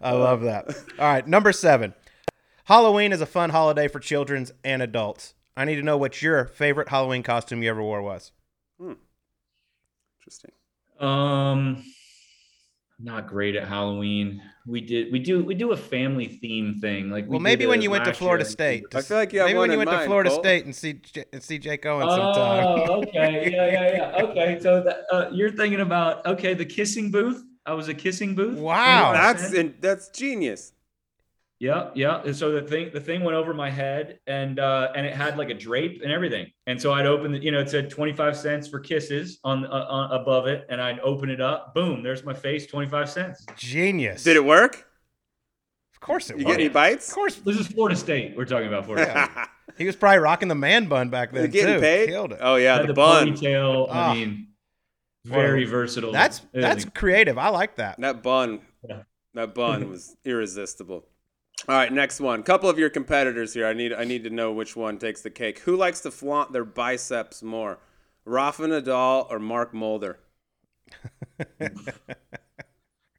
I 0.00 0.12
love 0.12 0.42
that. 0.42 0.68
All 0.98 1.06
right, 1.06 1.26
number 1.26 1.52
seven. 1.52 1.94
Halloween 2.64 3.12
is 3.12 3.20
a 3.20 3.26
fun 3.26 3.50
holiday 3.50 3.88
for 3.88 3.98
children 3.98 4.46
and 4.62 4.82
adults. 4.82 5.34
I 5.56 5.64
need 5.64 5.76
to 5.76 5.82
know 5.82 5.96
what 5.96 6.22
your 6.22 6.46
favorite 6.46 6.88
Halloween 6.88 7.22
costume 7.22 7.62
you 7.62 7.70
ever 7.70 7.82
wore 7.82 8.02
was. 8.02 8.30
Hmm. 8.80 8.92
Interesting. 10.20 10.52
Um, 11.00 11.84
not 13.00 13.28
great 13.28 13.54
at 13.54 13.66
Halloween. 13.66 14.42
We 14.66 14.80
did 14.80 15.12
we 15.12 15.18
do 15.18 15.42
we 15.44 15.54
do 15.54 15.72
a 15.72 15.76
family 15.76 16.26
theme 16.26 16.78
thing. 16.80 17.10
Like 17.10 17.24
we 17.24 17.30
Well, 17.30 17.40
maybe 17.40 17.66
when 17.66 17.80
you 17.80 17.90
went 17.90 18.04
to 18.04 18.12
Florida 18.12 18.44
year. 18.44 18.50
State. 18.50 18.84
I 18.94 19.02
feel 19.02 19.16
like 19.16 19.32
you 19.32 19.44
maybe 19.44 19.58
when 19.58 19.70
you 19.70 19.80
in 19.80 19.86
went 19.86 19.90
to 19.90 20.04
Florida 20.04 20.30
Colt. 20.30 20.44
State 20.44 20.64
and 20.64 20.74
see 20.74 20.94
J- 20.94 21.24
and 21.32 21.42
see 21.42 21.58
Jake 21.58 21.86
Owen 21.86 22.08
sometime. 22.08 22.64
Oh, 22.66 23.02
okay, 23.02 23.50
yeah, 23.50 23.70
yeah, 23.70 23.96
yeah. 23.96 24.24
Okay, 24.24 24.58
so 24.60 24.82
that, 24.82 25.04
uh, 25.12 25.30
you're 25.32 25.52
thinking 25.52 25.80
about 25.80 26.26
okay, 26.26 26.54
the 26.54 26.66
kissing 26.66 27.10
booth. 27.10 27.42
I 27.64 27.74
was 27.74 27.88
a 27.88 27.94
kissing 27.94 28.34
booth. 28.34 28.58
Wow. 28.58 29.12
25 29.12 29.14
That's 29.14 29.52
cents. 29.52 29.74
that's 29.80 30.08
genius. 30.08 30.72
Yeah, 31.60 31.90
yeah. 31.94 32.22
And 32.24 32.36
so 32.36 32.52
the 32.52 32.62
thing, 32.62 32.90
the 32.92 33.00
thing 33.00 33.24
went 33.24 33.36
over 33.36 33.52
my 33.52 33.68
head, 33.68 34.20
and 34.28 34.60
uh, 34.60 34.92
and 34.94 35.04
it 35.04 35.12
had 35.12 35.36
like 35.36 35.50
a 35.50 35.54
drape 35.54 36.02
and 36.04 36.12
everything. 36.12 36.52
And 36.68 36.80
so 36.80 36.92
I'd 36.92 37.06
open 37.06 37.32
the, 37.32 37.38
you 37.42 37.50
know, 37.50 37.58
it 37.58 37.68
said 37.68 37.90
twenty 37.90 38.12
five 38.12 38.36
cents 38.36 38.68
for 38.68 38.78
kisses 38.78 39.40
on, 39.42 39.66
uh, 39.66 39.86
on 39.88 40.12
above 40.20 40.46
it, 40.46 40.66
and 40.68 40.80
I'd 40.80 41.00
open 41.00 41.30
it 41.30 41.40
up. 41.40 41.74
Boom, 41.74 42.04
there's 42.04 42.22
my 42.24 42.32
face, 42.34 42.66
twenty 42.68 42.88
five 42.88 43.10
cents. 43.10 43.44
Genius. 43.56 44.22
Did 44.22 44.36
it 44.36 44.44
work? 44.44 44.86
Of 45.94 46.00
course 46.00 46.30
it 46.30 46.38
You 46.38 46.44
was. 46.44 46.54
get 46.56 46.60
any 46.60 46.68
bites? 46.68 47.08
Of 47.08 47.14
course. 47.16 47.34
This 47.36 47.58
is 47.58 47.66
Florida 47.66 47.96
State. 47.96 48.36
We're 48.36 48.44
talking 48.44 48.68
about 48.68 48.84
Florida 48.84 49.10
State. 49.10 49.46
He 49.76 49.84
was 49.84 49.96
probably 49.96 50.18
rocking 50.18 50.46
the 50.46 50.54
man 50.54 50.86
bun 50.86 51.08
back 51.08 51.32
then 51.32 51.50
getting 51.50 51.74
too. 51.74 51.80
paid? 51.80 52.08
Killed 52.08 52.32
it. 52.32 52.38
Oh 52.40 52.54
yeah, 52.54 52.80
the, 52.82 52.86
the 52.88 52.94
bun. 52.94 53.32
ponytail. 53.34 53.88
Ah. 53.90 54.10
I 54.10 54.14
mean, 54.14 54.48
very 55.24 55.64
versatile. 55.64 56.12
That's 56.12 56.40
that's 56.54 56.84
creative. 56.84 57.36
I 57.36 57.48
like 57.48 57.76
that. 57.76 58.00
That 58.00 58.22
bun. 58.22 58.60
Yeah. 58.88 59.02
That 59.34 59.54
bun 59.56 59.88
was 59.90 60.16
irresistible. 60.24 61.04
All 61.66 61.74
right, 61.74 61.92
next 61.92 62.20
one. 62.20 62.42
Couple 62.42 62.70
of 62.70 62.78
your 62.78 62.88
competitors 62.90 63.52
here. 63.52 63.66
I 63.66 63.72
need 63.72 63.92
I 63.92 64.04
need 64.04 64.24
to 64.24 64.30
know 64.30 64.52
which 64.52 64.76
one 64.76 64.98
takes 64.98 65.22
the 65.22 65.30
cake. 65.30 65.58
Who 65.60 65.76
likes 65.76 66.00
to 66.00 66.10
flaunt 66.10 66.52
their 66.52 66.64
biceps 66.64 67.42
more? 67.42 67.78
Rafa 68.24 68.62
Nadal 68.62 69.26
or 69.30 69.38
Mark 69.38 69.74
Mulder? 69.74 70.18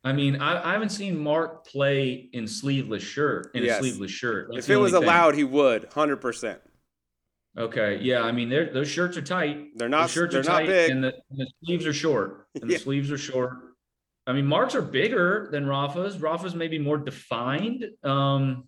I 0.03 0.13
mean, 0.13 0.37
I, 0.37 0.69
I 0.69 0.73
haven't 0.73 0.89
seen 0.89 1.17
Mark 1.17 1.67
play 1.67 2.29
in 2.31 2.47
sleeveless 2.47 3.03
shirt 3.03 3.51
in 3.53 3.63
Yes. 3.63 3.77
a 3.77 3.79
sleeveless 3.81 4.11
shirt. 4.11 4.47
That's 4.53 4.65
if 4.67 4.73
it 4.73 4.77
was 4.77 4.93
only 4.93 5.05
thing. 5.05 5.13
allowed, 5.13 5.35
he 5.35 5.43
would. 5.43 5.85
Hundred 5.93 6.17
percent. 6.17 6.61
Okay, 7.57 7.97
yeah. 8.01 8.21
I 8.21 8.31
mean, 8.31 8.49
those 8.49 8.87
shirts 8.87 9.17
are 9.17 9.21
tight. 9.21 9.75
They're 9.75 9.89
not. 9.89 10.03
The 10.07 10.13
shirts 10.13 10.31
They're 10.33 10.41
are 10.41 10.45
not 10.45 10.59
tight, 10.59 10.67
big. 10.67 10.91
and 10.91 11.03
the, 11.03 11.07
and 11.29 11.39
the 11.39 11.47
sleeves 11.65 11.85
are 11.85 11.93
short. 11.93 12.47
And 12.61 12.69
Yeah. 12.71 12.77
the 12.77 12.83
sleeves 12.83 13.11
are 13.11 13.17
short. 13.17 13.51
I 14.29 14.33
mean, 14.33 14.45
Marks 14.45 14.75
are 14.75 14.81
bigger 14.81 15.49
than 15.51 15.65
Rafa's. 15.65 16.19
Rafa's 16.19 16.53
maybe 16.53 16.77
more 16.77 16.97
defined. 16.97 17.85
Um, 18.03 18.65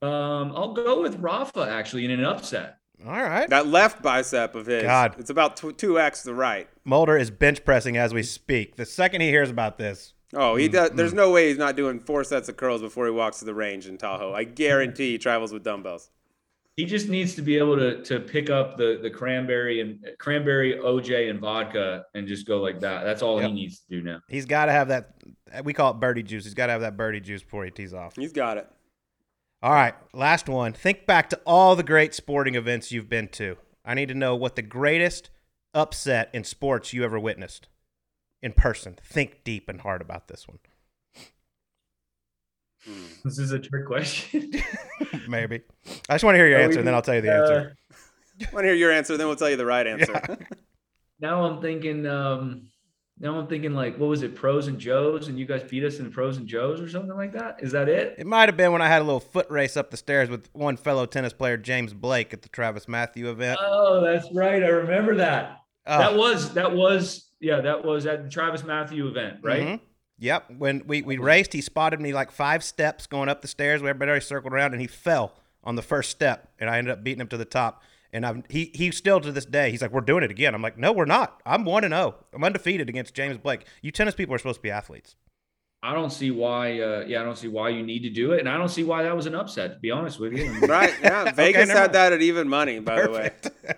um, 0.00 0.52
I'll 0.56 0.72
go 0.72 1.02
with 1.02 1.16
Rafa 1.16 1.68
actually 1.70 2.06
in 2.06 2.10
an 2.10 2.24
upset. 2.24 2.78
All 3.06 3.12
right. 3.12 3.48
That 3.50 3.66
left 3.66 4.00
bicep 4.00 4.54
of 4.54 4.66
his. 4.66 4.82
God. 4.82 5.16
It's 5.18 5.30
about 5.30 5.56
two 5.76 6.00
x 6.00 6.22
the 6.22 6.34
right. 6.34 6.68
Mulder 6.84 7.18
is 7.18 7.30
bench 7.30 7.64
pressing 7.64 7.96
as 7.96 8.14
we 8.14 8.22
speak. 8.22 8.76
The 8.76 8.86
second 8.86 9.20
he 9.20 9.28
hears 9.28 9.50
about 9.50 9.76
this, 9.76 10.14
Oh, 10.34 10.56
he 10.56 10.68
does. 10.68 10.92
There's 10.92 11.12
no 11.12 11.30
way 11.30 11.48
he's 11.48 11.58
not 11.58 11.76
doing 11.76 12.00
four 12.00 12.24
sets 12.24 12.48
of 12.48 12.56
curls 12.56 12.80
before 12.80 13.04
he 13.04 13.10
walks 13.10 13.40
to 13.40 13.44
the 13.44 13.54
range 13.54 13.86
in 13.86 13.98
Tahoe. 13.98 14.32
I 14.32 14.44
guarantee 14.44 15.12
he 15.12 15.18
travels 15.18 15.52
with 15.52 15.62
dumbbells. 15.62 16.08
He 16.76 16.86
just 16.86 17.08
needs 17.08 17.34
to 17.34 17.42
be 17.42 17.58
able 17.58 17.76
to 17.76 18.02
to 18.04 18.20
pick 18.20 18.48
up 18.50 18.76
the 18.78 18.98
the 19.02 19.10
cranberry 19.10 19.80
and 19.80 20.04
cranberry 20.18 20.78
OJ 20.78 21.28
and 21.30 21.38
vodka 21.38 22.04
and 22.14 22.26
just 22.26 22.46
go 22.46 22.60
like 22.62 22.80
that. 22.80 23.04
That's 23.04 23.20
all 23.22 23.40
Yep. 23.40 23.50
he 23.50 23.54
needs 23.54 23.80
to 23.80 23.88
do 23.90 24.02
now. 24.02 24.20
he's 24.28 24.46
got 24.46 24.66
to 24.66 24.72
have 24.72 24.88
that. 24.88 25.12
We 25.64 25.74
call 25.74 25.90
it 25.90 26.00
birdie 26.00 26.22
juice. 26.22 26.44
He's 26.44 26.54
got 26.54 26.66
to 26.66 26.72
have 26.72 26.80
that 26.80 26.96
birdie 26.96 27.20
juice 27.20 27.42
before 27.42 27.64
he 27.64 27.70
tees 27.70 27.92
off. 27.92 28.14
He's 28.16 28.32
got 28.32 28.56
it. 28.56 28.66
All 29.62 29.72
right, 29.72 29.94
last 30.12 30.48
one. 30.48 30.72
Think 30.72 31.06
back 31.06 31.28
to 31.30 31.40
all 31.46 31.76
the 31.76 31.82
great 31.84 32.14
sporting 32.14 32.54
events 32.56 32.90
you've 32.90 33.08
been 33.08 33.28
to. 33.28 33.56
I 33.84 33.94
need 33.94 34.08
to 34.08 34.14
know 34.14 34.34
what 34.34 34.56
the 34.56 34.62
greatest 34.62 35.30
upset 35.74 36.30
in 36.32 36.42
sports 36.42 36.92
you 36.92 37.04
ever 37.04 37.18
witnessed 37.18 37.68
in 38.42 38.52
person. 38.52 38.96
Think 39.04 39.44
deep 39.44 39.68
and 39.68 39.82
hard 39.82 40.00
about 40.00 40.26
this 40.28 40.48
one. 40.48 40.58
This 43.24 43.38
is 43.38 43.52
a 43.52 43.58
trick 43.58 43.86
question. 43.86 44.52
Maybe. 45.28 45.60
I 46.08 46.14
just 46.14 46.24
want 46.24 46.34
to 46.34 46.38
hear 46.38 46.48
your 46.48 46.58
Are 46.58 46.60
we 46.60 46.64
answer, 46.66 46.78
and 46.80 46.86
then 46.88 46.94
I'll 46.94 47.02
tell 47.02 47.14
you 47.14 47.20
the 47.20 47.32
answer. 47.32 47.76
I 48.40 48.44
want 48.52 48.64
to 48.64 48.68
hear 48.68 48.74
your 48.74 48.90
answer, 48.90 49.12
and 49.12 49.20
then 49.20 49.28
we'll 49.28 49.36
tell 49.36 49.50
you 49.50 49.56
the 49.56 49.66
right 49.66 49.86
answer. 49.86 50.20
now 51.20 51.44
I'm 51.44 51.60
thinking 51.60 52.06
um 52.06 52.68
now 53.20 53.38
I'm 53.38 53.46
thinking 53.46 53.74
like 53.74 53.96
what 53.98 54.08
was 54.08 54.22
it 54.22 54.34
pros 54.34 54.66
and 54.66 54.78
joes 54.78 55.28
and 55.28 55.38
you 55.38 55.44
guys 55.46 55.62
beat 55.62 55.84
us 55.84 56.00
in 56.00 56.10
pros 56.10 56.38
and 56.38 56.46
joes 56.48 56.80
or 56.80 56.88
something 56.88 57.16
like 57.16 57.32
that 57.34 57.58
is 57.62 57.70
that 57.72 57.88
it 57.88 58.16
It 58.18 58.26
might 58.26 58.48
have 58.48 58.56
been 58.56 58.72
when 58.72 58.82
I 58.82 58.88
had 58.88 59.00
a 59.02 59.04
little 59.04 59.20
foot 59.20 59.48
race 59.48 59.76
up 59.76 59.90
the 59.92 59.96
stairs 59.96 60.28
with 60.28 60.48
one 60.52 60.76
fellow 60.76 61.06
tennis 61.06 61.32
player, 61.32 61.56
James 61.56 61.94
Blake, 61.94 62.32
at 62.32 62.42
the 62.42 62.48
TravisMathew 62.48 63.26
event. 63.26 63.60
oh 63.62 64.00
that's 64.00 64.26
right 64.32 64.62
I 64.62 64.68
remember 64.68 65.16
that 65.16 65.58
Oh, 65.86 65.98
that 65.98 66.16
was 66.16 66.54
that 66.54 66.72
was 66.74 67.30
yeah 67.40 67.60
that 67.60 67.84
was 67.84 68.06
at 68.06 68.24
the 68.24 68.28
TravisMathew 68.28 69.08
event 69.08 69.38
right 69.42 69.62
mhm. 69.62 69.80
Yep. 70.22 70.52
When 70.56 70.86
we, 70.86 71.02
we 71.02 71.16
raced, 71.18 71.52
he 71.52 71.60
spotted 71.60 72.00
me 72.00 72.12
like 72.12 72.30
five 72.30 72.62
steps 72.62 73.06
going 73.08 73.28
up 73.28 73.42
the 73.42 73.48
stairs. 73.48 73.82
where 73.82 73.90
Everybody 73.90 74.20
circled 74.20 74.52
around, 74.52 74.72
and 74.72 74.80
he 74.80 74.86
fell 74.86 75.32
on 75.64 75.74
the 75.74 75.82
first 75.82 76.10
step, 76.10 76.48
and 76.60 76.70
I 76.70 76.78
ended 76.78 76.92
up 76.92 77.02
beating 77.02 77.20
him 77.20 77.26
to 77.28 77.36
the 77.36 77.44
top. 77.44 77.82
And 78.12 78.24
I'm 78.24 78.44
he 78.48 78.70
he 78.74 78.90
still 78.92 79.20
to 79.20 79.32
this 79.32 79.46
day 79.46 79.70
he's 79.70 79.80
like 79.82 79.90
we're 79.90 80.02
doing 80.02 80.22
it 80.22 80.30
again. 80.30 80.54
I'm 80.54 80.60
like 80.62 80.76
no 80.78 80.92
we're 80.92 81.06
not. 81.06 81.40
I'm 81.46 81.64
one 81.64 81.82
and 81.82 81.92
zero. 81.94 82.14
I'm 82.34 82.44
undefeated 82.44 82.88
against 82.90 83.14
James 83.14 83.38
Blake. 83.38 83.64
You 83.80 83.90
tennis 83.90 84.14
people 84.14 84.34
are 84.34 84.38
supposed 84.38 84.58
to 84.58 84.62
be 84.62 84.70
athletes. 84.70 85.16
I 85.82 85.94
don't 85.94 86.10
see 86.10 86.30
why 86.30 86.78
uh 86.78 87.04
yeah 87.08 87.22
I 87.22 87.24
don't 87.24 87.38
see 87.38 87.48
why 87.48 87.70
you 87.70 87.82
need 87.82 88.00
to 88.00 88.10
do 88.10 88.32
it 88.32 88.40
and 88.40 88.48
I 88.50 88.58
don't 88.58 88.68
see 88.68 88.84
why 88.84 89.02
that 89.02 89.16
was 89.16 89.24
an 89.26 89.34
upset 89.34 89.72
to 89.72 89.78
be 89.80 89.90
honest 89.90 90.20
with 90.20 90.34
you 90.34 90.50
right? 90.66 90.94
Yeah. 91.02 91.32
Vegas 91.32 91.68
never 91.68 91.72
had 91.80 91.86
mind. 91.86 91.94
that 91.94 92.12
at 92.12 92.20
even 92.22 92.48
money, 92.50 92.78
by 92.80 92.96
Perfect. 93.00 93.50
the 93.64 93.72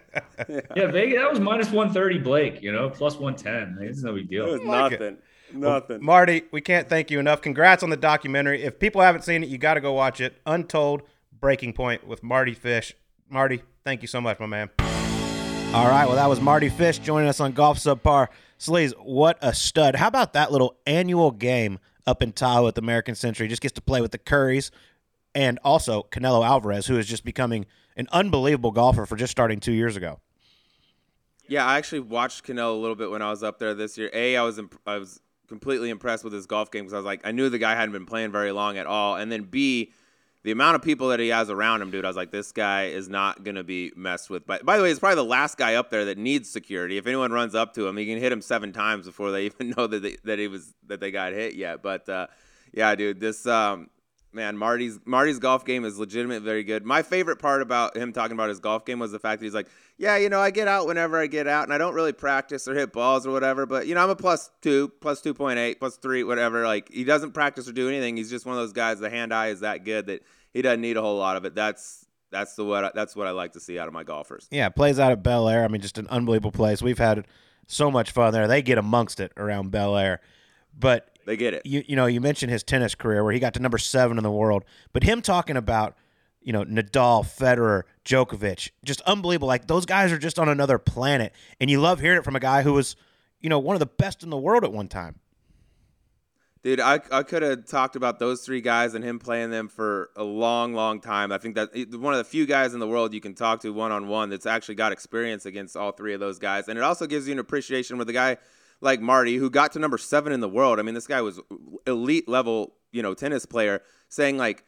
way. 0.49 0.63
yeah 0.77 0.87
Vegas 0.89 1.17
that 1.21 1.31
was 1.31 1.39
minus 1.41 1.67
130 1.71 2.19
Blake 2.19 2.61
you 2.61 2.73
know 2.73 2.91
plus 2.91 3.15
110 3.17 3.87
it's 3.89 4.03
no 4.03 4.15
big 4.15 4.25
It 4.25 4.31
deal 4.31 4.47
was 4.51 4.61
like 4.63 4.93
it. 5.01 5.23
Nothing. 5.55 5.97
Nothing. 5.97 6.05
Mardy, 6.05 6.43
we 6.51 6.61
can't 6.61 6.89
thank 6.89 7.11
you 7.11 7.19
enough. 7.19 7.41
Congrats 7.43 7.83
on 7.83 7.91
the 7.91 7.97
documentary. 7.97 8.63
If 8.63 8.79
people 8.79 9.01
haven't 9.01 9.23
seen 9.23 9.43
it, 9.43 9.49
you 9.49 9.59
got 9.59 9.75
to 9.75 9.81
go 9.81 9.93
watch 9.93 10.21
it. 10.21 10.41
Untold 10.47 11.03
Breaking 11.41 11.73
Point 11.73 12.07
with 12.07 12.23
Mardy 12.23 12.55
Fish. 12.55 12.95
Mardy, 13.29 13.63
thank 13.85 14.03
you 14.03 14.09
so 14.09 14.21
much, 14.21 14.39
my 14.39 14.47
man. 14.47 14.71
All 14.79 15.89
right, 15.89 16.07
well, 16.07 16.17
that 16.17 16.29
was 16.29 16.41
Mardy 16.41 16.69
Fish 16.69 16.99
joining 16.99 17.29
us 17.29 17.41
on 17.41 17.53
Golf 17.53 17.79
Subpar. 17.79 18.29
Sleaze, 18.59 18.93
what 19.03 19.39
a 19.43 19.53
stud. 19.53 19.97
How 19.97 20.09
about 20.09 20.35
that 20.35 20.53
little 20.53 20.77
annual 20.87 21.33
game 21.33 21.81
up 22.07 22.23
in 22.23 22.33
Tahoe 22.33 22.69
at 22.69 22.77
the 22.77 22.81
American 22.81 23.15
Century? 23.15 23.49
Just 23.49 23.61
gets 23.61 23.75
to 23.75 23.81
play 23.81 24.01
with 24.01 24.13
the 24.13 24.19
Currys 24.19 24.71
and 25.35 25.59
also 25.65 26.07
Canelo 26.11 26.47
Alvarez, 26.47 26.87
who 26.87 26.97
is 26.97 27.07
just 27.07 27.25
becoming 27.25 27.67
an 27.97 28.07
unbelievable 28.13 28.71
golfer 28.71 29.05
for 29.05 29.17
just 29.17 29.33
starting 29.33 29.59
two 29.59 29.73
years 29.73 29.97
ago. 29.97 30.21
Yeah, 31.47 31.67
I 31.67 31.77
actually 31.77 32.01
watched 32.01 32.47
Canelo 32.47 32.75
a 32.75 32.81
little 32.81 32.97
bit 32.97 33.11
when 33.11 33.21
I 33.21 33.31
was 33.31 33.43
up 33.43 33.59
there 33.59 33.75
this 33.75 33.99
year. 33.99 34.11
A, 34.15 34.37
I 34.37 34.43
was 34.43 34.59
imp- 34.59 34.81
I 34.87 34.99
was 34.99 35.21
completely 35.49 35.91
impressed 35.91 36.25
with 36.25 36.33
his 36.33 36.47
golf 36.47 36.71
game 36.71 36.85
because 36.85 36.95
I 36.95 36.97
was 36.97 37.07
like, 37.07 37.21
I 37.25 37.33
knew 37.33 37.49
the 37.49 37.59
guy 37.59 37.75
hadn't 37.75 37.93
been 37.93 38.07
playing 38.07 38.33
very 38.33 38.53
long 38.53 38.79
at 38.79 38.87
all, 38.87 39.17
and 39.17 39.31
then 39.31 39.43
B, 39.45 39.93
the 40.43 40.51
amount 40.51 40.77
of 40.77 40.83
people 40.83 41.09
that 41.09 41.21
he 41.21 41.29
has 41.29 41.51
around 41.51 41.81
him, 41.83 41.91
dude, 41.91 42.05
I 42.05 42.09
was 42.09 42.17
like, 42.17 42.31
this 42.31 42.53
guy 42.53 42.87
is 42.87 43.09
not 43.09 43.45
gonna 43.45 43.65
be 43.65 43.93
messed 43.97 44.31
with. 44.31 44.47
By, 44.47 44.59
by 44.59 44.77
the 44.77 44.83
way, 44.83 44.91
he's 44.91 44.99
probably 44.99 45.17
the 45.17 45.25
last 45.25 45.57
guy 45.57 45.75
up 45.75 45.91
there 45.91 46.05
that 46.07 46.19
needs 46.19 46.51
security. 46.51 46.99
If 46.99 47.07
anyone 47.07 47.33
runs 47.33 47.55
up 47.55 47.75
to 47.75 47.87
him, 47.87 47.97
he 47.97 48.07
can 48.07 48.19
hit 48.19 48.31
him 48.33 48.43
seven 48.43 48.73
times 48.73 49.07
before 49.07 49.31
they 49.31 49.45
even 49.47 49.71
know 49.77 49.87
that 49.87 50.03
they, 50.03 50.17
that 50.25 50.39
he 50.39 50.49
was 50.49 50.75
that 50.87 51.01
they 51.01 51.11
got 51.11 51.33
hit 51.33 51.55
yet. 51.55 51.83
But 51.83 52.09
uh, 52.09 52.27
yeah, 52.73 52.95
dude, 52.95 53.21
this 53.21 53.47
um, 53.47 53.89
man, 54.35 54.57
Mardy's 54.57 54.99
Mardy's 55.05 55.39
golf 55.39 55.65
game 55.65 55.85
is 55.85 55.99
legitimate, 55.99 56.43
very 56.43 56.65
good. 56.65 56.85
My 56.85 57.03
favorite 57.03 57.39
part 57.39 57.63
about 57.63 57.97
him 57.97 58.13
talking 58.13 58.35
about 58.35 58.49
his 58.49 58.61
golf 58.61 58.85
game 58.85 58.99
was 58.99 59.13
the 59.13 59.19
fact 59.19 59.41
that 59.41 59.47
he's 59.47 59.55
like, 59.55 59.69
yeah, 59.97 60.17
you 60.17 60.29
know, 60.29 60.41
I 60.41 60.51
get 60.51 60.69
out 60.69 60.87
whenever 60.87 61.19
I 61.19 61.27
get 61.27 61.47
out, 61.47 61.65
and 61.65 61.73
I 61.73 61.79
don't 61.79 61.95
really 61.95 62.13
practice 62.13 62.67
or 62.67 62.75
hit 62.75 62.93
balls 62.93 63.27
or 63.27 63.31
whatever, 63.31 63.67
but 63.67 63.87
you 63.87 63.95
know, 63.95 64.03
I'm 64.03 64.11
a 64.11 64.17
plus 64.17 64.51
two, 64.61 64.89
plus 65.01 65.21
two 65.21 65.35
point 65.35 65.59
eight, 65.59 65.79
plus 65.79 65.97
three, 65.97 66.25
whatever. 66.25 66.65
Like 66.65 66.91
he 66.91 67.05
doesn't 67.05 67.33
practice 67.33 67.69
or 67.69 67.73
do 67.73 67.89
anything. 67.89 68.17
He's 68.17 68.31
just 68.31 68.45
one 68.47 68.57
of 68.57 68.63
those 68.63 68.73
guys. 68.73 68.99
The 68.99 69.11
hand 69.11 69.33
eye 69.33 69.49
is 69.49 69.61
that 69.61 69.85
good 69.85 70.07
that 70.07 70.23
he 70.53 70.63
doesn't 70.63 70.81
need 70.81 70.97
a 70.97 71.03
whole 71.03 71.17
lot 71.19 71.37
of 71.37 71.45
it. 71.45 71.55
That's 71.55 72.07
that's 72.31 72.55
the 72.55 72.65
what 72.65 72.85
I, 72.85 72.91
that's 72.95 73.15
what 73.15 73.27
I 73.27 73.31
like 73.31 73.53
to 73.53 73.61
see 73.61 73.79
out 73.79 73.89
of 73.89 73.95
my 73.95 74.03
golfers. 74.03 74.49
Yeah, 74.51 74.69
plays 74.69 74.99
out 74.99 75.13
at 75.13 75.23
Bel 75.23 75.49
Air. 75.49 75.65
I 75.65 75.69
mean, 75.69 75.81
just 75.81 75.99
an 75.99 76.09
unbelievable 76.09 76.53
place. 76.53 76.83
We've 76.83 76.99
had 76.99 77.27
so 77.67 77.91
much 77.91 78.11
fun 78.11 78.33
there. 78.33 78.49
They 78.49 78.63
get 78.63 78.79
amongst 78.79 79.21
it 79.21 79.33
around 79.37 79.71
Bel 79.71 79.97
Air, 79.97 80.21
but 80.79 81.14
They 81.27 81.37
get 81.37 81.55
it. 81.55 81.65
you 81.65 81.83
you 81.87 81.97
know 81.97 82.07
you 82.07 82.21
mentioned 82.21 82.53
his 82.53 82.63
tennis 82.63 82.95
career 82.95 83.25
where 83.25 83.33
he 83.33 83.39
got 83.39 83.55
to 83.55 83.61
number 83.61 83.79
seven 83.79 84.19
in 84.19 84.25
the 84.25 84.31
world, 84.31 84.65
but 84.93 85.03
him 85.03 85.23
talking 85.23 85.57
about 85.57 85.97
you 86.43 86.53
know 86.53 86.65
Nadal, 86.65 87.25
Federer, 87.25 87.83
Djokovic, 88.05 88.71
just 88.85 89.01
unbelievable. 89.03 89.49
Like 89.49 89.67
those 89.67 89.87
guys 89.87 90.13
are 90.13 90.19
just 90.19 90.39
on 90.39 90.49
another 90.49 90.79
planet, 90.79 91.33
and 91.61 91.71
you 91.71 91.81
love 91.81 92.01
hearing 92.01 92.19
it 92.19 92.25
from 92.25 92.37
a 92.37 92.41
guy 92.41 92.63
who 92.63 92.75
was 92.75 92.97
you 93.41 93.49
know 93.49 93.59
one 93.59 93.75
of 93.75 93.81
the 93.81 93.87
best 93.87 94.23
in 94.23 94.31
the 94.31 94.39
world 94.39 94.65
at 94.65 94.73
one 94.73 94.89
time. 94.89 95.21
Dude, 96.65 96.81
I, 96.81 96.99
I 97.13 97.23
could 97.25 97.43
have 97.43 97.67
talked 97.67 97.95
about 97.95 98.19
those 98.19 98.41
three 98.41 98.63
guys 98.63 98.95
and 98.95 99.05
him 99.05 99.19
playing 99.19 99.51
them 99.51 99.69
for 99.69 100.09
a 100.17 100.25
long, 100.25 100.73
long 100.73 100.99
time. 100.99 101.31
I 101.31 101.37
think 101.37 101.57
that 101.57 101.75
one 102.01 102.15
of 102.15 102.19
the 102.19 102.25
few 102.25 102.47
guys 102.47 102.73
in 102.73 102.81
the 102.81 102.89
world 102.89 103.13
you 103.13 103.21
can 103.21 103.35
talk 103.35 103.61
to 103.61 103.71
one 103.71 103.93
on 103.93 104.09
one 104.09 104.31
that's 104.31 104.47
actually 104.47 104.77
got 104.77 104.91
experience 104.91 105.45
against 105.45 105.77
all 105.77 105.93
three 105.93 106.15
of 106.15 106.21
those 106.21 106.39
guys. 106.39 106.69
And 106.69 106.79
it 106.79 106.83
also 106.83 107.07
gives 107.07 107.27
you 107.29 107.35
an 107.35 107.39
appreciation 107.39 107.99
with 107.99 108.09
a 108.09 108.15
guy 108.15 108.39
like 108.81 109.01
Mardy, 109.01 109.37
who 109.37 109.51
got 109.51 109.73
to 109.73 109.79
number 109.79 109.99
seven 109.99 110.33
in 110.33 110.41
the 110.41 110.49
world. 110.49 110.79
I 110.79 110.83
mean, 110.83 110.95
this 110.95 111.07
guy 111.07 111.21
was 111.21 111.41
elite 111.87 112.29
level, 112.29 112.75
you 112.93 113.03
know, 113.03 113.15
tennis 113.15 113.47
player, 113.47 113.81
saying 114.09 114.37
like, 114.39 114.65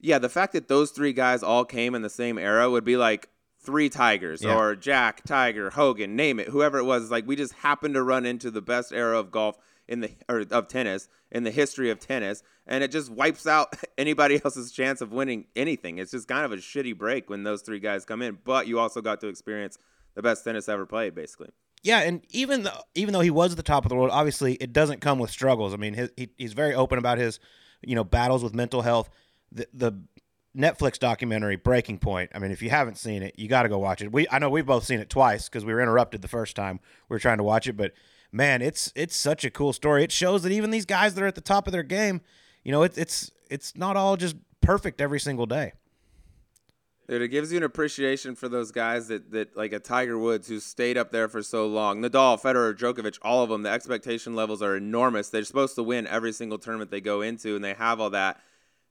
yeah, 0.00 0.18
the 0.18 0.28
fact 0.28 0.52
that 0.52 0.68
those 0.68 0.90
three 0.90 1.12
guys 1.12 1.42
all 1.42 1.64
came 1.64 1.94
in 1.94 2.02
the 2.02 2.10
same 2.10 2.38
era 2.38 2.70
would 2.70 2.84
be 2.84 2.96
like 2.96 3.28
three 3.60 3.88
Tigers 3.88 4.42
Yeah. 4.42 4.56
or 4.56 4.76
Jack, 4.76 5.24
Tiger, 5.24 5.70
Hogan, 5.70 6.14
name 6.16 6.38
it, 6.38 6.48
whoever 6.48 6.78
it 6.78 6.84
was. 6.84 7.10
Like 7.10 7.26
we 7.26 7.36
just 7.36 7.54
happened 7.54 7.94
to 7.94 8.02
run 8.02 8.26
into 8.26 8.50
the 8.50 8.60
best 8.62 8.92
era 8.92 9.18
of 9.18 9.30
golf 9.30 9.56
in 9.88 10.00
the 10.00 10.10
or 10.28 10.44
of 10.50 10.68
tennis 10.68 11.08
in 11.30 11.44
the 11.44 11.50
history 11.50 11.90
of 11.90 11.98
tennis, 11.98 12.42
and 12.66 12.82
it 12.84 12.90
just 12.90 13.10
wipes 13.10 13.46
out 13.46 13.74
anybody 13.98 14.40
else's 14.44 14.72
chance 14.72 15.00
of 15.00 15.12
winning 15.12 15.46
anything. 15.56 15.98
It's 15.98 16.10
just 16.10 16.28
kind 16.28 16.44
of 16.44 16.52
a 16.52 16.56
shitty 16.56 16.96
break 16.96 17.28
when 17.30 17.42
those 17.42 17.62
three 17.62 17.80
guys 17.80 18.04
come 18.04 18.22
in. 18.22 18.38
But 18.44 18.66
you 18.66 18.78
also 18.78 19.00
got 19.00 19.20
to 19.22 19.28
experience 19.28 19.78
the 20.14 20.22
best 20.22 20.44
tennis 20.44 20.68
ever 20.68 20.86
played, 20.86 21.14
basically. 21.14 21.50
Yeah, 21.84 22.00
and 22.00 22.22
even 22.30 22.62
though 22.62 22.80
even 22.94 23.12
though 23.12 23.20
he 23.20 23.30
was 23.30 23.52
at 23.52 23.56
the 23.58 23.62
top 23.62 23.84
of 23.84 23.90
the 23.90 23.94
world, 23.94 24.10
obviously 24.10 24.54
it 24.54 24.72
doesn't 24.72 25.00
come 25.02 25.18
with 25.18 25.30
struggles. 25.30 25.74
I 25.74 25.76
mean, 25.76 25.92
his, 25.92 26.10
he, 26.16 26.30
he's 26.38 26.54
very 26.54 26.74
open 26.74 26.98
about 26.98 27.18
his, 27.18 27.38
you 27.82 27.94
know, 27.94 28.02
battles 28.02 28.42
with 28.42 28.54
mental 28.54 28.80
health. 28.80 29.10
The, 29.52 29.68
the 29.72 29.92
Netflix 30.56 30.98
documentary 30.98 31.56
Breaking 31.56 31.98
Point. 31.98 32.30
I 32.34 32.38
mean, 32.38 32.52
if 32.52 32.62
you 32.62 32.70
haven't 32.70 32.96
seen 32.96 33.22
it, 33.22 33.38
you 33.38 33.48
got 33.48 33.64
to 33.64 33.68
go 33.68 33.78
watch 33.78 34.00
it. 34.00 34.10
We 34.10 34.26
I 34.30 34.38
know 34.38 34.48
we've 34.48 34.64
both 34.64 34.84
seen 34.84 34.98
it 34.98 35.10
twice 35.10 35.48
because 35.48 35.64
we 35.64 35.74
were 35.74 35.82
interrupted 35.82 36.22
the 36.22 36.28
first 36.28 36.56
time 36.56 36.80
we 37.08 37.14
were 37.14 37.20
trying 37.20 37.38
to 37.38 37.44
watch 37.44 37.68
it, 37.68 37.76
but 37.76 37.92
man, 38.32 38.62
it's 38.62 38.90
it's 38.96 39.14
such 39.14 39.44
a 39.44 39.50
cool 39.50 39.74
story. 39.74 40.02
It 40.04 40.12
shows 40.12 40.42
that 40.42 40.52
even 40.52 40.70
these 40.70 40.86
guys 40.86 41.14
that 41.14 41.22
are 41.22 41.26
at 41.26 41.34
the 41.34 41.42
top 41.42 41.66
of 41.66 41.72
their 41.72 41.82
game, 41.82 42.22
you 42.64 42.72
know, 42.72 42.82
it's 42.82 42.96
it's 42.96 43.30
it's 43.50 43.76
not 43.76 43.96
all 43.96 44.16
just 44.16 44.36
perfect 44.62 45.02
every 45.02 45.20
single 45.20 45.44
day. 45.44 45.74
Dude, 47.06 47.20
it 47.20 47.28
gives 47.28 47.52
you 47.52 47.58
an 47.58 47.64
appreciation 47.64 48.34
for 48.34 48.48
those 48.48 48.70
guys 48.70 49.08
that, 49.08 49.30
that 49.32 49.54
like 49.56 49.74
a 49.74 49.78
Tiger 49.78 50.18
Woods 50.18 50.48
who 50.48 50.58
stayed 50.58 50.96
up 50.96 51.12
there 51.12 51.28
for 51.28 51.42
so 51.42 51.66
long. 51.66 52.00
Nadal, 52.00 52.40
Federer, 52.40 52.74
Djokovic, 52.74 53.18
all 53.20 53.42
of 53.42 53.50
them. 53.50 53.62
The 53.62 53.70
expectation 53.70 54.34
levels 54.34 54.62
are 54.62 54.74
enormous. 54.74 55.28
They're 55.28 55.44
supposed 55.44 55.74
to 55.74 55.82
win 55.82 56.06
every 56.06 56.32
single 56.32 56.58
tournament 56.58 56.90
they 56.90 57.02
go 57.02 57.20
into, 57.20 57.56
and 57.56 57.64
they 57.64 57.74
have 57.74 58.00
all 58.00 58.10
that, 58.10 58.40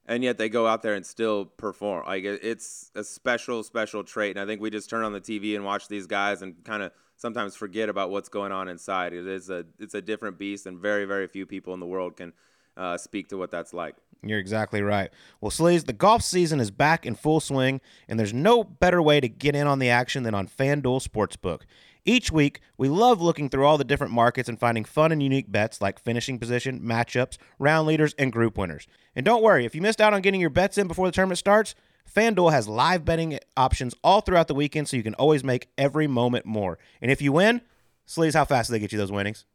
and 0.06 0.22
yet 0.22 0.38
they 0.38 0.48
go 0.48 0.68
out 0.68 0.82
there 0.82 0.94
and 0.94 1.04
still 1.04 1.44
perform. 1.44 2.06
Like 2.06 2.22
it's 2.22 2.92
a 2.94 3.02
special, 3.02 3.64
special 3.64 4.04
trait. 4.04 4.36
And 4.36 4.40
I 4.40 4.46
think 4.46 4.60
we 4.60 4.70
just 4.70 4.88
turn 4.88 5.02
on 5.02 5.12
the 5.12 5.20
TV 5.20 5.56
and 5.56 5.64
watch 5.64 5.88
these 5.88 6.06
guys 6.06 6.40
and 6.42 6.62
kind 6.64 6.84
of 6.84 6.92
sometimes 7.16 7.56
forget 7.56 7.88
about 7.88 8.10
what's 8.10 8.28
going 8.28 8.52
on 8.52 8.68
inside. 8.68 9.12
It 9.12 9.26
is 9.26 9.50
a 9.50 9.64
it's 9.80 9.94
a 9.94 10.02
different 10.02 10.38
beast, 10.38 10.66
and 10.66 10.78
very, 10.78 11.04
very 11.04 11.26
few 11.26 11.46
people 11.46 11.74
in 11.74 11.80
the 11.80 11.86
world 11.86 12.16
can 12.16 12.32
uh, 12.76 12.96
speak 12.96 13.28
to 13.30 13.36
what 13.36 13.50
that's 13.50 13.74
like. 13.74 13.96
You're 14.24 14.38
exactly 14.38 14.82
right. 14.82 15.10
Well, 15.40 15.50
Sleaze, 15.50 15.84
the 15.84 15.92
golf 15.92 16.22
season 16.22 16.60
is 16.60 16.70
back 16.70 17.04
in 17.04 17.14
full 17.14 17.40
swing, 17.40 17.80
and 18.08 18.18
there's 18.18 18.32
no 18.32 18.64
better 18.64 19.02
way 19.02 19.20
to 19.20 19.28
get 19.28 19.54
in 19.54 19.66
on 19.66 19.78
the 19.78 19.90
action 19.90 20.22
than 20.22 20.34
on 20.34 20.48
FanDuel 20.48 21.06
Sportsbook. 21.06 21.62
Each 22.06 22.30
week, 22.30 22.60
we 22.76 22.88
love 22.88 23.22
looking 23.22 23.48
through 23.48 23.66
all 23.66 23.78
the 23.78 23.84
different 23.84 24.12
markets 24.12 24.48
and 24.48 24.58
finding 24.60 24.84
fun 24.84 25.10
and 25.10 25.22
unique 25.22 25.50
bets 25.50 25.80
like 25.80 25.98
finishing 25.98 26.38
position, 26.38 26.80
matchups, 26.80 27.38
round 27.58 27.86
leaders, 27.86 28.14
and 28.18 28.32
group 28.32 28.58
winners. 28.58 28.86
And 29.16 29.24
don't 29.24 29.42
worry, 29.42 29.64
if 29.64 29.74
you 29.74 29.80
missed 29.80 30.02
out 30.02 30.12
on 30.12 30.20
getting 30.20 30.40
your 30.40 30.50
bets 30.50 30.76
in 30.76 30.86
before 30.86 31.06
the 31.06 31.12
tournament 31.12 31.38
starts, 31.38 31.74
FanDuel 32.14 32.52
has 32.52 32.68
live 32.68 33.04
betting 33.04 33.38
options 33.56 33.94
all 34.04 34.20
throughout 34.20 34.48
the 34.48 34.54
weekend 34.54 34.88
so 34.88 34.96
you 34.96 35.02
can 35.02 35.14
always 35.14 35.42
make 35.42 35.68
every 35.78 36.06
moment 36.06 36.44
more. 36.44 36.78
And 37.00 37.10
if 37.10 37.22
you 37.22 37.32
win, 37.32 37.62
Sleaze, 38.06 38.34
how 38.34 38.44
fast 38.44 38.68
do 38.68 38.72
they 38.72 38.78
get 38.78 38.92
you 38.92 38.98
those 38.98 39.12
winnings? 39.12 39.46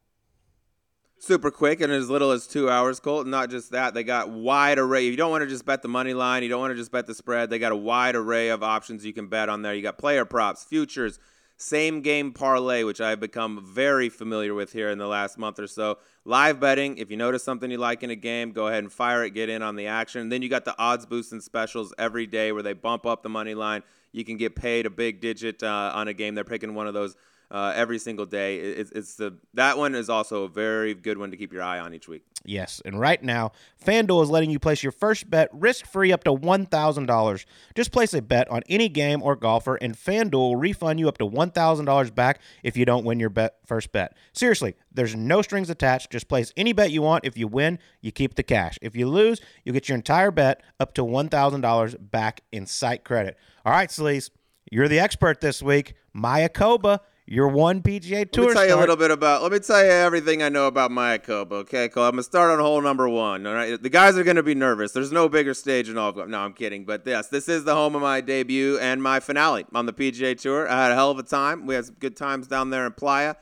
Super 1.20 1.51
quick 1.51 1.82
in 1.82 1.91
as 1.91 2.09
little 2.09 2.32
as 2.32 2.47
two 2.47 2.70
hours, 2.70 2.99
Colt. 2.99 3.22
And 3.22 3.32
not 3.32 3.49
just 3.49 3.72
that, 3.72 3.93
they 3.93 4.03
got 4.03 4.30
wide 4.30 4.80
array. 4.80 5.05
You 5.05 5.15
don't 5.15 5.32
want 5.32 5.43
to 5.43 5.47
just 5.47 5.65
bet 5.65 5.82
the 5.82 5.88
money 5.88 6.13
line. 6.13 6.43
You 6.43 6.49
don't 6.49 6.61
want 6.61 6.72
to 6.72 6.78
just 6.78 6.91
bet 6.91 7.07
the 7.07 7.13
spread. 7.13 7.49
They 7.49 7.59
got 7.59 7.72
a 7.72 7.78
wide 7.78 8.15
array 8.15 8.49
of 8.49 8.63
options 8.63 9.05
you 9.05 9.13
can 9.13 9.28
bet 9.28 9.49
on 9.49 9.61
there. 9.61 9.74
You 9.74 9.82
got 9.82 9.97
player 9.97 10.26
props, 10.26 10.63
futures, 10.63 11.20
same 11.57 12.01
game 12.01 12.32
parlay, 12.32 12.84
which 12.84 13.01
I've 13.01 13.20
become 13.20 13.65
very 13.65 14.07
familiar 14.07 14.53
with 14.53 14.72
here 14.72 14.89
in 14.89 14.97
the 14.97 15.07
last 15.07 15.38
month 15.38 15.59
or 15.59 15.67
so. 15.67 15.97
Live 16.24 16.59
betting. 16.59 16.97
If 16.97 17.11
you 17.11 17.17
notice 17.17 17.43
something 17.43 17.70
you 17.70 17.78
like 17.78 18.01
in 18.01 18.09
a 18.09 18.15
game, 18.15 18.51
go 18.53 18.67
ahead 18.67 18.84
and 18.84 18.91
fire 18.91 19.26
it. 19.26 19.32
Get 19.32 19.49
in 19.49 19.61
on 19.61 19.76
the 19.76 19.88
action. 19.88 20.30
Then 20.30 20.41
you 20.41 20.47
got 20.47 20.63
the 20.63 20.78
odds 20.80 21.05
boost 21.05 21.34
and 21.34 21.43
specials 21.43 21.93
every 21.97 22.28
day 22.28 22.53
where 22.53 22.63
they 22.63 22.74
bump 22.74 23.05
up 23.05 23.24
the 23.24 23.30
money 23.30 23.55
line. 23.55 23.84
You 24.13 24.24
can 24.24 24.38
get 24.38 24.55
paid 24.55 24.86
a 24.86 24.89
big 24.89 25.20
digit 25.20 25.61
uh, 25.61 25.91
on 25.93 26.07
a 26.07 26.13
game. 26.13 26.34
They're 26.34 26.45
picking 26.45 26.76
one 26.76 26.88
of 26.88 26.93
those 26.93 27.17
uh, 27.52 27.74
every 27.76 28.00
single 28.00 28.26
day. 28.26 28.58
It- 28.60 28.78
It's, 28.80 28.91
it's 28.91 29.16
the 29.16 29.38
that 29.54 29.78
one 29.78 29.95
is 29.95 30.10
also 30.10 30.43
a 30.43 30.50
very 30.50 30.93
good 30.93 31.18
one 31.18 31.32
to 31.32 31.38
keep 31.38 31.52
your 31.54 31.64
eye 31.64 31.80
on 31.80 31.93
each 31.93 32.08
week. 32.08 32.24
Yes, 32.45 32.82
and 32.86 32.97
right 32.97 33.22
now, 33.22 33.52
FanDuel 33.86 34.24
is 34.24 34.30
letting 34.30 34.50
you 34.50 34.60
place 34.60 34.82
your 34.82 34.93
first 34.93 35.30
bet 35.30 35.50
risk 35.52 35.86
free 35.86 36.14
up 36.14 36.24
to 36.24 36.32
$1,000. 36.34 37.45
Just 37.76 37.91
place 37.91 38.14
a 38.14 38.22
bet 38.22 38.50
on 38.50 38.62
any 38.70 38.88
game 38.88 39.22
or 39.22 39.36
golfer, 39.36 39.76
and 39.76 39.93
FanDuel 39.95 40.32
will 40.32 40.56
refund 40.56 41.02
you 41.02 41.10
up 41.10 41.18
to 41.18 41.26
$1,000 41.26 42.16
back 42.16 42.39
if 42.64 42.78
you 42.78 42.86
don't 42.86 43.04
win 43.04 43.20
your 43.20 43.30
bet 43.30 43.56
first 43.66 43.91
bet. 43.91 44.16
Seriously, 44.32 44.76
there's 44.93 45.16
no 45.16 45.41
strings 45.41 45.70
attached. 45.70 46.12
Just 46.12 46.30
place 46.30 46.54
any 46.56 46.72
bet 46.72 46.91
you 46.91 47.02
want. 47.02 47.26
If 47.26 47.38
you 47.38 47.47
win, 47.50 47.78
you 48.00 48.14
keep 48.14 48.36
the 48.36 48.43
cash. 48.43 48.80
If 48.82 48.95
you 48.95 49.08
lose, 49.10 49.41
you 49.66 49.74
get 49.74 49.89
your 49.89 49.97
entire 49.97 50.32
bet 50.32 50.64
up 50.80 50.93
to 50.93 51.04
$1,000 51.04 52.12
back 52.12 52.41
in 52.54 52.66
site 52.66 53.04
credit. 53.04 53.38
All 53.66 53.74
right, 53.74 53.89
Sleaze, 53.89 54.30
you're 54.72 54.88
the 54.88 55.00
expert 55.00 55.41
this 55.41 55.62
week. 55.62 55.93
Mayakoba, 56.16 57.00
your 57.30 57.47
one 57.47 57.84
PGA 57.84 58.30
Tour 58.30 58.45
Let 58.45 58.49
me 58.49 58.53
tell 58.55 58.67
you 58.67 58.75
a 58.75 58.80
little 58.80 58.95
bit 58.95 59.11
about. 59.11 59.43
Let 59.43 59.51
me 59.51 59.59
tell 59.59 59.84
you 59.84 59.91
everything 59.91 60.41
I 60.41 60.49
know 60.49 60.65
about 60.65 60.89
Mayakoba. 60.89 61.51
Okay, 61.51 61.88
Colt. 61.88 62.05
I'm 62.07 62.11
gonna 62.13 62.23
start 62.23 62.49
on 62.49 62.59
hole 62.59 62.82
number 62.82 63.07
one. 63.07 63.45
All 63.45 63.53
right, 63.53 63.82
the 63.82 63.89
guys 63.89 64.17
are 64.17 64.23
gonna 64.23 64.41
be 64.41 64.55
nervous. 64.55 64.93
There's 64.93 65.11
no 65.11 65.30
bigger 65.30 65.53
stage 65.53 65.89
in 65.89 65.97
all 65.97 66.09
of 66.09 66.15
golf. 66.15 66.27
No, 66.27 66.39
I'm 66.39 66.53
kidding. 66.53 66.86
But 66.86 67.03
yes, 67.05 67.27
this 67.27 67.47
is 67.47 67.65
the 67.65 67.75
home 67.75 67.95
of 67.95 68.01
my 68.01 68.19
debut 68.19 68.80
and 68.80 69.01
my 69.03 69.19
finale 69.19 69.65
on 69.75 69.86
the 69.86 69.93
PGA 69.93 70.39
Tour. 70.39 70.67
I 70.67 70.84
had 70.84 70.91
a 70.91 70.95
hell 70.95 71.11
of 71.11 71.19
a 71.19 71.23
time. 71.23 71.67
We 71.67 71.75
had 71.75 71.86
some 71.86 71.97
good 71.99 72.17
times 72.17 72.47
down 72.47 72.71
there 72.71 72.88
in 72.88 72.93
Playa. 72.93 73.36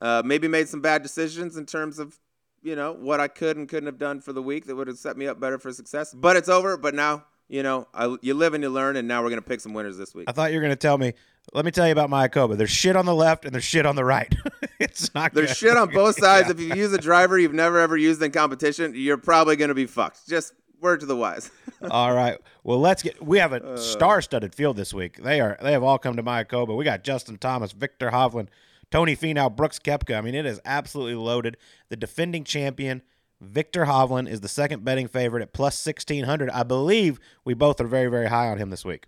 Uh, 0.00 0.22
maybe 0.24 0.46
made 0.46 0.68
some 0.68 0.80
bad 0.80 1.02
decisions 1.02 1.56
in 1.56 1.66
terms 1.66 1.98
of 1.98 2.20
you 2.62 2.76
know 2.76 2.92
what 2.92 3.18
I 3.18 3.26
could 3.26 3.56
and 3.56 3.68
couldn't 3.68 3.86
have 3.86 3.98
done 3.98 4.20
for 4.20 4.32
the 4.32 4.42
week 4.42 4.66
that 4.66 4.76
would 4.76 4.86
have 4.86 4.98
set 4.98 5.16
me 5.16 5.26
up 5.26 5.40
better 5.40 5.58
for 5.58 5.72
success. 5.72 6.14
But 6.14 6.36
it's 6.36 6.48
over. 6.48 6.76
But 6.76 6.94
now 6.94 7.24
you 7.48 7.62
know 7.62 7.88
I, 7.94 8.16
you 8.22 8.34
live 8.34 8.54
and 8.54 8.62
you 8.62 8.70
learn, 8.70 8.96
and 8.96 9.06
now 9.06 9.22
we're 9.22 9.30
gonna 9.30 9.42
pick 9.42 9.60
some 9.60 9.74
winners 9.74 9.96
this 9.96 10.14
week. 10.14 10.24
I 10.28 10.32
thought 10.32 10.52
you 10.52 10.58
were 10.58 10.62
going 10.62 10.72
to 10.72 10.76
tell 10.76 10.98
me. 10.98 11.14
Let 11.52 11.64
me 11.64 11.72
tell 11.72 11.86
you 11.86 11.92
about 11.92 12.08
Mayakoba. 12.08 12.56
There's 12.56 12.70
shit 12.70 12.94
on 12.94 13.04
the 13.04 13.14
left 13.14 13.44
and 13.44 13.52
there's 13.52 13.64
shit 13.64 13.84
on 13.84 13.96
the 13.96 14.04
right. 14.04 14.32
it's 14.78 15.12
not. 15.12 15.34
There's 15.34 15.48
good. 15.48 15.56
shit 15.56 15.76
on 15.76 15.90
both 15.90 16.16
sides. 16.20 16.48
If 16.48 16.60
you 16.60 16.72
use 16.72 16.92
a 16.92 16.98
driver 16.98 17.36
you've 17.36 17.52
never 17.52 17.80
ever 17.80 17.96
used 17.96 18.22
in 18.22 18.30
competition, 18.30 18.92
you're 18.94 19.16
probably 19.16 19.56
going 19.56 19.68
to 19.68 19.74
be 19.74 19.86
fucked. 19.86 20.28
Just 20.28 20.54
Word 20.82 20.98
to 20.98 21.06
the 21.06 21.16
wise. 21.16 21.48
all 21.90 22.12
right. 22.12 22.36
Well, 22.64 22.80
let's 22.80 23.04
get. 23.04 23.24
We 23.24 23.38
have 23.38 23.52
a 23.52 23.64
uh. 23.64 23.76
star-studded 23.76 24.52
field 24.52 24.76
this 24.76 24.92
week. 24.92 25.22
They 25.22 25.40
are. 25.40 25.56
They 25.62 25.70
have 25.70 25.84
all 25.84 25.96
come 25.96 26.16
to 26.16 26.24
Mayakoba. 26.24 26.76
We 26.76 26.84
got 26.84 27.04
Justin 27.04 27.38
Thomas, 27.38 27.70
Viktor 27.70 28.10
Hovland, 28.10 28.48
Tony 28.90 29.14
Finau, 29.14 29.54
Brooks 29.54 29.78
Koepka. 29.78 30.18
I 30.18 30.20
mean, 30.22 30.34
it 30.34 30.44
is 30.44 30.60
absolutely 30.64 31.14
loaded. 31.14 31.56
The 31.88 31.96
defending 31.96 32.42
champion, 32.42 33.02
Viktor 33.42 33.86
Hovland, 33.86 34.28
is 34.28 34.40
the 34.40 34.48
second 34.48 34.84
betting 34.84 35.08
favorite 35.08 35.42
at 35.42 35.52
plus 35.52 35.78
sixteen 35.78 36.24
hundred. 36.24 36.50
I 36.50 36.62
believe 36.62 37.18
we 37.44 37.54
both 37.54 37.80
are 37.80 37.86
very, 37.86 38.08
very 38.08 38.28
high 38.28 38.48
on 38.48 38.58
him 38.58 38.70
this 38.70 38.84
week. 38.84 39.06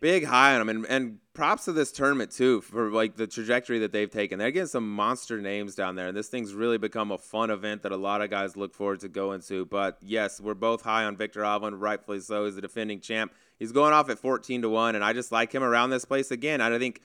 Big 0.00 0.24
high 0.24 0.54
on 0.56 0.62
him, 0.62 0.68
and, 0.68 0.86
and 0.86 1.18
props 1.32 1.66
to 1.66 1.72
this 1.72 1.92
tournament 1.92 2.32
too 2.32 2.60
for 2.60 2.90
like 2.90 3.16
the 3.16 3.26
trajectory 3.26 3.78
that 3.78 3.92
they've 3.92 4.10
taken. 4.10 4.38
They're 4.38 4.50
getting 4.50 4.66
some 4.66 4.90
monster 4.90 5.40
names 5.40 5.74
down 5.74 5.94
there, 5.94 6.08
and 6.08 6.16
this 6.16 6.28
thing's 6.28 6.54
really 6.54 6.78
become 6.78 7.12
a 7.12 7.18
fun 7.18 7.50
event 7.50 7.82
that 7.82 7.92
a 7.92 7.96
lot 7.96 8.20
of 8.20 8.30
guys 8.30 8.56
look 8.56 8.74
forward 8.74 9.00
to 9.00 9.08
going 9.08 9.42
to. 9.42 9.64
But 9.66 9.98
yes, 10.02 10.40
we're 10.40 10.54
both 10.54 10.82
high 10.82 11.04
on 11.04 11.16
Viktor 11.16 11.42
Hovland, 11.42 11.80
rightfully 11.80 12.18
so. 12.20 12.46
He's 12.46 12.56
the 12.56 12.60
defending 12.60 13.00
champ. 13.00 13.32
He's 13.58 13.72
going 13.72 13.92
off 13.92 14.10
at 14.10 14.18
fourteen 14.18 14.62
to 14.62 14.68
one, 14.68 14.96
and 14.96 15.04
I 15.04 15.12
just 15.12 15.30
like 15.30 15.52
him 15.52 15.62
around 15.62 15.90
this 15.90 16.04
place 16.04 16.30
again. 16.32 16.60
I 16.60 16.76
think 16.78 17.02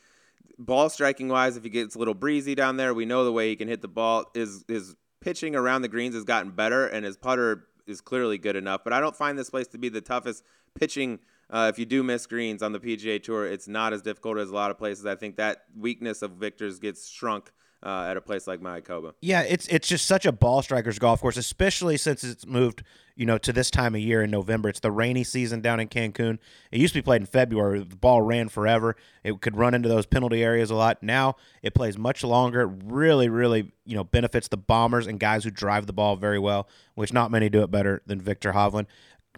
ball 0.58 0.90
striking 0.90 1.28
wise, 1.28 1.56
if 1.56 1.64
he 1.64 1.70
gets 1.70 1.94
a 1.94 2.00
little 2.00 2.16
breezy 2.16 2.56
down 2.56 2.78
there, 2.78 2.94
we 2.94 3.06
know 3.06 3.26
the 3.26 3.32
way 3.32 3.50
he 3.50 3.56
can 3.56 3.68
hit 3.68 3.82
the 3.82 3.88
ball. 3.88 4.26
is 4.34 4.66
his 4.68 4.96
pitching 5.22 5.56
around 5.56 5.82
the 5.82 5.88
greens 5.88 6.16
has 6.16 6.24
gotten 6.24 6.52
better, 6.52 6.88
and 6.88 7.06
his 7.06 7.18
putter 7.18 7.68
is 7.86 8.02
clearly 8.02 8.38
good 8.38 8.56
enough. 8.56 8.82
But 8.84 8.94
I 8.94 9.00
don't 9.00 9.16
find 9.16 9.38
this 9.38 9.50
place 9.50 9.68
to 9.68 9.78
be 9.78 9.90
the 9.90 10.02
toughest 10.02 10.44
pitching. 10.76 11.20
Uh, 11.50 11.72
if 11.74 11.80
you 11.80 11.86
do 11.86 12.04
miss 12.04 12.26
greens 12.26 12.62
on 12.62 12.74
the 12.74 12.80
PGA 12.80 13.22
Tour, 13.22 13.46
it's 13.46 13.68
not 13.68 13.94
as 13.94 14.02
difficult 14.02 14.38
as 14.38 14.50
a 14.50 14.54
lot 14.54 14.72
of 14.72 14.78
places. 14.78 15.06
I 15.06 15.16
think 15.16 15.38
that 15.38 15.64
weakness 15.76 16.22
of 16.22 16.32
Viktor's 16.32 16.80
gets 16.80 17.10
shrunk 17.10 17.52
uh, 17.84 18.08
at 18.10 18.18
a 18.18 18.22
place 18.22 18.48
like 18.48 18.60
Mayakoba. 18.60 19.14
Yeah, 19.22 19.42
it's 19.42 19.68
it's 19.68 19.88
just 19.88 20.06
such 20.06 20.26
a 20.26 20.32
ball 20.32 20.62
strikers 20.62 21.00
golf 21.00 21.22
course, 21.22 21.38
especially 21.38 21.98
since 21.98 22.24
it's 22.24 22.46
moved, 22.46 22.84
you 23.16 23.26
know, 23.26 23.38
to 23.38 23.54
this 23.54 23.70
time 23.70 23.94
of 23.94 24.02
year 24.02 24.24
in 24.24 24.32
November. 24.32 24.70
It's 24.70 24.80
the 24.80 24.92
rainy 24.92 25.24
season 25.24 25.62
down 25.62 25.80
in 25.80 25.88
Cancun. 25.88 26.40
It 26.72 26.80
used 26.80 26.94
to 26.94 27.00
be 27.00 27.04
played 27.04 27.22
in 27.22 27.28
February. 27.28 27.80
The 27.80 27.96
ball 27.96 28.22
ran 28.22 28.50
forever. 28.50 28.96
It 29.24 29.40
could 29.42 29.56
run 29.56 29.74
into 29.74 29.90
those 29.90 30.06
penalty 30.06 30.44
areas 30.44 30.72
a 30.72 30.76
lot. 30.76 31.04
Now 31.04 31.36
it 31.62 31.74
plays 31.74 31.98
much 31.98 32.24
longer. 32.24 32.62
It 32.62 32.72
Really, 32.84 33.30
really, 33.30 33.72
you 33.86 33.96
know, 33.96 34.04
benefits 34.04 34.48
the 34.48 34.58
bombers 34.58 35.08
and 35.08 35.20
guys 35.20 35.44
who 35.44 35.52
drive 35.52 35.86
the 35.86 35.94
ball 35.94 36.16
very 36.16 36.40
well, 36.40 36.68
which 36.96 37.14
not 37.14 37.32
many 37.32 37.50
do 37.50 37.62
it 37.62 37.70
better 37.70 38.02
than 38.08 38.20
Viktor 38.20 38.54
Hovland. 38.54 38.88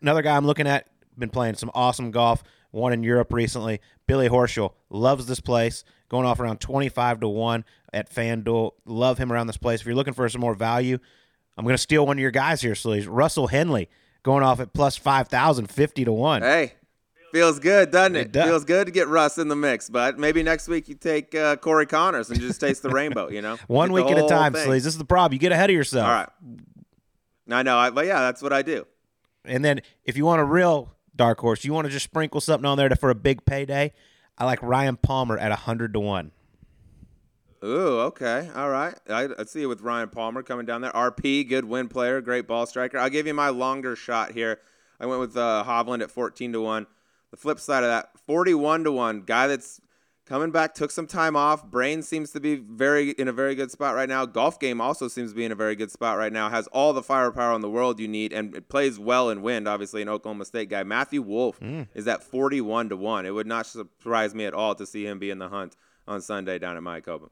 Another 0.02 0.22
guy 0.22 0.38
I'm 0.38 0.46
looking 0.46 0.68
at, 0.68 0.88
been 1.18 1.30
playing 1.30 1.56
some 1.56 1.72
awesome 1.74 2.12
golf. 2.12 2.44
Won 2.72 2.94
in 2.94 3.04
Europe 3.04 3.34
recently. 3.34 3.82
Billy 4.08 4.30
Horschel 4.30 4.74
loves 4.90 5.26
this 5.26 5.40
place. 5.40 5.84
Going 6.08 6.26
off 6.26 6.40
around 6.40 6.60
25 6.60 7.20
to 7.22 7.28
1 7.28 7.66
at 7.94 8.14
FanDuel. 8.14 8.72
Love 8.86 9.18
him 9.18 9.32
around 9.32 9.48
this 9.48 9.58
place. 9.58 9.82
If 9.82 9.86
you're 9.86 9.96
looking 9.96 10.14
for 10.14 10.28
some 10.30 10.42
more 10.42 10.54
value, 10.56 11.00
I'm 11.58 11.66
going 11.66 11.74
to 11.74 11.78
steal 11.82 12.06
one 12.06 12.18
of 12.18 12.22
your 12.22 12.32
guys 12.32 12.62
here, 12.62 12.76
Sleeves. 12.76 13.08
Russell 13.08 13.48
Henley 13.48 13.90
going 14.24 14.44
off 14.44 14.60
at 14.60 14.74
plus 14.74 14.98
5,000, 14.98 15.68
50 15.68 16.06
to 16.06 16.12
1. 16.12 16.42
Hey, 16.42 16.74
feels 17.32 17.60
good, 17.60 17.92
doesn't 17.92 18.16
it? 18.16 18.20
It 18.20 18.32
does. 18.32 18.46
Feels 18.48 18.66
good 18.66 18.86
to 18.88 18.92
get 18.92 19.08
Russ 19.08 19.38
in 19.38 19.48
the 19.48 19.56
mix. 19.56 19.90
But 19.90 20.18
maybe 20.18 20.44
next 20.44 20.68
week 20.68 20.88
you 20.88 20.96
take 20.96 21.36
uh, 21.36 21.56
Corey 21.58 21.86
Conners 21.86 22.30
and 22.30 22.40
just 22.40 22.60
taste 22.60 22.84
the 22.84 22.90
rainbow, 22.90 23.30
you 23.30 23.42
know? 23.42 23.58
One 23.68 23.90
Get 23.90 23.94
week 23.96 24.12
at 24.12 24.24
a 24.24 24.28
time, 24.28 24.54
thing. 24.54 24.66
Sleeves. 24.66 24.84
This 24.84 24.94
is 24.94 24.98
the 25.00 25.06
problem. 25.06 25.34
You 25.34 25.40
get 25.40 25.52
ahead 25.52 25.70
of 25.70 25.76
yourself. 25.76 26.08
All 26.08 26.14
right. 26.14 26.30
I 27.52 27.64
know, 27.64 27.78
I, 27.78 27.90
but 27.90 28.06
yeah, 28.06 28.20
that's 28.22 28.42
what 28.42 28.54
I 28.54 28.62
do. 28.62 28.86
And 29.44 29.66
then 29.66 29.82
if 30.04 30.16
you 30.18 30.26
want 30.26 30.42
a 30.42 30.46
real 30.46 30.94
dark 31.16 31.40
horse, 31.40 31.66
you 31.66 31.74
want 31.74 31.86
to 31.86 31.92
just 31.92 32.04
sprinkle 32.04 32.42
something 32.42 32.66
on 32.66 32.78
there 32.78 32.90
to, 32.90 32.96
for 32.96 33.10
a 33.10 33.16
big 33.16 33.46
payday, 33.46 33.92
I 34.38 34.46
like 34.46 34.62
Ryan 34.62 34.98
Palmer 34.98 35.38
at 35.38 35.50
100 35.50 35.94
to 35.94 36.00
1. 36.00 36.32
Ooh, 37.64 37.99
okay. 38.01 38.49
All 38.55 38.70
right. 38.70 38.97
I, 39.10 39.30
I 39.38 39.43
see 39.45 39.62
you 39.62 39.70
with 39.70 39.82
Ryan 39.82 40.10
Palmer 40.10 40.43
coming 40.43 40.66
down 40.66 40.82
there. 40.82 40.91
RP, 40.91 41.47
good 41.47 41.66
win 41.66 41.89
player, 41.89 42.22
great 42.22 42.47
ball 42.47 42.66
striker. 42.66 42.97
I'll 42.97 43.10
give 43.10 43.28
you 43.28 43.34
my 43.34 43.49
longer 43.49 43.95
shot 43.95 44.32
here. 44.32 44.60
I 44.99 45.05
went 45.05 45.20
with 45.20 45.36
uh, 45.36 45.64
Hovland 45.68 46.01
at 46.01 46.12
14 46.12 46.53
to 46.53 46.62
1. 46.62 46.88
The 47.32 47.38
flip 47.38 47.60
side 47.60 47.84
of 47.84 47.89
that, 47.89 48.12
41 48.26 48.86
to 48.86 48.91
1. 48.91 49.22
Guy 49.22 49.47
that's 49.47 49.82
coming 50.26 50.51
back, 50.51 50.74
took 50.74 50.91
some 50.91 51.05
time 51.05 51.36
off. 51.36 51.66
Brain 51.66 52.01
seems 52.01 52.32
to 52.32 52.39
be 52.39 52.55
very 52.55 53.12
in 53.12 53.28
a 53.28 53.34
very 53.34 53.55
good 53.55 53.72
spot 53.72 53.93
right 53.93 54.10
now. 54.10 54.26
Golf 54.26 54.60
game 54.60 54.80
also 54.80 55.07
seems 55.07 55.32
to 55.32 55.36
be 55.36 55.45
in 55.45 55.51
a 55.51 55.55
very 55.55 55.76
good 55.76 55.91
spot 55.91 56.18
right 56.18 56.34
now. 56.34 56.49
Has 56.49 56.68
all 56.68 56.93
the 56.93 57.03
firepower 57.03 57.55
in 57.55 57.62
the 57.62 57.70
world 57.70 57.99
you 57.99 58.07
need 58.07 58.32
and 58.34 58.55
it 58.55 58.70
plays 58.70 58.97
well 58.97 59.30
in 59.30 59.41
wind, 59.41 59.68
obviously, 59.68 60.01
an 60.01 60.10
Oklahoma 60.10 60.45
State 60.45 60.70
guy. 60.70 60.84
Matthew 60.84 61.22
Wolff 61.22 61.60
is 61.93 62.07
at 62.07 62.24
41 62.24 62.89
to 62.89 62.95
1. 62.95 63.26
It 63.26 63.32
would 63.32 63.47
not 63.47 63.66
surprise 63.68 64.34
me 64.34 64.45
at 64.45 64.53
all 64.53 64.76
to 64.76 64.86
see 64.86 65.05
him 65.05 65.20
be 65.20 65.30
in 65.30 65.39
the 65.39 65.49
hunt 65.49 65.76
on 66.07 66.22
Sunday 66.22 66.57
down 66.57 66.78
at 66.78 66.84
Mayakoba. 66.84 67.30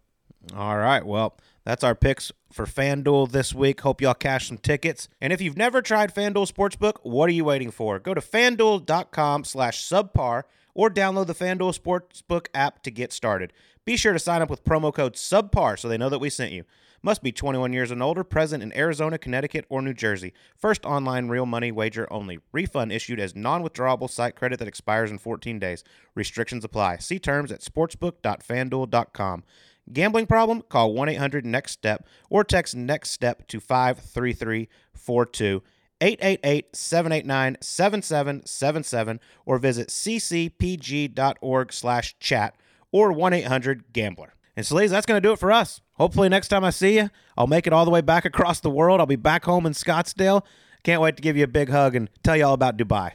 All 0.55 0.77
right. 0.77 1.05
Well, 1.05 1.37
that's 1.65 1.83
our 1.83 1.95
picks 1.95 2.31
for 2.51 2.65
FanDuel 2.65 3.31
this 3.31 3.53
week. 3.53 3.81
Hope 3.81 4.01
y'all 4.01 4.13
cash 4.13 4.47
some 4.47 4.57
tickets. 4.57 5.09
And 5.19 5.33
if 5.33 5.41
you've 5.41 5.57
never 5.57 5.81
tried 5.81 6.13
FanDuel 6.13 6.51
Sportsbook, 6.51 6.99
what 7.03 7.29
are 7.29 7.33
you 7.33 7.45
waiting 7.45 7.71
for? 7.71 7.99
Go 7.99 8.13
to 8.13 8.21
fanduel.com 8.21 9.43
slash 9.43 9.83
subpar 9.83 10.43
or 10.73 10.89
download 10.89 11.27
the 11.27 11.35
FanDuel 11.35 11.77
Sportsbook 11.77 12.47
app 12.53 12.83
to 12.83 12.91
get 12.91 13.11
started. 13.11 13.51
Be 13.83 13.97
sure 13.97 14.13
to 14.13 14.19
sign 14.19 14.41
up 14.41 14.49
with 14.49 14.63
promo 14.63 14.93
code 14.93 15.15
subpar 15.15 15.77
so 15.77 15.87
they 15.89 15.97
know 15.97 16.09
that 16.09 16.19
we 16.19 16.29
sent 16.29 16.51
you. 16.51 16.63
Must 17.03 17.21
be 17.21 17.31
21 17.31 17.73
years 17.73 17.91
and 17.91 18.01
older, 18.01 18.23
present 18.23 18.63
in 18.63 18.75
Arizona, 18.75 19.17
Connecticut, 19.17 19.65
or 19.69 19.81
New 19.81 19.93
Jersey. 19.93 20.33
First 20.55 20.85
online 20.85 21.27
real 21.27 21.45
money 21.45 21.71
wager 21.71 22.11
only. 22.11 22.39
Refund 22.51 22.91
issued 22.91 23.19
as 23.19 23.35
non 23.35 23.63
withdrawable 23.63 24.09
site 24.09 24.35
credit 24.35 24.59
that 24.59 24.67
expires 24.67 25.11
in 25.11 25.17
14 25.17 25.59
days. 25.59 25.83
Restrictions 26.15 26.65
apply. 26.65 26.97
See 26.97 27.19
terms 27.19 27.51
at 27.51 27.61
sportsbook.fanduel.com. 27.61 29.43
Gambling 29.91 30.27
problem? 30.27 30.61
Call 30.69 30.93
1 30.93 31.09
800 31.09 31.45
NEXT 31.45 31.73
STEP 31.73 32.05
or 32.29 32.43
text 32.43 32.75
NEXT 32.75 33.11
STEP 33.11 33.47
to 33.47 33.59
53342. 33.59 35.63
888 35.99 36.75
789 36.75 37.57
7777 37.59 39.19
or 39.45 39.57
visit 39.57 39.89
ccpg.org 39.89 41.73
slash 41.73 42.15
chat 42.19 42.55
or 42.91 43.11
1 43.11 43.33
800 43.33 43.93
Gambler. 43.93 44.33
And 44.55 44.65
Sleaze, 44.65 44.89
that's 44.89 45.05
going 45.05 45.21
to 45.21 45.27
do 45.27 45.33
it 45.33 45.39
for 45.39 45.51
us. 45.51 45.81
Hopefully, 45.93 46.29
next 46.29 46.47
time 46.49 46.63
I 46.63 46.71
see 46.71 46.97
you, 46.97 47.09
I'll 47.37 47.47
make 47.47 47.67
it 47.67 47.73
all 47.73 47.85
the 47.85 47.91
way 47.91 48.01
back 48.01 48.25
across 48.25 48.59
the 48.59 48.69
world. 48.69 48.99
I'll 48.99 49.05
be 49.05 49.15
back 49.15 49.45
home 49.45 49.65
in 49.65 49.73
Scottsdale. 49.73 50.43
Can't 50.83 51.01
wait 51.01 51.15
to 51.15 51.21
give 51.21 51.37
you 51.37 51.43
a 51.43 51.47
big 51.47 51.69
hug 51.69 51.95
and 51.95 52.09
tell 52.23 52.37
you 52.37 52.45
all 52.45 52.53
about 52.53 52.77
Dubai. 52.77 53.13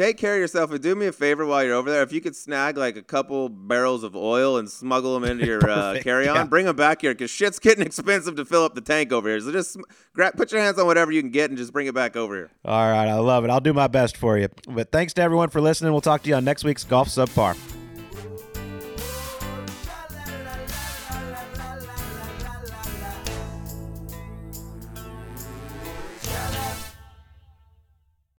Take 0.00 0.16
care 0.16 0.32
of 0.32 0.40
yourself 0.40 0.70
and 0.70 0.80
do 0.80 0.94
me 0.94 1.08
a 1.08 1.12
favor 1.12 1.44
while 1.44 1.62
you're 1.62 1.74
over 1.74 1.90
there. 1.90 2.02
If 2.02 2.10
you 2.10 2.22
could 2.22 2.34
snag 2.34 2.78
like 2.78 2.96
a 2.96 3.02
couple 3.02 3.50
barrels 3.50 4.02
of 4.02 4.16
oil 4.16 4.56
and 4.56 4.66
smuggle 4.66 5.12
them 5.12 5.30
into 5.30 5.44
your 5.46 5.68
uh, 5.68 5.98
carry-on, 6.00 6.36
yeah. 6.36 6.44
bring 6.44 6.64
them 6.64 6.74
back 6.74 7.02
here 7.02 7.12
because 7.12 7.30
shit's 7.30 7.58
getting 7.58 7.84
expensive 7.86 8.34
to 8.36 8.46
fill 8.46 8.64
up 8.64 8.74
the 8.74 8.80
tank 8.80 9.12
over 9.12 9.28
here. 9.28 9.38
So 9.40 9.52
just 9.52 9.76
grab, 10.14 10.38
put 10.38 10.52
your 10.52 10.62
hands 10.62 10.78
on 10.78 10.86
whatever 10.86 11.12
you 11.12 11.20
can 11.20 11.30
get 11.30 11.50
and 11.50 11.58
just 11.58 11.74
bring 11.74 11.86
it 11.86 11.94
back 11.94 12.16
over 12.16 12.34
here. 12.34 12.50
All 12.64 12.90
right, 12.90 13.08
I 13.08 13.16
love 13.16 13.44
it. 13.44 13.50
I'll 13.50 13.60
do 13.60 13.74
my 13.74 13.88
best 13.88 14.16
for 14.16 14.38
you. 14.38 14.48
But 14.66 14.90
thanks 14.90 15.12
to 15.14 15.20
everyone 15.20 15.50
for 15.50 15.60
listening. 15.60 15.92
We'll 15.92 16.00
talk 16.00 16.22
to 16.22 16.30
you 16.30 16.34
on 16.34 16.46
next 16.46 16.64
week's 16.64 16.84
Golf 16.84 17.08
Subpar. 17.08 17.79